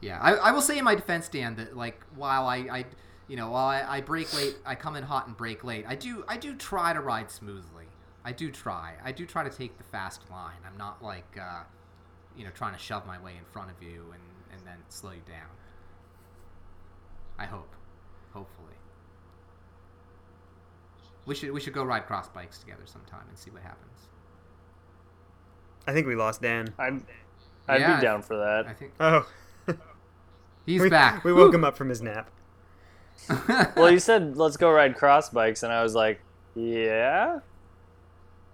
Yeah, 0.00 0.18
I, 0.20 0.34
I 0.34 0.50
will 0.52 0.60
say 0.60 0.78
in 0.78 0.84
my 0.84 0.94
defense, 0.94 1.28
Dan, 1.28 1.56
that 1.56 1.76
like 1.76 2.00
while 2.14 2.46
I, 2.46 2.56
I 2.56 2.84
you 3.28 3.36
know, 3.36 3.50
while 3.50 3.66
I, 3.66 3.82
I 3.96 4.00
brake 4.00 4.32
late, 4.34 4.56
I 4.64 4.74
come 4.74 4.94
in 4.94 5.02
hot 5.02 5.26
and 5.26 5.36
brake 5.36 5.64
late. 5.64 5.84
I 5.88 5.94
do 5.94 6.24
I 6.28 6.36
do 6.36 6.54
try 6.54 6.92
to 6.92 7.00
ride 7.00 7.30
smoothly. 7.30 7.86
I 8.24 8.32
do 8.32 8.50
try. 8.50 8.94
I 9.04 9.12
do 9.12 9.24
try 9.24 9.42
to 9.42 9.50
take 9.50 9.78
the 9.78 9.84
fast 9.84 10.20
line. 10.30 10.58
I'm 10.70 10.76
not 10.76 11.02
like 11.02 11.38
uh, 11.40 11.62
you 12.36 12.44
know 12.44 12.50
trying 12.50 12.74
to 12.74 12.78
shove 12.78 13.06
my 13.06 13.20
way 13.20 13.32
in 13.38 13.44
front 13.52 13.70
of 13.70 13.82
you 13.82 14.12
and 14.12 14.22
and 14.52 14.66
then 14.66 14.76
slow 14.88 15.10
you 15.12 15.22
down. 15.26 15.48
I 17.38 17.44
hope, 17.44 17.74
hopefully. 18.32 18.62
We 21.26 21.34
should 21.34 21.50
we 21.52 21.60
should 21.60 21.72
go 21.74 21.84
ride 21.84 22.06
cross 22.06 22.28
bikes 22.28 22.58
together 22.58 22.82
sometime 22.86 23.24
and 23.28 23.36
see 23.36 23.50
what 23.50 23.62
happens. 23.62 24.08
I 25.86 25.92
think 25.92 26.06
we 26.06 26.14
lost 26.16 26.40
Dan. 26.42 26.72
I'd, 26.78 27.00
I'd 27.68 27.80
Yeah, 27.80 27.96
be 27.96 28.02
down 28.02 28.22
for 28.22 28.34
I 28.34 28.62
that. 28.62 28.78
think 28.78 28.92
Oh, 29.00 29.26
he's 30.66 30.80
we, 30.80 30.88
back. 30.88 31.24
We 31.24 31.32
woke 31.32 31.52
him 31.54 31.64
up 31.64 31.76
from 31.76 31.88
his 31.88 32.00
nap. 32.02 32.30
Well, 33.76 33.90
you 33.90 33.98
said 33.98 34.36
let's 34.36 34.56
go 34.56 34.70
ride 34.70 34.94
cross 34.96 35.30
bikes, 35.30 35.62
and 35.62 35.72
I 35.72 35.82
was 35.82 35.94
like, 35.94 36.20
yeah. 36.54 37.40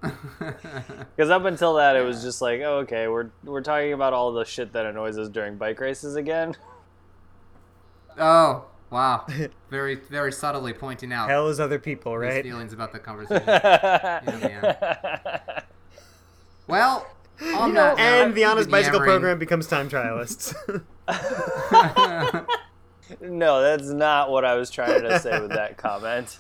Because 0.03 1.31
up 1.31 1.45
until 1.45 1.75
that, 1.75 1.95
it 1.97 2.05
was 2.05 2.23
just 2.23 2.41
like, 2.41 2.61
oh, 2.63 2.79
okay, 2.79 3.07
we're 3.09 3.31
we're 3.45 3.61
talking 3.61 3.93
about 3.93 4.13
all 4.15 4.33
the 4.33 4.45
shit 4.45 4.73
that 4.73 4.87
annoys 4.87 5.19
us 5.19 5.29
during 5.29 5.57
bike 5.57 5.79
races 5.81 6.17
again. 6.17 6.57
oh 8.19 8.65
wow! 8.93 9.27
Very 9.71 9.95
very 9.97 10.31
subtly 10.33 10.73
pointing 10.75 11.13
out. 11.13 11.29
Hell 11.31 11.49
is 11.49 11.59
other 11.59 11.79
people, 11.79 12.17
right? 12.17 12.45
feelings 12.45 12.73
about 12.73 12.93
the 12.93 12.99
conversation. 12.99 13.47
man. 13.47 14.77
well, 16.67 17.07
on 17.55 17.69
You 17.71 17.75
know, 17.75 17.95
that 17.97 17.99
And 17.99 18.35
the 18.35 18.45
Honest 18.45 18.71
Bicycle 18.71 18.99
yammering- 19.01 19.11
program 19.11 19.39
becomes 19.39 19.67
time 19.67 19.89
trialists. 19.89 20.55
no, 23.21 23.63
that's 23.63 23.89
not 23.89 24.31
what 24.31 24.45
I 24.45 24.55
was 24.55 24.71
trying 24.71 25.03
to 25.03 25.19
say 25.19 25.41
with 25.41 25.51
that 25.51 25.77
comment. 25.77 26.39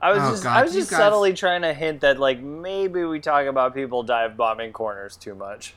I 0.00 0.10
was 0.12 0.22
Oh, 0.22 0.30
just 0.30 0.42
God, 0.44 0.56
I 0.56 0.62
was 0.62 0.72
just 0.72 0.90
guys- 0.90 0.98
subtly 0.98 1.32
trying 1.32 1.62
to 1.62 1.72
hint 1.74 2.02
that 2.02 2.18
like 2.18 2.40
maybe 2.40 3.04
we 3.04 3.18
talk 3.20 3.46
about 3.46 3.74
people 3.74 4.02
dive 4.02 4.36
bombing 4.36 4.72
corners 4.72 5.16
too 5.16 5.34
much. 5.34 5.74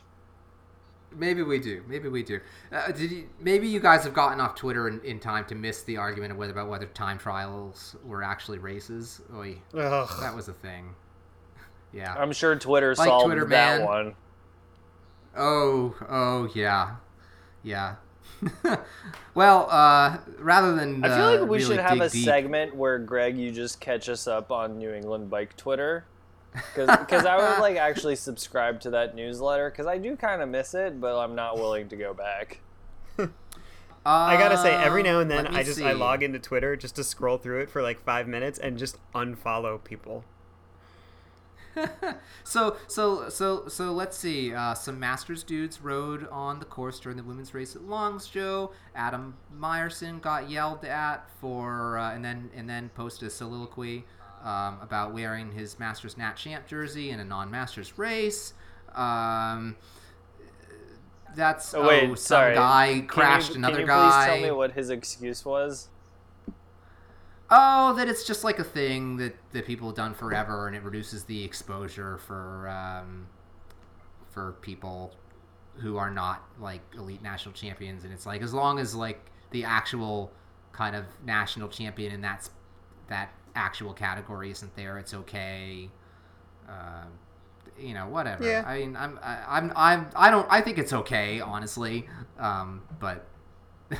Maybe 1.15 1.41
we 1.41 1.60
do. 1.60 1.84
Maybe 1.88 2.07
we 2.07 2.23
do. 2.23 2.40
Uh, 2.72 2.91
did 2.91 3.11
you, 3.11 3.30
maybe 3.40 3.68
you 3.68 3.80
guys 3.80 4.03
have 4.03 4.14
gotten 4.14 4.40
off 4.40 4.56
Twitter 4.56 4.88
in, 4.88 5.02
in 5.02 5.19
time 5.19 5.45
to 5.45 5.56
miss 5.56 5.81
the 5.84 5.98
argument 5.98 6.31
of 6.31 6.38
whether 6.38 6.52
about 6.53 6.69
whether 6.69 6.86
time 6.88 7.18
trials 7.18 7.95
were 8.06 8.23
actually 8.23 8.60
races. 8.60 9.22
Oy, 9.36 9.57
Ugh. 9.73 10.10
that 10.22 10.36
was 10.36 10.48
a 10.48 10.53
thing. 10.53 10.94
Yeah. 11.91 12.14
I'm 12.14 12.31
sure 12.34 12.56
Twitter 12.56 12.94
Like 12.94 13.07
solved 13.07 13.26
Twitter, 13.26 13.45
that 13.45 13.80
man. 13.80 13.88
one. 13.88 14.15
Oh, 15.36 15.95
oh, 16.07 16.48
yeah, 16.53 16.98
yeah. 17.64 17.95
well, 19.34 19.68
uh, 19.72 20.18
rather 20.38 20.76
than 20.76 21.03
I 21.03 21.07
feel 21.07 21.18
uh, 21.26 21.31
like 21.31 21.49
we 21.49 21.57
really 21.57 21.61
should 21.76 21.80
have 21.80 21.99
a 21.99 22.10
deep- 22.10 22.26
segment 22.26 22.76
where 22.76 22.99
Greg, 22.99 23.38
you 23.38 23.52
just 23.52 23.80
catch 23.80 24.07
us 24.07 24.27
up 24.27 24.52
on 24.52 24.77
New 24.77 24.91
England 24.94 25.31
bike 25.31 25.57
Twitter, 25.57 26.06
because 26.53 27.26
I 27.26 27.38
would 27.38 27.61
like 27.61 27.77
actually 27.77 28.15
subscribe 28.15 28.80
to 28.81 28.89
that 28.91 29.15
newsletter 29.15 29.69
because 29.69 29.85
I 29.88 29.97
do 29.97 30.15
kind 30.15 30.41
of 30.41 30.49
miss 30.49 30.73
it, 30.73 30.99
but 30.99 31.17
I'm 31.19 31.35
not 31.35 31.55
willing 31.57 31.89
to 31.89 31.95
go 31.95 32.13
back. 32.13 32.59
I 34.05 34.38
gotta 34.38 34.57
say, 34.57 34.73
every 34.73 35.03
now 35.03 35.19
and 35.19 35.31
Uh, 35.31 35.35
then, 35.43 35.47
I 35.55 35.63
just 35.63 35.81
I 35.81 35.91
log 35.91 36.23
into 36.23 36.39
Twitter 36.39 36.76
just 36.76 36.95
to 36.95 37.03
scroll 37.03 37.38
through 37.38 37.61
it 37.61 37.69
for 37.69 37.81
like 37.81 37.99
five 38.03 38.27
minutes 38.27 38.57
and 38.57 38.77
just 38.77 38.97
unfollow 39.13 39.84
people. 39.84 40.23
so 42.43 42.76
so 42.88 43.30
so 43.30 43.67
so 43.67 43.91
let's 43.91 44.17
see. 44.17 44.53
Uh, 44.53 44.73
some 44.73 44.99
Masters 44.99 45.43
dudes 45.43 45.81
rode 45.81 46.27
on 46.30 46.59
the 46.59 46.65
course 46.65 46.99
during 46.99 47.17
the 47.17 47.23
women's 47.23 47.53
race 47.53 47.76
at 47.76 47.84
Longsjo. 47.84 48.71
Adam 48.95 49.35
Myerson 49.55 50.19
got 50.19 50.49
yelled 50.49 50.84
at 50.85 51.30
for, 51.39 51.97
uh, 51.97 52.13
and 52.13 52.26
then 52.26 52.49
and 52.55 52.67
then 52.69 52.89
posted 52.95 53.27
a 53.27 53.31
soliloquy 53.31 54.05
um, 54.44 54.78
about 54.82 55.14
wearing 55.14 55.52
his 55.52 55.80
Masters 55.80 56.18
Nat 56.18 56.34
Champ 56.34 56.68
jersey 56.68 57.10
in 57.11 57.20
a 57.20 57.26
non-Masters 57.26 57.98
race. 57.98 58.53
Um, 58.95 59.76
that's 61.36 61.74
Oh, 61.74 61.88
wait, 61.88 62.07
some 62.07 62.16
sorry. 62.18 62.56
guy 62.56 62.94
Can 62.99 63.07
crashed 63.07 63.49
you, 63.52 63.56
another 63.56 63.76
can 63.76 63.82
you 63.82 63.88
guy. 63.88 64.26
Please 64.28 64.34
tell 64.41 64.44
me 64.49 64.52
what 64.52 64.72
his 64.74 64.90
excuse 64.90 65.45
was. 65.45 65.90
Oh, 67.52 67.94
that 67.95 68.07
it's 68.07 68.26
just 68.26 68.44
like 68.44 68.60
a 68.60 68.64
thing 68.64 69.18
that, 69.18 69.36
that 69.53 69.66
people 69.66 69.88
have 69.88 69.95
done 69.95 70.14
forever, 70.14 70.68
and 70.68 70.76
it 70.76 70.84
reduces 70.84 71.24
the 71.24 71.44
exposure 71.44 72.18
for 72.20 72.70
um, 72.70 73.28
for 74.30 74.53
people 74.61 75.16
who 75.78 75.98
are 75.98 76.11
not 76.11 76.44
like 76.60 76.82
elite 76.95 77.24
national 77.24 77.53
champions. 77.53 78.03
And 78.03 78.14
it's 78.14 78.26
like 78.26 78.41
as 78.41 78.53
long 78.53 78.78
as 78.80 78.94
like 78.94 79.32
the 79.52 79.64
actual 79.64 80.32
kind 80.74 80.95
of 80.95 81.06
national 81.26 81.70
champion 81.70 82.11
in 82.14 82.22
that 82.22 82.48
that 83.07 83.34
actual 83.55 83.93
category 83.93 84.51
isn't 84.51 84.76
there, 84.76 84.97
it's 84.97 85.13
okay. 85.13 85.89
Uh, 86.67 87.05
you 87.80 87.93
know, 87.93 88.07
whatever. 88.07 88.43
Yeah. 88.45 88.63
I 88.67 88.80
mean, 88.80 88.95
I'm 88.95 89.19
I, 89.23 89.38
I'm 89.47 89.71
I'm 89.76 90.09
I 90.15 90.30
don't 90.30 90.47
I 90.49 90.61
think 90.61 90.77
it's 90.77 90.93
okay, 90.93 91.39
honestly. 91.41 92.07
Um, 92.38 92.81
but. 92.99 93.26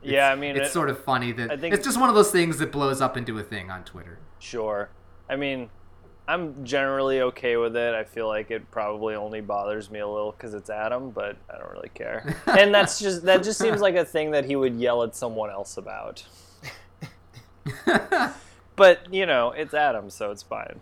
Yeah, 0.00 0.30
I 0.30 0.36
mean, 0.36 0.56
it's 0.56 0.68
it- 0.68 0.72
sort 0.72 0.90
of 0.90 1.02
funny 1.02 1.32
that 1.32 1.50
I 1.50 1.56
think- 1.56 1.74
it's 1.74 1.84
just 1.84 1.98
one 1.98 2.08
of 2.08 2.14
those 2.14 2.30
things 2.30 2.58
that 2.58 2.70
blows 2.70 3.00
up 3.00 3.16
into 3.16 3.36
a 3.38 3.42
thing 3.42 3.68
on 3.70 3.82
Twitter. 3.84 4.18
Sure. 4.38 4.88
I 5.28 5.34
mean, 5.34 5.70
I'm 6.28 6.64
generally 6.64 7.20
okay 7.22 7.56
with 7.56 7.76
it. 7.76 7.94
I 7.94 8.04
feel 8.04 8.28
like 8.28 8.50
it 8.50 8.70
probably 8.70 9.16
only 9.16 9.40
bothers 9.40 9.90
me 9.90 9.98
a 9.98 10.06
little 10.06 10.30
because 10.32 10.54
it's 10.54 10.70
Adam, 10.70 11.10
but 11.10 11.36
I 11.52 11.58
don't 11.58 11.72
really 11.72 11.90
care. 11.94 12.36
And 12.46 12.72
that's 12.72 13.00
just 13.00 13.22
that 13.24 13.42
just 13.42 13.58
seems 13.58 13.80
like 13.80 13.96
a 13.96 14.04
thing 14.04 14.30
that 14.30 14.44
he 14.44 14.54
would 14.54 14.76
yell 14.76 15.02
at 15.02 15.16
someone 15.16 15.50
else 15.50 15.76
about. 15.76 16.24
But 18.78 19.12
you 19.12 19.26
know, 19.26 19.50
it's 19.50 19.74
Adam, 19.74 20.08
so 20.08 20.30
it's 20.30 20.44
fine. 20.44 20.78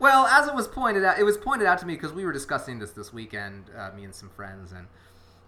Well, 0.00 0.26
as 0.26 0.48
it 0.48 0.54
was 0.54 0.66
pointed 0.66 1.04
out, 1.04 1.16
it 1.16 1.22
was 1.22 1.36
pointed 1.38 1.68
out 1.68 1.78
to 1.78 1.86
me 1.86 1.94
because 1.94 2.12
we 2.12 2.24
were 2.24 2.32
discussing 2.32 2.80
this 2.80 2.90
this 2.90 3.12
weekend, 3.12 3.70
uh, 3.76 3.92
me 3.94 4.02
and 4.02 4.12
some 4.12 4.30
friends, 4.30 4.72
and 4.72 4.88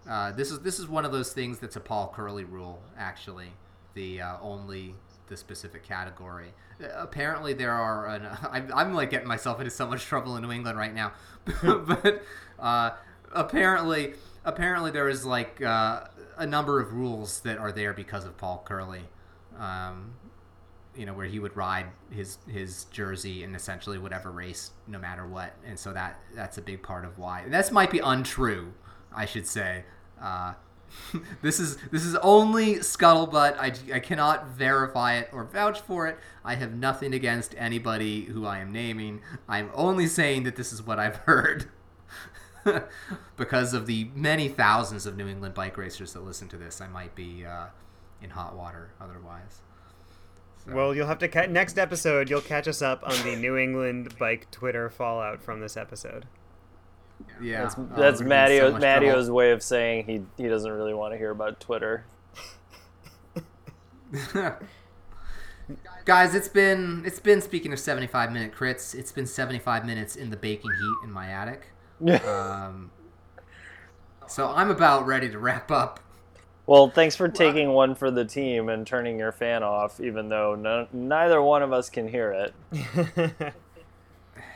uh, 0.09 0.31
this 0.31 0.49
is 0.49 0.61
this 0.61 0.79
is 0.79 0.87
one 0.87 1.03
of 1.03 1.11
those 1.11 1.33
things 1.33 1.59
that's 1.59 1.75
a 1.75 1.81
Paul 1.81 2.13
Curley 2.15 2.45
rule. 2.45 2.81
Actually, 2.97 3.49
the 3.95 4.21
uh, 4.21 4.37
only 4.41 4.95
the 5.27 5.35
specific 5.35 5.83
category. 5.83 6.53
Uh, 6.81 6.87
apparently, 6.95 7.53
there 7.53 7.73
are. 7.73 8.07
An, 8.07 8.25
I'm, 8.49 8.71
I'm 8.73 8.93
like 8.93 9.09
getting 9.09 9.27
myself 9.27 9.59
into 9.59 9.71
so 9.71 9.85
much 9.85 10.05
trouble 10.05 10.37
in 10.37 10.43
New 10.43 10.53
England 10.53 10.77
right 10.77 10.93
now, 10.93 11.11
but 11.63 12.23
uh, 12.59 12.91
apparently, 13.33 14.13
apparently 14.45 14.91
there 14.91 15.09
is 15.09 15.25
like 15.25 15.61
uh, 15.61 16.05
a 16.37 16.47
number 16.47 16.79
of 16.79 16.93
rules 16.93 17.41
that 17.41 17.57
are 17.57 17.73
there 17.73 17.91
because 17.91 18.23
of 18.23 18.37
Paul 18.37 18.63
Curley. 18.65 19.01
Um, 19.59 20.13
you 20.95 21.05
know 21.05 21.13
where 21.13 21.25
he 21.25 21.39
would 21.39 21.55
ride 21.55 21.85
his 22.09 22.37
his 22.47 22.85
jersey 22.85 23.43
in 23.43 23.55
essentially 23.55 23.97
whatever 23.97 24.31
race 24.31 24.71
no 24.87 24.99
matter 24.99 25.25
what 25.25 25.53
and 25.65 25.79
so 25.79 25.93
that 25.93 26.19
that's 26.35 26.57
a 26.57 26.61
big 26.61 26.83
part 26.83 27.05
of 27.05 27.17
why 27.17 27.43
this 27.47 27.71
might 27.71 27.89
be 27.89 27.99
untrue 27.99 28.73
i 29.15 29.25
should 29.25 29.47
say 29.47 29.83
uh, 30.21 30.53
this 31.41 31.59
is 31.59 31.77
this 31.91 32.05
is 32.05 32.15
only 32.17 32.75
scuttlebutt. 32.75 33.57
I, 33.57 33.95
I 33.95 33.99
cannot 33.99 34.49
verify 34.49 35.15
it 35.15 35.29
or 35.31 35.43
vouch 35.45 35.79
for 35.81 36.07
it. 36.07 36.17
I 36.43 36.55
have 36.55 36.73
nothing 36.73 37.13
against 37.13 37.55
anybody 37.57 38.25
who 38.25 38.45
I 38.45 38.59
am 38.59 38.71
naming. 38.71 39.21
I'm 39.47 39.69
only 39.73 40.07
saying 40.07 40.43
that 40.43 40.55
this 40.55 40.73
is 40.73 40.85
what 40.85 40.99
I've 40.99 41.15
heard. 41.27 41.69
because 43.37 43.73
of 43.73 43.87
the 43.87 44.09
many 44.13 44.47
thousands 44.47 45.05
of 45.05 45.17
New 45.17 45.27
England 45.27 45.55
bike 45.55 45.77
racers 45.77 46.13
that 46.13 46.21
listen 46.21 46.47
to 46.49 46.57
this, 46.57 46.79
I 46.79 46.87
might 46.87 47.15
be 47.15 47.45
uh, 47.45 47.67
in 48.21 48.29
hot 48.29 48.55
water 48.55 48.91
otherwise. 49.01 49.61
So. 50.65 50.73
Well, 50.73 50.95
you'll 50.95 51.07
have 51.07 51.19
to 51.19 51.27
ca- 51.27 51.47
next 51.47 51.77
episode. 51.77 52.29
You'll 52.29 52.41
catch 52.41 52.67
us 52.67 52.81
up 52.81 53.01
on 53.03 53.15
the 53.23 53.35
New 53.35 53.57
England 53.57 54.17
bike 54.19 54.49
Twitter 54.51 54.89
fallout 54.89 55.41
from 55.41 55.59
this 55.59 55.75
episode. 55.75 56.27
Yeah, 57.41 57.63
that's, 57.63 57.75
that's 57.95 58.21
Matteo, 58.21 58.71
so 58.71 58.77
Matteo's 58.77 59.29
way 59.29 59.51
of 59.51 59.61
saying 59.63 60.05
he 60.05 60.21
he 60.41 60.47
doesn't 60.49 60.71
really 60.71 60.93
want 60.93 61.13
to 61.13 61.17
hear 61.17 61.31
about 61.31 61.59
Twitter. 61.59 62.05
Guys, 66.05 66.35
it's 66.35 66.47
been 66.47 67.03
it's 67.05 67.19
been 67.19 67.41
speaking 67.41 67.73
of 67.73 67.79
75 67.79 68.31
minute 68.31 68.53
crits. 68.53 68.93
It's 68.95 69.11
been 69.11 69.25
75 69.25 69.85
minutes 69.85 70.15
in 70.15 70.29
the 70.29 70.37
baking 70.37 70.71
heat 70.71 70.95
in 71.03 71.11
my 71.11 71.27
attic. 71.27 71.67
um, 72.25 72.91
so 74.27 74.49
I'm 74.49 74.69
about 74.69 75.05
ready 75.05 75.29
to 75.29 75.39
wrap 75.39 75.71
up. 75.71 75.99
Well, 76.67 76.89
thanks 76.89 77.15
for 77.15 77.27
taking 77.27 77.71
one 77.71 77.95
for 77.95 78.11
the 78.11 78.23
team 78.23 78.69
and 78.69 78.85
turning 78.85 79.17
your 79.17 79.31
fan 79.31 79.63
off, 79.63 79.99
even 79.99 80.29
though 80.29 80.55
no, 80.55 80.87
neither 80.93 81.41
one 81.41 81.63
of 81.63 81.73
us 81.73 81.89
can 81.89 82.07
hear 82.07 82.31
it. 82.31 83.53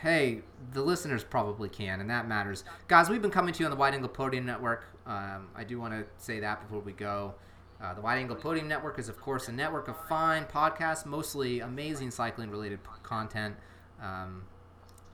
hey, 0.02 0.42
the 0.72 0.82
listeners 0.82 1.24
probably 1.24 1.68
can, 1.68 2.00
and 2.00 2.10
that 2.10 2.28
matters. 2.28 2.64
Guys, 2.88 3.10
we've 3.10 3.22
been 3.22 3.32
coming 3.32 3.54
to 3.54 3.60
you 3.60 3.66
on 3.66 3.72
the 3.72 3.78
Wide 3.78 3.94
Angle 3.94 4.10
Podium 4.10 4.46
Network. 4.46 4.86
Um, 5.08 5.50
I 5.56 5.64
do 5.64 5.80
want 5.80 5.94
to 5.94 6.06
say 6.24 6.40
that 6.40 6.62
before 6.62 6.80
we 6.80 6.94
go. 6.94 7.34
Uh, 7.82 7.94
the 7.94 8.02
Wide 8.02 8.20
Angle 8.20 8.38
Podium 8.38 8.68
Network 8.68 9.00
is, 9.00 9.10
of 9.10 9.20
course, 9.20 9.48
a 9.48 9.52
network 9.52 9.88
of 9.88 9.98
fine 10.08 10.46
podcasts, 10.46 11.06
mostly 11.06 11.60
amazing 11.60 12.12
cycling 12.12 12.50
related 12.50 12.80
content. 13.04 13.56
Um, 14.02 14.44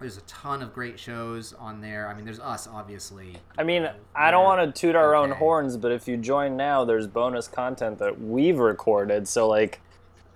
there's 0.02 0.18
a 0.18 0.22
ton 0.22 0.62
of 0.62 0.74
great 0.74 1.00
shows 1.00 1.54
on 1.54 1.80
there. 1.80 2.08
I 2.08 2.14
mean, 2.14 2.26
there's 2.26 2.40
us, 2.40 2.68
obviously. 2.68 3.38
I 3.58 3.64
mean, 3.64 3.90
I 4.16 4.32
don't 4.32 4.44
want 4.44 4.76
to 4.76 4.80
toot 4.80 4.96
our 4.96 5.16
okay. 5.16 5.32
own 5.32 5.38
horns, 5.38 5.78
but 5.78 5.92
if 5.92 6.08
you 6.08 6.18
join 6.18 6.58
now, 6.58 6.84
there's 6.84 7.08
bonus 7.08 7.48
content 7.48 8.00
that 8.00 8.20
we've 8.20 8.60
recorded. 8.60 9.28
So, 9.28 9.48
like, 9.48 9.80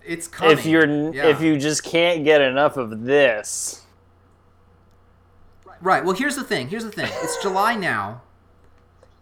it's 0.06 0.28
coming. 0.28 0.58
If 0.58 0.66
you're 0.66 1.14
yeah. 1.14 1.28
if 1.28 1.42
you 1.42 1.58
just 1.58 1.84
can't 1.84 2.24
get 2.24 2.40
enough 2.42 2.78
of 2.78 3.04
this, 3.04 3.86
Right. 5.82 6.04
Well, 6.04 6.16
here's 6.16 6.36
the 6.36 6.44
thing. 6.44 6.70
Here's 6.70 6.84
the 6.84 6.92
thing. 6.92 7.12
It's 7.22 7.42
July 7.42 7.76
now. 7.76 8.22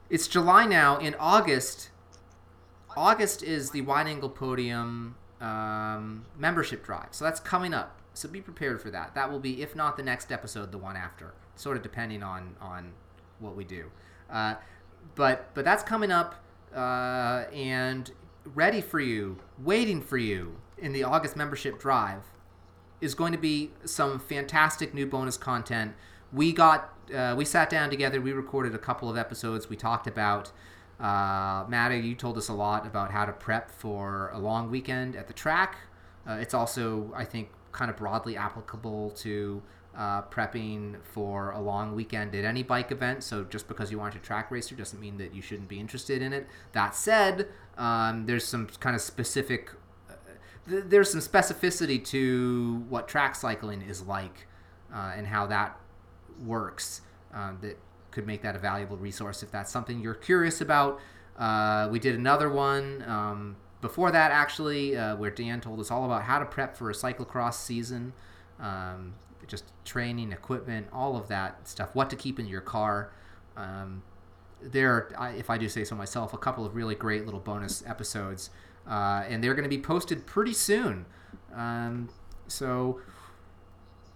It's 0.09 0.27
July 0.27 0.65
now. 0.65 0.97
In 0.97 1.15
August, 1.19 1.89
August 2.95 3.43
is 3.43 3.71
the 3.71 3.81
wide 3.81 4.07
angle 4.07 4.29
podium 4.29 5.15
um, 5.41 6.25
membership 6.37 6.85
drive. 6.85 7.07
So 7.11 7.25
that's 7.25 7.39
coming 7.39 7.73
up. 7.73 7.97
So 8.13 8.29
be 8.29 8.41
prepared 8.41 8.81
for 8.81 8.91
that. 8.91 9.15
That 9.15 9.31
will 9.31 9.39
be, 9.39 9.61
if 9.61 9.75
not 9.75 9.97
the 9.97 10.03
next 10.03 10.31
episode, 10.31 10.71
the 10.71 10.77
one 10.77 10.95
after. 10.95 11.33
Sort 11.55 11.77
of 11.77 11.83
depending 11.83 12.23
on 12.23 12.55
on 12.61 12.93
what 13.39 13.55
we 13.55 13.63
do. 13.63 13.91
Uh, 14.29 14.55
but 15.15 15.53
but 15.53 15.65
that's 15.65 15.83
coming 15.83 16.11
up 16.11 16.35
uh, 16.75 17.45
and 17.53 18.11
ready 18.45 18.81
for 18.81 18.99
you, 18.99 19.37
waiting 19.59 20.01
for 20.01 20.17
you 20.17 20.57
in 20.77 20.93
the 20.93 21.03
August 21.03 21.35
membership 21.35 21.79
drive 21.79 22.23
is 23.01 23.15
going 23.15 23.31
to 23.31 23.37
be 23.37 23.71
some 23.85 24.19
fantastic 24.19 24.93
new 24.93 25.05
bonus 25.05 25.37
content 25.37 25.93
we 26.33 26.51
got 26.51 26.89
uh, 27.13 27.35
we 27.37 27.45
sat 27.45 27.69
down 27.69 27.89
together. 27.89 28.19
We 28.19 28.31
recorded 28.31 28.73
a 28.73 28.79
couple 28.79 29.09
of 29.09 29.17
episodes. 29.17 29.69
We 29.69 29.75
talked 29.75 30.07
about 30.07 30.51
uh, 30.99 31.65
Matty. 31.67 31.99
You 31.99 32.15
told 32.15 32.37
us 32.37 32.49
a 32.49 32.53
lot 32.53 32.87
about 32.87 33.11
how 33.11 33.25
to 33.25 33.31
prep 33.31 33.69
for 33.69 34.31
a 34.33 34.39
long 34.39 34.71
weekend 34.71 35.15
at 35.15 35.27
the 35.27 35.33
track. 35.33 35.77
Uh, 36.27 36.33
it's 36.33 36.53
also, 36.53 37.13
I 37.15 37.25
think, 37.25 37.49
kind 37.73 37.91
of 37.91 37.97
broadly 37.97 38.37
applicable 38.37 39.09
to 39.11 39.61
uh, 39.97 40.21
prepping 40.23 40.95
for 41.03 41.51
a 41.51 41.59
long 41.59 41.93
weekend 41.93 42.33
at 42.33 42.45
any 42.45 42.63
bike 42.63 42.91
event. 42.91 43.23
So 43.23 43.43
just 43.43 43.67
because 43.67 43.91
you 43.91 43.99
aren't 43.99 44.15
a 44.15 44.19
track 44.19 44.49
racer 44.49 44.75
doesn't 44.75 44.99
mean 44.99 45.17
that 45.17 45.33
you 45.35 45.41
shouldn't 45.41 45.69
be 45.69 45.79
interested 45.79 46.21
in 46.21 46.33
it. 46.33 46.47
That 46.71 46.95
said, 46.95 47.49
um, 47.77 48.25
there's 48.25 48.45
some 48.45 48.67
kind 48.79 48.95
of 48.95 49.01
specific. 49.01 49.71
Uh, 50.09 50.13
th- 50.69 50.85
there's 50.87 51.11
some 51.11 51.19
specificity 51.19 52.03
to 52.05 52.83
what 52.89 53.07
track 53.07 53.35
cycling 53.35 53.81
is 53.81 54.01
like 54.03 54.47
uh, 54.93 55.13
and 55.15 55.27
how 55.27 55.45
that 55.47 55.77
works 56.43 57.01
um, 57.33 57.59
that 57.61 57.77
could 58.11 58.25
make 58.27 58.41
that 58.41 58.55
a 58.55 58.59
valuable 58.59 58.97
resource 58.97 59.43
if 59.43 59.51
that's 59.51 59.71
something 59.71 59.99
you're 59.99 60.13
curious 60.13 60.61
about. 60.61 60.99
Uh, 61.37 61.87
we 61.91 61.99
did 61.99 62.15
another 62.15 62.49
one 62.49 63.03
um, 63.07 63.55
before 63.83 64.09
that, 64.11 64.31
actually, 64.31 64.97
uh, 64.97 65.15
where 65.17 65.29
Dan 65.29 65.61
told 65.61 65.79
us 65.79 65.91
all 65.91 66.05
about 66.05 66.23
how 66.23 66.39
to 66.39 66.45
prep 66.45 66.75
for 66.75 66.89
a 66.89 66.93
cyclocross 66.93 67.55
season, 67.55 68.13
um, 68.59 69.13
just 69.45 69.65
training, 69.85 70.31
equipment, 70.31 70.87
all 70.91 71.15
of 71.15 71.27
that 71.27 71.67
stuff, 71.67 71.93
what 71.93 72.09
to 72.09 72.15
keep 72.15 72.39
in 72.39 72.47
your 72.47 72.61
car. 72.61 73.11
Um, 73.57 74.01
there, 74.61 75.09
are, 75.19 75.33
if 75.35 75.49
I 75.49 75.57
do 75.57 75.67
say 75.67 75.83
so 75.83 75.95
myself, 75.95 76.33
a 76.33 76.37
couple 76.37 76.65
of 76.65 76.75
really 76.75 76.95
great 76.95 77.25
little 77.25 77.41
bonus 77.41 77.83
episodes, 77.85 78.49
uh, 78.87 79.25
and 79.27 79.43
they're 79.43 79.53
going 79.53 79.69
to 79.69 79.69
be 79.69 79.81
posted 79.81 80.25
pretty 80.25 80.53
soon. 80.53 81.05
Um, 81.53 82.09
so 82.47 83.01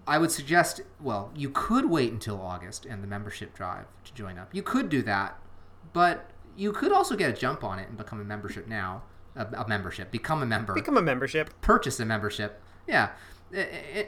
I 0.08 0.18
would 0.18 0.32
suggest, 0.32 0.80
well, 1.02 1.30
you 1.36 1.50
could 1.50 1.90
wait 1.90 2.14
until 2.14 2.42
August 2.42 2.86
and 2.86 3.04
the 3.04 3.08
membership 3.08 3.54
drive 3.54 3.86
to 4.06 4.14
join 4.14 4.38
up. 4.38 4.56
You 4.56 4.64
could 4.64 4.88
do 4.88 5.02
that, 5.02 5.38
but 5.92 6.32
you 6.56 6.72
could 6.72 6.94
also 6.94 7.18
get 7.18 7.30
a 7.30 7.34
jump 7.34 7.66
on 7.66 7.80
it 7.80 7.90
and 7.90 7.98
become 7.98 8.22
a 8.22 8.24
membership 8.24 8.66
now. 8.66 9.04
A, 9.38 9.46
a 9.62 9.68
membership, 9.68 10.12
become 10.12 10.42
a 10.42 10.46
member, 10.46 10.74
become 10.74 10.98
a 10.98 11.02
membership, 11.02 11.50
purchase 11.62 12.00
a 12.00 12.06
membership. 12.06 12.62
Yeah, 12.88 13.12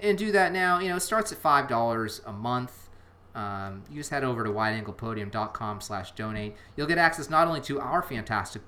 and 0.01 0.17
do 0.17 0.31
that 0.31 0.51
now. 0.51 0.79
You 0.79 0.89
know, 0.89 0.95
it 0.95 1.01
starts 1.01 1.31
at 1.31 1.37
five 1.37 1.67
dollars 1.67 2.21
a 2.25 2.33
month. 2.33 2.89
Um, 3.35 3.83
you 3.89 3.97
just 3.97 4.09
head 4.09 4.23
over 4.23 4.43
to 4.43 4.49
wideanglepodium.com 4.49 5.81
slash 5.81 6.11
donate. 6.13 6.55
You'll 6.75 6.87
get 6.87 6.97
access 6.97 7.29
not 7.29 7.47
only 7.47 7.61
to 7.61 7.79
our 7.79 8.01
fantastic 8.01 8.63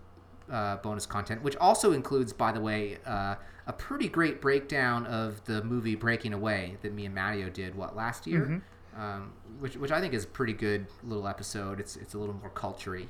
uh, 0.52 0.78
bonus 0.78 1.06
content, 1.06 1.42
which 1.42 1.56
also 1.58 1.94
includes, 1.94 2.34
by 2.34 2.52
the 2.52 2.60
way, 2.62 3.00
uh, 3.06 3.36
a 3.68 3.74
pretty 3.74 4.08
great 4.08 4.42
breakdown 4.42 5.06
of 5.08 5.44
the 5.46 5.64
movie 5.64 5.96
Breaking 5.96 6.34
Away 6.34 6.78
that 6.82 6.94
me 6.94 7.06
and 7.06 7.16
Matteo 7.16 7.50
did 7.50 7.76
what 7.76 7.96
last 7.96 8.28
year, 8.28 8.42
mm-hmm. 8.42 9.02
um, 9.02 9.34
which 9.60 9.78
which 9.78 9.92
I 9.92 10.00
think 10.00 10.14
is 10.14 10.26
a 10.26 10.28
pretty 10.28 10.54
good 10.54 10.88
little 11.04 11.28
episode. 11.28 11.80
It's 11.80 11.96
it's 11.96 12.14
a 12.14 12.18
little 12.20 12.36
more 12.36 12.50
cultury, 12.50 13.10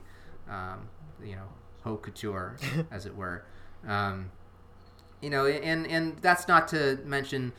um, 0.50 0.88
you 1.24 1.36
know, 1.36 1.48
haute 1.84 2.02
couture, 2.02 2.58
as 2.92 3.06
it 3.06 3.16
were. 3.16 3.46
Um, 3.88 4.32
you 5.22 5.30
know, 5.30 5.46
and 5.46 5.86
and 5.88 6.18
that's 6.18 6.48
not 6.48 6.68
to 6.70 7.00
mention 7.06 7.54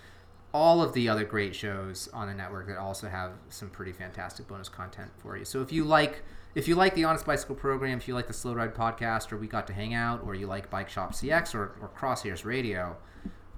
all 0.52 0.82
of 0.82 0.92
the 0.92 1.08
other 1.08 1.24
great 1.24 1.54
shows 1.54 2.08
on 2.12 2.28
the 2.28 2.34
network 2.34 2.66
that 2.66 2.76
also 2.76 3.08
have 3.08 3.32
some 3.48 3.70
pretty 3.70 3.92
fantastic 3.92 4.46
bonus 4.46 4.68
content 4.68 5.10
for 5.18 5.36
you. 5.36 5.44
So 5.44 5.62
if 5.62 5.72
you 5.72 5.84
like 5.84 6.22
if 6.54 6.68
you 6.68 6.74
like 6.74 6.94
the 6.94 7.04
Honest 7.04 7.24
Bicycle 7.24 7.54
program, 7.54 7.96
if 7.96 8.06
you 8.06 8.14
like 8.14 8.26
the 8.26 8.34
Slow 8.34 8.52
Ride 8.52 8.74
podcast, 8.74 9.32
or 9.32 9.38
We 9.38 9.46
Got 9.46 9.66
to 9.68 9.72
Hang 9.72 9.94
Out, 9.94 10.22
or 10.24 10.34
you 10.34 10.46
like 10.46 10.68
Bike 10.68 10.90
Shop 10.90 11.12
CX 11.12 11.54
or, 11.54 11.74
or 11.80 11.90
Crosshairs 11.96 12.44
Radio, 12.44 12.96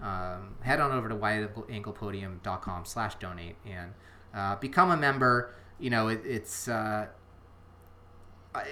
um, 0.01 0.55
head 0.61 0.81
on 0.81 0.93
over 0.93 1.09
to 1.09 1.17
wideanglepodium.com 1.17 2.85
slash 2.85 3.17
donate 3.17 3.57
and 3.67 3.93
uh, 4.33 4.57
become 4.57 4.91
a 4.91 4.97
member. 4.97 5.53
You 5.81 5.91
know, 5.91 6.07
it, 6.07 6.23
it's 6.25 6.69
uh, 6.69 7.07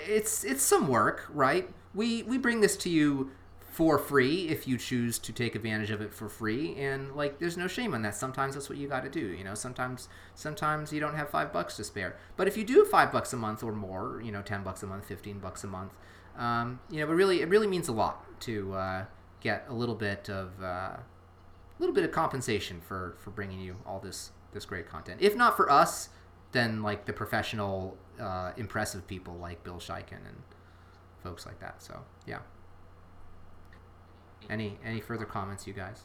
it's 0.06 0.44
it's 0.44 0.62
some 0.62 0.86
work, 0.86 1.26
right? 1.32 1.68
We 1.94 2.22
we 2.22 2.38
bring 2.38 2.60
this 2.60 2.76
to 2.78 2.90
you 2.90 3.30
for 3.72 3.98
free 3.98 4.48
if 4.48 4.68
you 4.68 4.76
choose 4.76 5.18
to 5.18 5.32
take 5.32 5.54
advantage 5.54 5.90
of 5.90 6.02
it 6.02 6.12
for 6.12 6.28
free. 6.28 6.74
And 6.76 7.16
like 7.16 7.38
there's 7.38 7.56
no 7.56 7.66
shame 7.66 7.94
on 7.94 8.02
that. 8.02 8.14
Sometimes 8.14 8.52
that's 8.52 8.68
what 8.68 8.76
you 8.76 8.86
got 8.86 9.02
to 9.02 9.08
do 9.08 9.20
you 9.28 9.42
know? 9.42 9.54
Sometimes 9.54 10.10
sometimes 10.34 10.92
you 10.92 11.00
don't 11.00 11.14
have 11.14 11.30
five 11.30 11.54
bucks 11.54 11.76
to 11.76 11.84
spare. 11.84 12.18
But 12.36 12.46
if 12.46 12.56
you 12.58 12.64
do 12.64 12.84
five 12.84 13.10
bucks 13.10 13.32
a 13.32 13.36
month 13.36 13.62
or 13.62 13.72
more 13.72 14.20
you 14.22 14.30
know 14.30 14.42
10 14.42 14.62
bucks 14.62 14.82
a 14.82 14.86
month 14.86 15.06
15 15.06 15.38
bucks 15.38 15.64
a 15.64 15.66
month 15.66 15.92
um, 16.36 16.80
you 16.90 17.00
know 17.00 17.06
but 17.06 17.14
really 17.14 17.40
it 17.40 17.48
really 17.48 17.66
means 17.66 17.88
a 17.88 17.92
lot 17.92 18.40
to 18.40 18.74
uh, 18.74 19.04
get 19.40 19.64
a 19.68 19.74
little 19.74 19.94
bit 19.94 20.28
of 20.28 20.52
uh, 20.62 20.66
a 20.66 21.78
little 21.78 21.94
bit 21.94 22.04
of 22.04 22.12
compensation 22.12 22.78
for 22.86 23.16
for 23.18 23.30
bringing 23.30 23.58
you 23.58 23.76
all 23.86 24.00
this 24.00 24.32
this 24.52 24.66
great 24.66 24.86
content. 24.86 25.18
If 25.22 25.34
not 25.34 25.56
for 25.56 25.72
us 25.72 26.10
then 26.52 26.82
like 26.82 27.06
the 27.06 27.12
professional 27.14 27.96
uh, 28.20 28.52
impressive 28.58 29.06
people 29.06 29.34
like 29.36 29.64
bill 29.64 29.78
Schieken 29.78 30.26
and 30.28 30.42
folks 31.22 31.46
like 31.46 31.58
that 31.60 31.82
so 31.82 32.00
yeah 32.26 32.38
any 34.50 34.76
any 34.84 35.00
further 35.00 35.24
comments, 35.24 35.66
you 35.66 35.72
guys? 35.72 36.02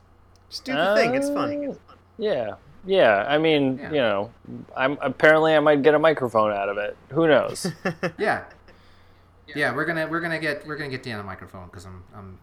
Just 0.49 0.65
do 0.65 0.73
the 0.73 0.79
uh, 0.79 0.95
thing. 0.95 1.15
It's 1.15 1.29
fun. 1.29 1.77
Yeah, 2.17 2.55
yeah. 2.85 3.25
I 3.27 3.37
mean, 3.37 3.77
yeah. 3.77 3.89
you 3.89 3.97
know, 3.97 4.31
I'm 4.75 4.97
apparently 5.01 5.53
I 5.53 5.59
might 5.59 5.81
get 5.81 5.93
a 5.93 5.99
microphone 5.99 6.51
out 6.51 6.69
of 6.69 6.77
it. 6.77 6.95
Who 7.09 7.27
knows? 7.27 7.71
yeah. 8.17 8.45
Yeah, 9.55 9.73
we're 9.73 9.85
gonna 9.85 10.07
we're 10.07 10.19
gonna 10.19 10.39
get 10.39 10.65
we're 10.67 10.77
gonna 10.77 10.89
get 10.89 11.03
Dan 11.03 11.19
a 11.19 11.23
microphone 11.23 11.67
because 11.67 11.85
I'm 11.85 12.03
I'm 12.15 12.39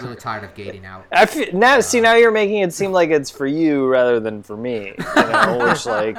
really 0.00 0.16
tired 0.16 0.44
of 0.44 0.54
gating 0.54 0.84
out. 0.84 1.06
I 1.12 1.26
feel, 1.26 1.52
now 1.52 1.78
uh, 1.78 1.80
see 1.80 2.00
now 2.00 2.14
you're 2.14 2.30
making 2.30 2.58
it 2.58 2.72
seem 2.72 2.92
like 2.92 3.10
it's 3.10 3.30
for 3.30 3.46
you 3.46 3.86
rather 3.86 4.20
than 4.20 4.42
for 4.42 4.56
me. 4.56 4.94
You 5.16 5.22
know, 5.22 5.58
which 5.68 5.86
like 5.86 6.16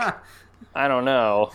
I 0.76 0.88
don't 0.88 1.06
know. 1.06 1.52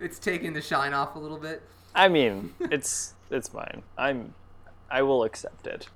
It's 0.00 0.18
taking 0.18 0.52
the 0.52 0.60
shine 0.62 0.94
off 0.94 1.16
a 1.16 1.18
little 1.18 1.38
bit. 1.38 1.62
I 1.94 2.08
mean, 2.08 2.54
it's 2.60 3.12
it's 3.32 3.48
fine. 3.48 3.82
I'm 3.96 4.34
I 4.90 5.02
will 5.02 5.24
accept 5.24 5.66
it. 5.66 5.88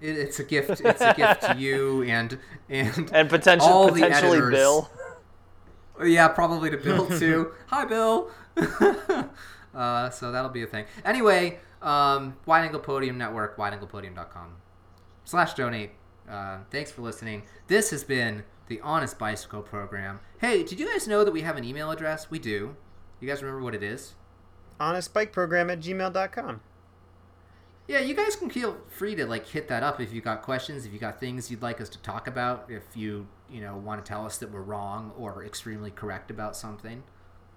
It, 0.00 0.16
it's 0.16 0.40
a 0.40 0.44
gift. 0.44 0.70
It's 0.70 1.00
a 1.00 1.14
gift 1.14 1.42
to 1.42 1.56
you 1.56 2.02
and 2.02 2.38
and 2.68 3.10
And 3.12 3.28
potential 3.28 3.68
all 3.68 3.86
the 3.86 4.00
potentially 4.00 4.38
editors. 4.38 4.54
Bill. 4.54 4.90
Yeah, 6.04 6.28
probably 6.28 6.70
to 6.70 6.76
Bill 6.78 7.06
too. 7.18 7.52
Hi, 7.68 7.84
Bill. 7.84 8.30
uh, 9.74 10.10
so 10.10 10.32
that'll 10.32 10.50
be 10.50 10.62
a 10.62 10.66
thing. 10.66 10.86
Anyway, 11.04 11.58
um, 11.82 12.36
Wide 12.46 12.64
Angle 12.64 12.80
Podium 12.80 13.18
Network, 13.18 13.56
wideanglepodium.com 13.56 14.56
slash 15.24 15.54
donate. 15.54 15.90
Uh, 16.28 16.58
thanks 16.70 16.90
for 16.90 17.02
listening. 17.02 17.42
This 17.66 17.90
has 17.90 18.04
been 18.04 18.44
the 18.68 18.80
Honest 18.80 19.18
Bicycle 19.18 19.62
Program. 19.62 20.20
Hey, 20.40 20.62
did 20.62 20.78
you 20.78 20.90
guys 20.90 21.06
know 21.06 21.24
that 21.24 21.32
we 21.32 21.42
have 21.42 21.56
an 21.56 21.64
email 21.64 21.90
address? 21.90 22.30
We 22.30 22.38
do. 22.38 22.76
You 23.20 23.28
guys 23.28 23.42
remember 23.42 23.62
what 23.62 23.74
it 23.74 23.82
is? 23.82 24.14
Honestbikeprogram 24.80 25.70
at 25.70 25.80
gmail.com. 25.80 26.60
Yeah, 27.90 27.98
you 27.98 28.14
guys 28.14 28.36
can 28.36 28.50
feel 28.50 28.76
free 28.88 29.16
to 29.16 29.26
like 29.26 29.46
hit 29.46 29.66
that 29.68 29.82
up 29.82 30.00
if 30.00 30.12
you 30.12 30.20
got 30.20 30.42
questions, 30.42 30.86
if 30.86 30.92
you 30.92 30.98
got 30.98 31.18
things 31.18 31.50
you'd 31.50 31.62
like 31.62 31.80
us 31.80 31.88
to 31.88 31.98
talk 31.98 32.28
about, 32.28 32.66
if 32.68 32.96
you 32.96 33.26
you 33.50 33.60
know 33.60 33.76
want 33.76 34.04
to 34.04 34.08
tell 34.08 34.24
us 34.24 34.38
that 34.38 34.52
we're 34.52 34.62
wrong 34.62 35.12
or 35.18 35.44
extremely 35.44 35.90
correct 35.90 36.30
about 36.30 36.54
something. 36.54 37.02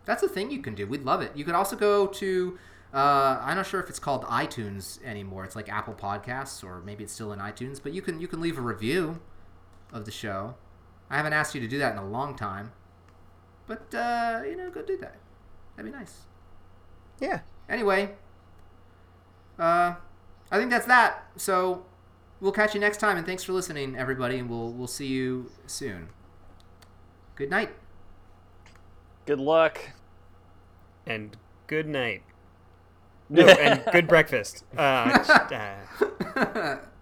That's 0.05 0.23
a 0.23 0.27
thing 0.27 0.49
you 0.49 0.61
can 0.61 0.75
do. 0.75 0.87
We'd 0.87 1.03
love 1.03 1.21
it. 1.21 1.31
You 1.35 1.45
could 1.45 1.53
also 1.53 1.75
go 1.75 2.07
to 2.07 2.57
uh, 2.93 3.39
I'm 3.41 3.57
not 3.57 3.67
sure 3.67 3.79
if 3.79 3.89
it's 3.89 3.99
called 3.99 4.23
iTunes 4.25 5.03
anymore. 5.03 5.45
It's 5.45 5.55
like 5.55 5.69
Apple 5.69 5.93
Podcasts 5.93 6.63
or 6.63 6.81
maybe 6.81 7.03
it's 7.03 7.13
still 7.13 7.31
in 7.31 7.39
iTunes, 7.39 7.79
but 7.81 7.93
you 7.93 8.01
can 8.01 8.19
you 8.19 8.27
can 8.27 8.41
leave 8.41 8.57
a 8.57 8.61
review 8.61 9.21
of 9.91 10.05
the 10.05 10.11
show. 10.11 10.55
I 11.11 11.17
haven't 11.17 11.33
asked 11.33 11.53
you 11.53 11.61
to 11.61 11.67
do 11.67 11.77
that 11.77 11.91
in 11.91 11.99
a 11.99 12.07
long 12.07 12.35
time, 12.35 12.71
but 13.67 13.93
uh, 13.93 14.41
you 14.45 14.55
know, 14.55 14.71
go 14.71 14.81
do 14.81 14.97
that. 14.97 15.17
That'd 15.75 15.91
be 15.91 15.95
nice. 15.95 16.21
Yeah. 17.23 17.39
Anyway, 17.69 18.09
uh, 19.57 19.95
I 20.51 20.57
think 20.57 20.69
that's 20.69 20.85
that. 20.87 21.23
So 21.37 21.85
we'll 22.41 22.51
catch 22.51 22.73
you 22.73 22.81
next 22.81 22.97
time, 22.97 23.15
and 23.15 23.25
thanks 23.25 23.45
for 23.45 23.53
listening, 23.53 23.95
everybody, 23.95 24.39
and 24.39 24.49
we'll 24.49 24.73
we'll 24.73 24.87
see 24.87 25.07
you 25.07 25.49
soon. 25.65 26.09
Good 27.35 27.49
night. 27.49 27.69
Good 29.25 29.39
luck. 29.39 29.79
And 31.07 31.37
good 31.67 31.87
night. 31.87 32.23
No, 33.29 33.47
and 33.47 33.83
good 33.91 34.07
breakfast. 34.07 34.63
Uh, 34.77 35.17
uh, 36.35 36.77